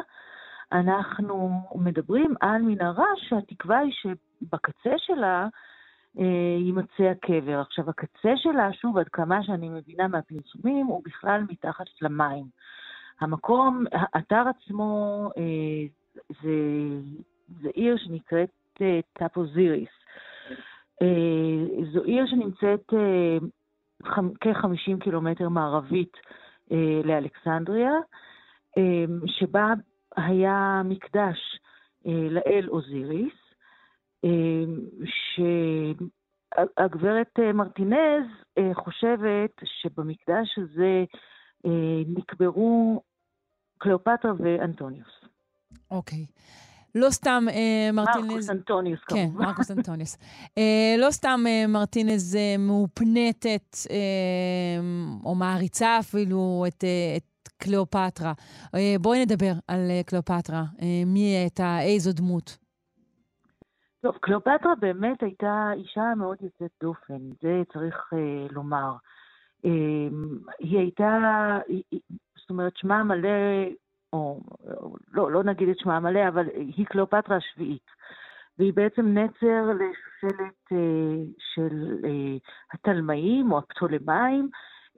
אנחנו 0.73 1.51
מדברים 1.75 2.35
על 2.41 2.63
מנהרה 2.63 3.07
שהתקווה 3.17 3.79
היא 3.79 3.93
שבקצה 3.93 4.95
שלה 4.99 5.43
אה, 5.43 5.49
יימצא 6.59 7.03
הקבר. 7.03 7.61
עכשיו, 7.61 7.91
הקצה 7.91 8.33
שלה, 8.37 8.73
שוב, 8.73 8.99
עד 8.99 9.09
כמה 9.09 9.43
שאני 9.43 9.69
מבינה 9.69 10.09
מהפרסומים, 10.09 10.87
הוא 10.87 11.03
בכלל 11.05 11.43
מתחת 11.49 11.87
למים. 12.03 12.45
המקום, 13.21 13.85
האתר 13.93 14.45
עצמו, 14.49 15.31
אה, 15.37 15.87
זה, 16.43 16.51
זה 17.63 17.69
עיר 17.75 17.97
שנקראת 17.97 18.51
אה, 18.81 19.01
טאפוזיריס. 19.13 19.89
זו 21.93 22.03
עיר 22.03 22.27
שנמצאת 22.27 22.93
כ-50 24.41 25.01
קילומטר 25.01 25.49
מערבית 25.49 26.17
לאלכסנדריה, 27.05 27.93
שבה 29.27 29.73
היה 30.17 30.83
מקדש 30.85 31.61
לאל 32.07 32.69
אוזיריס, 32.69 33.44
שהגברת 36.55 37.39
אה, 37.39 37.53
מרטינז 37.53 38.27
אה, 38.59 38.71
חושבת 38.75 39.51
שבמקדש 39.65 40.59
הזה 40.59 41.05
אה, 41.67 42.03
נקברו 42.07 43.03
קליאופטרה 43.79 44.33
ואנטוניוס. 44.39 45.09
אוקיי. 45.91 46.27
לא 46.95 47.11
סתם 47.11 47.45
אה, 47.51 47.91
מרטינז... 47.93 48.27
מרקוס 48.27 48.51
אנטוניוס, 48.51 49.01
כן, 49.09 49.17
כמובן. 49.17 49.39
כן, 49.39 49.49
מרקוס 49.49 49.71
אנטוניוס. 49.71 50.19
אה, 50.59 50.95
לא 50.99 51.11
סתם 51.11 51.41
אה, 51.47 51.67
מרטינז 51.67 52.37
אה, 52.37 52.57
מאופנטת, 52.59 53.77
אה, 53.91 53.97
או 55.25 55.35
מעריצה 55.35 55.99
אפילו, 55.99 56.65
את, 56.69 56.85
אה, 56.85 57.17
את 57.17 57.49
קליאופטרה. 57.57 58.33
אה, 58.75 58.97
בואי 59.01 59.25
נדבר 59.25 59.53
על 59.69 59.91
אה, 59.91 60.01
קליאופטרה. 60.07 60.65
אה, 60.83 61.03
מי 61.07 61.21
הייתה, 61.21 61.81
איזו 61.83 62.13
דמות. 62.13 62.64
טוב, 64.05 64.17
קליאופטרה 64.21 64.75
באמת 64.81 65.23
הייתה 65.23 65.71
אישה 65.75 66.15
מאוד 66.17 66.37
יוצאת 66.41 66.71
דופן, 66.83 67.19
זה 67.43 67.63
צריך 67.73 68.11
אה, 68.13 68.47
לומר. 68.51 68.93
אה, 69.65 69.71
היא 70.59 70.79
הייתה, 70.79 71.19
היא, 71.69 72.01
זאת 72.37 72.51
אומרת, 72.51 72.77
שמה 72.77 73.05
מלא, 73.05 73.29
או 74.13 74.41
לא, 75.13 75.31
לא 75.31 75.45
נגיד 75.45 75.69
את 75.69 75.79
שמה 75.79 75.97
המלא, 75.97 76.29
אבל 76.29 76.47
היא 76.55 76.87
קליאופטרה 76.87 77.37
השביעית. 77.37 77.87
והיא 78.59 78.73
בעצם 78.73 79.19
נצר 79.19 79.71
לשושלת 79.73 80.73
אה, 80.73 81.25
של 81.39 81.97
אה, 82.05 82.37
התלמאים 82.73 83.53
או 83.53 83.59
הפטולמאים, 83.59 84.49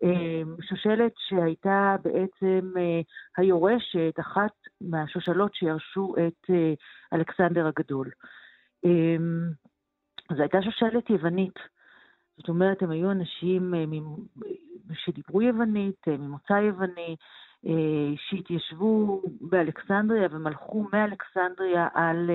אה, 0.04 0.42
שושלת 0.62 1.12
שהייתה 1.16 1.96
בעצם 2.02 2.72
אה, 2.76 3.00
היורשת, 3.36 4.14
אחת 4.20 4.52
מהשושלות 4.80 5.54
שירשו 5.54 6.14
את 6.26 6.50
אה, 6.50 6.74
אלכסנדר 7.12 7.66
הגדול. 7.66 8.07
אמ, 8.07 8.45
זו 10.37 10.43
הייתה 10.43 10.62
שושלת 10.62 11.11
יוונית. 11.11 11.59
זאת 12.37 12.49
אומרת, 12.49 12.83
הם 12.83 12.91
היו 12.91 13.11
אנשים 13.11 13.74
אה, 13.74 13.85
שדיברו 14.95 15.43
יוונית, 15.43 16.09
אה, 16.09 16.16
ממוצא 16.16 16.53
יווני, 16.53 17.16
אה, 17.66 18.12
שהתיישבו 18.16 19.22
באלכסנדריה 19.41 20.29
ומלכו 20.31 20.87
מאלכסנדריה 20.93 21.89
על 21.95 22.31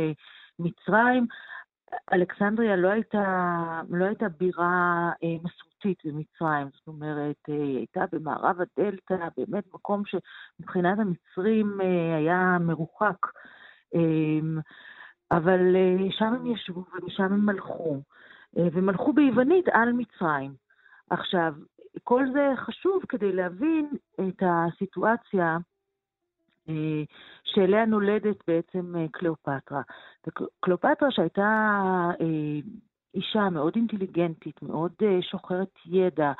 מצרים. 0.60 1.26
אלכסנדריה 2.14 2.76
לא 2.76 2.88
הייתה, 2.88 3.82
לא 3.90 4.06
הייתה 4.06 4.30
בירה 4.30 5.12
מסורתית 5.44 6.06
במצרים, 6.06 6.68
זאת 6.74 6.88
אומרת, 6.88 7.36
היא 7.48 7.78
הייתה 7.78 8.04
במערב 8.12 8.58
הדלתא, 8.62 9.28
באמת 9.38 9.64
מקום 9.74 10.04
שמבחינת 10.06 11.00
המצרים 11.00 11.80
היה 12.18 12.58
מרוחק. 12.60 13.28
אבל 15.32 15.76
אה, 15.76 16.12
שם 16.12 16.26
הם 16.26 16.46
ישבו 16.46 16.84
ומשם 16.94 17.24
הם 17.24 17.46
מלכו, 17.46 18.02
אה, 18.58 18.68
ומלכו 18.74 19.14
ביוונית 19.14 19.66
על 19.72 19.94
מצרים. 19.94 20.54
עכשיו, 21.10 21.54
כל 22.04 22.26
זה 22.34 22.50
חשוב 22.56 23.04
כדי 23.10 23.32
להבין 23.32 23.90
את 24.20 24.44
הסיטואציה 24.46 25.58
אה, 26.70 27.04
שאליה 27.44 27.86
נולדת 27.86 28.38
בעצם 28.48 28.94
קליאופטרה. 29.12 29.82
קליאופטרה 30.60 31.12
שהייתה 31.12 31.80
אישה 33.16 33.50
מאוד 33.50 33.74
אינטליגנטית, 33.76 34.62
מאוד 34.62 34.92
שוחרת 35.22 35.70
ידע, 35.86 36.32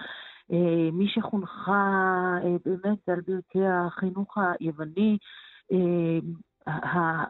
מי 0.94 1.08
שחונכה 1.08 2.38
באמת 2.66 3.10
על 3.10 3.22
ברכי 3.28 3.66
החינוך 3.66 4.38
היווני, 4.60 5.18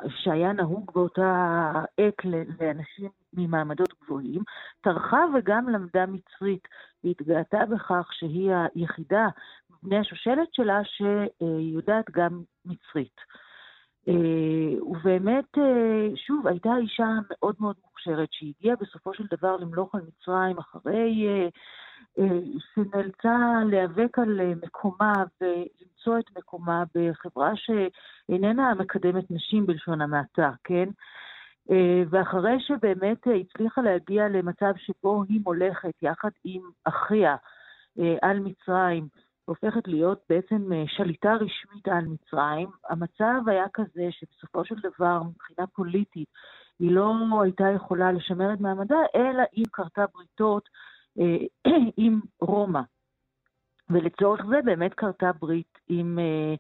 שהיה 0.10 0.54
נהוג 0.54 0.92
באותה 0.96 1.72
עת 1.98 2.26
לאנשים 2.26 3.10
ממעמדות 3.34 3.94
גבוהים, 4.04 4.42
טרחה 4.82 5.24
וגם 5.36 5.70
למדה 5.70 6.06
מצרית, 6.06 6.68
והתגאתה 7.04 7.66
בכך 7.66 8.10
שהיא 8.12 8.52
היחידה 8.76 9.28
מבני 9.70 9.98
השושלת 9.98 10.54
שלה 10.54 10.82
שיודעת 10.84 12.06
גם 12.12 12.42
מצרית. 12.66 13.16
ובאמת, 14.82 15.58
שוב, 16.16 16.47
הייתה 16.47 16.70
אישה 16.78 17.08
מאוד 17.30 17.56
מאוד 17.60 17.76
מוכשרת, 17.84 18.30
שהגיעה 18.32 18.76
בסופו 18.76 19.14
של 19.14 19.24
דבר 19.32 19.58
למלוך 19.58 19.95
על 19.95 20.02
מצרים 20.08 20.58
אחרי 20.58 21.28
שנאלצה 22.74 23.38
להיאבק 23.66 24.20
על 24.20 24.41
מקומה 24.64 25.14
ולמצוא 25.41 26.20
את 26.20 26.38
מקומה 26.38 26.84
בחברה 26.95 27.52
שאיננה 27.56 28.74
מקדמת 28.74 29.32
נשים 29.32 29.66
בלשון 29.66 30.02
המעטה, 30.02 30.52
כן? 30.64 30.89
ואחרי 32.10 32.60
שבאמת 32.60 33.28
הצליחה 33.41 33.82
להגיע 33.82 34.30
למצב 34.30 34.72
שבו 34.78 35.24
היא 35.30 35.41
מולכת 35.43 35.93
יחד 36.02 36.30
עם 36.43 36.62
אחיה 36.84 37.36
על 38.22 38.39
מצרים, 38.39 39.08
הופכת 39.46 39.88
להיות 39.88 40.22
בעצם 40.30 40.72
שליטה 40.88 41.34
רשמית 41.34 41.88
על 41.88 42.06
מצרים, 42.06 42.70
המצב 42.89 43.48
היה 43.48 43.66
כזה 43.74 44.08
שבסופו 44.12 44.66
של 44.66 44.76
דבר, 44.76 45.24
מבחינה 45.24 45.68
פוליטית, 45.68 46.30
היא 46.82 46.92
לא 46.92 47.14
הייתה 47.44 47.64
יכולה 47.76 48.12
לשמר 48.12 48.54
את 48.54 48.60
מעמדה, 48.60 49.00
אלא 49.16 49.44
היא 49.52 49.66
כרתה 49.74 50.06
בריתות 50.14 50.70
אה, 51.20 51.72
עם 51.98 52.20
רומא. 52.42 52.82
ולצורך 53.89 54.46
זה 54.50 54.62
באמת 54.66 54.94
כרתה 54.94 55.32
ברית 55.39 55.78
עם, 55.89 56.20
אה, 56.20 56.56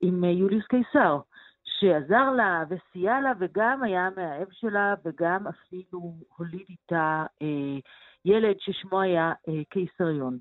עם 0.00 0.24
יוליוס 0.24 0.66
קיסר, 0.66 1.20
שעזר 1.64 2.30
לה 2.30 2.64
וסייע 2.68 3.20
לה 3.20 3.32
וגם 3.38 3.82
היה 3.82 4.06
המאהב 4.06 4.48
שלה 4.50 4.94
וגם 5.04 5.46
אפילו 5.46 6.14
הוליד 6.36 6.66
איתה 6.68 7.24
אה, 7.42 7.78
ילד 8.24 8.56
ששמו 8.58 9.00
היה 9.00 9.32
קיסריון. 9.68 10.38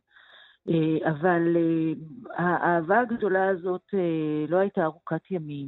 אבל 1.05 1.57
האהבה 2.34 2.99
הגדולה 2.99 3.49
הזאת 3.49 3.93
לא 4.47 4.57
הייתה 4.57 4.84
ארוכת 4.84 5.32
ימים. 5.32 5.68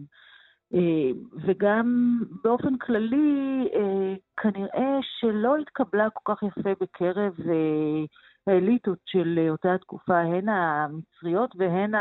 אה, 0.74 1.12
וגם 1.46 2.20
באופן 2.44 2.78
כללי, 2.78 3.68
אה, 3.76 4.14
כנראה 4.38 5.00
שלא 5.20 5.58
התקבלה 5.58 6.10
כל 6.10 6.36
כך 6.36 6.44
יפה 6.44 6.70
בקרב 6.82 7.34
אה, 7.50 8.04
האליטות 8.48 9.00
של 9.06 9.48
אותה 9.50 9.78
תקופה, 9.82 10.20
הן 10.20 10.50
המצריות 10.50 11.56
והן 11.58 11.92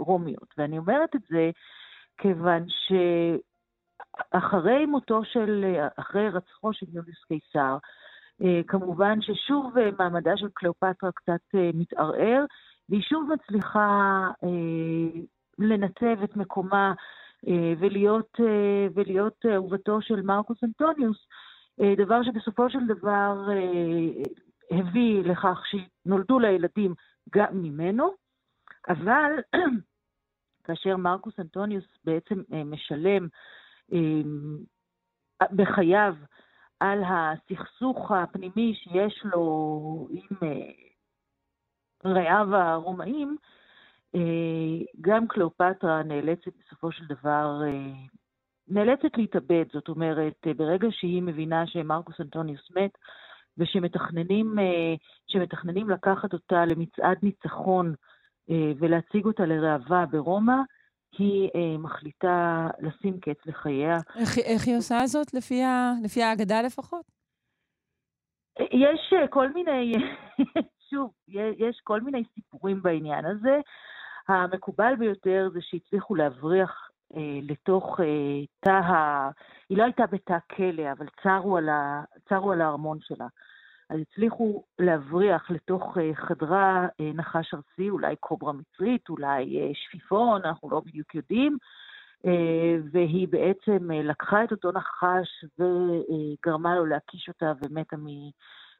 הרומיות. 0.00 0.54
ואני 0.58 0.78
אומרת 0.78 1.16
את 1.16 1.22
זה 1.28 1.50
כיוון 2.18 2.64
שאחרי 4.32 4.86
מותו 4.86 5.24
של, 5.24 5.64
אחרי 5.96 6.28
רצחו 6.28 6.72
של 6.72 6.86
יוליוס 6.92 7.24
קיסר, 7.28 7.76
כמובן 8.68 9.18
ששוב 9.20 9.74
מעמדה 9.98 10.36
של 10.36 10.48
קליאופטרה 10.54 11.12
קצת 11.12 11.40
מתערער, 11.74 12.44
והיא 12.88 13.02
שוב 13.02 13.30
מצליחה 13.34 14.28
לנתב 15.58 16.16
את 16.24 16.36
מקומה 16.36 16.94
אה, 17.48 17.72
ולהיות, 17.78 18.36
אה, 18.40 18.86
ולהיות 18.94 19.46
אהובתו 19.54 20.02
של 20.02 20.22
מרקוס 20.22 20.64
אנטוניוס, 20.64 21.26
אה, 21.80 21.94
דבר 21.96 22.22
שבסופו 22.22 22.70
של 22.70 22.86
דבר 22.86 23.48
הביא 24.70 25.22
לכך 25.24 25.58
שנולדו 25.66 26.38
לה 26.38 26.50
ילדים 26.50 26.94
גם 27.34 27.62
ממנו, 27.62 28.14
אבל 28.88 29.32
כאשר 30.64 30.96
מרקוס 30.96 31.40
אנטוניוס 31.40 31.84
בעצם 32.04 32.42
משלם 32.64 33.28
בחייו 35.52 36.14
על 36.82 37.02
הסכסוך 37.06 38.12
הפנימי 38.12 38.74
שיש 38.74 39.22
לו 39.24 40.08
עם 40.10 40.48
רעיו 42.04 42.56
הרומאים, 42.56 43.36
אה, 44.14 44.20
גם 45.00 45.28
קליאופטרה 45.28 46.02
נאלצת 46.02 46.52
בסופו 46.58 46.92
של 46.92 47.04
דבר, 47.06 47.60
אה, 47.66 47.92
נאלצת 48.68 49.16
להתאבד, 49.16 49.64
זאת 49.72 49.88
אומרת, 49.88 50.34
אה, 50.46 50.54
ברגע 50.54 50.88
שהיא 50.90 51.22
מבינה 51.22 51.66
שמרקוס 51.66 52.20
אנטוניוס 52.20 52.70
מת, 52.76 52.98
ושמתכננים 53.58 54.56
שמתכננים 55.26 55.90
לקחת 55.90 56.32
אותה 56.32 56.64
למצעד 56.64 57.18
ניצחון 57.22 57.94
ולהציג 58.78 59.24
אותה 59.24 59.46
לראווה 59.46 60.06
ברומא, 60.06 60.56
היא 61.18 61.78
מחליטה 61.78 62.68
לשים 62.80 63.20
קץ 63.20 63.46
לחייה. 63.46 63.96
איך, 64.20 64.38
איך 64.38 64.66
היא 64.66 64.76
עושה 64.76 64.98
זאת, 65.06 65.34
לפי, 65.34 65.62
ה, 65.62 65.92
לפי 66.04 66.22
האגדה 66.22 66.62
לפחות? 66.62 67.04
יש 68.60 69.14
כל 69.30 69.52
מיני, 69.52 69.92
שוב, 70.90 71.10
יש 71.58 71.80
כל 71.84 72.00
מיני 72.00 72.22
סיפורים 72.34 72.82
בעניין 72.82 73.24
הזה. 73.24 73.60
המקובל 74.28 74.96
ביותר 74.98 75.48
זה 75.52 75.58
שהצליחו 75.62 76.14
להבריח 76.14 76.90
אה, 77.16 77.38
לתוך 77.42 78.00
אה, 78.00 78.44
תא 78.60 78.70
ה... 78.70 79.30
היא 79.68 79.78
לא 79.78 79.84
הייתה 79.84 80.06
בתא 80.06 80.36
כלא, 80.56 80.92
אבל 80.92 81.06
צרו 81.22 81.56
על, 81.56 81.68
ה... 81.68 82.02
צרו 82.28 82.52
על 82.52 82.60
הארמון 82.60 82.98
שלה. 83.00 83.26
אז 83.92 84.00
הצליחו 84.00 84.62
להבריח 84.78 85.50
לתוך 85.50 85.98
אה, 85.98 86.10
חדרה 86.14 86.86
אה, 87.00 87.10
נחש 87.14 87.54
ארסי, 87.54 87.90
אולי 87.90 88.16
קוברה 88.20 88.52
מצרית, 88.52 89.08
אולי 89.08 89.60
אה, 89.60 89.70
שפיפון, 89.74 90.40
אנחנו 90.44 90.70
לא 90.70 90.80
בדיוק 90.80 91.14
יודעים, 91.14 91.58
והיא 92.92 93.28
בעצם 93.28 93.90
לקחה 93.90 94.44
את 94.44 94.52
אותו 94.52 94.72
נחש 94.72 95.44
וגרמה 95.58 96.76
לו 96.76 96.86
להקיש 96.86 97.28
אותה 97.28 97.52
ומתה 97.62 97.96
מ... 97.96 98.06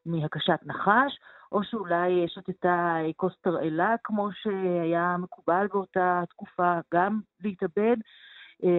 מהקשת 0.07 0.59
נחש, 0.63 1.19
או 1.53 1.65
שאולי 1.65 2.25
שתתה 2.29 2.97
כוס 3.17 3.33
תרעלה, 3.41 3.95
כמו 4.05 4.29
שהיה 4.33 5.17
מקובל 5.19 5.67
באותה 5.73 6.23
תקופה, 6.31 6.79
גם 6.95 7.21
להתאבד. 7.41 7.97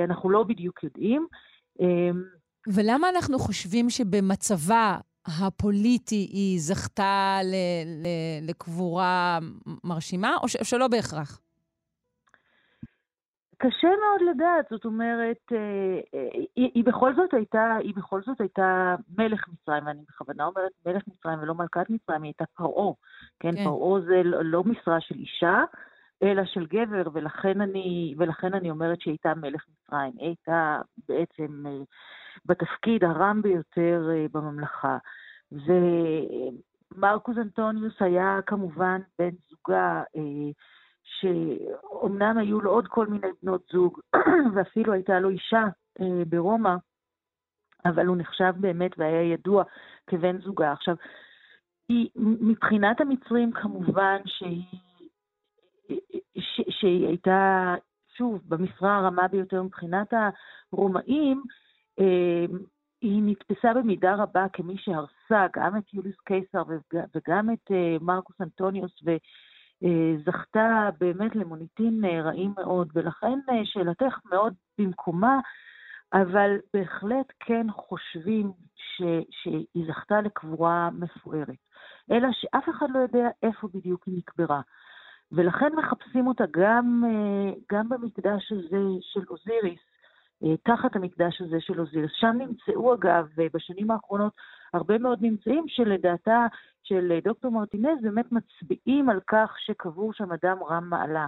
אנחנו 0.04 0.30
לא 0.30 0.44
בדיוק 0.44 0.84
יודעים. 0.84 1.28
ולמה 2.68 3.10
אנחנו 3.10 3.40
חושבים 3.40 3.90
שבמצבה 3.90 4.98
הפוליטי 5.28 6.28
היא 6.32 6.60
זכתה 6.60 7.40
ל- 7.44 8.04
ל- 8.04 8.50
לקבורה 8.50 9.40
מרשימה, 9.84 10.36
או, 10.44 10.48
ש- 10.48 10.56
או 10.56 10.66
שלא 10.66 10.88
בהכרח? 10.88 11.40
קשה 13.58 13.88
מאוד 13.88 14.36
לדעת, 14.36 14.66
זאת 14.70 14.86
אומרת, 14.86 15.38
אה, 15.52 15.58
אה, 16.14 16.30
היא, 16.56 16.72
היא 16.76 16.84
בכל 16.84 17.16
זאת 17.16 17.34
הייתה, 17.34 17.78
היא 17.84 17.94
בכל 17.96 18.22
זאת 18.26 18.42
הייתה 18.42 18.96
מלך 19.18 19.46
מצרים, 19.48 19.86
ואני 19.86 20.02
בכוונה 20.10 20.46
אומרת 20.46 20.72
מלך 20.86 21.04
מצרים 21.08 21.40
ולא 21.40 21.56
מלכת 21.56 21.90
מצרים, 21.90 22.24
היא 22.24 22.30
הייתה 22.30 22.46
פרעה, 22.56 22.94
כן? 23.40 23.56
כן. 23.56 23.64
פרעה 23.64 24.02
זה 24.02 24.22
לא, 24.24 24.42
לא 24.46 24.64
משרה 24.64 25.02
של 25.02 25.16
אישה, 25.16 25.64
אלא 26.24 26.46
של 26.46 26.66
גבר, 26.66 27.04
ולכן 27.14 27.62
אני, 27.62 28.16
ולכן 28.18 28.54
אני 28.54 28.70
אומרת 28.72 29.02
שהיא 29.02 29.12
הייתה 29.12 29.34
מלך 29.36 29.66
מצרים. 29.70 30.14
היא 30.18 30.28
הייתה 30.28 30.82
בעצם 31.08 31.64
אה, 31.68 31.82
בתפקיד 32.46 33.04
הרם 33.04 33.42
ביותר 33.42 34.10
בממלכה. 34.32 34.98
ומרקוס 35.52 37.38
אנטוניוס 37.38 38.02
היה 38.02 38.40
כמובן 38.46 39.02
בן 39.20 39.32
זוגה, 39.50 40.04
שאומנם 41.04 42.38
היו 42.38 42.62
לו 42.62 42.72
עוד 42.72 42.88
כל 42.88 43.08
מיני 43.08 43.28
בנות 43.44 43.66
זוג, 43.72 44.00
ואפילו 44.56 44.94
הייתה 44.94 45.20
לו 45.20 45.30
אישה 45.30 45.64
אה, 46.02 46.26
ברומא, 46.28 46.76
אבל 47.86 48.06
הוא 48.06 48.18
נחשב 48.18 48.54
באמת 48.58 48.92
והיה 48.98 49.34
ידוע 49.34 49.64
כבן 50.08 50.42
זוגה. 50.42 50.72
עכשיו, 50.72 50.96
היא, 51.90 52.10
מבחינת 52.16 53.02
המצרים 53.02 53.52
כמובן 53.52 54.18
שהיא, 54.26 54.80
ש, 56.38 56.62
שהיא 56.70 57.08
הייתה, 57.08 57.76
שוב, 58.18 58.42
במשרה 58.48 58.98
הרמה 58.98 59.28
ביותר 59.28 59.64
מבחינת 59.64 60.14
הרומאים, 60.72 61.38
אה, 61.38 61.73
היא 63.04 63.22
נתפסה 63.26 63.74
במידה 63.74 64.16
רבה 64.16 64.46
כמי 64.54 64.78
שהרסה 64.78 65.48
גם 65.56 65.78
את 65.78 65.94
יוליוס 65.94 66.16
קיסר 66.26 66.64
וגם 67.16 67.50
את 67.54 67.72
אה, 67.72 67.98
מרקוס 68.02 68.42
אנטוניוס, 68.42 68.92
ו... 69.06 69.12
אה, 70.56 70.92
באמת 71.00 71.36
למוניטין 71.36 72.06
אה, 72.06 72.22
רעים 72.22 72.54
מאוד, 72.58 72.90
ולכן 72.94 73.40
שאלתך 73.64 74.20
מאוד 74.30 74.54
במקומה, 74.78 75.40
אבל 76.14 76.58
בהחלט 76.74 77.26
כן 77.40 77.68
חושבים 77.72 78.52
ש, 78.76 79.02
שהיא 79.32 79.86
זכתה 79.88 80.22
לקבורה 80.22 80.90
מפוארת. 80.92 81.56
אלא 82.12 82.28
שאף 82.32 82.70
אחד 82.70 82.88
לא 82.90 83.00
יודע 83.00 83.28
איפה 83.44 83.68
בדיוק 83.74 84.04
היא 84.06 84.18
נקברה. 84.18 84.62
ולכן 85.32 85.70
מחפשים 85.76 86.28
אותה 86.28 86.44
גם, 86.52 87.04
גם 87.72 87.90
במקדש 87.90 88.52
הזה 88.52 88.82
של 89.02 89.22
אוזיריס, 89.30 89.80
תחת 90.64 90.96
המקדש 90.96 91.42
הזה 91.42 91.58
של 91.60 91.80
אוזיריס. 91.80 92.12
שם 92.20 92.36
נמצאו 92.38 92.94
אגב 92.94 93.28
בשנים 93.54 93.92
האחרונות 93.92 94.34
הרבה 94.74 94.98
מאוד 94.98 95.20
ממצאים 95.22 95.66
שלדעתה 95.68 96.48
של 96.84 97.12
אה, 97.12 97.20
דוקטור 97.24 97.52
מרטינז 97.52 98.02
באמת 98.02 98.26
מצביעים 98.32 99.10
על 99.10 99.20
כך 99.28 99.56
שקבור 99.60 100.14
שם 100.14 100.32
אדם 100.32 100.58
רם 100.70 100.90
מעלה. 100.90 101.26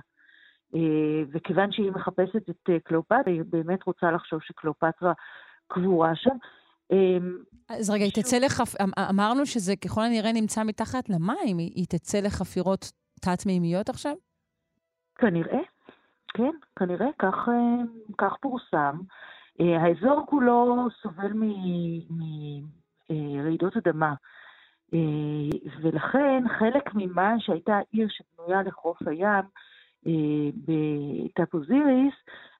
אה, 0.75 1.23
וכיוון 1.31 1.71
שהיא 1.71 1.91
מחפשת 1.91 2.49
את 2.49 2.69
אה, 2.69 2.79
קליאופטרה, 2.79 3.19
היא 3.25 3.41
באמת 3.49 3.83
רוצה 3.83 4.11
לחשוב 4.11 4.41
שקליאופטרה 4.41 5.13
קבורה 5.67 6.15
שם. 6.15 6.35
אז 7.69 7.89
רגע, 7.89 8.03
היא 8.03 8.11
תצא 8.13 8.37
לחפ... 8.37 8.81
אמ, 8.81 8.89
אמרנו 9.09 9.45
שזה 9.45 9.75
ככל 9.75 10.01
הנראה 10.01 10.31
נמצא 10.31 10.63
מתחת 10.63 11.09
למים, 11.09 11.57
היא 11.57 11.85
תצא 11.89 12.19
לחפירות 12.19 12.91
תת-מימיות 13.21 13.89
עכשיו? 13.89 14.13
כנראה. 15.15 15.74
כן, 16.37 16.51
כנראה, 16.79 17.07
כך, 17.19 17.49
אה, 17.49 17.83
כך 18.17 18.37
פורסם. 18.41 18.97
אה, 19.61 19.81
האזור 19.81 20.25
כולו 20.25 20.87
סובל 21.01 21.31
מרעידות 23.09 23.77
אדמה, 23.77 24.13
ולכן 25.81 26.43
חלק 26.59 26.89
ממה 26.95 27.33
שהייתה 27.39 27.79
עיר 27.91 28.07
שבנויה 28.09 28.61
לחוף 28.63 28.97
הים, 29.07 29.43
בטאפוזיריס, 30.65 32.13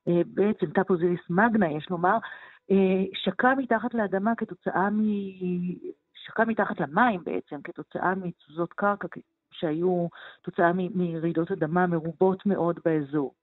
בעצם 0.08 0.66
טאפוזיריס 0.66 1.20
מגנה, 1.30 1.72
יש 1.72 1.90
לומר, 1.90 2.18
שקע 3.14 3.54
מתחת 3.58 3.94
לאדמה 3.94 4.36
כתוצאה 4.36 4.90
מ... 4.90 5.02
שקע 6.14 6.44
מתחת 6.46 6.80
למים 6.80 7.24
בעצם, 7.24 7.62
כתוצאה 7.64 8.16
מתזוזות 8.16 8.74
קרקע 8.74 9.08
שהיו 9.52 10.08
תוצאה 10.42 10.72
מרעידות 10.74 11.52
אדמה 11.52 11.88
מרובות 11.88 12.46
מאוד 12.46 12.80
באזור. 12.86 13.34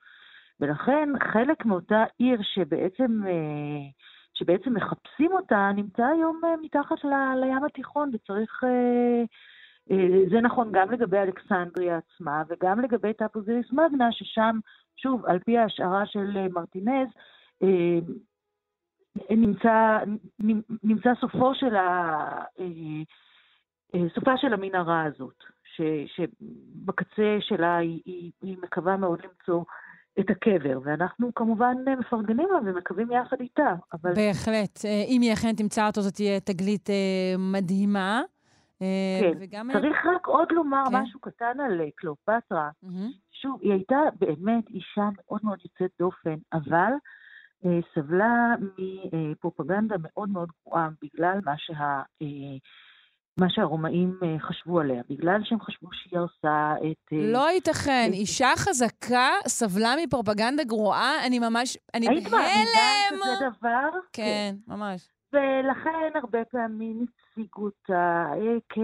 ולכן 0.60 1.08
חלק 1.32 1.66
מאותה 1.66 2.04
עיר 2.18 2.42
שבעצם, 2.42 3.20
אה, 3.26 3.88
שבעצם 4.34 4.74
מחפשים 4.74 5.32
אותה, 5.32 5.70
נמצא 5.76 6.06
היום 6.06 6.40
אה, 6.44 6.54
מתחת 6.62 7.04
ל, 7.04 7.40
לים 7.40 7.64
התיכון, 7.64 8.10
וצריך... 8.12 8.64
אה, 8.64 9.24
זה 10.30 10.40
נכון 10.40 10.68
גם 10.72 10.90
לגבי 10.90 11.18
אלכסנדריה 11.18 11.98
עצמה, 11.98 12.42
וגם 12.48 12.80
לגבי 12.80 13.12
טאפוזיריס 13.12 13.72
מגנה, 13.72 14.12
ששם, 14.12 14.58
שוב, 14.96 15.26
על 15.26 15.38
פי 15.38 15.58
ההשערה 15.58 16.06
של 16.06 16.48
מרטינז, 16.52 17.08
נמצא, 19.30 19.98
נמצא 20.82 21.14
סופו 21.20 21.54
של 21.54 21.76
ה... 21.76 22.44
סופה 24.14 24.36
של 24.36 24.52
המנהרה 24.52 25.04
הזאת. 25.04 25.44
ש, 25.76 25.80
שבקצה 26.06 27.36
שלה 27.40 27.76
היא, 27.76 28.02
היא, 28.04 28.32
היא 28.42 28.56
מקווה 28.62 28.96
מאוד 28.96 29.20
למצוא 29.24 29.64
את 30.20 30.30
הקבר, 30.30 30.78
ואנחנו 30.84 31.34
כמובן 31.34 31.76
מפרגנים 31.98 32.48
לה 32.52 32.58
ומקווים 32.64 33.12
יחד 33.12 33.40
איתה. 33.40 33.74
אבל... 33.92 34.14
בהחלט. 34.14 34.84
אה, 34.84 35.04
אם 35.08 35.20
היא 35.20 35.32
אכן 35.32 35.52
תמצא 35.56 35.86
אותו, 35.86 36.00
זאת 36.00 36.14
תהיה 36.14 36.40
תגלית 36.40 36.90
אה, 36.90 37.34
מדהימה. 37.38 38.22
אה, 38.82 39.18
כן, 39.20 39.38
וגם... 39.40 39.70
צריך 39.72 39.96
רק 40.14 40.26
עוד 40.26 40.52
לומר 40.52 40.84
כן. 40.90 40.96
משהו 40.96 41.20
קטן 41.20 41.60
על 41.60 41.80
קליאופטרה. 41.96 42.70
Mm-hmm. 42.84 43.12
שוב, 43.42 43.58
היא 43.62 43.72
הייתה 43.72 43.98
באמת 44.20 44.68
אישה 44.68 45.08
מאוד 45.16 45.40
מאוד 45.44 45.58
יוצאת 45.64 45.90
דופן, 45.98 46.36
אבל 46.52 46.92
אה, 47.64 47.78
סבלה 47.94 48.54
מפרופגנדה 49.12 49.94
מאוד 50.02 50.28
מאוד 50.28 50.48
גרועה 50.64 50.88
בגלל 51.02 51.38
מה 51.44 51.54
שה... 51.58 52.02
אה, 52.22 52.56
מה 53.40 53.46
שהרומאים 53.50 54.18
אה, 54.22 54.38
חשבו 54.38 54.80
עליה, 54.80 55.02
בגלל 55.10 55.40
שהם 55.44 55.60
חשבו 55.60 55.88
שהיא 55.92 56.20
עושה 56.20 56.74
את... 56.76 57.12
אה, 57.12 57.32
לא 57.32 57.50
ייתכן, 57.50 58.06
את... 58.08 58.14
אישה 58.14 58.48
חזקה 58.56 59.30
סבלה 59.46 59.94
מפרופגנדה 60.02 60.64
גרועה, 60.64 61.26
אני 61.26 61.38
ממש... 61.38 61.78
אני 61.94 62.06
בהלם! 62.06 62.16
היית 62.16 62.32
מאמינה 62.32 63.10
שזה 63.10 63.48
דבר? 63.58 63.88
כן, 64.12 64.22
כן, 64.22 64.54
ממש. 64.68 65.08
ולכן 65.32 66.10
הרבה 66.14 66.44
פעמים 66.44 67.06
הציגו 67.30 67.64
אותה 67.64 68.26
אה, 68.32 68.78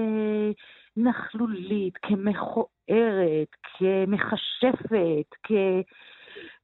כנכלולית, 0.97 1.99
כמכוערת, 2.03 3.49
כמכשפת, 3.79 5.29
כ... 5.43 5.53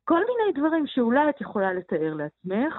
כל 0.05 0.21
מיני 0.21 0.59
דברים 0.59 0.87
שאולי 0.87 1.29
את 1.29 1.41
יכולה 1.41 1.73
לתאר 1.73 2.15
לעצמך. 2.15 2.75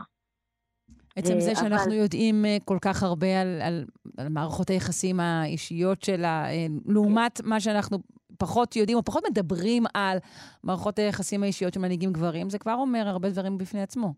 עצם 1.16 1.40
זה 1.40 1.50
אה, 1.50 1.56
שאנחנו 1.56 1.92
אבל... 1.92 2.02
יודעים 2.02 2.46
אה, 2.46 2.58
כל 2.66 2.78
כך 2.82 3.04
הרבה 3.04 3.42
על, 3.42 3.62
על, 3.62 3.86
על 4.18 4.30
מערכות 4.30 4.70
היחסים 4.70 5.20
האישיות 5.20 6.04
שלה, 6.04 6.46
אה, 6.46 6.66
לעומת 6.86 7.42
מה 7.44 7.60
שאנחנו 7.60 7.98
פחות 8.40 8.76
יודעים 8.76 8.98
או 8.98 9.04
פחות 9.04 9.24
מדברים 9.30 9.84
על 9.94 10.18
מערכות 10.64 11.00
היחסים 11.00 11.44
האישיות 11.44 11.74
של 11.74 11.80
מנהיגים 11.80 12.14
גברים, 12.14 12.50
זה 12.50 12.60
כבר 12.60 12.74
אומר 12.74 13.04
הרבה 13.08 13.30
דברים 13.30 13.58
בפני 13.58 13.82
עצמו. 13.82 14.14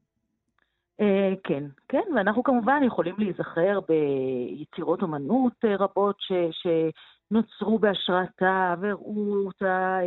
כן, 1.43 1.63
כן, 1.89 2.03
ואנחנו 2.15 2.43
כמובן 2.43 2.81
יכולים 2.83 3.15
להיזכר 3.17 3.79
ביצירות 3.87 5.01
אומנות 5.01 5.53
רבות 5.79 6.15
ש, 6.19 6.31
שנוצרו 6.51 7.79
בהשראתה, 7.79 8.75
והראו 8.81 9.45
אותה 9.45 9.99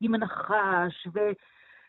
עם 0.00 0.14
הנחש, 0.14 1.06
ו... 1.14 1.18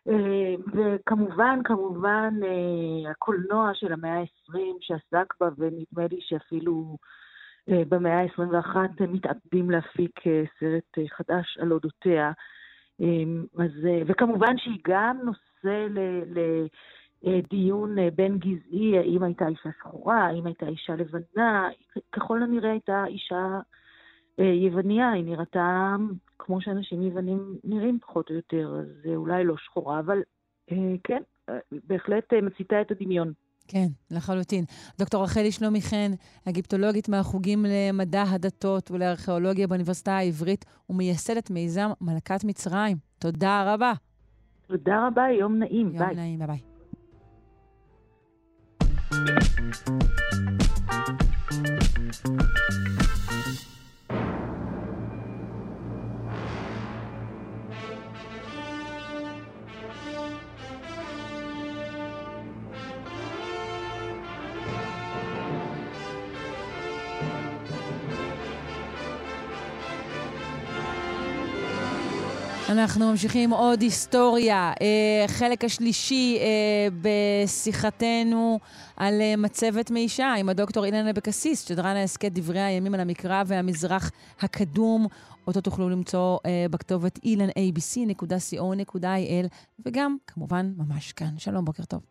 אה, 0.10 0.56
וכמובן, 0.74 1.60
כמובן, 1.64 2.34
אה, 2.44 3.12
הקולנוע 3.12 3.72
של 3.74 3.94
המאה 3.94 4.20
ה-20 4.20 4.58
שעסק 4.82 5.34
בה, 5.40 5.50
ונדמה 5.58 6.08
לי 6.12 6.20
שאפילו 6.22 6.98
אה, 7.70 7.82
במאה 7.90 8.22
ה-21 8.22 8.78
מתעתדים 9.08 9.72
להפיק 9.72 10.20
סרט 10.60 11.08
חדש 11.10 11.58
על 11.58 11.72
אודותיה. 11.72 12.32
אז, 13.60 13.72
וכמובן 14.08 14.58
שהיא 14.58 14.80
גם 14.88 15.18
נושא 15.24 15.88
לדיון 17.24 17.96
בין 18.16 18.38
גזעי, 18.38 18.98
האם 18.98 19.24
הייתה 19.24 19.48
אישה 19.48 19.70
שחורה, 19.80 20.28
האם 20.28 20.46
הייתה 20.46 20.68
אישה 20.68 20.96
לבנה, 20.96 21.70
ככל 22.12 22.44
הנראה 22.44 22.72
הייתה 22.72 23.06
אישה 23.06 23.60
יווניה, 24.38 25.12
היא 25.12 25.24
נראתה 25.24 25.96
כמו 26.40 26.62
שאנשים 26.62 27.02
יוונים 27.02 27.58
נראים 27.64 28.00
פחות 28.02 28.30
או 28.30 28.36
יותר, 28.36 28.76
אז 28.80 28.86
זה 29.04 29.16
אולי 29.16 29.44
לא 29.44 29.58
שחורה, 29.58 30.00
אבל 30.00 30.18
אה, 30.72 30.78
כן, 31.04 31.22
אה, 31.50 31.58
בהחלט 31.88 32.34
אה, 32.34 32.42
מציתה 32.42 32.82
את 32.82 32.92
הדמיון. 32.92 33.34
כן, 33.68 33.88
לחלוטין. 34.12 34.66
דוקטור 35.00 35.24
רחלי 35.24 35.52
שלומי 35.52 35.82
חן, 35.82 36.12
אגיפטולוגית 36.50 37.10
מהחוגים 37.10 37.66
למדע 37.70 38.24
הדתות 38.24 38.92
ולארכיאולוגיה 38.92 39.68
באוניברסיטה 39.68 40.18
העברית 40.18 40.66
ומייסדת 40.90 41.52
מיזם 41.52 41.90
מלכת 42.02 42.44
מצרים. 42.44 42.98
תודה 43.20 43.74
רבה. 43.74 43.94
תודה 44.68 45.08
רבה, 45.08 45.24
יום 45.40 45.56
נעים, 45.56 45.88
יום 45.88 45.98
ביי. 45.98 46.16
נעים, 46.16 46.40
ביי 46.40 46.48
ביי. 46.48 46.60
אנחנו 72.74 73.12
ממשיכים 73.12 73.50
עוד 73.50 73.82
היסטוריה. 73.82 74.72
אה, 74.82 75.28
חלק 75.28 75.64
השלישי 75.64 76.38
אה, 76.40 76.88
בשיחתנו 77.02 78.60
על 78.98 79.22
אה, 79.22 79.34
מצבת 79.38 79.92
מישה 79.92 80.34
עם 80.34 80.50
הדוקטור 80.50 80.86
אילן 80.86 81.08
אבקסיס, 81.08 81.68
שדרן 81.68 81.96
ההסכת 81.96 82.32
דברי 82.32 82.60
הימים 82.60 82.94
על 82.94 83.00
המקרא 83.00 83.44
והמזרח 83.48 84.12
הקדום. 84.42 85.08
אותו 85.48 85.62
תוכלו 85.62 85.90
למצוא 85.90 86.38
בכתובת 86.72 87.18
ilanabc.co.il, 87.18 89.48
וגם, 89.86 90.18
כמובן, 90.28 90.66
ממש 90.78 91.12
כאן. 91.12 91.38
שלום, 91.38 91.66
בוקר 91.66 91.84
טוב. 91.84 92.02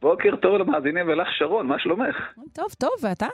בוקר 0.00 0.36
טוב 0.42 0.54
למאזינים 0.54 1.08
ולך, 1.08 1.28
שרון, 1.38 1.66
מה 1.66 1.78
שלומך? 1.78 2.16
טוב, 2.52 2.66
טוב, 2.78 2.90
ואתה? 3.02 3.26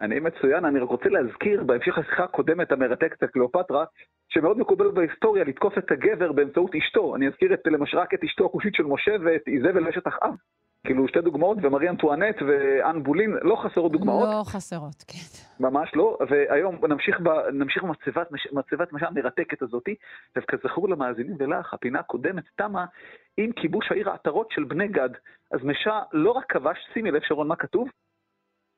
אני 0.00 0.20
מצוין, 0.20 0.64
אני 0.64 0.78
רק 0.78 0.88
רוצה 0.88 1.08
להזכיר 1.08 1.64
בהמשך 1.64 1.98
השיחה 1.98 2.24
הקודמת 2.24 2.72
המרתקת 2.72 3.22
על 3.22 3.28
קליאופטרה, 3.28 3.84
שמאוד 4.28 4.58
מקובל 4.58 4.90
בהיסטוריה 4.90 5.44
לתקוף 5.44 5.78
את 5.78 5.90
הגבר 5.90 6.32
באמצעות 6.32 6.74
אשתו. 6.74 7.16
אני 7.16 7.28
אזכיר 7.28 7.54
את, 7.54 7.60
למשל 7.66 7.98
רק 7.98 8.14
את 8.14 8.24
אשתו 8.24 8.46
הכושית 8.46 8.74
של 8.74 8.82
משה 8.82 9.16
ואת 9.24 9.42
איזבל 9.46 9.88
אשת 9.88 10.06
אחאב. 10.08 10.34
כאילו 10.84 11.08
שתי 11.08 11.20
דוגמאות, 11.20 11.58
ומרי 11.62 11.88
אנטואנט 11.88 12.42
ואן 12.42 13.02
בולין, 13.02 13.36
לא 13.42 13.56
חסרות 13.56 13.92
דוגמאות. 13.92 14.28
לא 14.28 14.42
חסרות, 14.44 15.04
כן. 15.08 15.64
ממש 15.64 15.90
לא, 15.94 16.18
והיום 16.28 16.78
נמשיך, 16.88 17.20
ב, 17.20 17.28
נמשיך 17.52 17.82
במצבת, 17.82 18.32
מצבת 18.52 18.92
משל 18.92 19.06
המרתקת 19.06 19.62
הזאתי, 19.62 19.94
וכזכור 20.36 20.88
למאזינים 20.88 21.36
ולך, 21.38 21.74
הפינה 21.74 21.98
הקודמת 21.98 22.44
תמה 22.56 22.84
עם 23.36 23.52
כיבוש 23.52 23.86
העיר 23.90 24.10
העטרות 24.10 24.50
של 24.50 24.64
בני 24.64 24.88
גד. 24.88 25.10
אז 25.52 25.64
משה 25.64 26.00
לא 26.12 26.30
רק 26.30 26.44
כבש, 26.52 26.78
שימי 26.92 27.10
לב 27.10 27.22
שרון 27.22 27.48
מה 27.48 27.56
כתוב, 27.56 27.88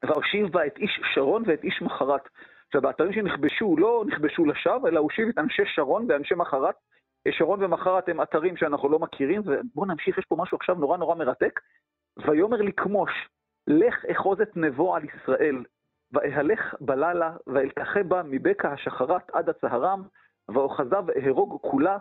והושיב 0.04 0.52
בה 0.52 0.66
את 0.66 0.78
איש 0.78 1.00
שרון 1.14 1.42
ואת 1.46 1.64
איש 1.64 1.82
מחרת. 1.82 2.28
עכשיו, 2.66 2.82
באתרים 2.82 3.12
שנכבשו 3.12 3.76
לא 3.78 4.04
נכבשו 4.06 4.44
לשווא, 4.44 4.88
אלא 4.88 5.00
הושיב 5.00 5.28
את 5.28 5.38
אנשי 5.38 5.62
שרון 5.66 6.06
ואנשי 6.08 6.34
מחרת. 6.34 6.74
שרון 7.30 7.64
ומחרת 7.64 8.08
הם 8.08 8.20
אתרים 8.20 8.56
שאנחנו 8.56 8.88
לא 8.88 8.98
מכירים, 8.98 9.42
ובואו 9.44 9.86
נמשיך, 9.86 10.18
יש 10.18 10.24
פה 10.28 10.36
משהו 10.38 10.56
עכשיו 10.56 10.74
נורא 10.74 10.96
נורא 10.96 11.14
מרתק. 11.14 11.60
ויאמר 12.26 12.62
לכמוש, 12.62 13.10
לך 13.66 14.04
אחוז 14.04 14.40
את 14.40 14.56
נבו 14.56 14.96
על 14.96 15.02
ישראל, 15.04 15.64
ואהלך 16.12 16.74
בלילה, 16.80 17.36
ואלקחה 17.46 18.02
בה 18.02 18.22
מבקע 18.22 18.72
השחרת 18.72 19.30
עד 19.32 19.48
הצהרם, 19.48 20.02
ואוחזיו 20.48 21.04
אהרוג 21.16 21.60
כולה, 21.60 21.98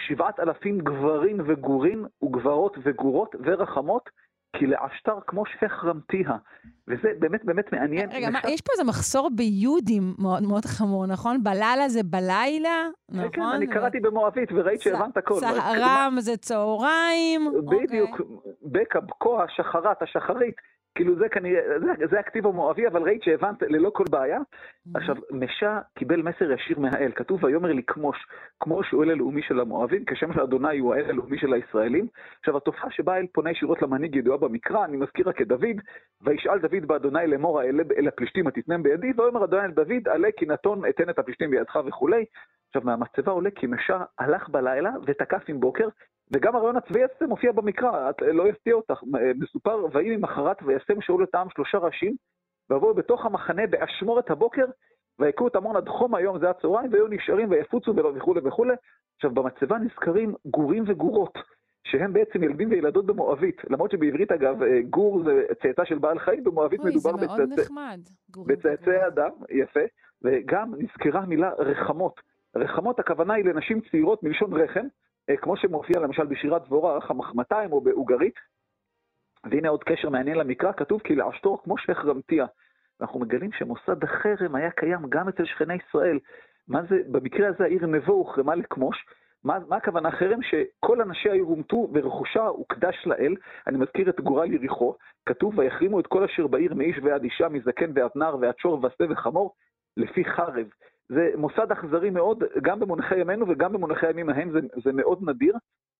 שבעת 0.00 0.40
אלפים 0.40 0.78
גברים 0.78 1.40
וגורים, 1.46 2.06
וגברות 2.22 2.76
וגורות 2.82 3.34
ורחמות, 3.44 4.10
כי 4.58 4.66
לעשתר 4.66 5.18
כמו 5.26 5.46
שפך 5.46 5.84
רמתיה. 5.84 6.30
וזה 6.88 7.08
באמת 7.18 7.44
באמת 7.44 7.72
מעניין. 7.72 8.10
רגע, 8.12 8.30
מה, 8.30 8.38
יש 8.48 8.60
פה 8.60 8.72
איזה 8.72 8.84
מחסור 8.84 9.30
ביהודים 9.34 10.14
מאוד 10.18 10.42
מאוד 10.42 10.64
חמור, 10.64 11.06
נכון? 11.06 11.44
בלילה 11.44 11.88
זה 11.88 12.00
בלילה, 12.02 12.88
נכון? 13.08 13.30
כן, 13.32 13.42
אני 13.42 13.66
קראתי 13.66 14.00
במואבית 14.00 14.48
וראית 14.52 14.80
שהבנת 14.80 15.16
הכל. 15.16 15.40
צהרם 15.40 16.16
זה 16.18 16.36
צהריים. 16.36 17.52
בדיוק, 17.66 18.20
בקע, 18.62 19.00
בקוע, 19.00 19.44
שחרת, 19.48 20.02
השחרית. 20.02 20.54
כאילו 20.96 21.16
זה 21.16 21.28
כנראה, 21.28 21.60
זה, 21.80 22.06
זה 22.10 22.20
הכתיב 22.20 22.46
המואבי, 22.46 22.86
אבל 22.86 23.02
ראית 23.02 23.22
שהבנת 23.22 23.62
ללא 23.62 23.90
כל 23.90 24.04
בעיה. 24.10 24.38
Mm-hmm. 24.38 24.90
עכשיו, 24.94 25.16
משה 25.30 25.80
קיבל 25.98 26.22
מסר 26.22 26.52
ישיר 26.52 26.78
מהאל, 26.78 27.12
כתוב 27.14 27.44
ויאמר 27.44 27.72
לכמוש, 27.72 28.26
כמוש 28.60 28.90
הוא 28.90 29.04
אל 29.04 29.10
הלאומי 29.10 29.42
של 29.42 29.60
המואבים, 29.60 30.04
כשם 30.04 30.32
של 30.32 30.40
אדוני 30.40 30.78
הוא 30.78 30.94
האל 30.94 31.04
הלאומי 31.04 31.38
של 31.38 31.52
הישראלים. 31.52 32.06
עכשיו, 32.38 32.56
התופעה 32.56 32.90
שבה 32.90 33.14
האל 33.14 33.26
פונה 33.32 33.50
ישירות 33.50 33.82
למנהיג 33.82 34.16
ידועה 34.16 34.38
במקרא, 34.38 34.84
אני 34.84 34.96
מזכיר 34.96 35.28
רק 35.28 35.40
את 35.40 35.48
דוד, 35.48 35.76
וישאל 36.22 36.58
דוד 36.58 36.86
באדוני 36.86 37.26
לאמור 37.26 37.60
האלה 37.60 37.82
אל 37.98 38.08
הפלישתים 38.08 38.46
התתנם 38.46 38.82
בידי, 38.82 39.12
ויאמר 39.16 39.44
אדוני 39.44 39.64
אל 39.64 39.70
דוד, 39.70 40.08
עלה 40.08 40.28
כי 40.36 40.46
נתון 40.46 40.82
אתן 40.88 41.10
את 41.10 41.18
הפלישתים 41.18 41.50
בידך 41.50 41.78
וכולי. 41.86 42.24
עכשיו, 42.68 42.82
מהמצבה 42.84 43.32
עולה 43.32 43.50
כי 43.50 43.66
משה 43.66 44.04
הלך 44.18 44.48
בלילה 44.48 44.90
ותקף 45.06 45.42
עם 45.48 45.60
בוקר, 45.60 45.88
וגם 46.32 46.56
הרעיון 46.56 46.76
הצבאי 46.76 47.02
הזה 47.02 47.26
מופיע 47.26 47.52
במקרא, 47.52 48.10
את, 48.10 48.22
לא 48.22 48.48
יפתיע 48.48 48.74
אותך, 48.74 49.02
מסופר, 49.38 49.86
ויהי 49.92 50.16
ממחרת 50.16 50.56
וישם 50.62 51.00
שאול 51.00 51.24
את 51.24 51.34
העם 51.34 51.50
שלושה 51.50 51.78
ראשים, 51.78 52.14
ויבואו 52.70 52.94
בתוך 52.94 53.26
המחנה 53.26 53.66
באשמורת 53.66 54.30
הבוקר, 54.30 54.64
ויכו 55.18 55.48
את 55.48 55.56
עמון 55.56 55.76
עד 55.76 55.88
חום 55.88 56.14
היום, 56.14 56.38
זה 56.38 56.50
הצהריים, 56.50 56.92
והיו 56.92 57.08
נשארים 57.08 57.50
ויפוצו 57.50 57.94
וכולי 58.14 58.40
וכולי. 58.44 58.74
עכשיו, 59.16 59.30
במצבה 59.30 59.78
נזכרים 59.78 60.34
גורים 60.46 60.84
וגורות, 60.86 61.38
שהם 61.84 62.12
בעצם 62.12 62.42
ילדים 62.42 62.70
וילדות 62.70 63.06
במואבית, 63.06 63.56
למרות 63.70 63.90
שבעברית 63.90 64.32
אגב, 64.32 64.56
גור 64.90 65.22
זה 65.24 65.44
צאצא 65.62 65.84
של 65.84 65.98
בעל 65.98 66.18
חיים, 66.18 66.44
במואבית 66.44 66.80
מדובר 66.84 67.12
בצאצאי 68.46 69.06
אדם, 69.06 69.30
יפה, 69.50 69.80
וגם 70.24 70.72
נזכרה 70.78 71.20
המילה 71.20 71.50
רחמות. 71.58 72.20
רחמות 72.56 72.98
הכוונה 72.98 73.34
היא 73.34 73.44
לנשים 73.44 73.80
צעירות 73.90 74.22
מלשון 74.22 74.52
רחם, 74.52 74.86
כמו 75.42 75.56
שמופיע 75.56 76.00
למשל 76.00 76.26
בשירת 76.26 76.64
דבורה, 76.64 77.00
חמחמתיים 77.00 77.72
או 77.72 77.80
באוגרית. 77.80 78.34
והנה 79.50 79.68
עוד 79.68 79.84
קשר 79.84 80.08
מעניין 80.08 80.38
למקרא, 80.38 80.72
כתוב 80.72 81.00
כי 81.00 81.14
לעשתור 81.14 81.62
כמו 81.62 81.78
שייך 81.78 82.04
רמתיה. 82.04 82.46
אנחנו 83.00 83.20
מגלים 83.20 83.52
שמוסד 83.52 84.04
החרם 84.04 84.54
היה 84.54 84.70
קיים 84.70 85.00
גם 85.08 85.28
אצל 85.28 85.44
שכני 85.44 85.74
ישראל. 85.74 86.18
מה 86.68 86.82
זה, 86.82 86.96
במקרה 87.10 87.48
הזה 87.48 87.64
העיר 87.64 87.86
נבו 87.86 88.12
הוחרמה 88.12 88.54
לכמוש. 88.54 89.06
מה, 89.44 89.58
מה 89.68 89.76
הכוונה 89.76 90.10
חרם? 90.10 90.42
שכל 90.42 91.02
אנשי 91.02 91.30
העיר 91.30 91.44
הומתו 91.44 91.88
ורכושה 91.92 92.42
הוקדש 92.46 93.06
לאל. 93.06 93.34
אני 93.66 93.78
מזכיר 93.78 94.10
את 94.10 94.20
גורל 94.20 94.52
יריחו. 94.52 94.94
כתוב 95.26 95.58
ויחרימו 95.58 96.00
את 96.00 96.06
כל 96.06 96.24
אשר 96.24 96.46
בעיר 96.46 96.74
מאיש 96.74 96.98
ועד 97.02 97.24
אישה, 97.24 97.48
מזקן 97.48 97.90
ועד 97.94 98.10
נער 98.14 98.36
ועד 98.40 98.54
שור 98.58 98.84
ושה 98.84 99.12
וחמור, 99.12 99.54
לפי 99.96 100.24
חרב. 100.24 100.66
זה 101.08 101.30
מוסד 101.36 101.72
אכזרי 101.72 102.10
מאוד, 102.10 102.44
גם 102.62 102.80
במונחי 102.80 103.18
ימינו 103.20 103.48
וגם 103.48 103.72
במונחי 103.72 104.06
הימים 104.06 104.30
ההם, 104.30 104.50
זה, 104.50 104.58
זה 104.84 104.92
מאוד 104.92 105.18
נדיר. 105.22 105.54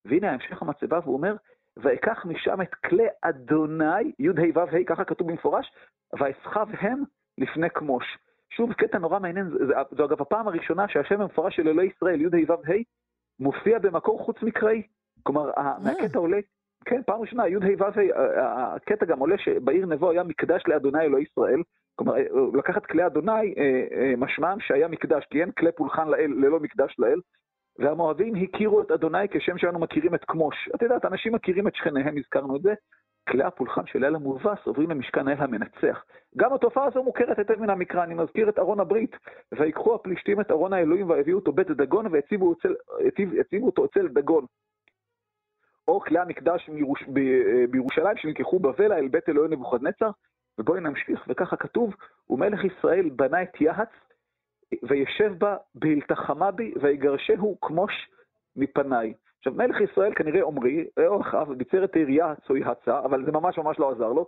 והנה 0.04 0.30
המשך 0.30 0.62
המצבה, 0.62 0.98
והוא 1.02 1.16
אומר, 1.16 1.36
ואקח 1.76 2.26
משם 2.26 2.61
את 2.62 2.74
כלי 2.74 3.07
אדוני, 3.22 4.12
י"ה 4.18 4.32
ו"ה, 4.54 4.84
ככה 4.86 5.04
כתוב 5.04 5.28
במפורש, 5.28 5.72
ואסחב 6.18 6.68
הם 6.80 7.02
לפני 7.38 7.70
כמוש. 7.70 8.18
שוב, 8.50 8.72
קטע 8.72 8.98
נורא 8.98 9.18
מעניין, 9.18 9.50
זו 9.96 10.04
אגב 10.04 10.22
הפעם 10.22 10.48
הראשונה 10.48 10.88
שהשם 10.88 11.20
המפורש 11.20 11.57
של 11.57 11.68
אלוהי 11.68 11.88
ישראל, 11.96 12.20
י"ה 12.20 12.28
ו"ה, 12.48 12.74
מופיע 13.40 13.78
במקור 13.78 14.18
חוץ 14.18 14.42
מקראי. 14.42 14.82
כלומר, 15.22 15.50
מהקטע 15.84 16.18
עולה, 16.18 16.38
כן, 16.84 17.02
פעם 17.07 17.20
ראשונה, 17.20 17.48
י"ה 17.48 17.59
ו"ה, 17.78 18.74
הקטע 18.74 19.07
גם 19.07 19.18
עולה 19.18 19.38
שבעיר 19.38 19.86
נבו 19.86 20.11
היה 20.11 20.22
מקדש 20.22 20.62
לאדוני 20.66 21.00
אלוהי 21.00 21.24
ישראל, 21.24 21.62
כלומר, 21.97 22.14
לקחת 22.55 22.86
כלי 22.86 23.07
אדוני, 23.07 23.55
משמעם 24.16 24.61
שהיה 24.61 24.88
מקדש, 24.88 25.24
כי 25.30 25.40
אין 25.40 25.51
כלי 25.51 25.72
פולחן 25.72 26.09
לאל 26.09 26.32
ללא 26.36 26.61
מקדש 26.61 26.94
לאל, 26.99 27.20
והמואבים 27.78 28.34
הכירו 28.34 28.80
את 28.80 28.90
אדוני 28.90 29.28
כשם 29.30 29.59
שאנו 29.59 29.78
מכירים 29.78 30.14
את 30.14 30.24
כמוש. 30.24 30.68
את 30.74 30.82
יודעת, 30.82 31.05
אנשים 31.05 31.34
מכירים 31.34 31.68
את 31.68 31.74
שכניהם, 31.74 32.18
הזכרנו 32.18 32.57
את 32.57 32.62
זה. 32.62 32.74
כלי 33.28 33.44
הפולחן 33.44 33.86
של 33.86 34.05
אל 34.05 34.14
המובס 34.14 34.59
עוברים 34.64 34.90
למשכן 34.90 35.28
האל 35.28 35.36
המנצח. 35.38 36.05
גם 36.36 36.53
התופעה 36.53 36.84
הזו 36.84 37.03
מוכרת 37.03 37.38
היטב 37.38 37.61
מן 37.61 37.70
המקרא, 37.70 38.05
אני 38.05 38.14
מזכיר 38.14 38.49
את 38.49 38.59
ארון 38.59 38.80
הברית. 38.80 39.16
ויקחו 39.53 39.94
הפלישתים 39.94 40.40
את 40.40 40.51
ארון 40.51 40.72
האלוהים 40.72 41.11
והביאו 41.11 41.38
אותו 41.38 41.53
בית 41.53 41.70
דגון 41.70 42.07
והציבו 42.07 42.55
אותו 43.62 43.84
אצל 43.84 44.09
דגון. 44.09 44.44
או 45.88 46.01
כלי 46.01 46.18
המקדש 46.18 46.68
מירוש, 46.68 47.05
ב, 47.12 47.20
בירושלים 47.70 48.16
שנלקחו 48.16 48.59
בבלה 48.59 48.99
אל 48.99 49.09
בית 49.09 49.28
אלוהי 49.28 49.49
נבוכדנצר. 49.49 50.11
ובואי 50.59 50.80
נמשיך, 50.80 51.24
וככה 51.28 51.57
כתוב, 51.57 51.94
ומלך 52.30 52.64
ישראל 52.64 53.09
בנה 53.09 53.42
את 53.42 53.61
יהץ 53.61 53.88
וישב 54.82 55.32
בה 55.38 55.57
בהלתחמה 55.74 56.50
בי 56.50 56.72
ויגרשהו 56.80 57.59
כמוש 57.61 57.92
מפניי. 58.57 59.14
עכשיו, 59.38 59.52
מלך 59.52 59.80
ישראל 59.80 60.14
כנראה 60.14 60.46
עמרי, 60.46 60.86
או 61.07 61.20
אחאב, 61.20 61.52
ביצר 61.52 61.84
את 61.84 61.96
העירייה 61.96 62.34
צוי 62.46 62.64
הצה, 62.64 62.98
אבל 62.98 63.24
זה 63.24 63.32
ממש 63.32 63.59
ממש 63.59 63.78
לא 63.78 63.90
עזר 63.90 64.12
לו, 64.12 64.26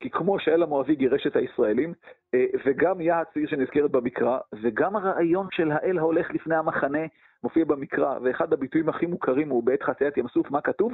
כי 0.00 0.10
כמו 0.10 0.38
שאל 0.38 0.62
המואבי 0.62 0.94
גירש 0.94 1.26
את 1.26 1.36
הישראלים, 1.36 1.94
אה, 2.34 2.44
וגם 2.66 3.00
יהץ 3.00 3.28
עיר 3.34 3.48
שנזכרת 3.48 3.90
במקרא, 3.90 4.38
וגם 4.62 4.96
הרעיון 4.96 5.46
של 5.50 5.70
האל 5.70 5.98
ההולך 5.98 6.30
לפני 6.30 6.56
המחנה 6.56 7.06
מופיע 7.42 7.64
במקרא, 7.64 8.18
ואחד 8.22 8.52
הביטויים 8.52 8.88
הכי 8.88 9.06
מוכרים 9.06 9.48
הוא 9.48 9.64
בעת 9.64 9.82
חציית 9.82 10.16
ים 10.16 10.28
סוף, 10.28 10.50
מה 10.50 10.60
כתוב? 10.60 10.92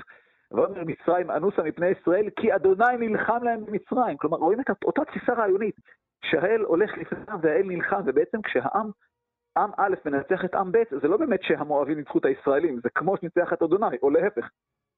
ואומר 0.51 0.85
מצרים 0.85 1.31
אנוסה 1.31 1.63
מפני 1.63 1.87
ישראל, 1.87 2.31
כי 2.37 2.55
אדוני 2.55 2.97
נלחם 2.99 3.39
להם 3.43 3.67
במצרים. 3.67 4.17
כלומר, 4.17 4.37
רואים 4.37 4.61
את 4.61 4.67
אותה 4.85 5.05
תפיסה 5.05 5.33
רעיונית. 5.33 5.77
שהאל 6.25 6.61
הולך 6.61 6.99
לפניו 6.99 7.39
והאל 7.43 7.67
נלחם, 7.67 8.01
ובעצם 8.07 8.43
כשהעם, 8.43 8.91
עם 9.57 9.71
א' 9.79 9.95
מנצח 10.05 10.45
את 10.45 10.55
עם 10.55 10.73
ב', 10.73 10.83
זה 11.03 11.09
לא 11.09 11.17
באמת 11.17 11.43
שהמואבים 11.43 11.99
ניצחו 11.99 12.19
את 12.19 12.25
הישראלים, 12.25 12.81
זה 12.83 12.89
כמו 12.95 13.17
שניצח 13.17 13.53
את 13.53 13.63
אדוני, 13.63 13.97
או 14.03 14.11
להפך. 14.11 14.49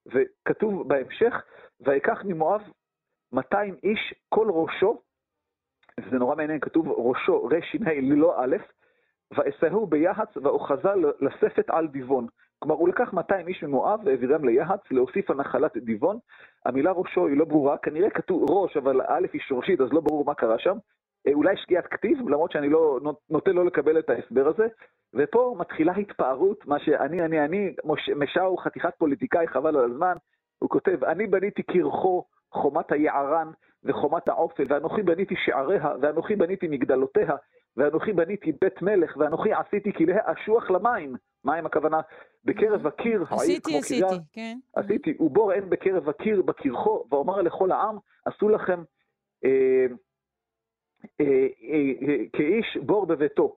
וכתוב 0.07 0.89
בהמשך, 0.89 1.35
ויקח 1.81 2.23
ממואב 2.25 2.63
200 3.33 3.77
איש 3.83 4.15
כל 4.29 4.47
ראשו, 4.51 5.03
וזה 6.01 6.17
נורא 6.19 6.37
מעניין, 6.37 6.61
כתוב 6.61 6.89
ראשו 6.89 7.45
רש"ה 7.45 7.79
ללא 7.85 8.45
א', 8.45 8.57
ואסהו 9.31 9.87
ביחץ 9.87 10.37
ואוחזה 10.37 10.89
לספת 11.21 11.71
על 11.71 11.89
דיבון. 11.89 12.27
כלומר, 12.59 12.75
הוא 12.75 12.89
לקח 12.89 13.13
200 13.13 13.49
איש 13.49 13.63
ממואב 13.63 14.01
והעבירם 14.05 14.45
ליחץ 14.45 14.81
להוסיף 14.91 15.31
על 15.31 15.37
נחלת 15.37 15.77
דיבון. 15.77 16.19
המילה 16.67 16.93
ראשו 16.93 17.27
היא 17.27 17.37
לא 17.37 17.45
ברורה, 17.45 17.79
כנראה 17.79 18.11
כתוב 18.11 18.51
ראש, 18.51 18.77
אבל 18.77 19.01
א' 19.07 19.27
היא 19.33 19.41
שורשית, 19.41 19.81
אז 19.81 19.93
לא 19.93 20.01
ברור 20.01 20.25
מה 20.25 20.35
קרה 20.35 20.59
שם. 20.59 20.77
אה, 21.27 21.33
אולי 21.33 21.57
שגיאת 21.57 21.87
כתיב, 21.87 22.29
למרות 22.29 22.53
שאני 22.53 22.69
לא, 22.69 23.01
נוטה 23.31 23.53
לא 23.53 23.65
לקבל 23.67 23.99
את 23.99 24.11
ההסבר 24.11 24.49
הזה. 24.49 24.67
ופה 25.15 25.55
מתחילה 25.59 25.93
התפארות, 25.93 26.67
מה 26.67 26.79
שאני, 26.79 27.23
אני, 27.23 27.45
אני, 27.45 27.75
משה 28.17 28.43
הוא 28.43 28.59
חתיכת 28.59 28.95
פוליטיקאי, 28.99 29.49
חבל 29.49 29.77
על 29.77 29.91
הזמן. 29.91 30.17
הוא 30.59 30.71
כותב, 30.71 31.05
אני 31.05 31.27
בניתי 31.27 31.63
קרחו, 31.63 32.25
חומת 32.53 32.93
היערן 32.93 33.51
וחומת 33.85 34.29
העופל, 34.29 34.65
ואנוכי 34.69 35.03
בניתי 35.03 35.35
שעריה, 35.45 35.95
ואנוכי 36.01 36.37
בניתי 36.37 36.69
מגדלותיה, 36.69 37.37
ואנוכי 37.77 38.13
בניתי 38.13 38.53
בית 38.61 38.83
מלך, 38.83 39.17
ואנוכי 39.17 39.53
עשיתי 39.53 39.93
כליה 39.93 40.21
אשוח 40.25 40.71
למים. 40.71 41.17
מים 41.45 41.67
הכוונה? 41.67 42.01
בקרב 42.49 42.87
הקיר, 42.87 43.25
העיר 43.31 43.61
כמו 43.61 43.79
עשיתי, 43.79 43.79
עשיתי, 43.79 44.25
כן. 44.33 44.59
עשיתי, 44.77 45.15
ובור 45.21 45.53
אין 45.53 45.71
בקרב 45.71 46.09
הקיר 46.09 46.43
בקרחו, 46.43 47.05
ואומר 47.11 47.43
לכל 47.43 47.73
העם, 47.73 47.99
עשו 48.25 48.49
לכם 48.49 48.83
אה, 49.45 49.87
אה, 51.21 51.47
אה, 51.63 52.25
כאיש 52.33 52.79
בור 52.83 53.07
בביתו. 53.07 53.57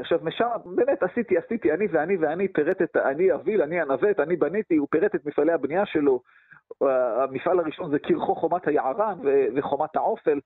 עכשיו, 0.00 0.18
משם, 0.22 0.46
באמת 0.64 1.02
עשיתי, 1.02 1.38
עשיתי, 1.38 1.72
אני 1.72 1.86
ואני 1.86 2.16
ואני, 2.16 2.48
פירט 2.48 2.82
את, 2.82 2.96
אני 2.96 3.34
אביל, 3.34 3.62
אני 3.62 3.80
הנווט, 3.80 4.20
אני 4.20 4.36
בניתי, 4.36 4.76
הוא 4.76 4.88
פירט 4.90 5.14
את 5.14 5.26
מפעלי 5.26 5.52
הבנייה 5.52 5.86
שלו. 5.86 6.22
המפעל 7.22 7.60
הראשון 7.60 7.90
זה 7.90 7.98
קרחו 7.98 8.34
חומת 8.34 8.68
היערן 8.68 9.18
וחומת 9.56 9.96
העופל. 9.96 10.40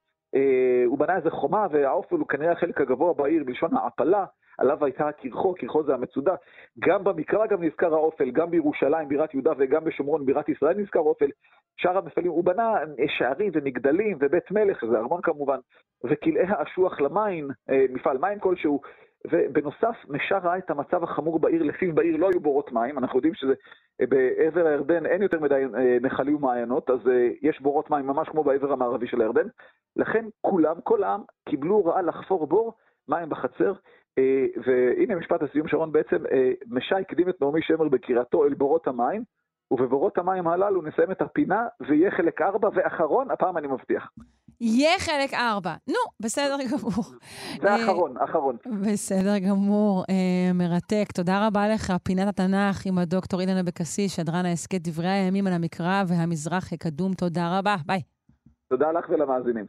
הוא 0.86 0.98
בנה 0.98 1.16
איזה 1.16 1.30
חומה, 1.30 1.66
והעופל 1.70 2.16
הוא 2.16 2.28
כנראה 2.28 2.52
החלק 2.52 2.80
הגבוה 2.80 3.14
בעיר, 3.14 3.44
בלשון 3.44 3.76
העפלה. 3.76 4.24
עליו 4.58 4.84
הייתה 4.84 5.12
קרחו, 5.12 5.54
קרחו 5.54 5.84
זה 5.84 5.94
המצודה. 5.94 6.34
גם 6.78 7.04
במקרא 7.04 7.46
גם 7.46 7.62
נזכר 7.64 7.94
האופל, 7.94 8.30
גם 8.30 8.50
בירושלים 8.50 9.08
בירת 9.08 9.34
יהודה 9.34 9.52
וגם 9.58 9.84
בשומרון 9.84 10.26
בירת 10.26 10.48
ישראל 10.48 10.76
נזכר 10.76 11.00
אופל. 11.00 11.30
שאר 11.76 11.98
המפעלים, 11.98 12.30
הוא 12.30 12.44
בנה 12.44 12.74
שערים 13.18 13.52
ומגדלים 13.54 14.18
ובית 14.20 14.50
מלך, 14.50 14.84
זה 14.90 14.98
ארמון 14.98 15.20
כמובן, 15.22 15.58
וכלאי 16.04 16.46
האשוח 16.48 17.00
למים, 17.00 17.48
אה, 17.70 17.84
מפעל 17.90 18.18
מים 18.18 18.38
כלשהו. 18.38 18.80
ובנוסף, 19.30 19.96
משה 20.08 20.38
ראה 20.38 20.58
את 20.58 20.70
המצב 20.70 21.04
החמור 21.04 21.38
בעיר, 21.38 21.62
לפיו 21.62 21.94
בעיר 21.94 22.16
לא 22.16 22.28
היו 22.32 22.40
בורות 22.40 22.72
מים, 22.72 22.98
אנחנו 22.98 23.18
יודעים 23.18 23.34
שבעבר 23.34 24.66
הירדן 24.66 25.06
אין 25.06 25.22
יותר 25.22 25.40
מדי 25.40 25.64
אה, 25.74 25.96
נחלים 26.00 26.36
ומעיינות, 26.36 26.90
אז 26.90 27.08
אה, 27.08 27.28
יש 27.42 27.60
בורות 27.60 27.90
מים 27.90 28.06
ממש 28.06 28.28
כמו 28.28 28.44
בעבר 28.44 28.72
המערבי 28.72 29.06
של 29.06 29.20
הירדן. 29.20 29.46
לכן 29.96 30.24
כולם, 30.40 30.76
כל 30.84 31.02
העם, 31.02 31.20
קיבלו 31.48 31.74
הוראה 31.74 32.02
לחפור 32.02 32.46
בור 32.46 32.72
מים 33.08 33.28
בחצר, 33.28 33.72
אה, 34.18 34.46
והנה 34.66 35.14
משפט 35.14 35.42
הסיום, 35.42 35.68
שרון, 35.68 35.92
בעצם 35.92 36.26
אה, 36.32 36.52
משי 36.70 36.94
הקדים 36.94 37.28
את 37.28 37.40
נעמי 37.40 37.62
שמר 37.62 37.88
בקריאתו 37.88 38.44
אל 38.44 38.54
בורות 38.54 38.86
המים, 38.86 39.22
ובבורות 39.70 40.18
המים 40.18 40.48
הללו 40.48 40.82
נסיים 40.82 41.10
את 41.10 41.22
הפינה, 41.22 41.66
ויהיה 41.80 42.10
חלק 42.10 42.42
ארבע 42.42 42.68
ואחרון, 42.74 43.30
הפעם 43.30 43.56
אני 43.56 43.66
מבטיח. 43.66 44.10
יהיה 44.62 44.98
חלק 44.98 45.34
ארבע. 45.34 45.74
נו, 45.88 45.94
בסדר 46.20 46.56
גמור. 46.70 47.04
זה 47.62 47.68
אה, 47.68 47.74
האחרון, 47.74 48.16
האחרון. 48.16 48.56
בסדר 48.82 49.38
גמור, 49.38 50.04
אה, 50.10 50.52
מרתק. 50.54 51.12
תודה 51.14 51.46
רבה 51.46 51.68
לך. 51.68 51.92
פינת 52.02 52.28
התנ"ך 52.28 52.86
עם 52.86 52.98
הדוקטור 52.98 53.40
אילן 53.40 53.56
אבקסיס, 53.56 54.16
שדרן 54.16 54.46
ההסכת 54.46 54.80
דברי 54.80 55.08
הימים 55.08 55.46
על 55.46 55.52
המקרא 55.52 56.04
והמזרח 56.06 56.72
הקדום. 56.72 57.14
תודה 57.14 57.58
רבה, 57.58 57.76
ביי. 57.86 58.00
תודה 58.68 58.92
לך 58.92 59.08
ולמאזינים. 59.08 59.66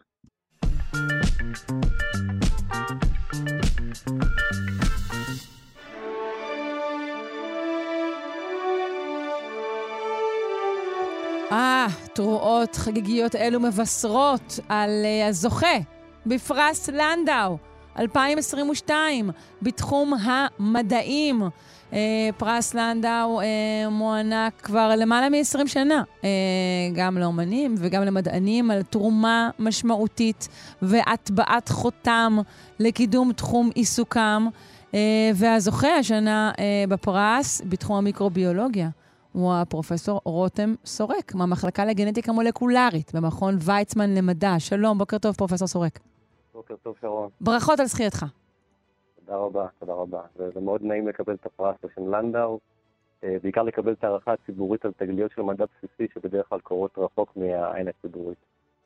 אה, 11.54 11.88
תרועות 12.14 12.76
חגיגיות 12.76 13.36
אלו 13.36 13.60
מבשרות 13.60 14.60
על 14.70 14.90
uh, 14.90 15.30
הזוכה 15.30 15.78
בפרס 16.26 16.90
לנדאו 16.90 17.58
2022 18.00 19.30
בתחום 19.62 20.14
המדעים. 20.24 21.42
Uh, 21.92 21.96
פרס 22.38 22.74
לנדאו 22.74 23.42
uh, 23.42 23.44
מוענק 23.90 24.54
כבר 24.62 24.92
למעלה 24.98 25.30
מ-20 25.30 25.68
שנה, 25.68 26.04
uh, 26.22 26.26
גם 26.96 27.18
לאומנים 27.18 27.76
וגם 27.78 28.04
למדענים, 28.04 28.72
על 28.72 28.82
תרומה 28.82 29.50
משמעותית 29.60 30.48
והטבעת 30.82 31.70
חותם 31.70 32.38
לקידום 32.80 33.34
תחום 33.34 33.70
עיסוקם. 33.76 34.48
והזוכה 35.36 35.96
השנה 35.96 36.52
בפרס 36.90 37.62
בתחום 37.66 37.96
המיקרוביולוגיה. 37.98 38.90
הוא 39.34 39.54
הפרופסור 39.54 40.22
רותם 40.26 40.74
סורק, 40.86 41.36
מהמחלקה 41.36 41.86
לגנטיקה 41.86 42.32
מולקולרית 42.32 43.16
במכון 43.16 43.56
ויצמן 43.66 44.10
למדע. 44.18 44.60
שלום, 44.60 44.98
בוקר 44.98 45.18
טוב, 45.18 45.36
פרופסור 45.36 45.68
סורק. 45.68 46.00
בוקר 46.54 46.76
טוב, 46.84 46.96
שרון. 47.02 47.30
ברכות 47.42 47.80
על 47.80 47.86
זכייתך. 47.86 48.26
תודה 49.16 49.38
רבה, 49.38 49.68
תודה 49.80 49.94
רבה. 49.94 50.22
זה, 50.36 50.50
זה 50.54 50.60
מאוד 50.60 50.82
נעים 50.84 51.08
לקבל 51.08 51.34
את 51.34 51.46
הפרס 51.46 51.76
בשם 51.84 52.16
לנדאו, 52.16 52.60
אה, 53.24 53.36
בעיקר 53.44 53.64
לקבל 53.64 53.92
את 53.92 54.04
ההערכה 54.04 54.34
הציבורית 54.34 54.86
על 54.86 54.92
תגליות 54.98 55.32
של 55.36 55.42
מדע 55.42 55.66
בסיסי, 55.66 56.14
שבדרך 56.14 56.50
כלל 56.50 56.60
קורות 56.60 56.92
רחוק 56.98 57.34
מהעין 57.36 57.88
הציבורית. 57.88 58.38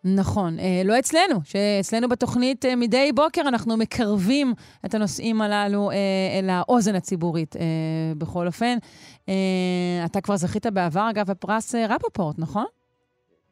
נכון, 0.04 0.60
אה, 0.60 0.82
לא 0.86 1.00
אצלנו, 1.00 1.40
שאצלנו 1.44 2.10
בתוכנית 2.10 2.66
אה, 2.66 2.76
מדי 2.76 3.12
בוקר 3.16 3.42
אנחנו 3.42 3.78
מקרבים 3.78 4.54
את 4.86 4.94
הנושאים 4.94 5.42
הללו 5.42 5.92
אה, 5.92 5.96
אל 6.40 6.50
האוזן 6.50 6.96
הציבורית 6.96 7.56
בכל 8.18 8.48
אופן. 8.48 8.78
אתה 10.06 10.22
כבר 10.22 10.36
זכית 10.36 10.66
בעבר, 10.66 11.10
אגב, 11.10 11.32
בפרס 11.32 11.76
רפופורט, 11.76 12.40
נכון? 12.40 12.66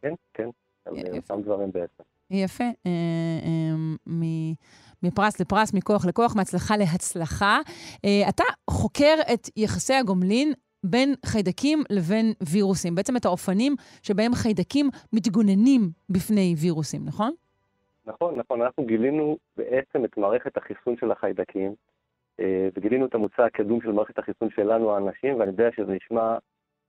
כן, 0.02 0.14
כן, 0.34 0.50
על 0.86 0.94
אותם 1.16 1.42
דברים 1.42 1.72
בעצם. 1.72 2.04
יפה. 2.32 2.64
אה, 2.64 2.72
אה, 2.86 3.76
מ... 4.08 4.24
מפרס 5.04 5.40
לפרס, 5.40 5.74
מכוח 5.74 6.06
לכוח, 6.06 6.36
מהצלחה 6.36 6.78
להצלחה. 6.78 7.60
אתה 8.30 8.44
חוקר 8.70 9.16
את 9.34 9.50
יחסי 9.58 9.94
הגומלין 9.94 10.54
בין 10.90 11.14
חיידקים 11.26 11.80
לבין 11.90 12.34
וירוסים. 12.52 12.96
בעצם 12.96 13.18
את 13.18 13.26
האופנים 13.26 13.76
שבהם 14.02 14.36
חיידקים 14.36 14.90
מתגוננים 15.14 15.82
בפני 16.10 16.56
וירוסים, 16.62 17.02
נכון? 17.06 17.32
נכון, 18.06 18.36
נכון. 18.36 18.62
אנחנו 18.62 18.86
גילינו 18.86 19.38
בעצם 19.58 20.06
את 20.06 20.18
מערכת 20.18 20.58
החיסון 20.58 20.98
של 21.00 21.12
החיידקים, 21.12 21.76
אה, 22.40 22.70
וגילינו 22.76 23.06
את 23.06 23.16
המוצא 23.16 23.42
הקדום 23.42 23.82
של 23.82 23.92
מערכת 23.92 24.20
החיסון 24.20 24.50
שלנו, 24.56 24.92
האנשים, 24.92 25.40
ואני 25.40 25.52
יודע 25.52 25.70
שזה 25.76 25.92
נשמע 25.94 26.38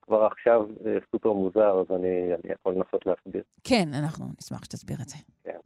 כבר 0.02 0.24
עכשיו 0.24 0.66
אה, 0.86 0.96
סופר 1.10 1.32
מוזר, 1.32 1.80
אז 1.80 1.96
אני, 1.96 2.34
אני 2.34 2.52
יכול 2.52 2.74
לנסות 2.74 3.06
להסביר. 3.06 3.42
כן, 3.64 3.88
אנחנו 3.94 4.26
נשמח 4.40 4.64
שתסביר 4.64 4.96
את 5.02 5.08
זה. 5.08 5.16
כן. 5.44 5.58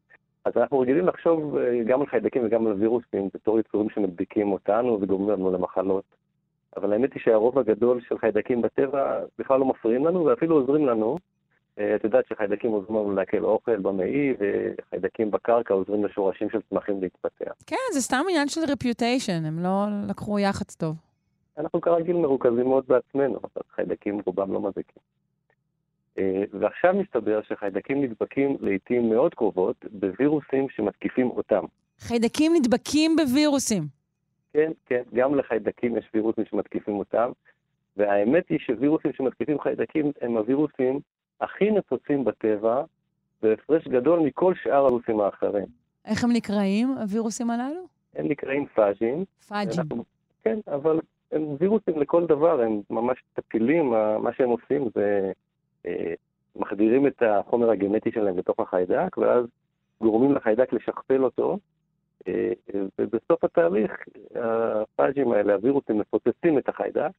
אז 0.44 0.52
אנחנו 0.56 0.78
רגילים 0.78 1.06
לחשוב 1.06 1.56
אה, 1.56 1.84
גם 1.86 2.00
על 2.00 2.06
חיידקים 2.06 2.46
וגם 2.46 2.66
על 2.66 2.72
וירוסים 2.72 3.28
בתור 3.34 3.60
יצורים 3.60 3.90
שמדביקים 3.90 4.52
אותנו 4.52 4.98
וגורמים 5.00 5.30
לנו 5.30 5.50
למחלות. 5.52 6.04
אבל 6.76 6.92
האמת 6.92 7.14
היא 7.14 7.22
שהרוב 7.22 7.58
הגדול 7.58 8.00
של 8.08 8.18
חיידקים 8.18 8.62
בטבע 8.62 9.20
בכלל 9.38 9.60
לא 9.60 9.64
מפריעים 9.64 10.06
לנו 10.06 10.24
ואפילו 10.24 10.56
עוזרים 10.56 10.86
לנו. 10.86 11.16
אה, 11.78 11.96
את 11.96 12.04
יודעת 12.04 12.24
שחיידקים 12.28 12.70
עוזרים 12.70 12.96
לנו 12.96 13.12
לעכל 13.14 13.44
אוכל 13.44 13.76
במעי, 13.76 14.34
וחיידקים 14.38 15.30
בקרקע 15.30 15.74
עוזרים 15.74 16.04
לשורשים 16.04 16.50
של 16.50 16.58
צמחים 16.70 17.02
להתפתח. 17.02 17.52
כן, 17.66 17.76
זה 17.92 18.00
סתם 18.00 18.24
עניין 18.30 18.48
של 18.48 18.60
רפיוטיישן, 18.68 19.44
הם 19.44 19.58
לא 19.58 19.84
לקחו 20.08 20.38
יח"צ 20.38 20.74
טוב. 20.74 20.96
אנחנו 21.58 21.80
כרגיל 21.80 22.16
מרוכזים 22.16 22.68
מאוד 22.68 22.84
בעצמנו, 22.88 23.38
אבל 23.38 23.62
חיידקים 23.74 24.20
רובם 24.26 24.52
לא 24.52 24.60
מזיקים. 24.60 25.02
אה, 26.18 26.42
ועכשיו 26.60 26.94
מסתבר 26.94 27.40
שחיידקים 27.48 28.02
נדבקים 28.02 28.56
לעיתים 28.60 29.10
מאוד 29.10 29.34
קרובות 29.34 29.84
בווירוסים 29.92 30.66
שמתקיפים 30.70 31.30
אותם. 31.30 31.64
חיידקים 31.98 32.52
נדבקים 32.54 33.16
בווירוסים. 33.16 33.99
כן, 34.52 34.72
כן, 34.86 35.02
גם 35.14 35.34
לחיידקים 35.34 35.96
יש 35.96 36.10
וירוסים 36.14 36.44
שמתקיפים 36.44 36.94
אותם, 36.94 37.30
והאמת 37.96 38.48
היא 38.48 38.58
שווירוסים 38.58 39.12
שמתקיפים 39.12 39.60
חיידקים 39.60 40.12
הם 40.20 40.36
הווירוסים 40.36 41.00
הכי 41.40 41.70
נפוצים 41.70 42.24
בטבע, 42.24 42.82
בהפרש 43.42 43.88
גדול 43.88 44.20
מכל 44.20 44.54
שאר 44.62 44.76
הווירוסים 44.76 45.20
האחרים. 45.20 45.66
איך 46.04 46.24
הם 46.24 46.32
נקראים, 46.32 46.88
הווירוסים 46.88 47.50
הללו? 47.50 47.80
הם 48.14 48.28
נקראים 48.28 48.66
פאז'ים. 48.66 49.24
פאג'ים. 49.48 49.80
אנחנו, 49.80 50.04
כן, 50.44 50.58
אבל 50.68 51.00
הם 51.32 51.42
וירוסים 51.58 52.00
לכל 52.00 52.26
דבר, 52.26 52.60
הם 52.62 52.80
ממש 52.90 53.18
טפילים, 53.32 53.90
מה 54.22 54.32
שהם 54.36 54.48
עושים 54.48 54.88
זה 54.94 55.32
אה, 55.86 56.14
מחדירים 56.56 57.06
את 57.06 57.22
החומר 57.22 57.70
הגנטי 57.70 58.12
שלהם 58.12 58.38
לתוך 58.38 58.60
החיידק, 58.60 59.18
ואז 59.18 59.44
גורמים 60.00 60.34
לחיידק 60.34 60.72
לשכפל 60.72 61.24
אותו, 61.24 61.58
ובסוף 62.98 63.44
התהליך 63.44 63.92
הפאג'ים 64.34 65.32
האלה, 65.32 65.54
הווירוסים, 65.54 65.98
מפוצצים 65.98 66.58
את 66.58 66.68
החיידק, 66.68 67.10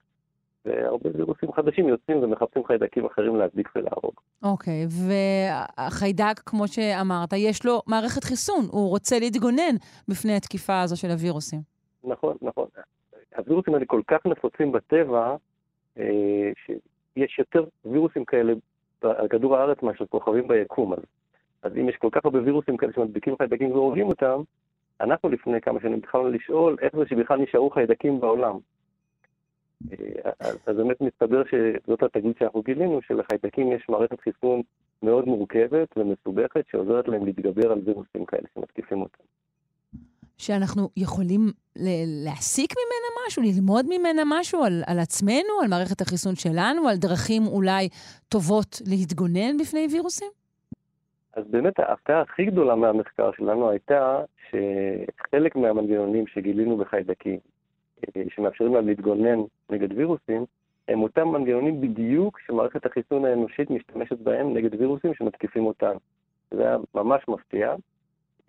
והרבה 0.65 1.10
וירוסים 1.14 1.52
חדשים 1.53 1.88
יוצאים 1.88 2.23
ומחפשים 2.23 2.65
חיידקים 2.65 3.06
אחרים 3.06 3.36
להדביק 3.36 3.69
ולהרוג. 3.76 4.14
אוקיי, 4.44 4.86
okay, 4.86 4.94
והחיידק, 5.78 6.40
כמו 6.45 6.68
שאמרת, 6.68 7.34
יש 7.34 7.65
לו 7.65 7.82
מערכת 7.88 8.23
חיסון, 8.23 8.65
הוא 8.72 8.90
רוצה 8.90 9.19
להתגונן 9.19 9.76
בפני 10.07 10.36
התקיפה 10.36 10.82
הזו 10.82 10.99
של 10.99 11.07
הווירוסים. 11.07 11.60
נכון, 12.03 12.38
נכון. 12.41 12.68
הווירוסים 13.38 13.73
האלה 13.73 13.86
כל 13.86 14.02
כך 14.07 14.26
נפוצים 14.26 14.72
בטבע, 14.72 15.36
אה, 15.98 16.52
שיש 16.65 17.40
יותר 17.40 17.65
וירוסים 17.86 18.26
כאלה 18.26 18.53
על 19.02 19.28
כדור 19.28 19.57
הארץ 19.57 19.78
מאשר 19.84 20.06
כוכבים 20.06 20.48
ביקום. 20.48 20.94
אז, 20.94 20.99
אז 21.64 21.72
אם 21.78 21.90
יש 21.90 21.95
כל 21.95 22.10
כך 22.11 22.26
הרבה 22.26 22.41
וירוסים 22.41 22.78
כאלה 22.78 22.94
שמדביקים 22.94 23.38
חיידקים 23.38 23.72
והורגים 23.72 24.07
אותם, 24.07 24.41
אנחנו 25.02 25.30
לפני 25.30 25.61
כמה 25.61 25.80
שנים 25.82 25.98
התחלנו 25.98 26.30
לשאול 26.30 26.78
איך 26.82 26.95
זה 26.95 27.03
שבכלל 27.10 27.38
נשארו 27.41 27.69
חיידקים 27.69 28.19
בעולם. 28.19 28.57
אז 30.41 30.78
באמת 30.78 31.02
מסתבר 31.02 31.41
שזאת 31.45 32.03
התגלית 32.03 32.38
שאנחנו 32.40 32.61
גילינו, 32.61 32.99
שלחיידקים 33.07 33.72
יש 33.72 33.90
מערכת 33.90 34.19
חיסון 34.19 34.61
מאוד 35.03 35.26
מורכבת 35.26 35.98
ומסובכת 35.98 36.65
שעוזרת 36.72 37.07
להם 37.07 37.26
להתגבר 37.26 37.72
על 37.72 37.82
וירוסים 37.86 38.26
כאלה 38.26 38.48
שמתקיפים 38.53 39.02
אותם. 39.02 39.23
שאנחנו 40.38 40.90
יכולים 40.98 41.52
להסיק 42.26 42.72
ממנה 42.72 43.28
משהו, 43.28 43.44
ללמוד 43.44 43.86
ממנה 43.90 44.22
משהו 44.26 44.64
על, 44.64 44.84
על 44.88 44.99
עצמנו, 44.99 45.61
על 45.61 45.68
מערכת 45.69 46.02
החיסון 46.02 46.36
שלנו, 46.36 46.88
על 46.88 46.98
דרכים 46.98 47.48
אולי 47.48 47.90
טובות 48.30 48.82
להתגונן 48.88 49.57
בפני 49.57 49.88
וירוסים? 49.91 50.40
אז 51.34 51.44
באמת 51.49 51.80
ההפתעה 51.80 52.22
הכי 52.22 52.45
גדולה 52.45 52.76
מהמחקר 52.76 53.32
שלנו 53.32 53.70
הייתה 53.70 54.24
שחלק 54.49 55.56
מהמנגנונים 55.56 56.28
שגילינו 56.28 56.78
בחיידקים, 56.78 57.40
אה, 58.08 58.24
שמאפשרים 58.30 58.74
להם 58.76 58.88
להתגונן 58.88 59.40
נגד 59.70 59.98
וירוסים, 59.98 60.45
הם 60.88 61.03
אותם 61.03 61.28
מנגנונים 61.28 61.82
בדיוק 61.82 62.40
שמערכת 62.40 62.86
החיסון 62.86 63.26
האנושית 63.26 63.70
משתמשת 63.70 64.18
בהם 64.18 64.53
נגד 64.53 64.82
וירוסים 64.82 65.14
שמתקיפים 65.14 65.66
אותם. 65.66 65.95
זה 66.52 66.68
היה 66.68 66.78
ממש 66.95 67.28
מפתיע, 67.28 67.76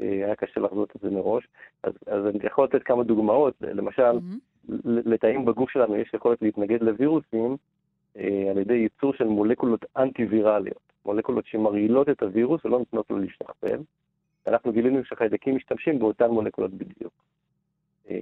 אה, 0.00 0.06
היה 0.06 0.34
קשה 0.34 0.60
לחזות 0.60 0.96
את 0.96 1.00
זה 1.00 1.10
מראש. 1.10 1.48
אז, 1.82 1.92
אז 2.06 2.26
אני 2.26 2.38
יכול 2.46 2.64
לתת 2.64 2.82
כמה 2.82 3.04
דוגמאות, 3.04 3.54
למשל, 3.60 4.02
mm-hmm. 4.02 4.68
לתאים 4.84 5.44
בגוף 5.44 5.70
שלנו 5.70 5.96
יש 5.96 6.14
יכולת 6.14 6.42
להתנגד 6.42 6.82
לווירוסים 6.82 7.56
אה, 8.16 8.46
על 8.50 8.58
ידי 8.58 8.74
ייצור 8.74 9.14
של 9.14 9.24
מולקולות 9.24 9.84
אנטי-ויראליות, 9.96 10.91
מולקולות 11.06 11.46
שמרעילות 11.46 12.08
את 12.08 12.22
הווירוס 12.22 12.64
ולא 12.64 12.78
נותנות 12.78 13.10
לו 13.10 13.18
להשתכפל. 13.18 13.78
אנחנו 14.46 14.72
גילינו 14.72 15.04
שחיידקים 15.04 15.56
משתמשים 15.56 15.98
באותן 15.98 16.30
מולקולות 16.30 16.70
בדיוק. 16.70 17.12
אה, 18.10 18.18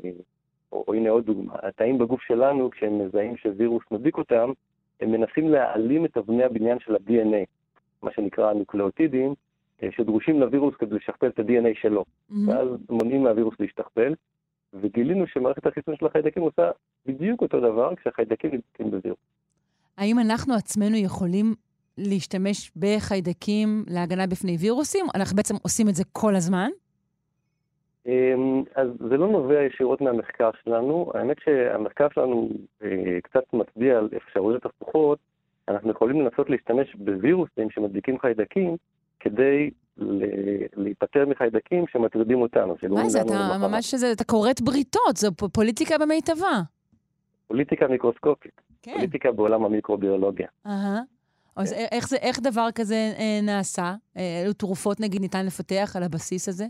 או, 0.72 0.84
או 0.88 0.94
הנה 0.94 1.10
עוד 1.10 1.26
דוגמה, 1.26 1.54
התאים 1.62 1.98
בגוף 1.98 2.22
שלנו, 2.22 2.70
כשהם 2.70 2.98
מזהים 2.98 3.36
שווירוס 3.36 3.82
מדביק 3.90 4.18
אותם, 4.18 4.52
הם 5.00 5.12
מנסים 5.12 5.48
להעלים 5.48 6.04
את 6.04 6.16
אבני 6.16 6.44
הבניין 6.44 6.78
של 6.80 6.94
ה-DNA, 6.94 7.46
מה 8.02 8.10
שנקרא 8.12 8.50
הנוקלאוטידים, 8.50 9.34
אה, 9.82 9.88
שדרושים 9.96 10.40
לווירוס 10.40 10.74
כדי 10.78 10.96
לשכפל 10.96 11.26
את 11.26 11.38
ה-DNA 11.38 11.80
שלו. 11.80 12.04
Mm-hmm. 12.04 12.34
ואז 12.46 12.68
מונעים 12.90 13.22
מהווירוס 13.22 13.54
להשתכפל, 13.60 14.14
וגילינו 14.74 15.26
שמערכת 15.26 15.66
החיסון 15.66 15.96
של 15.96 16.06
החיידקים 16.06 16.42
עושה 16.42 16.70
בדיוק 17.06 17.42
אותו 17.42 17.60
דבר 17.60 17.94
כשהחיידקים 17.96 18.50
נדבקים 18.54 18.90
בווירוס. 18.90 19.20
האם 19.98 20.18
אנחנו 20.18 20.54
עצמנו 20.54 20.96
יכולים 20.96 21.54
להשתמש 22.08 22.70
בחיידקים 22.76 23.84
להגנה 23.88 24.26
בפני 24.26 24.56
וירוסים? 24.60 25.06
אנחנו 25.14 25.36
בעצם 25.36 25.54
עושים 25.62 25.88
את 25.88 25.94
זה 25.94 26.04
כל 26.12 26.34
הזמן? 26.36 26.70
אמ, 28.06 28.62
אז 28.74 28.88
זה 29.08 29.16
לא 29.16 29.28
נובע 29.28 29.62
ישירות 29.62 30.00
מהמחקר 30.00 30.50
שלנו. 30.64 31.12
האמת 31.14 31.36
שהמחקר 31.44 32.06
שלנו 32.14 32.48
אה, 32.82 32.88
קצת 33.22 33.44
מצביע 33.52 33.98
על 33.98 34.08
אפשרויות 34.16 34.64
הפוכות. 34.66 35.18
אנחנו 35.68 35.90
יכולים 35.90 36.20
לנסות 36.20 36.50
להשתמש 36.50 36.94
בווירוסים 36.94 37.70
שמדביקים 37.70 38.18
חיידקים 38.18 38.76
כדי 39.20 39.70
להיפטר 40.76 41.26
מחיידקים 41.26 41.84
שמטרידים 41.92 42.42
אותנו. 42.42 42.76
מה 42.88 43.08
זה, 43.08 43.20
אתה 43.20 43.58
ממש, 43.60 43.94
זה, 43.94 44.12
אתה 44.12 44.24
כורת 44.24 44.60
בריתות, 44.60 45.16
זו 45.16 45.32
פוליטיקה 45.52 45.98
במיטבה. 45.98 46.60
פוליטיקה 47.48 47.88
מיקרוסקופית. 47.88 48.60
כן. 48.82 48.92
פוליטיקה 48.94 49.32
בעולם 49.32 49.64
המיקרוביולוגיה. 49.64 50.48
אהה. 50.66 51.00
אז 51.56 51.72
כן. 51.72 51.86
איך, 51.92 52.08
זה, 52.08 52.16
איך 52.16 52.40
דבר 52.40 52.68
כזה 52.74 53.12
אה, 53.18 53.40
נעשה? 53.42 53.94
אה, 54.16 54.40
אילו 54.42 54.52
תרופות, 54.52 55.00
נגיד, 55.00 55.20
ניתן 55.20 55.46
לפתח 55.46 55.92
על 55.96 56.02
הבסיס 56.02 56.48
הזה? 56.48 56.64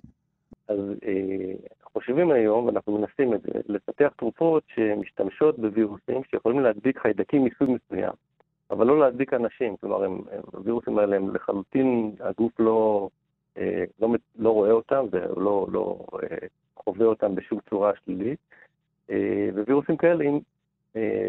אז 0.68 0.78
אה, 0.78 1.54
חושבים 1.92 2.30
היום, 2.30 2.66
ואנחנו 2.66 2.98
מנסים 2.98 3.34
את 3.34 3.42
זה, 3.42 3.60
לפתח 3.68 4.12
תרופות 4.16 4.62
שמשתמשות 4.74 5.58
בווירוסים 5.58 6.20
שיכולים 6.30 6.60
להדביק 6.60 6.98
חיידקים 6.98 7.44
מסוג 7.44 7.70
מסוים, 7.70 8.12
אבל 8.70 8.86
לא 8.86 9.00
להדביק 9.00 9.34
אנשים. 9.34 9.76
כלומר, 9.76 10.04
הם, 10.04 10.20
הם, 10.32 10.40
הווירוסים 10.52 10.98
האלה 10.98 11.16
הם 11.16 11.34
לחלוטין, 11.34 12.14
הגוף 12.20 12.52
לא, 12.60 13.08
אה, 13.58 13.84
לא, 14.00 14.08
לא 14.38 14.50
רואה 14.50 14.70
אותם 14.70 15.06
ולא 15.10 15.66
לא, 15.72 15.98
אה, 16.22 16.46
חווה 16.76 17.06
אותם 17.06 17.34
בשום 17.34 17.58
צורה 17.70 17.92
שלילית. 18.04 18.38
אה, 19.10 19.48
ווירוסים 19.54 19.96
כאלה, 19.96 20.24
אם 20.24 20.38
אה, 20.96 21.28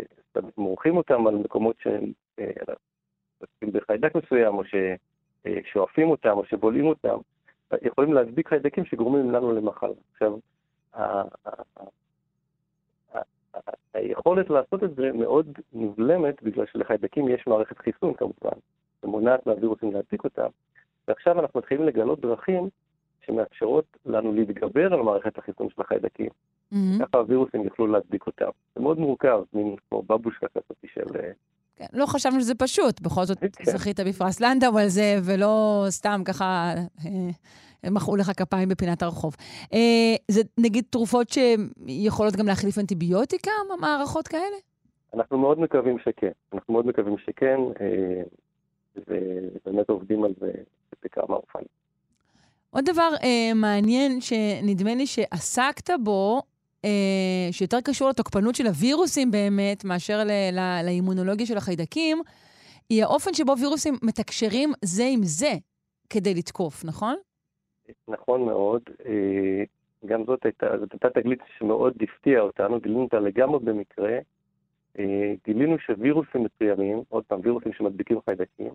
מורחים 0.58 0.98
אותם 0.98 1.28
על 1.28 1.36
מקומות 1.36 1.76
שהם 1.80 2.12
אה, 2.40 2.74
בחיידק 3.72 4.16
מסוים, 4.16 4.56
או 4.56 4.64
ששואפים 4.64 6.10
אותם, 6.10 6.38
או 6.38 6.46
שבולעים 6.46 6.86
אותם, 6.86 7.18
יכולים 7.82 8.14
להדביק 8.14 8.50
חיידקים 8.50 8.86
שגורמים 8.86 9.32
לנו 9.32 9.52
למחלה. 9.52 9.94
עכשיו, 10.12 10.38
היכולת 13.94 14.50
לעשות 14.50 14.84
את 14.84 14.96
זה 14.96 15.12
מאוד 15.12 15.48
נבלמת, 15.74 16.44
בגלל 16.44 16.66
שלחיידקים 16.66 17.28
יש 17.28 17.48
מערכת 17.48 17.78
חיסון 17.78 18.14
כמובן, 18.14 18.58
שמונעת 19.02 19.48
מהווירוסים 19.48 19.94
להדביק 19.94 20.24
אותם, 20.24 20.48
ועכשיו 21.08 21.40
אנחנו 21.40 21.60
מתחילים 21.60 21.86
לגלות 21.86 22.20
דרכים 22.20 22.70
שמאפשרות 23.26 23.86
לנו 24.06 24.34
להתגבר 24.34 24.94
על 24.94 25.02
מערכת 25.02 25.38
החיסון 25.38 25.70
של 25.70 25.82
החיידקים. 25.82 26.30
Mm-hmm. 26.74 27.06
ככה 27.06 27.18
הווירוסים 27.18 27.64
יוכלו 27.64 27.88
להדביק 27.88 28.28
אותם. 28.28 28.50
זה 28.76 28.82
מאוד 28.82 29.00
מורכב, 29.00 29.44
מין 29.54 29.76
כמו 29.90 30.02
בבושקה 30.02 30.48
כזאת 30.48 30.86
של 30.94 31.06
כן, 31.76 31.86
לא 31.94 32.06
חשבנו 32.06 32.42
שזה 32.42 32.56
פשוט, 32.56 33.02
בכל 33.02 33.26
זאת 33.26 33.40
כן. 33.40 33.72
זכית 33.72 34.00
בפרס 34.00 34.40
לנדאו 34.40 34.78
על 34.78 34.88
זה, 34.88 35.20
ולא 35.24 35.86
סתם 35.90 36.22
ככה 36.26 36.74
אה, 37.06 37.90
מחאו 37.90 38.16
לך 38.16 38.32
כפיים 38.38 38.70
בפינת 38.70 39.04
הרחוב. 39.04 39.36
אה, 39.74 39.80
זה 40.28 40.42
נגיד 40.58 40.84
תרופות 40.90 41.28
שיכולות 41.30 42.36
גם 42.36 42.48
להחליף 42.48 42.78
אנטיביוטיקה, 42.78 43.52
מערכות 43.80 44.28
כאלה? 44.28 44.58
אנחנו 45.14 45.38
מאוד 45.38 45.60
מקווים 45.60 45.98
שכן. 46.00 46.32
אנחנו 46.54 46.74
מאוד 46.74 46.86
מקווים 46.86 47.16
שכן, 47.18 47.60
אה, 47.82 48.22
ובאמת 48.96 49.90
עובדים 49.90 50.24
על 50.24 50.34
זה 50.40 50.52
בכמה 51.04 51.36
אופנים. 51.36 51.68
עוד 52.70 52.86
דבר 52.86 53.10
אה, 53.24 53.54
מעניין 53.56 54.22
שנדמה 54.22 54.96
לי 54.96 55.06
שעסקת 55.06 55.90
בו, 56.04 56.42
שיותר 57.52 57.78
קשור 57.82 58.10
לתוקפנות 58.10 58.56
של 58.56 58.68
הווירוסים 58.68 59.32
באמת, 59.32 59.86
מאשר 59.86 60.24
ל- 60.24 60.52
ל- 60.60 60.86
לאימונולוגיה 60.86 61.46
של 61.46 61.58
החיידקים, 61.58 62.22
היא 62.90 63.04
האופן 63.04 63.34
שבו 63.34 63.54
וירוסים 63.62 63.94
מתקשרים 64.04 64.72
זה 64.86 65.04
עם 65.14 65.20
זה 65.24 65.52
כדי 66.10 66.34
לתקוף, 66.34 66.86
נכון? 66.86 67.16
נכון 68.08 68.46
מאוד. 68.46 68.82
אה, 69.06 69.64
גם 70.06 70.24
זאת 70.26 70.46
הייתה, 70.46 70.78
זאת 70.80 70.92
הייתה 70.92 71.10
תגלית 71.10 71.40
שמאוד 71.58 71.94
הפתיעה 72.02 72.42
אותנו, 72.42 72.80
גילינו 72.80 73.02
אותה 73.02 73.20
לגמרי 73.20 73.60
במקרה. 73.60 74.20
אה, 75.00 75.34
גילינו 75.46 75.80
שווירוסים 75.80 76.44
מסוימים, 76.44 77.02
עוד 77.10 77.24
פעם, 77.24 77.40
וירוסים 77.44 77.74
שמדביקים 77.74 78.18
חיידקים, 78.26 78.74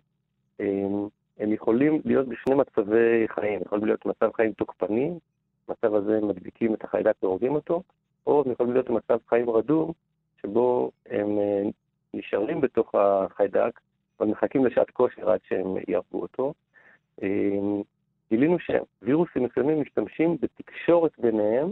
הם 1.39 1.53
יכולים 1.53 2.01
להיות 2.05 2.28
בשני 2.28 2.55
מצבי 2.55 3.28
חיים. 3.28 3.61
יכולים 3.66 3.87
להיות 3.87 4.07
מצב 4.07 4.31
חיים 4.37 4.53
תוקפני, 4.53 5.11
במצב 5.69 5.95
הזה 5.95 6.21
מדביקים 6.21 6.75
את 6.75 6.85
החיידק 6.85 7.15
והורגים 7.23 7.55
אותו, 7.55 7.83
או 8.27 8.43
הם 8.47 8.53
יכולים 8.53 8.73
להיות 8.73 8.91
במצב 8.91 9.19
חיים 9.29 9.51
רדום, 9.51 9.93
שבו 10.43 10.91
הם 11.07 11.39
אה, 11.39 11.63
נשארים 12.15 12.61
בתוך 12.61 12.95
החיידק, 12.95 13.81
אבל 14.21 14.29
מחכים 14.29 14.67
לשעת 14.67 14.91
כושר 14.91 15.31
עד 15.31 15.41
שהם 15.49 15.75
יהרגו 15.89 16.23
אותו. 16.23 16.55
אה, 17.23 17.29
גילינו 18.31 18.57
שווירוסים 18.59 19.45
מסוימים 19.45 19.81
משתמשים 19.81 20.37
בתקשורת 20.41 21.13
ביניהם 21.19 21.71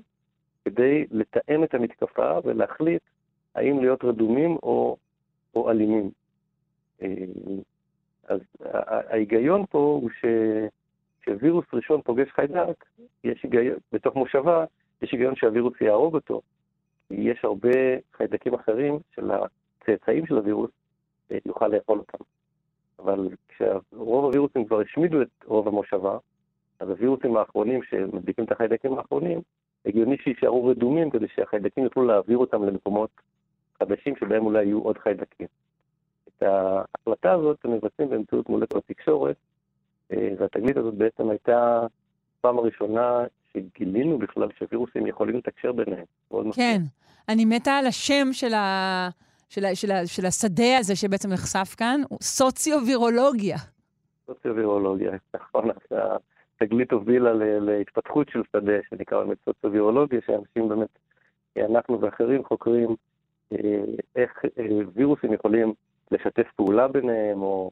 כדי 0.65 1.07
לתאם 1.11 1.65
את 1.65 1.75
המתקפה 1.75 2.39
ולהחליט 2.45 3.03
האם 3.55 3.81
להיות 3.81 4.05
רדומים 4.05 4.57
או, 4.63 4.97
או 5.55 5.71
אלימים. 5.71 6.11
אה, 7.03 7.09
אז 8.29 8.41
ההיגיון 9.09 9.65
פה 9.71 9.79
הוא 9.79 10.11
ש... 10.21 10.25
כשווירוס 11.25 11.65
ראשון 11.73 12.03
פוגש 12.03 12.29
חיידק, 12.31 12.85
יש 13.25 13.43
היגיון, 13.43 13.77
בתוך 13.93 14.17
מושבה, 14.17 14.65
יש 15.03 15.13
היגיון 15.13 15.37
שהווירוס 15.37 15.81
יהרוג 15.81 16.15
אותו. 16.15 16.41
יש 17.11 17.45
הרבה 17.45 17.71
חיידקים 18.17 18.55
אחרים 18.55 18.99
של 19.15 19.31
הצאצאים 19.31 20.27
של 20.27 20.37
הווירוס, 20.37 20.71
אה, 21.31 21.39
יוכל 21.47 21.69
לאכול 21.69 21.99
אותם. 21.99 22.25
אבל 22.99 23.29
כשרוב 23.49 24.25
הווירוסים 24.25 24.65
כבר 24.65 24.81
השמידו 24.81 25.23
את 25.23 25.29
רוב 25.45 25.69
המושבה, 25.69 26.19
אז 26.81 26.89
הווירוסים 26.89 27.37
האחרונים 27.37 27.83
שמדביקים 27.83 28.45
את 28.45 28.53
החיידקים 28.53 28.99
האחרונים, 28.99 29.41
הגיוני 29.87 30.17
שיישארו 30.17 30.67
רדומים 30.67 31.11
כדי 31.11 31.27
שהחיידקים 31.35 31.85
יוכלו 31.85 32.05
להעביר 32.07 32.39
אותם 32.39 32.65
למקומות 32.65 33.11
חדשים 33.79 34.17
שבהם 34.17 34.47
אולי 34.47 34.65
יהיו 34.65 34.81
עוד 34.83 34.99
חיידקים. 34.99 35.47
את 36.29 36.43
ההחלטה 36.43 37.33
הזאת 37.33 37.59
הם 37.65 37.73
מבצעים 37.73 38.09
באמצעות 38.09 38.49
מולקות 38.49 38.85
תקשורת, 38.87 39.37
והתגלית 40.11 40.77
הזאת 40.77 40.95
בעצם 40.95 41.31
הייתה 41.31 41.87
פעם 42.41 42.59
הראשונה 42.59 43.25
שגילינו 43.53 44.19
בכלל 44.19 44.49
שווירוסים 44.59 45.07
יכולים 45.07 45.37
לתקשר 45.37 45.73
ביניהם. 45.73 46.05
כן, 46.55 46.81
אני 47.29 47.45
מתה 47.45 47.73
על 47.73 47.87
השם 47.87 48.33
של, 48.33 48.55
ה... 48.55 49.09
של, 49.49 49.65
ה... 49.65 49.75
של, 49.75 49.91
ה... 49.91 50.07
של 50.07 50.27
השדה 50.27 50.79
הזה 50.79 50.97
שבעצם 50.97 51.33
נחשף 51.33 51.75
כאן, 51.77 52.01
הוא 52.09 52.19
סוציו-וירולוגיה. 52.23 53.57
סוציו-וירולוגיה, 54.27 55.13
נכון. 55.35 55.65
התגלית 56.61 56.93
הובילה 56.93 57.33
להתפתחות 57.61 58.29
של 58.29 58.43
שדה 58.53 58.73
שנקרא 58.91 59.25
באמת 59.25 59.39
סוציו-וירולוגיה, 59.45 60.21
שאנשים 60.27 60.69
באמת, 60.69 60.99
אנחנו 61.59 62.01
ואחרים 62.01 62.45
חוקרים 62.45 62.97
אה, 63.53 63.59
איך 64.17 64.45
אה, 64.59 64.65
וירוסים 64.95 65.33
יכולים 65.33 65.73
לשתף 66.11 66.47
פעולה 66.57 66.89
ביניהם, 66.89 67.43
או, 67.43 67.71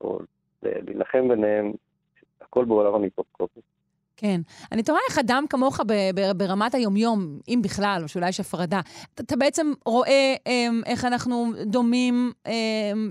או 0.00 0.18
להילחם 0.62 1.28
ביניהם, 1.28 1.72
הכל 2.40 2.64
בעולם 2.64 2.94
המיקרוסקופי. 2.94 3.60
כן. 4.16 4.40
אני 4.72 4.82
תוהה 4.82 5.00
איך 5.08 5.18
אדם 5.18 5.44
כמוך 5.50 5.80
ברמת 6.36 6.74
היומיום, 6.74 7.38
אם 7.48 7.60
בכלל, 7.62 8.00
או 8.02 8.08
שאולי 8.08 8.28
יש 8.28 8.40
הפרדה, 8.40 8.80
אתה 9.14 9.36
בעצם 9.36 9.72
רואה 9.86 10.34
אמ, 10.46 10.82
איך 10.86 11.04
אנחנו 11.04 11.52
דומים 11.66 12.32
אמ, 12.46 12.52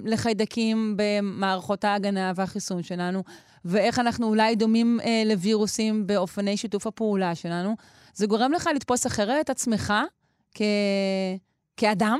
לחיידקים 0.05 0.97
במערכות 0.97 1.83
ההגנה 1.83 2.31
והחיסון 2.35 2.83
שלנו, 2.83 3.23
ואיך 3.65 3.99
אנחנו 3.99 4.27
אולי 4.27 4.55
דומים 4.55 4.99
אה, 5.03 5.23
לווירוסים 5.25 6.07
באופני 6.07 6.57
שיתוף 6.57 6.87
הפעולה 6.87 7.35
שלנו. 7.35 7.75
זה 8.13 8.27
גורם 8.27 8.51
לך 8.51 8.69
לתפוס 8.75 9.07
אחרת 9.07 9.45
את 9.45 9.49
עצמך 9.49 9.93
כ... 10.55 10.61
כאדם? 11.77 12.19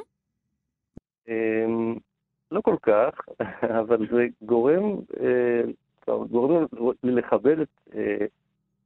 לא 2.51 2.61
כל 2.61 2.75
כך, 2.81 3.11
אבל 3.81 4.07
זה 4.11 4.27
גורם, 4.41 4.95
אה, 5.19 5.61
גורם 6.07 6.65
לכבד 7.03 7.59
את 7.59 7.67
אה, 7.95 8.25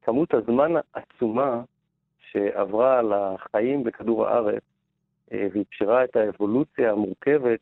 כמות 0.02 0.34
הזמן 0.34 0.72
העצומה 0.94 1.62
שעברה 2.20 3.00
על 3.00 3.14
החיים 3.14 3.84
בכדור 3.84 4.28
הארץ 4.28 4.64
אה, 5.32 5.48
ואפשרה 5.54 6.04
את 6.04 6.16
האבולוציה 6.16 6.92
המורכבת 6.92 7.60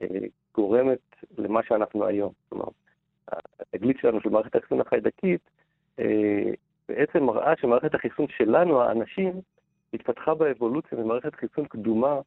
שגורמת 0.00 0.98
למה 1.38 1.62
שאנחנו 1.62 2.06
היום. 2.06 2.32
כלומר, 2.48 2.68
התגלית 3.74 3.98
שלנו 4.00 4.20
של 4.20 4.28
מערכת 4.28 4.56
החיסון 4.56 4.80
החיידקית 4.80 5.50
בעצם 6.88 7.24
מראה 7.24 7.56
שמערכת 7.56 7.94
החיסון 7.94 8.26
שלנו, 8.28 8.82
האנשים, 8.82 9.32
התפתחה 9.94 10.34
באבולוציה 10.34 10.98
ממערכת 10.98 11.34
חיסון 11.34 11.64
קדומה 11.64 12.20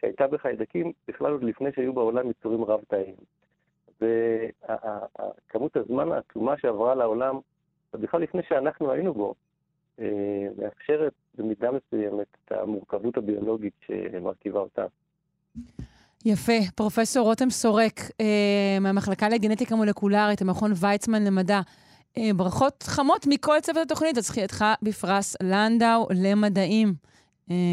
שהייתה 0.00 0.26
בחיידקים 0.26 0.92
בכלל 1.08 1.32
עוד 1.32 1.44
לפני 1.44 1.70
שהיו 1.74 1.92
בעולם 1.92 2.30
יצורים 2.30 2.64
רב-תאיים. 2.64 3.14
וכמות 4.00 5.76
הזמן 5.76 6.12
העצומה 6.12 6.58
שעברה 6.58 6.94
לעולם, 6.94 7.38
בכלל 7.94 8.22
לפני 8.22 8.42
שאנחנו 8.48 8.92
היינו 8.92 9.14
בו, 9.14 9.34
אה, 10.00 10.46
מאפשרת 10.58 11.12
במידה 11.38 11.70
מסוימת 11.70 12.26
את 12.44 12.52
המורכבות 12.52 13.16
הביולוגית 13.16 13.74
שמרכיבה 13.86 14.60
אותה. 14.60 14.84
יפה. 16.24 16.52
פרופסור 16.74 17.26
רותם 17.26 17.50
סורק, 17.50 18.00
אה, 18.20 18.78
מהמחלקה 18.80 19.28
לגנטיקה 19.28 19.76
מולקולרית, 19.76 20.42
המכון 20.42 20.72
ויצמן 20.80 21.24
למדע. 21.24 21.60
אה, 22.18 22.30
ברכות 22.36 22.82
חמות 22.82 23.26
מכל 23.28 23.60
צוות 23.62 23.82
התוכנית 23.86 24.16
על 24.16 24.22
זכייתך 24.22 24.64
בפרס 24.82 25.36
לנדאו 25.42 26.06
למדעים. 26.22 26.94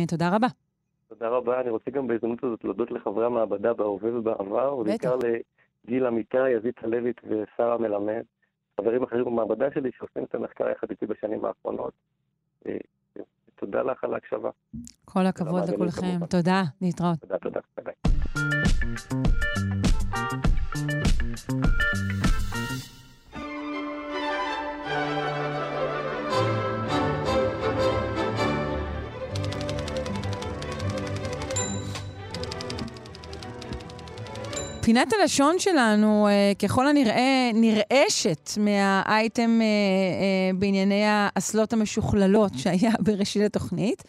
תודה 0.07 0.35
רבה. 0.35 0.47
תודה 1.19 1.29
רבה. 1.29 1.61
אני 1.61 1.69
רוצה 1.69 1.91
גם 1.91 2.07
בהזדמנות 2.07 2.43
הזאת 2.43 2.63
להודות 2.63 2.91
לחברי 2.91 3.25
המעבדה 3.25 3.73
בהווה 3.73 4.19
ובעבר, 4.19 4.77
ובעיקר 4.77 5.17
לגיל 5.85 6.07
אמיתי, 6.07 6.49
יזית 6.49 6.83
הלווית 6.83 7.21
ושרה 7.23 7.77
מלמד, 7.77 8.23
חברים 8.81 9.03
אחרים 9.03 9.25
במעבדה 9.25 9.65
שלי 9.73 9.91
שעושים 9.97 10.23
את 10.23 10.35
המחקר 10.35 10.69
יחד 10.69 10.89
איתי 10.89 11.05
בשנים 11.05 11.45
האחרונות. 11.45 11.93
אה, 12.67 12.77
תודה 13.55 13.81
לך 13.81 14.03
על 14.03 14.13
ההקשבה. 14.13 14.49
כל 15.05 15.25
הכבוד 15.25 15.69
לכולכם. 15.69 16.25
תודה, 16.29 16.63
להתראות. 16.81 17.19
תודה, 17.19 17.37
תודה. 17.37 17.59
ביי. 17.83 17.93
פינת 34.87 35.13
הלשון 35.13 35.59
שלנו, 35.59 36.27
אה, 36.27 36.51
ככל 36.63 36.87
הנראה, 36.87 37.49
נרעשת 37.53 38.49
מהאייטם 38.59 39.61
אה, 39.61 39.65
אה, 39.65 40.59
בענייני 40.59 41.03
האסלות 41.05 41.73
המשוכללות 41.73 42.51
שהיה 42.57 42.91
בראשית 43.05 43.41
התוכנית, 43.41 44.03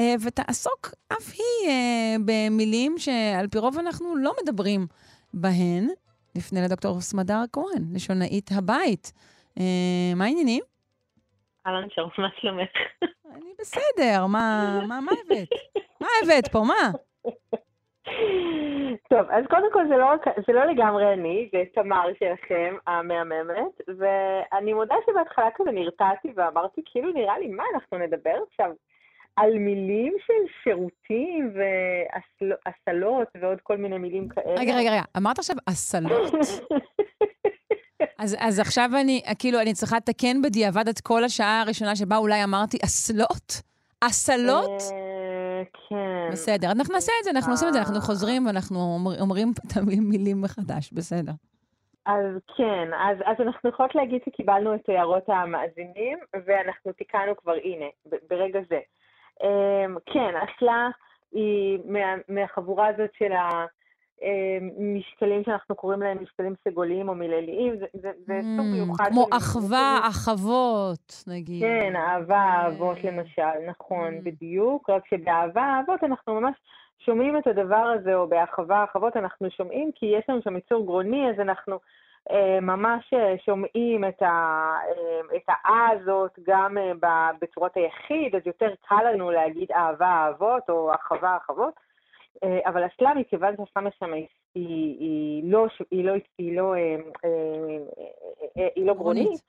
אה, 0.00 0.14
ותעסוק 0.26 0.90
אף 1.12 1.32
היא 1.32 1.68
אה, 1.70 2.16
במילים 2.24 2.98
שעל 2.98 3.48
פי 3.48 3.58
רוב 3.58 3.78
אנחנו 3.78 4.16
לא 4.16 4.32
מדברים 4.42 4.86
בהן. 5.34 5.88
נפנה 6.34 6.60
לדוקטור 6.64 7.00
סמדר 7.00 7.42
כהן, 7.52 7.84
לשונאית 7.94 8.50
הבית. 8.54 9.12
אה, 9.58 10.12
מה 10.16 10.24
העניינים? 10.24 10.62
אהלן 11.66 11.88
שרון, 11.90 12.10
מה 12.18 12.28
שלומך? 12.40 12.70
אני 13.34 13.50
בסדר, 13.60 14.26
מה, 14.26 14.80
מה, 14.88 15.00
מה 15.00 15.12
הבאת? 15.24 15.48
מה 16.00 16.08
הבאת 16.22 16.48
פה, 16.48 16.64
מה? 16.64 16.90
טוב, 19.10 19.26
אז 19.30 19.44
קודם 19.50 19.72
כל 19.72 19.88
זה 19.88 19.96
לא, 19.96 20.12
זה 20.46 20.52
לא 20.52 20.64
לגמרי 20.64 21.12
אני, 21.12 21.48
זה 21.52 21.62
תמר 21.74 22.06
שלכם, 22.18 22.74
המהממת, 22.86 23.80
ואני 23.98 24.72
מודה 24.72 24.94
שבהתחלה 25.06 25.48
כזה 25.56 25.70
נרתעתי 25.70 26.28
ואמרתי, 26.36 26.80
כאילו 26.84 27.12
נראה 27.12 27.38
לי, 27.38 27.48
מה, 27.48 27.62
אנחנו 27.74 27.98
נדבר 27.98 28.34
עכשיו 28.50 28.70
על 29.36 29.58
מילים 29.58 30.14
של 30.26 30.52
שירותים 30.62 31.52
והסלות 31.54 33.28
ועוד 33.40 33.58
כל 33.62 33.76
מיני 33.76 33.98
מילים 33.98 34.28
כאלה? 34.28 34.54
רגע, 34.60 34.76
רגע, 34.76 34.90
רגע, 34.90 35.02
אמרת 35.16 35.38
עכשיו 35.38 35.56
הסלות? 35.66 36.32
אז, 38.18 38.36
אז 38.38 38.58
עכשיו 38.58 38.90
אני, 39.00 39.22
כאילו, 39.38 39.60
אני 39.60 39.72
צריכה 39.72 39.96
לתקן 39.96 40.42
בדיעבד 40.42 40.88
את 40.88 41.00
כל 41.00 41.24
השעה 41.24 41.60
הראשונה 41.60 41.96
שבה 41.96 42.16
אולי 42.16 42.44
אמרתי 42.44 42.78
אסלות? 42.84 43.62
אסלות? 44.00 44.82
כן. 45.88 46.28
בסדר, 46.32 46.70
אנחנו 46.70 46.94
נעשה 46.94 47.12
את 47.20 47.24
זה, 47.24 47.30
אנחנו 47.30 47.52
עושים 47.52 47.68
את 47.68 47.72
זה, 47.72 47.78
אנחנו 47.78 48.00
חוזרים 48.00 48.46
ואנחנו 48.46 48.78
אומר, 48.78 49.20
אומרים 49.20 49.48
את 49.58 49.76
המילים 49.76 50.42
מחדש, 50.42 50.92
בסדר. 50.92 51.32
אז 52.06 52.24
כן, 52.56 52.88
אז, 52.94 53.18
אז 53.24 53.36
אנחנו 53.46 53.70
יכולות 53.70 53.94
להגיד 53.94 54.20
שקיבלנו 54.24 54.74
את 54.74 54.88
הערות 54.88 55.28
המאזינים, 55.28 56.18
ואנחנו 56.46 56.92
תיקנו 56.92 57.36
כבר, 57.36 57.54
הנה, 57.64 57.86
ברגע 58.30 58.60
זה. 58.68 58.80
Um, 59.40 60.12
כן, 60.12 60.34
אסלה 60.36 60.88
היא 61.32 61.78
מה, 61.84 62.14
מהחבורה 62.28 62.86
הזאת 62.86 63.10
של 63.18 63.32
המשקלים 64.22 65.44
שאנחנו 65.44 65.74
קוראים 65.74 66.02
להם 66.02 66.22
משקלים 66.22 66.54
סגוליים 66.68 67.08
או 67.08 67.14
מילאליים, 67.14 67.76
זה, 67.78 67.86
זה, 67.92 68.10
זה 68.26 68.40
סוג 68.56 68.66
מיוחד. 68.66 69.10
כמו 69.10 69.26
אחווה, 69.30 70.00
אחוות, 70.08 71.24
נגיד. 71.26 71.62
כן, 71.62 71.96
אהבה, 71.96 72.36
אהבות 72.36 73.04
למשל, 73.04 73.58
נכון, 73.68 74.24
בדיוק, 74.24 74.90
רק 74.90 75.02
שבאהבה, 75.06 75.62
אהבות 75.62 76.04
אנחנו 76.04 76.40
ממש 76.40 76.54
שומעים 76.98 77.38
את 77.38 77.46
הדבר 77.46 77.92
הזה, 78.00 78.14
או 78.14 78.28
באחווה, 78.28 78.84
אהבות 78.94 79.16
אנחנו 79.16 79.50
שומעים, 79.50 79.90
כי 79.94 80.06
יש 80.06 80.24
לנו 80.28 80.42
שם 80.42 80.56
יצור 80.56 80.86
גרוני, 80.86 81.30
אז 81.30 81.40
אנחנו 81.40 81.78
אה, 82.30 82.60
ממש 82.60 83.14
שומעים 83.46 84.04
את, 84.08 84.22
ה, 84.22 84.26
אה, 84.88 85.36
את 85.36 85.42
האה 85.48 85.88
הזאת 85.90 86.38
גם 86.42 86.78
אה, 86.78 87.30
בצורת 87.40 87.76
היחיד, 87.76 88.36
אז 88.36 88.42
יותר 88.46 88.74
קל 88.88 89.10
לנו 89.12 89.30
להגיד 89.30 89.72
אהבה, 89.72 90.06
אהבות, 90.06 90.70
או 90.70 90.94
אחווה, 90.94 91.36
אחוות. 91.36 91.74
אבל 92.66 92.86
אסלה, 92.86 93.14
מכיוון 93.14 93.54
שהסמ"ך 93.56 93.94
שם 93.98 94.12
היא, 94.54 95.52
לא, 98.76 98.94
גרונית, 98.94 99.40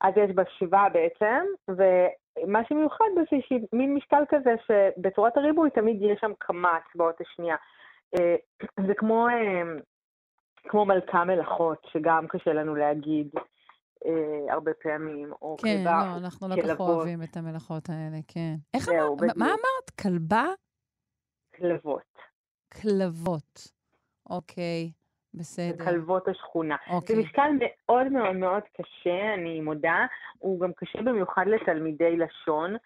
אז 0.00 0.14
יש 0.16 0.30
בה 0.34 0.42
שבעה 0.58 0.88
בעצם, 0.88 1.44
ומה 1.68 2.60
שמיוחד 2.68 3.04
בזה 3.16 3.42
שהיא 3.46 3.60
מין 3.72 3.94
משקל 3.94 4.22
כזה 4.28 4.54
שבצורת 4.66 5.36
הריבוי 5.36 5.70
תמיד 5.70 6.02
יש 6.02 6.18
שם 6.20 6.32
קמץ 6.38 6.82
באות 6.94 7.20
השנייה. 7.20 7.56
זה 8.86 8.94
כמו, 8.96 9.26
כמו 10.68 10.84
מלכה 10.84 11.24
מלאכות, 11.24 11.86
שגם 11.92 12.26
קשה 12.28 12.52
לנו 12.52 12.74
להגיד. 12.74 13.28
הרבה 14.50 14.70
פעמים, 14.82 15.32
או 15.42 15.56
כן, 15.62 15.76
כלבה, 15.78 16.02
כן, 16.02 16.10
לא, 16.10 16.16
אנחנו 16.24 16.48
לא 16.48 16.54
כל 16.54 16.68
כך 16.68 16.80
אוהבים 16.80 17.22
את 17.22 17.36
המלאכות 17.36 17.88
האלה, 17.88 18.18
כן. 18.28 18.54
איך 18.74 18.88
אמרת? 18.88 19.36
מה 19.36 19.46
אמרת? 19.46 19.90
כלבה? 20.02 20.44
כלבות. 21.56 22.18
כלבות. 22.82 23.68
אוקיי, 24.30 24.90
בסדר. 25.34 25.84
כלבות 25.84 26.28
השכונה. 26.28 26.76
אוקיי. 26.90 27.16
זה 27.16 27.22
משקל 27.22 27.50
מאוד 27.60 28.12
מאוד 28.12 28.36
מאוד 28.36 28.62
קשה, 28.76 29.34
אני 29.34 29.60
מודה. 29.60 30.06
הוא 30.38 30.60
גם 30.60 30.72
קשה 30.72 31.02
במיוחד 31.02 31.44
לתלמידי 31.46 32.16
לשון, 32.16 32.76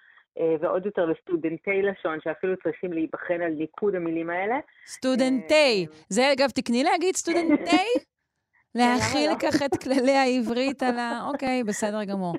ועוד 0.60 0.86
יותר 0.86 1.06
לסטודנטי 1.06 1.82
לשון, 1.82 2.18
שאפילו 2.24 2.54
צריכים 2.62 2.92
להיבחן 2.92 3.40
על 3.42 3.52
ניקוד 3.52 3.94
המילים 3.94 4.30
האלה. 4.30 4.54
סטודנטי. 4.86 5.86
זה, 6.08 6.32
אגב, 6.32 6.50
תקני 6.50 6.82
להגיד 6.82 7.16
סטודנטי? 7.16 7.86
להכיל 8.78 9.30
כך 9.42 9.62
את 9.62 9.82
כללי 9.82 10.16
העברית 10.16 10.82
על 10.82 10.98
ה... 10.98 11.20
אוקיי, 11.28 11.64
בסדר 11.64 12.04
גמור. 12.04 12.34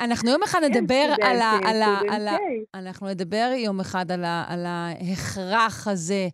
אנחנו 0.00 0.30
יום 0.30 0.42
אחד 0.42 0.58
נדבר 0.70 1.14
על 1.22 1.40
ה... 1.40 1.58
על 1.68 1.82
ה... 1.82 1.98
על 2.14 2.28
ה... 2.28 2.36
אנחנו 2.74 3.08
נדבר 3.08 3.50
יום 3.56 3.80
אחד 3.80 4.10
על 4.48 4.64
ההכרח 4.66 5.88
הזה. 5.88 6.28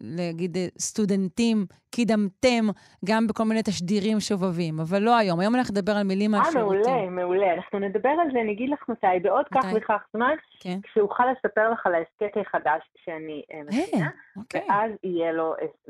להגיד 0.00 0.56
סטודנטים, 0.78 1.66
קידמתם, 1.90 2.64
גם 3.04 3.26
בכל 3.26 3.44
מיני 3.44 3.62
תשדירים 3.62 4.20
שובבים, 4.20 4.80
אבל 4.80 5.02
לא 5.02 5.16
היום. 5.16 5.40
היום 5.40 5.54
אנחנו 5.54 5.72
נדבר 5.72 5.92
על 5.92 6.02
מילים 6.02 6.30
מהשירותים. 6.30 6.80
אה, 6.80 6.94
מעולה, 6.94 7.10
מעולה. 7.10 7.54
אנחנו 7.54 7.78
נדבר 7.78 8.08
על 8.08 8.32
זה, 8.32 8.40
אני 8.40 8.52
אגיד 8.52 8.70
לך 8.70 8.88
מתי, 8.88 9.06
בעוד 9.22 9.44
כך 9.54 9.64
וכך 9.76 10.02
זמן, 10.12 10.34
כן. 10.60 10.78
כשאוכל 10.82 11.24
לספר 11.32 11.70
לך 11.70 11.86
על 11.86 11.94
ההסכת 11.94 12.40
החדש 12.46 12.82
שאני 13.04 13.42
מכינה, 13.64 14.08
אוקיי. 14.36 14.66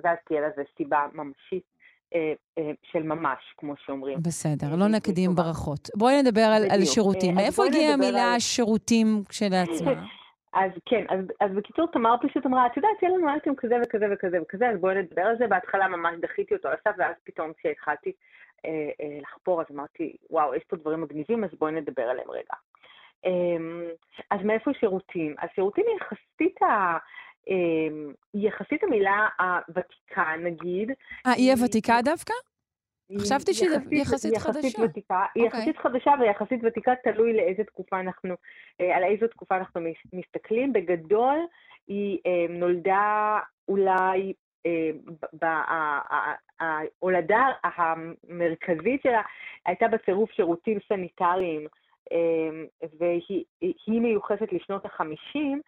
ואז 0.05 0.17
תהיה 0.27 0.41
לזה 0.41 0.63
סיבה 0.77 1.07
ממשית. 1.13 1.74
של 2.83 3.03
ממש, 3.03 3.55
כמו 3.57 3.75
שאומרים. 3.77 4.19
בסדר, 4.23 4.77
לא 4.77 4.89
נקדים 4.89 5.35
ברכות. 5.35 5.89
בואי 5.97 6.23
נדבר 6.23 6.41
על, 6.41 6.63
על 6.71 6.85
שירותים. 6.85 7.35
מאיפה 7.35 7.65
הגיעה 7.67 7.95
המילה 7.95 8.33
על... 8.33 8.41
שירותים 8.41 9.23
כשלעצמה? 9.29 9.93
אז 10.55 10.71
כן, 10.87 11.05
אז, 11.09 11.19
אז 11.41 11.51
בקיצור, 11.57 11.87
תמר 11.93 12.15
פשוט 12.23 12.47
אמרה, 12.47 12.67
את 12.67 12.77
יודעת, 12.77 13.03
יהיה 13.03 13.15
לנו 13.17 13.29
אייטם 13.29 13.55
כזה 13.55 13.75
וכזה 13.85 14.07
וכזה 14.13 14.43
וכזה, 14.43 14.69
אז 14.69 14.81
בואי 14.81 14.95
נדבר 14.95 15.23
על 15.23 15.39
זה. 15.39 15.47
בהתחלה 15.47 15.89
ממש 15.89 16.15
דחיתי 16.21 16.55
אותו 16.55 16.69
על 16.69 16.75
הסף, 16.75 16.97
ואז 16.99 17.15
פתאום 17.25 17.53
כשהתחלתי 17.59 18.13
אה, 18.65 18.71
אה, 19.01 19.19
לחפור, 19.21 19.61
אז 19.61 19.67
אמרתי, 19.71 20.17
וואו, 20.31 20.55
יש 20.55 20.63
פה 20.65 20.77
דברים 20.77 21.01
מגניבים, 21.01 21.45
אז 21.45 21.51
בואי 21.59 21.73
נדבר 21.73 22.03
עליהם 22.03 22.31
רגע. 22.31 22.55
אה, 23.27 23.91
אז 24.31 24.41
מאיפה 24.45 24.71
שירותים? 24.81 25.35
אז 25.39 25.49
שירותים 25.55 25.85
יחסית 25.97 26.63
ה... 26.63 26.99
היא 28.33 28.49
יחסית 28.49 28.85
המילה 28.85 29.29
הוותיקה, 29.41 30.25
נגיד. 30.39 30.91
אה, 31.27 31.33
היא 31.33 31.53
הוותיקה 31.53 31.95
דווקא? 32.05 32.35
חשבתי 33.21 33.55
שהיא 33.55 33.71
יחסית 33.93 34.37
חדשה. 34.37 34.59
יחסית 34.59 34.79
ותיקה, 34.79 35.25
היא 35.35 35.47
יחסית 35.47 35.79
חדשה 35.79 36.11
ויחסית 36.21 36.61
ותיקה, 36.65 36.93
תלוי 37.05 37.33
לאיזה 37.33 37.65
תקופה 37.65 38.01
אנחנו, 38.01 38.35
על 38.79 39.05
איזו 39.05 39.27
תקופה 39.27 39.57
אנחנו 39.57 39.81
מסתכלים. 40.13 40.73
בגדול, 40.73 41.39
היא 41.89 42.19
נולדה 42.49 43.39
אולי, 43.69 44.33
ההולדה 46.61 47.47
המרכזית 47.65 49.03
שלה 49.03 49.23
הייתה 49.67 49.89
בצירוף 49.89 50.31
שירותים 50.33 50.79
סניטריים, 50.89 51.67
והיא 52.99 54.01
מיוחסת 54.01 54.53
לשנות 54.53 54.85
החמישים, 54.85 55.61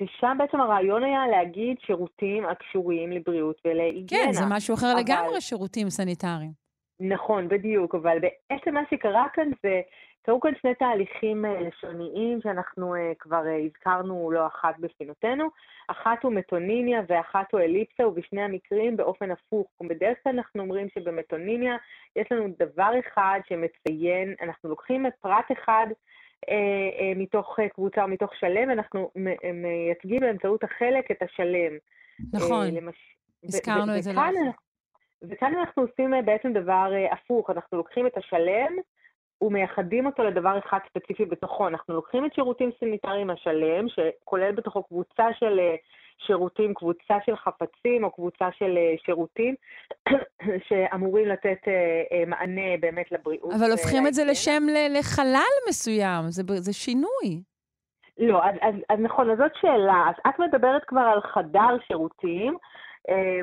ושם 0.00 0.36
בעצם 0.38 0.60
הרעיון 0.60 1.04
היה 1.04 1.26
להגיד 1.26 1.76
שירותים 1.86 2.44
הקשורים 2.46 3.12
לבריאות 3.12 3.60
ולהיגיינה. 3.64 4.26
כן, 4.26 4.32
זה 4.32 4.44
משהו 4.50 4.74
אחר 4.74 4.92
אבל... 4.92 5.00
לגמרי, 5.00 5.40
שירותים 5.40 5.90
סניטריים. 5.90 6.68
נכון, 7.00 7.48
בדיוק, 7.48 7.94
אבל 7.94 8.18
בעצם 8.18 8.74
מה 8.74 8.82
שקרה 8.90 9.26
כאן 9.34 9.50
זה, 9.62 9.80
קרו 10.22 10.40
כאן 10.40 10.52
שני 10.60 10.74
תהליכים 10.74 11.44
אה, 11.44 11.60
לשוניים 11.60 12.40
שאנחנו 12.42 12.94
אה, 12.94 13.12
כבר 13.18 13.46
אה, 13.46 13.56
הזכרנו 13.56 14.30
לא 14.30 14.46
אחת 14.46 14.74
בפינותינו. 14.78 15.48
אחת 15.88 16.22
הוא 16.22 16.32
מטוניניה 16.32 17.00
ואחת 17.08 17.52
הוא 17.52 17.60
אליפסה, 17.60 18.06
ובשני 18.08 18.42
המקרים 18.42 18.96
באופן 18.96 19.30
הפוך. 19.30 19.66
בדרך 19.88 20.18
כלל 20.24 20.32
אנחנו 20.32 20.62
אומרים 20.62 20.88
שבמטוניניה 20.94 21.76
יש 22.16 22.26
לנו 22.30 22.48
דבר 22.58 22.90
אחד 22.98 23.40
שמציין, 23.48 24.34
אנחנו 24.42 24.68
לוקחים 24.68 25.06
פרט 25.20 25.44
אחד 25.52 25.86
מתוך 27.16 27.56
קבוצה 27.74 28.02
או 28.02 28.08
מתוך 28.08 28.34
שלם, 28.34 28.68
ואנחנו 28.68 29.10
מייצגים 29.54 30.20
באמצעות 30.20 30.64
החלק 30.64 31.10
את 31.10 31.22
השלם. 31.22 31.72
נכון, 32.32 32.66
למש... 32.74 33.16
הזכרנו 33.44 33.96
את 33.96 34.02
זה. 34.02 34.10
וכאן, 34.10 34.34
וכאן 35.30 35.54
אנחנו 35.54 35.82
עושים 35.82 36.10
בעצם 36.24 36.52
דבר 36.52 36.90
הפוך, 37.12 37.50
אנחנו 37.50 37.78
לוקחים 37.78 38.06
את 38.06 38.16
השלם, 38.16 38.72
ומייחדים 39.40 40.06
אותו 40.06 40.24
לדבר 40.24 40.58
אחד 40.58 40.78
ספציפי 40.88 41.24
בתוכו. 41.24 41.68
אנחנו 41.68 41.94
לוקחים 41.94 42.26
את 42.26 42.34
שירותים 42.34 42.70
סניטריים 42.80 43.30
השלם, 43.30 43.86
שכולל 43.88 44.52
בתוכו 44.52 44.82
קבוצה 44.82 45.24
של 45.38 45.58
אה, 45.58 45.74
שירותים, 46.26 46.74
קבוצה 46.74 47.14
של 47.26 47.36
חפצים 47.36 48.04
או 48.04 48.10
קבוצה 48.10 48.48
של 48.58 48.78
אה, 48.78 48.94
שירותים 49.06 49.54
שאמורים 50.68 51.28
לתת 51.28 51.68
אה, 51.68 52.24
מענה 52.26 52.76
באמת 52.80 53.12
לבריאות. 53.12 53.52
אבל 53.54 53.70
הופכים 53.70 54.06
את 54.06 54.14
זה 54.14 54.24
לשם 54.24 54.62
לחלל 54.98 55.54
מסוים, 55.68 56.24
זה, 56.28 56.42
זה 56.56 56.72
שינוי. 56.72 57.42
לא, 58.18 58.44
אז, 58.44 58.54
אז, 58.60 58.74
אז 58.88 58.98
נכון, 59.00 59.30
אז 59.30 59.38
זאת 59.38 59.52
שאלה. 59.60 60.04
אז 60.08 60.14
את 60.28 60.38
מדברת 60.38 60.84
כבר 60.84 61.00
על 61.00 61.20
חדר 61.20 61.76
שירותים, 61.86 62.56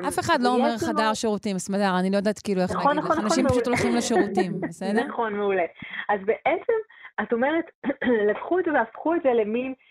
אף 0.08 0.18
אחד 0.18 0.38
לא 0.40 0.48
אומר 0.48 0.76
חדר 0.78 1.14
שירותים, 1.14 1.58
סמדר, 1.58 1.98
אני 2.00 2.10
לא 2.10 2.16
יודעת 2.16 2.38
כאילו 2.38 2.60
איך 2.60 2.70
נכון, 2.70 2.96
להגיד 2.96 3.04
לך. 3.04 3.10
נכון, 3.10 3.24
אנשים 3.24 3.44
נכון, 3.44 3.56
פשוט 3.56 3.66
הולכים 3.66 3.94
לשירותים, 3.96 4.52
בסדר? 4.68 5.04
נכון, 5.04 5.34
מעולה. 5.34 5.64
אז 6.08 6.20
בעצם, 6.24 6.78
את 7.22 7.32
אומרת, 7.32 7.64
לקחו 8.30 8.58
את 8.58 8.64
זה 8.64 8.72
והפכו 8.72 9.14
את 9.14 9.20
זה 9.22 9.28
למין 9.28 9.66
אה, 9.66 9.72
אה, 9.72 9.85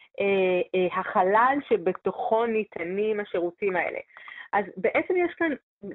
החלל 0.91 1.57
שבתוכו 1.69 2.45
ניתנים 2.45 3.19
השירותים 3.19 3.75
האלה. 3.75 3.99
אז 4.53 4.65
בעצם 4.77 5.13
יש 5.17 5.33
כאן 5.33 5.51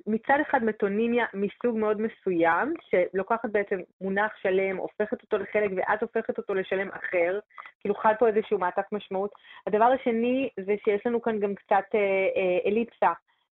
מצד 0.07 0.39
אחד 0.49 0.65
מטונימיה 0.65 1.25
מסוג 1.35 1.79
מאוד 1.79 2.01
מסוים, 2.01 2.75
שלוקחת 2.91 3.51
בעצם 3.53 3.77
מונח 4.01 4.33
שלם, 4.43 4.77
הופכת 4.77 5.23
אותו 5.23 5.39
לחלק 5.39 5.71
ואז 5.77 5.99
הופכת 6.01 6.39
אותו 6.39 6.55
לשלם 6.55 6.89
אחר, 6.89 7.39
כאילו 7.81 7.95
חד 7.95 8.15
פה 8.19 8.29
איזשהו 8.29 8.59
מעטף 8.59 8.93
משמעות. 8.93 9.31
הדבר 9.67 9.85
השני 9.85 10.49
זה 10.67 10.75
שיש 10.85 11.07
לנו 11.07 11.23
כאן 11.23 11.41
גם 11.41 11.55
קצת 11.55 11.85
אה, 11.95 12.01
אה, 12.37 12.59
אליפסה, 12.67 13.13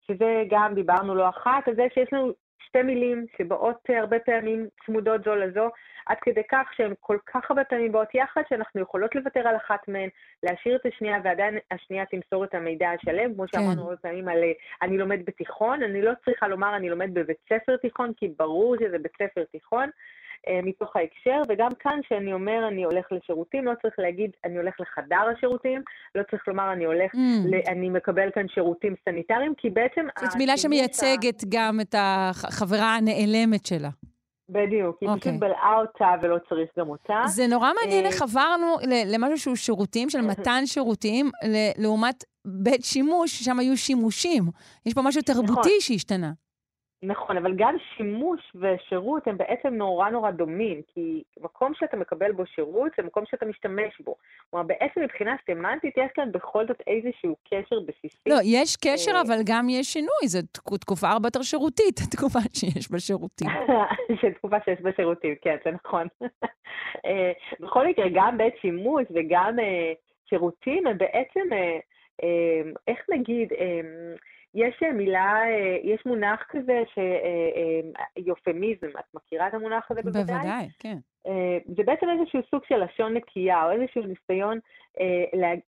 שזה 0.07 0.43
גם 0.49 0.73
דיברנו 0.75 1.15
לא 1.15 1.29
אחת, 1.29 1.67
על 1.67 1.75
זה 1.75 1.83
שיש 1.93 2.13
לנו 2.13 2.31
שתי 2.67 2.81
מילים 2.81 3.25
שבאות 3.37 3.89
הרבה 3.89 4.19
פעמים 4.19 4.67
צמודות 4.85 5.23
זו 5.23 5.35
לזו, 5.35 5.69
עד 6.05 6.17
כדי 6.21 6.41
כך 6.51 6.67
שהן 6.77 6.93
כל 6.99 7.17
כך 7.25 7.51
הרבה 7.51 7.63
פעמים 7.63 7.91
באות 7.91 8.15
יחד, 8.15 8.41
שאנחנו 8.49 8.81
יכולות 8.81 9.15
לוותר 9.15 9.47
על 9.47 9.55
אחת 9.55 9.87
מהן, 9.87 10.09
להשאיר 10.43 10.75
את 10.75 10.85
השנייה, 10.85 11.17
ועדיין 11.23 11.57
השנייה 11.71 12.05
תמסור 12.05 12.43
את 12.43 12.53
המידע 12.53 12.89
השלם, 12.89 13.33
כמו 13.33 13.47
שאמרנו 13.47 13.73
כן. 13.73 13.79
הרבה 13.79 13.97
פעמים 13.97 14.27
על 14.27 14.43
אני 14.81 14.97
לומד 14.97 15.25
בתיכון, 15.25 15.83
אני 15.83 16.01
לא 16.01 16.11
צריכה 16.25 16.47
לומר 16.47 16.75
אני 16.75 16.89
לומד 16.89 17.13
בבית 17.13 17.37
ספר 17.49 17.77
תיכון, 17.77 18.11
כי 18.17 18.27
ברור 18.39 18.75
שזה 18.79 18.97
בית 18.97 19.13
ספר 19.21 19.43
תיכון. 19.51 19.89
אה, 20.48 20.60
מתוך 20.64 20.95
ההקשר, 20.95 21.41
וגם 21.49 21.70
כאן 21.80 21.99
כשאני 22.03 22.34
אומר 22.34 22.68
אני 22.68 22.84
הולך 22.84 23.06
לשירותים, 23.12 23.66
לא 23.66 23.72
צריך 23.82 23.94
להגיד 23.98 24.32
אני 24.45 24.57
הולך 24.57 24.74
לחדר 24.80 25.24
השירותים, 25.36 25.82
לא 26.16 26.24
צריך 26.32 26.48
לומר 26.48 26.74
אני 26.74 26.86
הולך, 26.86 27.14
mm. 27.14 27.49
ל, 27.52 27.56
אני 27.68 27.90
מקבל 27.90 28.30
כאן 28.36 28.48
שירותים 28.48 28.95
סניטריים, 29.10 29.53
כי 29.57 29.70
בעצם... 29.70 30.06
זאת 30.22 30.36
מילה 30.36 30.57
שמייצגת 30.57 31.44
ה... 31.44 31.45
גם 31.49 31.80
את 31.82 31.95
החברה 31.98 32.95
הנעלמת 32.95 33.66
שלה. 33.66 33.90
בדיוק, 34.49 34.98
היא 35.02 35.10
okay. 35.10 35.12
פשוט 35.12 35.34
אוקיי. 35.34 35.38
בלעה 35.38 35.80
אותה 35.80 36.12
ולא 36.22 36.38
צריך 36.49 36.70
גם 36.80 36.90
אותה. 36.90 37.22
זה 37.26 37.48
נורא 37.48 37.72
מעניין 37.82 38.06
אה, 38.06 38.10
איך 38.10 38.22
עברנו 38.22 38.76
למשהו 39.06 39.38
שהוא 39.38 39.56
שירותים, 39.56 40.10
של 40.10 40.22
מתן 40.22 40.66
שירותים, 40.66 41.32
לעומת 41.78 42.24
בית 42.45 42.84
שימוש, 42.84 43.32
ששם 43.32 43.60
היו 43.60 43.78
שימושים. 43.78 44.44
יש 44.86 44.94
פה 44.94 45.02
משהו 45.02 45.22
תרבותי 45.22 45.52
נכון. 45.52 45.80
שהשתנה. 45.80 46.32
נכון, 47.03 47.38
אבל 47.38 47.53
גם 47.55 47.76
שימוש 47.97 48.41
ושירות 48.55 49.27
הם 49.27 49.38
בעצם 49.38 49.73
נורא 49.73 50.09
נורא 50.09 50.31
דומים, 50.31 50.81
כי 50.93 51.23
מקום 51.41 51.73
שאתה 51.73 51.97
מקבל 51.97 52.31
בו 52.31 52.45
שירות 52.45 52.91
זה 52.97 53.03
מקום 53.03 53.23
שאתה 53.26 53.45
משתמש 53.45 54.01
בו. 54.01 54.15
כלומר, 54.49 54.65
בעצם 54.65 55.01
מבחינה 55.01 55.35
סמנטית 55.45 55.97
יש 55.97 56.11
כאן 56.13 56.31
בכל 56.31 56.67
זאת 56.67 56.81
איזשהו 56.88 57.35
קשר 57.49 57.80
בסיסי. 57.80 58.30
לא, 58.30 58.35
יש 58.43 58.76
קשר, 58.76 59.11
אה, 59.15 59.22
אבל 59.22 59.38
גם 59.45 59.69
יש 59.69 59.88
שינוי. 59.93 60.27
זו 60.27 60.39
תקופה 60.80 61.09
הרבה 61.09 61.27
יותר 61.27 61.41
שירותית, 61.41 61.99
התקופה 62.07 62.39
שיש 62.53 62.91
בה 62.91 62.99
שירותים. 62.99 63.47
תקופה 64.38 64.57
שיש 64.65 64.81
בה 64.81 64.89
שירותים, 64.95 65.35
כן, 65.41 65.55
זה 65.65 65.72
נכון. 65.72 66.07
אה, 67.05 67.31
בכל 67.59 67.88
מקרה, 67.88 68.05
גם 68.13 68.38
בעת 68.38 68.53
שימוש 68.61 69.03
וגם 69.09 69.59
אה, 69.59 69.93
שירותים 70.30 70.88
הם 70.88 70.97
בעצם, 70.97 71.49
איך 72.88 72.99
נגיד, 73.09 73.49
יש 74.56 74.84
אה, 74.84 74.91
מילה, 74.91 75.41
אה, 75.45 75.77
יש 75.84 76.06
מונח 76.06 76.44
כזה, 76.49 76.84
שיופמיזם, 78.18 78.88
אה, 78.95 78.99
את 78.99 79.06
מכירה 79.14 79.48
את 79.48 79.53
המונח 79.53 79.91
הזה 79.91 80.02
בוודאי? 80.02 80.23
בוודאי, 80.23 80.68
כן. 80.80 80.98
זה 81.77 81.84
בעצם 81.86 82.07
איזשהו 82.10 82.40
סוג 82.52 82.61
של 82.68 82.84
לשון 82.84 83.14
נקייה, 83.14 83.65
או 83.65 83.72
איזשהו 83.72 84.02
ניסיון 84.02 84.60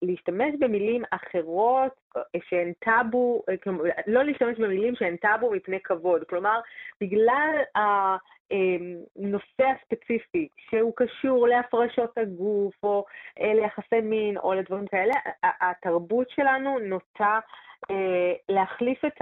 להשתמש 0.01 0.55
במילים 0.59 1.03
אחרות 1.11 1.91
שהן 2.49 2.73
טאבו, 2.79 3.41
לא 4.07 4.23
להשתמש 4.23 4.59
במילים 4.59 4.95
שהן 4.95 5.15
טאבו 5.15 5.51
מפני 5.51 5.79
כבוד. 5.83 6.23
כלומר, 6.23 6.59
בגלל 7.01 7.51
הנושא 8.51 9.63
הספציפי, 9.63 10.47
שהוא 10.69 10.93
קשור 10.95 11.47
להפרשות 11.47 12.17
הגוף, 12.17 12.73
או 12.83 13.05
ליחסי 13.39 14.01
מין, 14.03 14.37
או 14.37 14.53
לדברים 14.53 14.87
כאלה, 14.87 15.13
התרבות 15.43 16.29
שלנו 16.29 16.79
נוטה 16.79 17.39
אה, 17.91 18.33
להחליף 18.49 19.05
את 19.05 19.21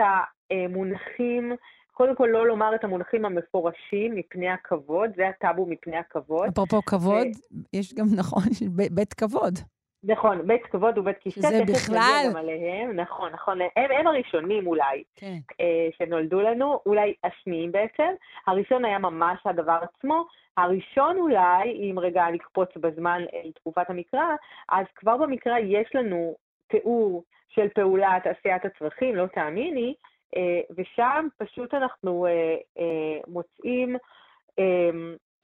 המונחים, 0.51 1.55
קודם 1.93 2.15
כל 2.15 2.29
לא 2.31 2.47
לומר 2.47 2.75
את 2.75 2.83
המונחים 2.83 3.25
המפורשים 3.25 4.15
מפני 4.15 4.49
הכבוד, 4.49 5.09
זה 5.15 5.27
הטאבו 5.27 5.65
מפני 5.65 5.97
הכבוד. 5.97 6.47
אפרופו 6.47 6.81
כבוד, 6.81 7.27
ו... 7.27 7.77
יש 7.77 7.93
גם, 7.93 8.05
נכון, 8.17 8.43
בית 8.95 9.13
כבוד. 9.13 9.59
נכון, 10.07 10.47
בית 10.47 10.65
כבוד 10.65 10.97
ובית 10.97 11.17
כיסא, 11.17 11.41
שזה 11.41 11.63
בכלל... 11.63 12.25
גם 12.29 12.37
עליהם, 12.37 12.99
נכון, 12.99 13.31
נכון, 13.31 13.61
הם, 13.61 13.91
הם 13.91 14.07
הראשונים 14.07 14.67
אולי, 14.67 15.03
כן. 15.15 15.37
אה, 15.61 15.87
שנולדו 15.97 16.41
לנו, 16.41 16.79
אולי 16.85 17.13
השניים 17.23 17.71
בעצם. 17.71 18.09
הראשון 18.47 18.85
היה 18.85 18.99
ממש 18.99 19.39
הדבר 19.45 19.79
עצמו, 19.81 20.25
הראשון 20.57 21.17
אולי, 21.17 21.71
אם 21.71 21.99
רגע 21.99 22.25
נקפוץ 22.31 22.69
בזמן 22.77 23.21
אל 23.33 23.51
תקופת 23.51 23.89
המקרא, 23.89 24.35
אז 24.69 24.85
כבר 24.95 25.17
במקרא 25.17 25.57
יש 25.59 25.95
לנו 25.95 26.35
תיאור 26.67 27.23
של 27.49 27.67
פעולת 27.69 28.27
עשיית 28.27 28.65
הצרכים, 28.65 29.15
לא 29.15 29.25
תאמיני, 29.27 29.93
אה, 30.37 30.61
ושם 30.77 31.27
פשוט 31.37 31.73
אנחנו 31.73 32.25
אה, 32.25 32.55
אה, 32.79 33.19
מוצאים 33.27 33.95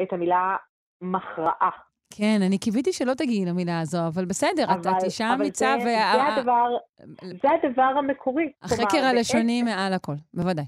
את 0.01 0.13
המילה 0.13 0.55
מכרעה. 1.01 1.69
כן, 2.17 2.39
אני 2.47 2.57
קיוויתי 2.57 2.93
שלא 2.93 3.13
תגיעי 3.13 3.45
למילה 3.45 3.79
הזו, 3.79 3.97
אבל 4.07 4.25
בסדר, 4.25 4.63
אבל, 4.63 4.91
את 4.97 5.03
אישה 5.03 5.33
אמיצה. 5.33 5.75
זה, 5.79 5.85
וה... 5.85 6.13
זה, 6.15 6.39
הדבר, 6.39 6.77
זה 7.21 7.49
הדבר 7.63 7.93
המקורי. 7.97 8.51
החקר 8.61 9.05
הלשוני 9.05 9.63
מעל 9.63 9.93
הכל, 9.93 10.13
בוודאי. 10.33 10.65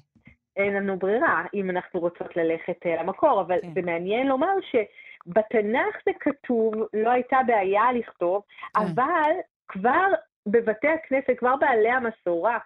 אין 0.57 0.74
לנו 0.74 0.99
ברירה 0.99 1.44
אם 1.53 1.70
אנחנו 1.70 1.99
רוצות 1.99 2.38
ללכת 2.38 2.86
למקור, 3.02 3.41
אבל 3.41 3.61
כן. 3.61 3.74
זה 3.74 3.82
מעניין 3.82 4.28
לומר 4.28 4.53
שבתנ"ך 4.72 5.95
זה 6.06 6.11
כתוב, 6.20 6.74
לא 6.94 7.10
הייתה 7.10 7.38
בעיה 7.48 7.91
לכתוב, 7.94 8.41
כן. 8.74 8.82
אבל 8.82 9.32
כבר 9.68 10.07
בבתי 10.48 10.88
הכנסת, 10.88 11.40
כבר 11.40 11.56
בעלי 11.56 11.90
המסורה, 11.90 12.57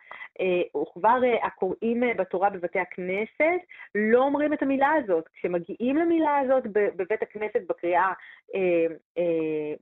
אה, 0.42 0.82
כבר 0.94 1.20
אה, 1.24 1.48
הקוראים 1.48 2.04
אה, 2.04 2.14
בתורה 2.18 2.50
בבתי 2.50 2.80
הכנסת, 2.80 3.62
לא 3.96 4.20
אומרים 4.20 4.54
את 4.54 4.62
המילה 4.62 4.90
הזאת. 5.04 5.24
כשמגיעים 5.34 5.98
למילה 5.98 6.38
הזאת 6.38 6.64
בבית 6.74 7.22
הכנסת 7.22 7.60
בקריאה 7.70 8.12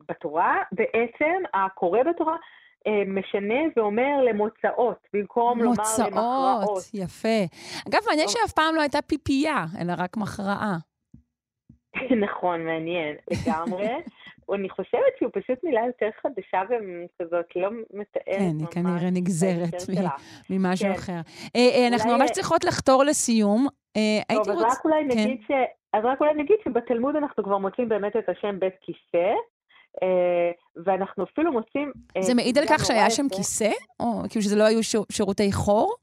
בתורה, 0.09 0.63
בעצם 0.72 1.43
הקורא 1.53 2.03
בתורה 2.03 2.35
משנה 3.07 3.59
ואומר 3.76 4.22
למוצאות, 4.23 5.07
במקום 5.13 5.63
מוצאות, 5.63 5.99
לומר 5.99 6.07
למכרעות. 6.07 6.61
מוצאות, 6.61 6.84
יפה. 6.93 7.55
אגב, 7.89 7.99
מעניין 8.07 8.27
שאף 8.27 8.51
פעם 8.51 8.76
לא 8.76 8.81
הייתה 8.81 9.01
פיפייה, 9.01 9.65
אלא 9.81 9.93
רק 9.97 10.17
מכרעה. 10.17 10.77
נכון, 12.26 12.65
מעניין, 12.65 13.15
לגמרי. 13.31 13.89
אני 14.53 14.69
חושבת 14.69 15.13
שהוא 15.19 15.31
פשוט 15.34 15.63
מילה 15.63 15.81
יותר 15.88 16.09
חדשה 16.22 16.61
וכזאת, 16.69 17.45
לא 17.55 17.69
מתארת 17.93 18.26
כן, 18.26 18.59
היא 18.59 18.67
כנראה 18.72 19.09
נגזרת 19.11 19.73
ממשהו 20.49 20.88
כן. 20.88 20.93
אחר. 20.93 21.19
אה, 21.55 21.69
אה, 21.76 21.88
אנחנו 21.88 22.17
ממש 22.17 22.31
צריכות 22.31 22.63
לחתור 22.63 23.03
לסיום. 23.03 23.67
אה, 23.97 24.35
טוב, 24.35 24.49
אז 24.49 24.61
רק 24.61 24.85
אולי 24.85 25.03
כן. 25.09 25.19
נגיד 25.19 25.41
ש... 25.47 25.51
אז 25.93 26.01
רק 26.03 26.22
אולי 26.22 26.34
נגיד 26.34 26.55
שבתלמוד 26.63 27.15
אנחנו 27.15 27.43
כבר 27.43 27.57
מוצאים 27.57 27.89
באמת 27.89 28.15
את 28.15 28.30
השם 28.30 28.59
בית 28.59 28.73
כיסא, 28.81 29.34
ואנחנו 30.85 31.23
אפילו 31.23 31.51
מוצאים... 31.51 31.91
זה 32.19 32.34
מעיד 32.34 32.57
על 32.57 32.65
כך 32.69 32.85
שהיה 32.85 33.09
שם 33.09 33.30
כיסא? 33.30 33.72
או 33.99 34.05
כאילו 34.30 34.41
שזה 34.41 34.55
לא 34.55 34.63
היו 34.63 34.80
שירותי 35.11 35.51
חור? 35.51 35.95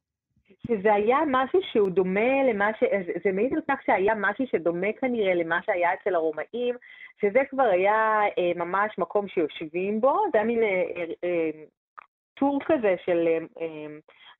שזה 0.66 0.94
היה 0.94 1.18
משהו 1.26 1.60
שהוא 1.72 1.90
דומה 1.90 2.43
למה 2.48 2.70
ש... 2.80 2.84
זה 3.24 3.32
מעיד 3.32 3.55
על 3.55 3.60
כך 3.70 3.82
שהיה 3.86 4.14
משהו 4.16 4.47
שדומה 4.47 4.93
כנראה 5.01 5.34
למה 5.34 5.60
שהיה 5.66 5.94
אצל 5.94 6.14
הרומאים, 6.14 6.74
שזה 7.20 7.40
כבר 7.51 7.62
היה 7.62 8.20
אה, 8.39 8.52
ממש 8.56 8.98
מקום 8.98 9.28
שיושבים 9.28 10.01
בו, 10.01 10.18
זה 10.32 10.39
היה 10.39 10.44
מין 10.44 10.62
אה, 10.62 11.05
אה, 11.24 11.51
טור 12.34 12.59
כזה 12.66 12.94
של 13.05 13.26
אה, 13.26 13.39
אה, 13.60 13.86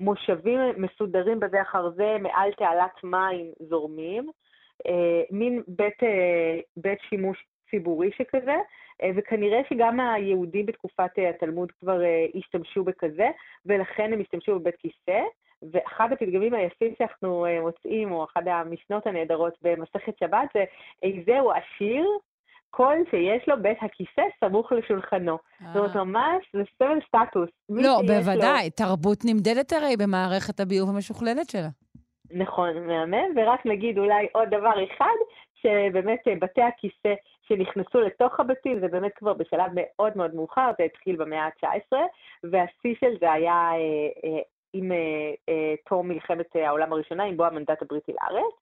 מושבים 0.01 0.61
מסודרים 0.77 1.41
בזה 1.41 1.63
אחר 1.63 1.91
זה 1.91 2.17
מעל 2.21 2.53
תעלת 2.53 3.05
מים 3.05 3.47
זורמים, 3.61 4.31
אה, 4.87 5.23
מין 5.31 5.63
בית, 5.69 6.03
אה, 6.03 6.61
בית 6.77 6.99
שימוש 7.09 7.45
ציבורי 7.71 8.11
שכזה, 8.17 8.57
אה, 9.03 9.11
וכנראה 9.17 9.61
שגם 9.71 10.01
היהודים 10.01 10.67
בתקופת 10.67 11.19
אה, 11.19 11.31
התלמוד 11.31 11.73
כבר 11.73 12.03
אה, 12.03 12.27
השתמשו 12.35 12.85
בכזה, 12.85 13.31
ולכן 13.67 14.13
הם 14.13 14.21
השתמשו 14.21 14.59
בבית 14.59 14.77
כיסא. 14.77 15.21
ואחד 15.73 16.13
הפתגמים 16.13 16.55
היפים 16.55 16.95
שאנחנו 16.99 17.47
מוצאים, 17.63 18.13
או 18.13 18.25
אחת 18.25 18.43
המשנות 18.47 19.07
הנהדרות 19.07 19.55
במסכת 19.63 20.19
שבת, 20.19 20.49
זה 20.55 20.65
איזהו 21.03 21.51
עשיר, 21.51 22.07
כל 22.71 22.97
שיש 23.11 23.49
לו 23.49 23.63
בית 23.63 23.79
הכיסא 23.81 24.23
סמוך 24.41 24.73
לשולחנו. 24.73 25.39
זאת 25.67 25.77
אומרת, 25.77 25.97
ממש, 25.97 26.45
זה 26.53 26.63
סמל 26.79 26.99
סטטוס. 27.09 27.49
לא, 27.69 28.01
בוודאי, 28.07 28.65
לו... 28.65 28.71
תרבות 28.77 29.19
נמדדת 29.25 29.73
הרי 29.73 29.97
במערכת 29.97 30.61
הביוב 30.61 30.89
המשוכללת 30.89 31.51
שלה. 31.51 31.69
נכון, 32.31 32.87
מהמם, 32.87 33.37
ורק 33.37 33.67
נגיד 33.67 33.99
אולי 33.99 34.27
עוד 34.33 34.49
דבר 34.49 34.85
אחד, 34.85 35.17
שבאמת 35.55 36.21
בתי 36.41 36.63
הכיסא 36.63 37.15
שנכנסו 37.49 38.01
לתוך 38.01 38.41
הבתים, 38.41 38.81
זה 38.81 38.89
באמת 38.89 39.13
כבר 39.15 39.33
בשלב 39.33 39.71
מאוד 39.75 40.17
מאוד 40.17 40.35
מאוחר, 40.35 40.71
זה 40.79 40.85
התחיל 40.85 41.17
במאה 41.17 41.45
ה-19, 41.45 41.97
והשיא 42.45 42.95
של 43.01 43.19
זה 43.21 43.33
היה 43.33 43.71
אה, 43.73 44.31
אה, 44.31 44.43
עם 44.73 44.93
אה, 44.93 44.97
אה, 45.49 45.75
תום 45.89 46.09
מלחמת 46.09 46.47
העולם 46.55 46.93
הראשונה, 46.93 47.25
עם 47.25 47.37
בוא 47.37 47.47
המנדט 47.47 47.83
הבריטי 47.83 48.13
לארץ, 48.13 48.55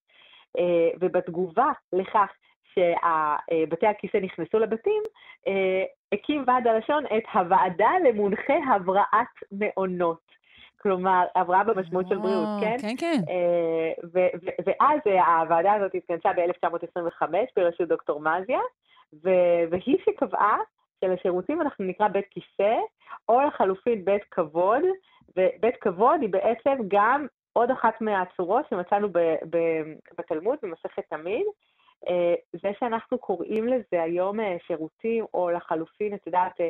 אה, 0.58 0.90
ובתגובה 1.00 1.72
לכך 1.92 2.32
שבתי 2.74 3.86
הכיסא 3.86 4.16
נכנסו 4.16 4.58
לבתים, 4.58 5.02
אה, 5.48 5.84
הקים 6.12 6.44
ועד 6.46 6.66
הלשון 6.66 7.04
את 7.06 7.22
הוועדה 7.34 7.90
למונחי 8.04 8.60
הבראת 8.74 9.26
מעונות. 9.52 10.30
כלומר, 10.82 11.24
הבראה 11.36 11.64
במשמעות 11.64 12.08
של 12.08 12.18
בריאות, 12.18 12.48
כן? 12.60 12.76
כן, 12.80 12.94
כן. 12.98 13.20
אה, 13.28 13.92
ואז 14.66 15.00
הוועדה 15.04 15.72
הזאת 15.72 15.94
התכנסה 15.94 16.32
ב-1925 16.32 17.22
בראשות 17.56 17.88
דוקטור 17.88 18.20
מזיה, 18.20 18.60
והיא 19.70 19.96
שקבעה 20.04 20.58
שלשירותים 21.04 21.60
אנחנו 21.60 21.84
נקרא 21.84 22.08
בית 22.08 22.26
כיסא, 22.30 22.74
או 23.28 23.40
לחלופין 23.40 24.04
בית 24.04 24.22
כבוד, 24.30 24.82
ובית 25.36 25.76
כבוד 25.80 26.20
היא 26.20 26.28
בעצם 26.28 26.76
גם 26.88 27.26
עוד 27.52 27.70
אחת 27.70 28.00
מהצורות 28.00 28.64
שמצאנו 28.70 29.08
בתלמוד, 30.18 30.58
במסכת 30.62 31.02
תמיד. 31.10 31.46
אה, 32.08 32.34
זה 32.52 32.68
שאנחנו 32.78 33.18
קוראים 33.18 33.68
לזה 33.68 34.02
היום 34.02 34.40
אה, 34.40 34.56
שירותים, 34.66 35.24
או 35.34 35.50
לחלופין, 35.50 36.14
את 36.14 36.26
יודעת, 36.26 36.60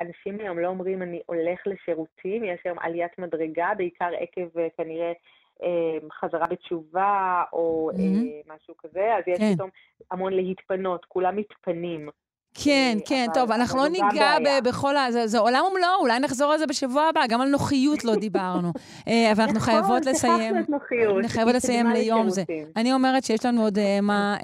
אנשים 0.00 0.40
היום 0.40 0.58
לא 0.58 0.68
אומרים 0.68 1.02
אני 1.02 1.20
הולך 1.26 1.60
לשירותים, 1.66 2.44
יש 2.44 2.60
היום 2.64 2.78
עליית 2.78 3.18
מדרגה, 3.18 3.72
בעיקר 3.76 4.10
עקב 4.18 4.60
כנראה 4.76 5.12
חזרה 6.20 6.46
בתשובה 6.46 7.42
או 7.52 7.90
mm-hmm. 7.92 8.54
משהו 8.54 8.76
כזה, 8.78 9.14
אז 9.14 9.22
יש 9.26 9.38
כן. 9.38 9.54
פתאום 9.54 9.70
המון 10.10 10.32
להתפנות, 10.32 11.04
כולם 11.04 11.36
מתפנים. 11.36 12.08
כן, 12.54 12.98
כן, 13.06 13.26
טוב, 13.34 13.52
אנחנו 13.52 13.78
לא 13.78 13.88
ניגע 13.88 14.36
בכל 14.64 14.96
ה... 14.96 15.26
זה 15.26 15.38
עולם 15.38 15.64
ומלואו, 15.70 16.00
אולי 16.00 16.20
נחזור 16.20 16.52
על 16.52 16.58
זה 16.58 16.66
בשבוע 16.66 17.02
הבא, 17.02 17.26
גם 17.28 17.40
על 17.40 17.48
נוחיות 17.48 18.04
לא 18.04 18.14
דיברנו. 18.14 18.72
אבל 19.32 19.42
אנחנו 19.42 19.56
נכון, 19.56 19.60
חייבות 19.60 20.06
לסיים... 20.06 20.56
נכון, 20.58 20.74
נוחיות. 20.74 21.26
חייבות 21.26 21.54
לסיים 21.54 21.86
ליום 21.90 22.30
זה. 22.30 22.44
אני 22.76 22.92
אומרת 22.92 23.24
שיש 23.24 23.46
לנו 23.46 23.62
עוד 23.62 23.78
מה 24.02 24.36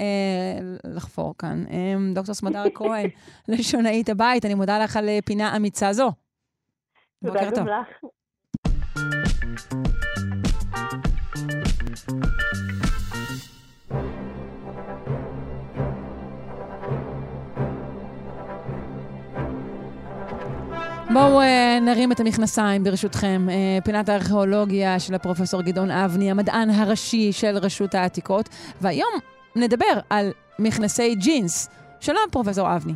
לחפור 0.84 1.34
כאן. 1.38 1.64
דוקטור 2.14 2.34
סמדר 2.34 2.64
כהן, 2.74 3.10
לשונאית 3.48 4.08
הבית, 4.08 4.44
אני 4.44 4.54
מודה 4.54 4.78
לך 4.78 4.96
על 4.96 5.08
פינה 5.24 5.56
אמיצה 5.56 5.92
זו. 5.92 6.12
תודה 7.24 7.50
גם 7.50 7.66
לך. 7.66 7.86
בואו 21.12 21.40
uh, 21.40 21.44
נרים 21.86 22.12
את 22.12 22.20
המכנסיים 22.20 22.84
ברשותכם. 22.84 23.46
Uh, 23.48 23.84
פינת 23.84 24.08
הארכיאולוגיה 24.08 24.98
של 24.98 25.14
הפרופסור 25.14 25.62
גדעון 25.62 25.90
אבני, 25.90 26.30
המדען 26.30 26.70
הראשי 26.70 27.32
של 27.32 27.56
רשות 27.62 27.94
העתיקות, 27.94 28.48
והיום 28.80 29.12
נדבר 29.56 29.94
על 30.10 30.26
מכנסי 30.58 31.14
ג'ינס. 31.14 31.68
שלום, 32.00 32.22
פרופסור 32.32 32.76
אבני. 32.76 32.92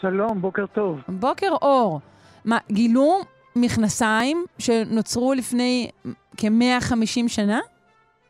שלום, 0.00 0.40
בוקר 0.40 0.66
טוב. 0.66 1.00
בוקר 1.08 1.50
אור. 1.62 2.00
מה, 2.44 2.58
גילו 2.72 3.20
מכנסיים 3.56 4.44
שנוצרו 4.58 5.34
לפני 5.34 5.90
כ-150 6.36 7.28
שנה? 7.28 7.60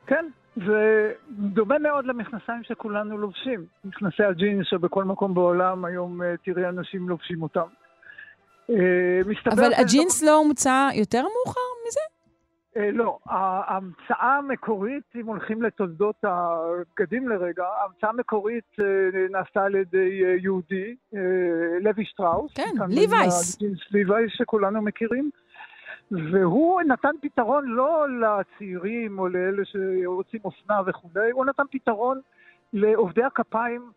כן, 0.07 0.27
זה 0.57 1.13
דומה 1.31 1.79
מאוד 1.79 2.05
למכנסיים 2.05 2.63
שכולנו 2.63 3.19
לובשים. 3.19 3.65
מכנסי 3.85 4.25
הג'ינס 4.25 4.67
שבכל 4.67 5.05
מקום 5.05 5.35
בעולם 5.35 5.85
היום 5.85 6.23
אה, 6.23 6.35
תראי 6.45 6.69
אנשים 6.69 7.09
לובשים 7.09 7.43
אותם. 7.43 7.67
אה, 8.71 9.53
אבל 9.53 9.73
הג'ינס 9.77 10.23
לא 10.23 10.35
הומצא 10.37 10.89
יותר 10.95 11.23
מאוחר 11.23 11.61
מזה? 11.89 12.01
אה, 12.77 12.91
לא, 12.93 13.19
ההמצאה 13.27 14.39
המקורית, 14.39 15.05
אם 15.21 15.27
הולכים 15.27 15.63
לתולדות 15.63 16.17
הבגדים 16.23 17.29
לרגע, 17.29 17.65
ההמצאה 17.83 18.11
המקורית 18.11 18.77
אה, 18.81 18.85
נעשתה 19.31 19.65
על 19.65 19.75
ידי 19.75 20.23
יהודי, 20.43 20.97
לוי 21.81 22.05
שטראוס. 22.05 22.53
כן, 22.55 22.75
ליווייס. 22.89 23.59
ליווייס 23.91 24.33
שכולנו 24.35 24.83
מכירים. 24.83 25.31
והוא 26.11 26.83
נתן 26.83 27.15
פתרון 27.23 27.65
לא 27.67 28.07
לצעירים 28.21 29.19
או 29.19 29.29
לאלה 29.29 29.63
שרוצים 29.65 30.41
אופנה 30.45 30.81
וכולי, 30.87 31.31
הוא 31.31 31.45
נתן 31.47 31.63
פתרון 31.71 32.21
לעובדי 32.73 33.23
הכפיים, 33.25 33.91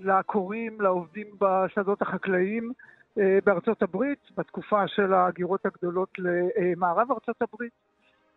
לקוראים, 0.00 0.80
לעובדים 0.80 1.26
בשדות 1.40 2.02
החקלאיים, 2.02 2.64
אה, 2.68 2.95
בארצות 3.44 3.82
הברית, 3.82 4.18
בתקופה 4.36 4.88
של 4.88 5.14
הגירות 5.14 5.66
הגדולות 5.66 6.10
למערב 6.18 7.12
ארצות 7.12 7.42
הברית. 7.42 7.72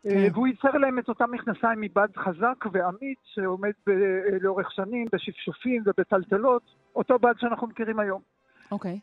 אה, 0.06 0.12
כן. 0.12 0.30
והוא 0.34 0.48
ייצר 0.48 0.72
להם 0.72 1.00
את 1.00 1.10
אותם 1.10 1.32
מכנסיים 1.32 1.82
מבד 1.82 2.08
חזק 2.18 2.66
ואמיץ 2.72 3.20
שעומד 3.24 3.72
ב- 3.88 3.90
אה, 3.90 4.38
לאורך 4.42 4.72
שנים 4.72 5.08
בשפשופים 5.14 5.84
ובטלטלות, 5.86 6.62
אותו 6.96 7.20
בד 7.20 7.34
שאנחנו 7.38 7.68
מכירים 7.68 8.00
היום. 8.00 8.22
אוקיי. 8.72 9.00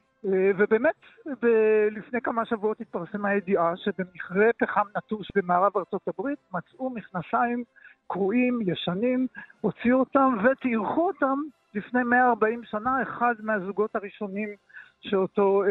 ובאמת, 0.58 0.94
ב- 1.42 1.88
לפני 1.90 2.20
כמה 2.20 2.44
שבועות 2.44 2.80
התפרסמה 2.80 3.34
ידיעה 3.34 3.76
שבמכרה 3.76 4.46
פחם 4.58 4.84
נטוש 4.96 5.28
במערב 5.36 5.76
ארצות 5.76 6.08
הברית 6.08 6.38
מצאו 6.54 6.90
מכנסיים 6.90 7.64
קרועים, 8.06 8.58
ישנים, 8.66 9.26
הוציאו 9.60 9.98
אותם 9.98 10.36
וטייחו 10.44 11.06
אותם 11.06 11.38
לפני 11.74 12.02
140 12.02 12.64
שנה, 12.64 13.02
אחד 13.02 13.34
מהזוגות 13.40 13.96
הראשונים 13.96 14.48
שאותו 15.10 15.62
אה, 15.62 15.68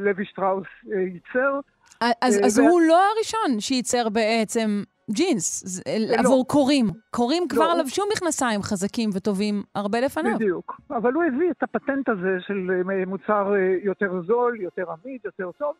לוי 0.00 0.24
שטראוס 0.24 0.66
אה, 0.92 1.00
ייצר. 1.00 1.60
אז, 2.00 2.38
אה, 2.38 2.46
אז. 2.46 2.58
הוא 2.58 2.80
לא 2.80 2.98
הראשון 3.12 3.60
שייצר 3.60 4.08
בעצם 4.08 4.82
ג'ינס 5.10 5.82
לא. 6.08 6.14
עבור 6.18 6.46
קוראים. 6.48 6.86
קוראים 7.10 7.42
לא. 7.42 7.48
כבר 7.48 7.74
לבשו 7.74 8.02
מכנסיים 8.12 8.62
חזקים 8.62 9.10
וטובים 9.14 9.62
הרבה 9.74 10.00
לפניו. 10.00 10.34
בדיוק. 10.34 10.80
אבל 10.90 11.12
הוא 11.12 11.24
הביא 11.24 11.50
את 11.50 11.62
הפטנט 11.62 12.08
הזה 12.08 12.36
של 12.40 12.70
אה, 12.90 13.06
מוצר 13.06 13.54
אה, 13.54 13.76
יותר 13.82 14.22
זול, 14.26 14.60
יותר 14.60 14.84
עמיד, 14.90 15.20
יותר 15.24 15.50
טוב. 15.58 15.74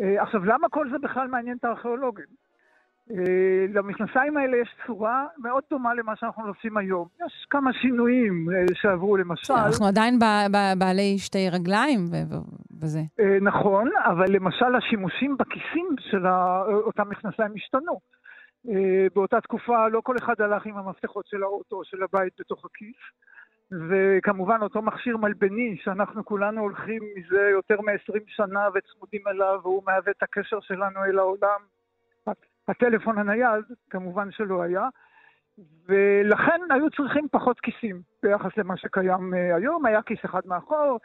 אה, 0.00 0.22
עכשיו, 0.22 0.44
למה 0.44 0.68
כל 0.68 0.90
זה 0.90 0.98
בכלל 0.98 1.28
מעניין 1.28 1.56
את 1.56 1.64
הארכיאולוגים? 1.64 2.49
אה, 3.10 3.66
למכנסיים 3.74 4.36
האלה 4.36 4.56
יש 4.56 4.74
צורה 4.86 5.26
מאוד 5.38 5.62
דומה 5.70 5.94
למה 5.94 6.16
שאנחנו 6.16 6.46
עושים 6.46 6.76
היום. 6.76 7.08
יש 7.26 7.46
כמה 7.50 7.72
שינויים 7.72 8.46
אה, 8.52 8.64
שעברו 8.74 9.16
למשל. 9.16 9.52
אנחנו 9.52 9.86
עדיין 9.86 10.18
בעלי 10.78 11.18
שתי 11.18 11.48
רגליים 11.52 11.98
וזה. 12.80 13.00
אה, 13.20 13.38
נכון, 13.40 13.88
אבל 14.06 14.26
למשל 14.28 14.74
השימושים 14.74 15.36
בכיסים 15.36 15.88
של 16.10 16.26
אותם 16.86 17.08
מכנסיים 17.08 17.52
השתנו. 17.56 18.00
באותה 19.14 19.40
תקופה 19.40 19.88
לא 19.88 20.00
כל 20.04 20.16
אחד 20.16 20.34
הלך 20.38 20.66
עם 20.66 20.76
המפתחות 20.76 21.26
של 21.26 21.42
האוטו 21.42 21.76
או 21.76 21.84
של 21.84 22.02
הבית 22.02 22.32
בתוך 22.40 22.64
הכיס. 22.64 22.96
וכמובן 23.88 24.58
אותו 24.62 24.82
מכשיר 24.82 25.16
מלבני 25.16 25.76
שאנחנו 25.84 26.24
כולנו 26.24 26.60
הולכים 26.60 27.02
מזה 27.16 27.40
יותר 27.50 27.80
מ-20 27.80 28.20
שנה 28.26 28.68
וצמודים 28.74 29.20
אליו 29.28 29.60
והוא 29.62 29.82
מהווה 29.86 30.12
את 30.18 30.22
הקשר 30.22 30.60
שלנו 30.60 31.04
אל 31.04 31.18
העולם. 31.18 31.60
הטלפון 32.70 33.18
הנייד 33.18 33.64
כמובן 33.90 34.30
שלא 34.30 34.62
היה, 34.62 34.88
ולכן 35.88 36.60
היו 36.70 36.90
צריכים 36.90 37.26
פחות 37.30 37.60
כיסים 37.60 38.02
ביחס 38.22 38.50
למה 38.56 38.76
שקיים 38.76 39.34
אה, 39.34 39.56
היום, 39.56 39.86
היה 39.86 40.02
כיס 40.02 40.18
אחד 40.24 40.40
מאחור, 40.46 40.98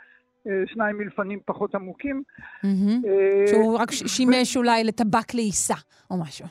שניים 0.66 0.98
מלפנים 0.98 1.40
פחות 1.46 1.76
עמוקים. 1.76 2.24
שהוא 3.48 3.78
רק 3.80 3.92
שימש 3.92 4.58
אולי 4.58 4.84
לטבק 4.84 5.34
לעיסה 5.34 5.74
או 6.12 6.22
משהו. 6.22 6.46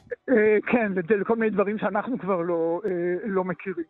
כן, 0.66 0.92
לכל 1.20 1.36
מיני 1.36 1.50
דברים 1.50 1.78
שאנחנו 1.78 2.18
כבר 2.18 2.40
לא, 2.40 2.80
לא 3.24 3.44
מכירים. 3.44 3.84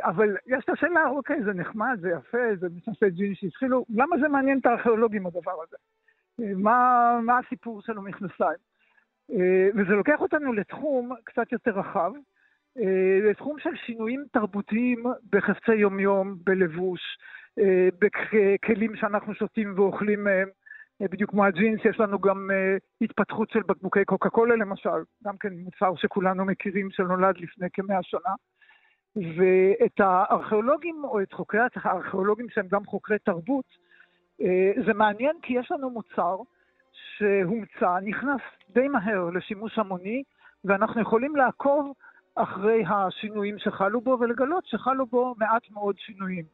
אבל 0.00 0.36
יש 0.46 0.64
את 0.64 0.68
השאלה, 0.68 1.08
אוקיי, 1.08 1.42
זה 1.44 1.52
נחמד, 1.52 1.98
זה 2.00 2.10
יפה, 2.10 2.56
זה 2.60 2.66
מתנשא 2.76 3.08
ג'ינס 3.08 3.38
שהתחילו, 3.38 3.84
למה 3.90 4.16
זה 4.22 4.28
מעניין 4.28 4.58
את 4.58 4.66
הארכיאולוגים 4.66 5.26
הדבר 5.26 5.54
הזה? 5.62 5.76
מה, 6.38 7.18
מה 7.22 7.38
הסיפור 7.46 7.82
של 7.82 7.98
המכנסיים? 7.98 8.71
וזה 9.74 9.92
לוקח 9.92 10.20
אותנו 10.20 10.52
לתחום 10.52 11.12
קצת 11.24 11.52
יותר 11.52 11.70
רחב, 11.70 12.12
לתחום 13.30 13.58
של 13.58 13.76
שינויים 13.86 14.24
תרבותיים 14.32 15.04
בחפצי 15.32 15.74
יומיום, 15.74 16.34
בלבוש, 16.44 17.00
בכלים 18.00 18.96
שאנחנו 18.96 19.34
שותים 19.34 19.72
ואוכלים 19.76 20.24
מהם. 20.24 20.48
בדיוק 21.00 21.30
כמו 21.30 21.44
הג'ינס, 21.44 21.80
יש 21.84 22.00
לנו 22.00 22.18
גם 22.18 22.50
התפתחות 23.00 23.50
של 23.50 23.60
בקבוקי 23.60 24.04
קוקה 24.04 24.30
קולה 24.30 24.56
למשל, 24.56 25.02
גם 25.24 25.36
כן 25.38 25.52
מוצר 25.54 25.94
שכולנו 25.96 26.44
מכירים 26.44 26.90
שנולד 26.90 27.38
לפני 27.38 27.68
כמאה 27.72 28.02
שנה. 28.02 28.34
ואת 29.16 30.00
הארכיאולוגים, 30.00 31.04
או 31.04 31.22
את 31.22 31.32
חוקרי 31.32 31.60
הארכיאולוגים 31.74 32.46
שהם 32.50 32.66
גם 32.70 32.84
חוקרי 32.84 33.18
תרבות, 33.18 33.64
זה 34.86 34.94
מעניין 34.94 35.36
כי 35.42 35.52
יש 35.52 35.70
לנו 35.70 35.90
מוצר 35.90 36.36
שהומצא, 37.18 37.98
נכנס 38.04 38.40
די 38.70 38.88
מהר 38.88 39.30
לשימוש 39.30 39.78
המוני, 39.78 40.22
ואנחנו 40.64 41.00
יכולים 41.00 41.36
לעקוב 41.36 41.92
אחרי 42.34 42.82
השינויים 42.88 43.58
שחלו 43.58 44.00
בו 44.00 44.16
ולגלות 44.20 44.66
שחלו 44.66 45.06
בו 45.06 45.34
מעט 45.38 45.70
מאוד 45.70 45.98
שינויים. 45.98 46.44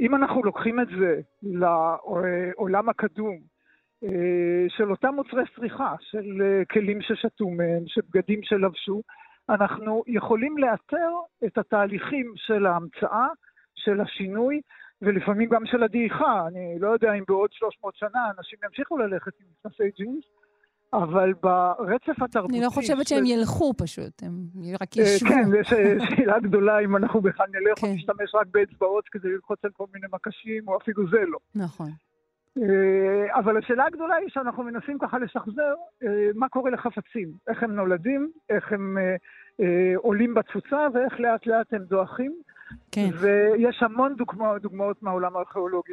אם 0.00 0.14
אנחנו 0.14 0.42
לוקחים 0.42 0.80
את 0.80 0.88
זה 0.98 1.20
לעולם 1.42 2.88
הקדום, 2.88 3.38
של 4.68 4.90
אותם 4.90 5.14
מוצרי 5.14 5.42
צריכה, 5.56 5.94
של 6.00 6.62
כלים 6.70 7.02
ששתו 7.02 7.50
מהם, 7.50 7.82
של 7.86 8.00
בגדים 8.10 8.40
שלבשו, 8.42 9.02
אנחנו 9.48 10.02
יכולים 10.06 10.58
לאתר 10.58 11.10
את 11.44 11.58
התהליכים 11.58 12.32
של 12.36 12.66
ההמצאה, 12.66 13.28
של 13.74 14.00
השינוי, 14.00 14.60
ולפעמים 15.02 15.48
גם 15.48 15.66
של 15.66 15.82
הדעיכה. 15.82 16.46
אני 16.46 16.78
לא 16.78 16.88
יודע 16.88 17.12
אם 17.12 17.24
בעוד 17.28 17.50
300 17.52 17.96
שנה 17.96 18.30
אנשים 18.38 18.58
ימשיכו 18.64 18.98
ללכת 18.98 19.32
עם 19.40 19.46
מכנסי 19.52 19.90
ג'ינס, 19.96 20.24
אבל 20.92 21.32
ברצף 21.42 22.22
התרבותי... 22.22 22.54
אני 22.54 22.64
לא 22.64 22.70
חושבת 22.70 23.08
שהם 23.08 23.26
ילכו 23.26 23.74
פשוט, 23.76 24.22
הם 24.22 24.32
רק 24.80 24.96
ישבו. 24.96 25.28
כן, 25.28 25.48
יש 25.60 25.68
שאלה 26.16 26.40
גדולה 26.40 26.78
אם 26.78 26.96
אנחנו 26.96 27.20
בכלל 27.20 27.46
נלך 27.52 27.82
או 27.82 27.88
נשתמש 27.94 28.34
רק 28.34 28.46
באצבעות 28.50 29.08
כדי 29.08 29.28
ללחוץ 29.32 29.58
על 29.64 29.70
כל 29.70 29.84
מיני 29.94 30.06
מקשים, 30.12 30.68
או 30.68 30.76
אפילו 30.76 31.08
זה 31.10 31.18
לא. 31.26 31.38
נכון. 31.54 31.90
אבל 33.34 33.58
השאלה 33.58 33.84
הגדולה 33.84 34.14
היא 34.14 34.28
שאנחנו 34.28 34.62
מנסים 34.62 34.98
ככה 34.98 35.18
לשחזר 35.18 35.74
מה 36.34 36.48
קורה 36.48 36.70
לחפצים, 36.70 37.32
איך 37.48 37.62
הם 37.62 37.76
נולדים, 37.76 38.30
איך 38.50 38.72
הם 38.72 38.98
עולים 39.96 40.34
בתפוצה 40.34 40.86
ואיך 40.94 41.20
לאט 41.20 41.46
לאט 41.46 41.72
הם 41.72 41.82
דועכים. 41.82 42.32
כן. 42.92 43.10
ויש 43.20 43.82
המון 43.82 44.14
דוגמאות, 44.16 44.62
דוגמאות 44.62 45.02
מהעולם 45.02 45.36
הארכיאולוגי 45.36 45.92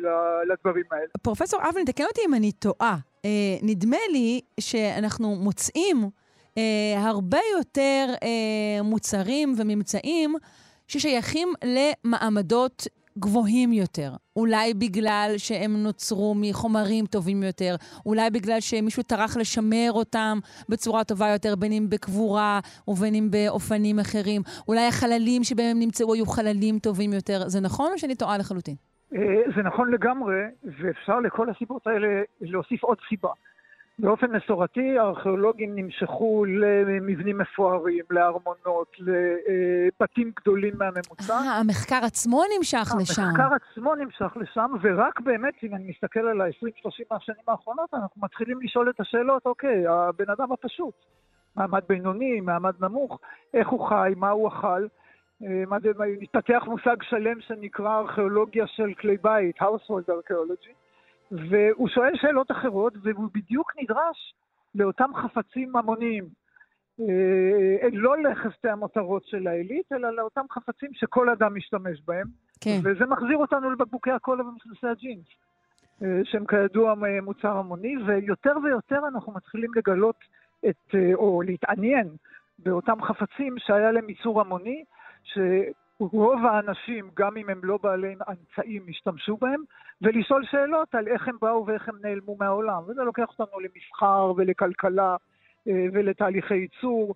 לדברים 0.49 0.85
האלה. 0.91 1.07
פרופסור 1.22 1.60
אבן, 1.69 1.85
תקן 1.85 2.03
אותי 2.03 2.22
אם 2.30 2.34
אני 2.34 2.52
טועה. 2.52 2.97
אה, 3.26 3.30
נדמה 3.61 3.97
לי 4.11 4.41
שאנחנו 4.60 5.35
מוצאים 5.35 6.10
אה, 6.57 7.02
הרבה 7.10 7.39
יותר 7.57 8.06
אה, 8.23 8.84
מוצרים 8.84 9.56
וממצאים 9.57 10.35
ששייכים 10.88 11.53
למעמדות 11.64 12.88
גבוהים 13.20 13.74
יותר. 13.74 14.12
אולי 14.36 14.74
בגלל 14.74 15.34
שהם 15.38 15.84
נוצרו 15.84 16.36
מחומרים 16.38 17.06
טובים 17.06 17.44
יותר, 17.44 17.76
אולי 18.06 18.30
בגלל 18.30 18.60
שמישהו 18.60 19.04
טרח 19.04 19.38
לשמר 19.38 19.92
אותם 19.92 20.38
בצורה 20.70 21.04
טובה 21.04 21.30
יותר, 21.30 21.56
בין 21.56 21.72
אם 21.72 21.86
בקבורה 21.90 22.60
ובין 22.88 23.16
אם 23.16 23.28
באופנים 23.32 24.00
אחרים. 24.00 24.42
אולי 24.68 24.88
החללים 24.88 25.44
שבהם 25.44 25.72
הם 25.72 25.80
נמצאו 25.80 26.14
היו 26.14 26.26
חללים 26.26 26.80
טובים 26.80 27.14
יותר. 27.14 27.48
זה 27.48 27.62
נכון 27.62 27.92
או 27.94 27.98
שאני 28.00 28.16
טועה 28.16 28.38
לחלוטין? 28.38 28.76
זה 29.56 29.62
נכון 29.64 29.92
לגמרי, 29.92 30.42
ואפשר 30.64 31.20
לכל 31.20 31.50
הסיבות 31.50 31.88
האלה 31.88 32.08
להוסיף 32.42 32.84
עוד 32.84 32.98
סיבה. 33.10 33.30
באופן 33.99 34.35
מסורתי 34.35 34.99
הארכיאולוגים 34.99 35.76
נמשכו 35.76 36.45
למבנים 36.45 37.38
מפוארים, 37.38 38.03
לארמונות, 38.09 38.95
לבתים 38.99 40.31
גדולים 40.39 40.73
מהממוצע. 40.77 41.34
אה, 41.34 41.59
המחקר 41.59 41.99
עצמו 42.03 42.43
נמשך 42.57 42.88
לשם. 42.99 43.22
המחקר 43.22 43.49
עצמו 43.55 43.95
נמשך 43.95 44.38
לשם, 44.38 44.72
ורק 44.81 45.19
באמת, 45.19 45.53
אם 45.63 45.76
אני 45.76 45.89
מסתכל 45.89 46.19
על 46.19 46.41
ה-20-30 46.41 47.15
השנים 47.15 47.43
האחרונות, 47.47 47.93
אנחנו 47.93 48.22
מתחילים 48.22 48.61
לשאול 48.61 48.89
את 48.89 48.99
השאלות, 48.99 49.45
אוקיי, 49.45 49.88
הבן 49.88 50.30
אדם 50.30 50.51
הפשוט, 50.51 50.95
מעמד 51.55 51.81
בינוני, 51.89 52.41
מעמד 52.41 52.73
נמוך, 52.80 53.19
איך 53.53 53.67
הוא 53.67 53.89
חי, 53.89 54.13
מה 54.15 54.30
הוא 54.30 54.47
אכל. 54.47 54.88
מתפתח 56.22 56.63
מושג 56.67 56.95
שלם 57.03 57.41
שנקרא 57.41 57.99
ארכיאולוגיה 57.99 58.67
של 58.67 58.93
כלי 58.93 59.17
בית, 59.22 59.61
household 59.61 60.09
archaeology. 60.09 60.85
והוא 61.31 61.89
שואל 61.89 62.11
שאלות 62.15 62.52
אחרות, 62.52 62.93
והוא 63.03 63.30
בדיוק 63.34 63.72
נדרש 63.81 64.34
לאותם 64.76 65.11
חפצים 65.15 65.76
המוניים. 65.76 66.23
אה, 66.99 67.88
לא 67.93 68.18
לחפצי 68.18 68.69
המותרות 68.69 69.26
של 69.26 69.47
העילית, 69.47 69.91
אלא 69.91 70.15
לאותם 70.15 70.45
חפצים 70.52 70.89
שכל 70.93 71.30
אדם 71.30 71.56
משתמש 71.56 72.02
בהם. 72.06 72.27
כן. 72.61 72.80
וזה 72.84 73.06
מחזיר 73.06 73.38
אותנו 73.38 73.72
לבקבוקי 73.72 74.11
הקולה 74.11 74.43
ומכנסי 74.47 74.88
הג'ינס, 74.88 75.26
אה, 76.03 76.22
שהם 76.23 76.45
כידוע 76.45 76.93
מוצר 77.22 77.57
המוני, 77.57 77.95
ויותר 78.07 78.53
ויותר 78.64 78.99
אנחנו 79.07 79.34
מתחילים 79.34 79.72
לגלות 79.76 80.19
את, 80.69 80.95
אה, 80.95 81.14
או 81.14 81.41
להתעניין 81.41 82.07
באותם 82.60 83.02
חפצים 83.02 83.56
שהיה 83.57 83.91
להם 83.91 84.10
ייצור 84.10 84.41
המוני, 84.41 84.84
ש... 85.23 85.38
רוב 85.99 86.45
האנשים, 86.45 87.09
גם 87.13 87.38
אם 87.38 87.49
הם 87.49 87.59
לא 87.63 87.80
בעלי 87.84 88.15
אמצעים, 88.30 88.85
השתמשו 88.89 89.38
בהם, 89.38 89.63
ולשאול 90.01 90.45
שאלות 90.45 90.95
על 90.95 91.07
איך 91.07 91.27
הם 91.27 91.35
באו 91.41 91.65
ואיך 91.65 91.89
הם 91.89 91.95
נעלמו 92.01 92.35
מהעולם. 92.39 92.84
וזה 92.88 93.03
לוקח 93.03 93.26
אותנו 93.39 93.59
למסחר 93.59 94.34
ולכלכלה 94.38 95.15
ולתהליכי 95.65 96.55
ייצור 96.55 97.15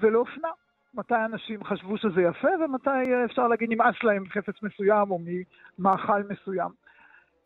ולאופנה. 0.00 0.48
מתי 0.94 1.14
אנשים 1.14 1.64
חשבו 1.64 1.98
שזה 1.98 2.22
יפה 2.22 2.48
ומתי 2.64 3.24
אפשר 3.24 3.48
להגיד 3.48 3.72
נמאס 3.72 3.94
להם 4.02 4.24
חפץ 4.28 4.62
מסוים 4.62 5.10
או 5.10 5.18
ממאכל 5.78 6.22
מסוים. 6.28 6.70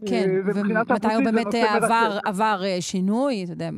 כן, 0.08 0.30
ומתי 0.44 1.14
הוא 1.14 1.24
באמת 1.24 1.54
עבר, 1.54 2.18
עבר 2.24 2.60
שינוי, 2.80 3.44
אתה 3.44 3.52
יודע, 3.52 3.70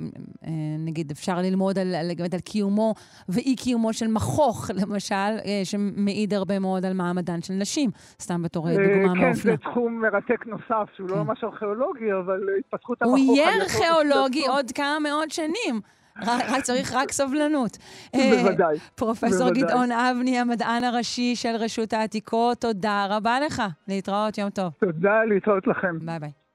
נגיד 0.79 1.11
אפשר 1.11 1.39
ללמוד 1.39 1.79
על, 1.79 1.95
על, 1.95 2.11
על 2.33 2.41
קיומו 2.41 2.95
ואי 3.29 3.57
קיומו 3.57 3.93
של 3.93 4.07
מכוך, 4.07 4.71
למשל, 4.83 5.37
שמעיד 5.65 6.35
הרבה 6.35 6.59
מאוד 6.59 6.85
על 6.85 6.93
מעמדן 6.93 7.43
של 7.43 7.55
נשים, 7.55 7.91
סתם 8.21 8.43
בתור 8.43 8.69
דוגמה 8.71 9.15
מאופנה. 9.15 9.23
כן, 9.23 9.33
זה 9.33 9.57
תחום 9.57 10.01
מרתק 10.01 10.47
נוסף, 10.47 10.89
שהוא 10.97 11.09
לא 11.11 11.25
ממש 11.25 11.45
ארכיאולוגי, 11.45 12.13
אבל 12.13 12.41
התפתחות 12.59 13.03
המכוך... 13.03 13.19
הוא 13.19 13.37
יהיה 13.37 13.49
ארכיאולוגי 13.63 14.47
עוד 14.47 14.71
כמה 14.71 14.99
מאות 15.03 15.31
שנים. 15.31 15.81
רק 16.27 16.63
צריך 16.63 16.95
רק 16.95 17.13
סבלנות. 17.13 17.79
בוודאי. 18.17 18.79
פרופסור 18.95 19.51
גדעון 19.51 19.93
אבני, 19.93 20.39
המדען 20.39 20.85
הראשי 20.85 21.37
של 21.37 21.57
רשות 21.59 21.93
העתיקות, 21.93 22.61
תודה 22.61 23.07
רבה 23.11 23.41
לך. 23.47 23.63
להתראות, 23.89 24.39
יום 24.39 24.51
טוב. 24.51 24.73
תודה, 24.81 25.25
להתראות 25.25 25.67
לכם. 25.67 25.99
ביי 26.07 26.19
ביי. 26.19 26.48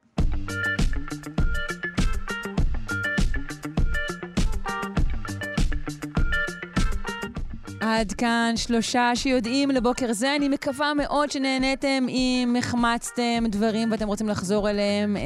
עד 7.85 8.11
כאן 8.11 8.53
שלושה 8.55 9.11
שיודעים 9.15 9.71
לבוקר 9.71 10.13
זה. 10.13 10.35
אני 10.35 10.49
מקווה 10.49 10.93
מאוד 10.93 11.31
שנהניתם 11.31 12.05
אם 12.09 12.55
החמצתם 12.59 13.43
דברים 13.49 13.91
ואתם 13.91 14.07
רוצים 14.07 14.29
לחזור 14.29 14.69
אליהם. 14.69 15.17
אה, 15.17 15.21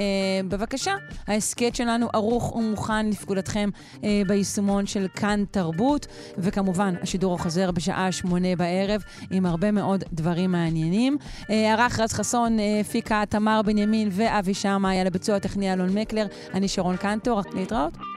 בבקשה, 0.48 0.96
ההסכת 1.28 1.76
שלנו 1.76 2.08
ערוך 2.14 2.56
ומוכן 2.56 3.10
לפקודתכם 3.10 3.70
אה, 4.04 4.22
ביישומון 4.28 4.86
של 4.86 5.08
כאן 5.16 5.44
תרבות, 5.52 6.08
וכמובן, 6.38 6.94
השידור 7.02 7.36
החוזר 7.36 7.72
בשעה 7.72 8.12
שמונה 8.12 8.56
בערב 8.56 9.02
עם 9.32 9.46
הרבה 9.46 9.72
מאוד 9.72 10.04
דברים 10.14 10.52
מעניינים. 10.52 11.18
אה, 11.50 11.74
ערך 11.74 12.00
רז 12.00 12.14
חסון, 12.14 12.60
אה, 12.60 12.80
הפיקה 12.82 13.24
תמר 13.30 13.62
בנימין 13.66 14.10
ואבי 14.12 14.54
שמאי, 14.54 14.96
היה 14.96 15.04
לביצוע 15.04 15.36
הטכני 15.36 15.74
אלון 15.74 15.98
מקלר. 15.98 16.26
אני 16.54 16.68
שרון 16.68 16.98
קנטור, 16.98 17.40
רק 17.40 17.54
להתראות. 17.56 18.16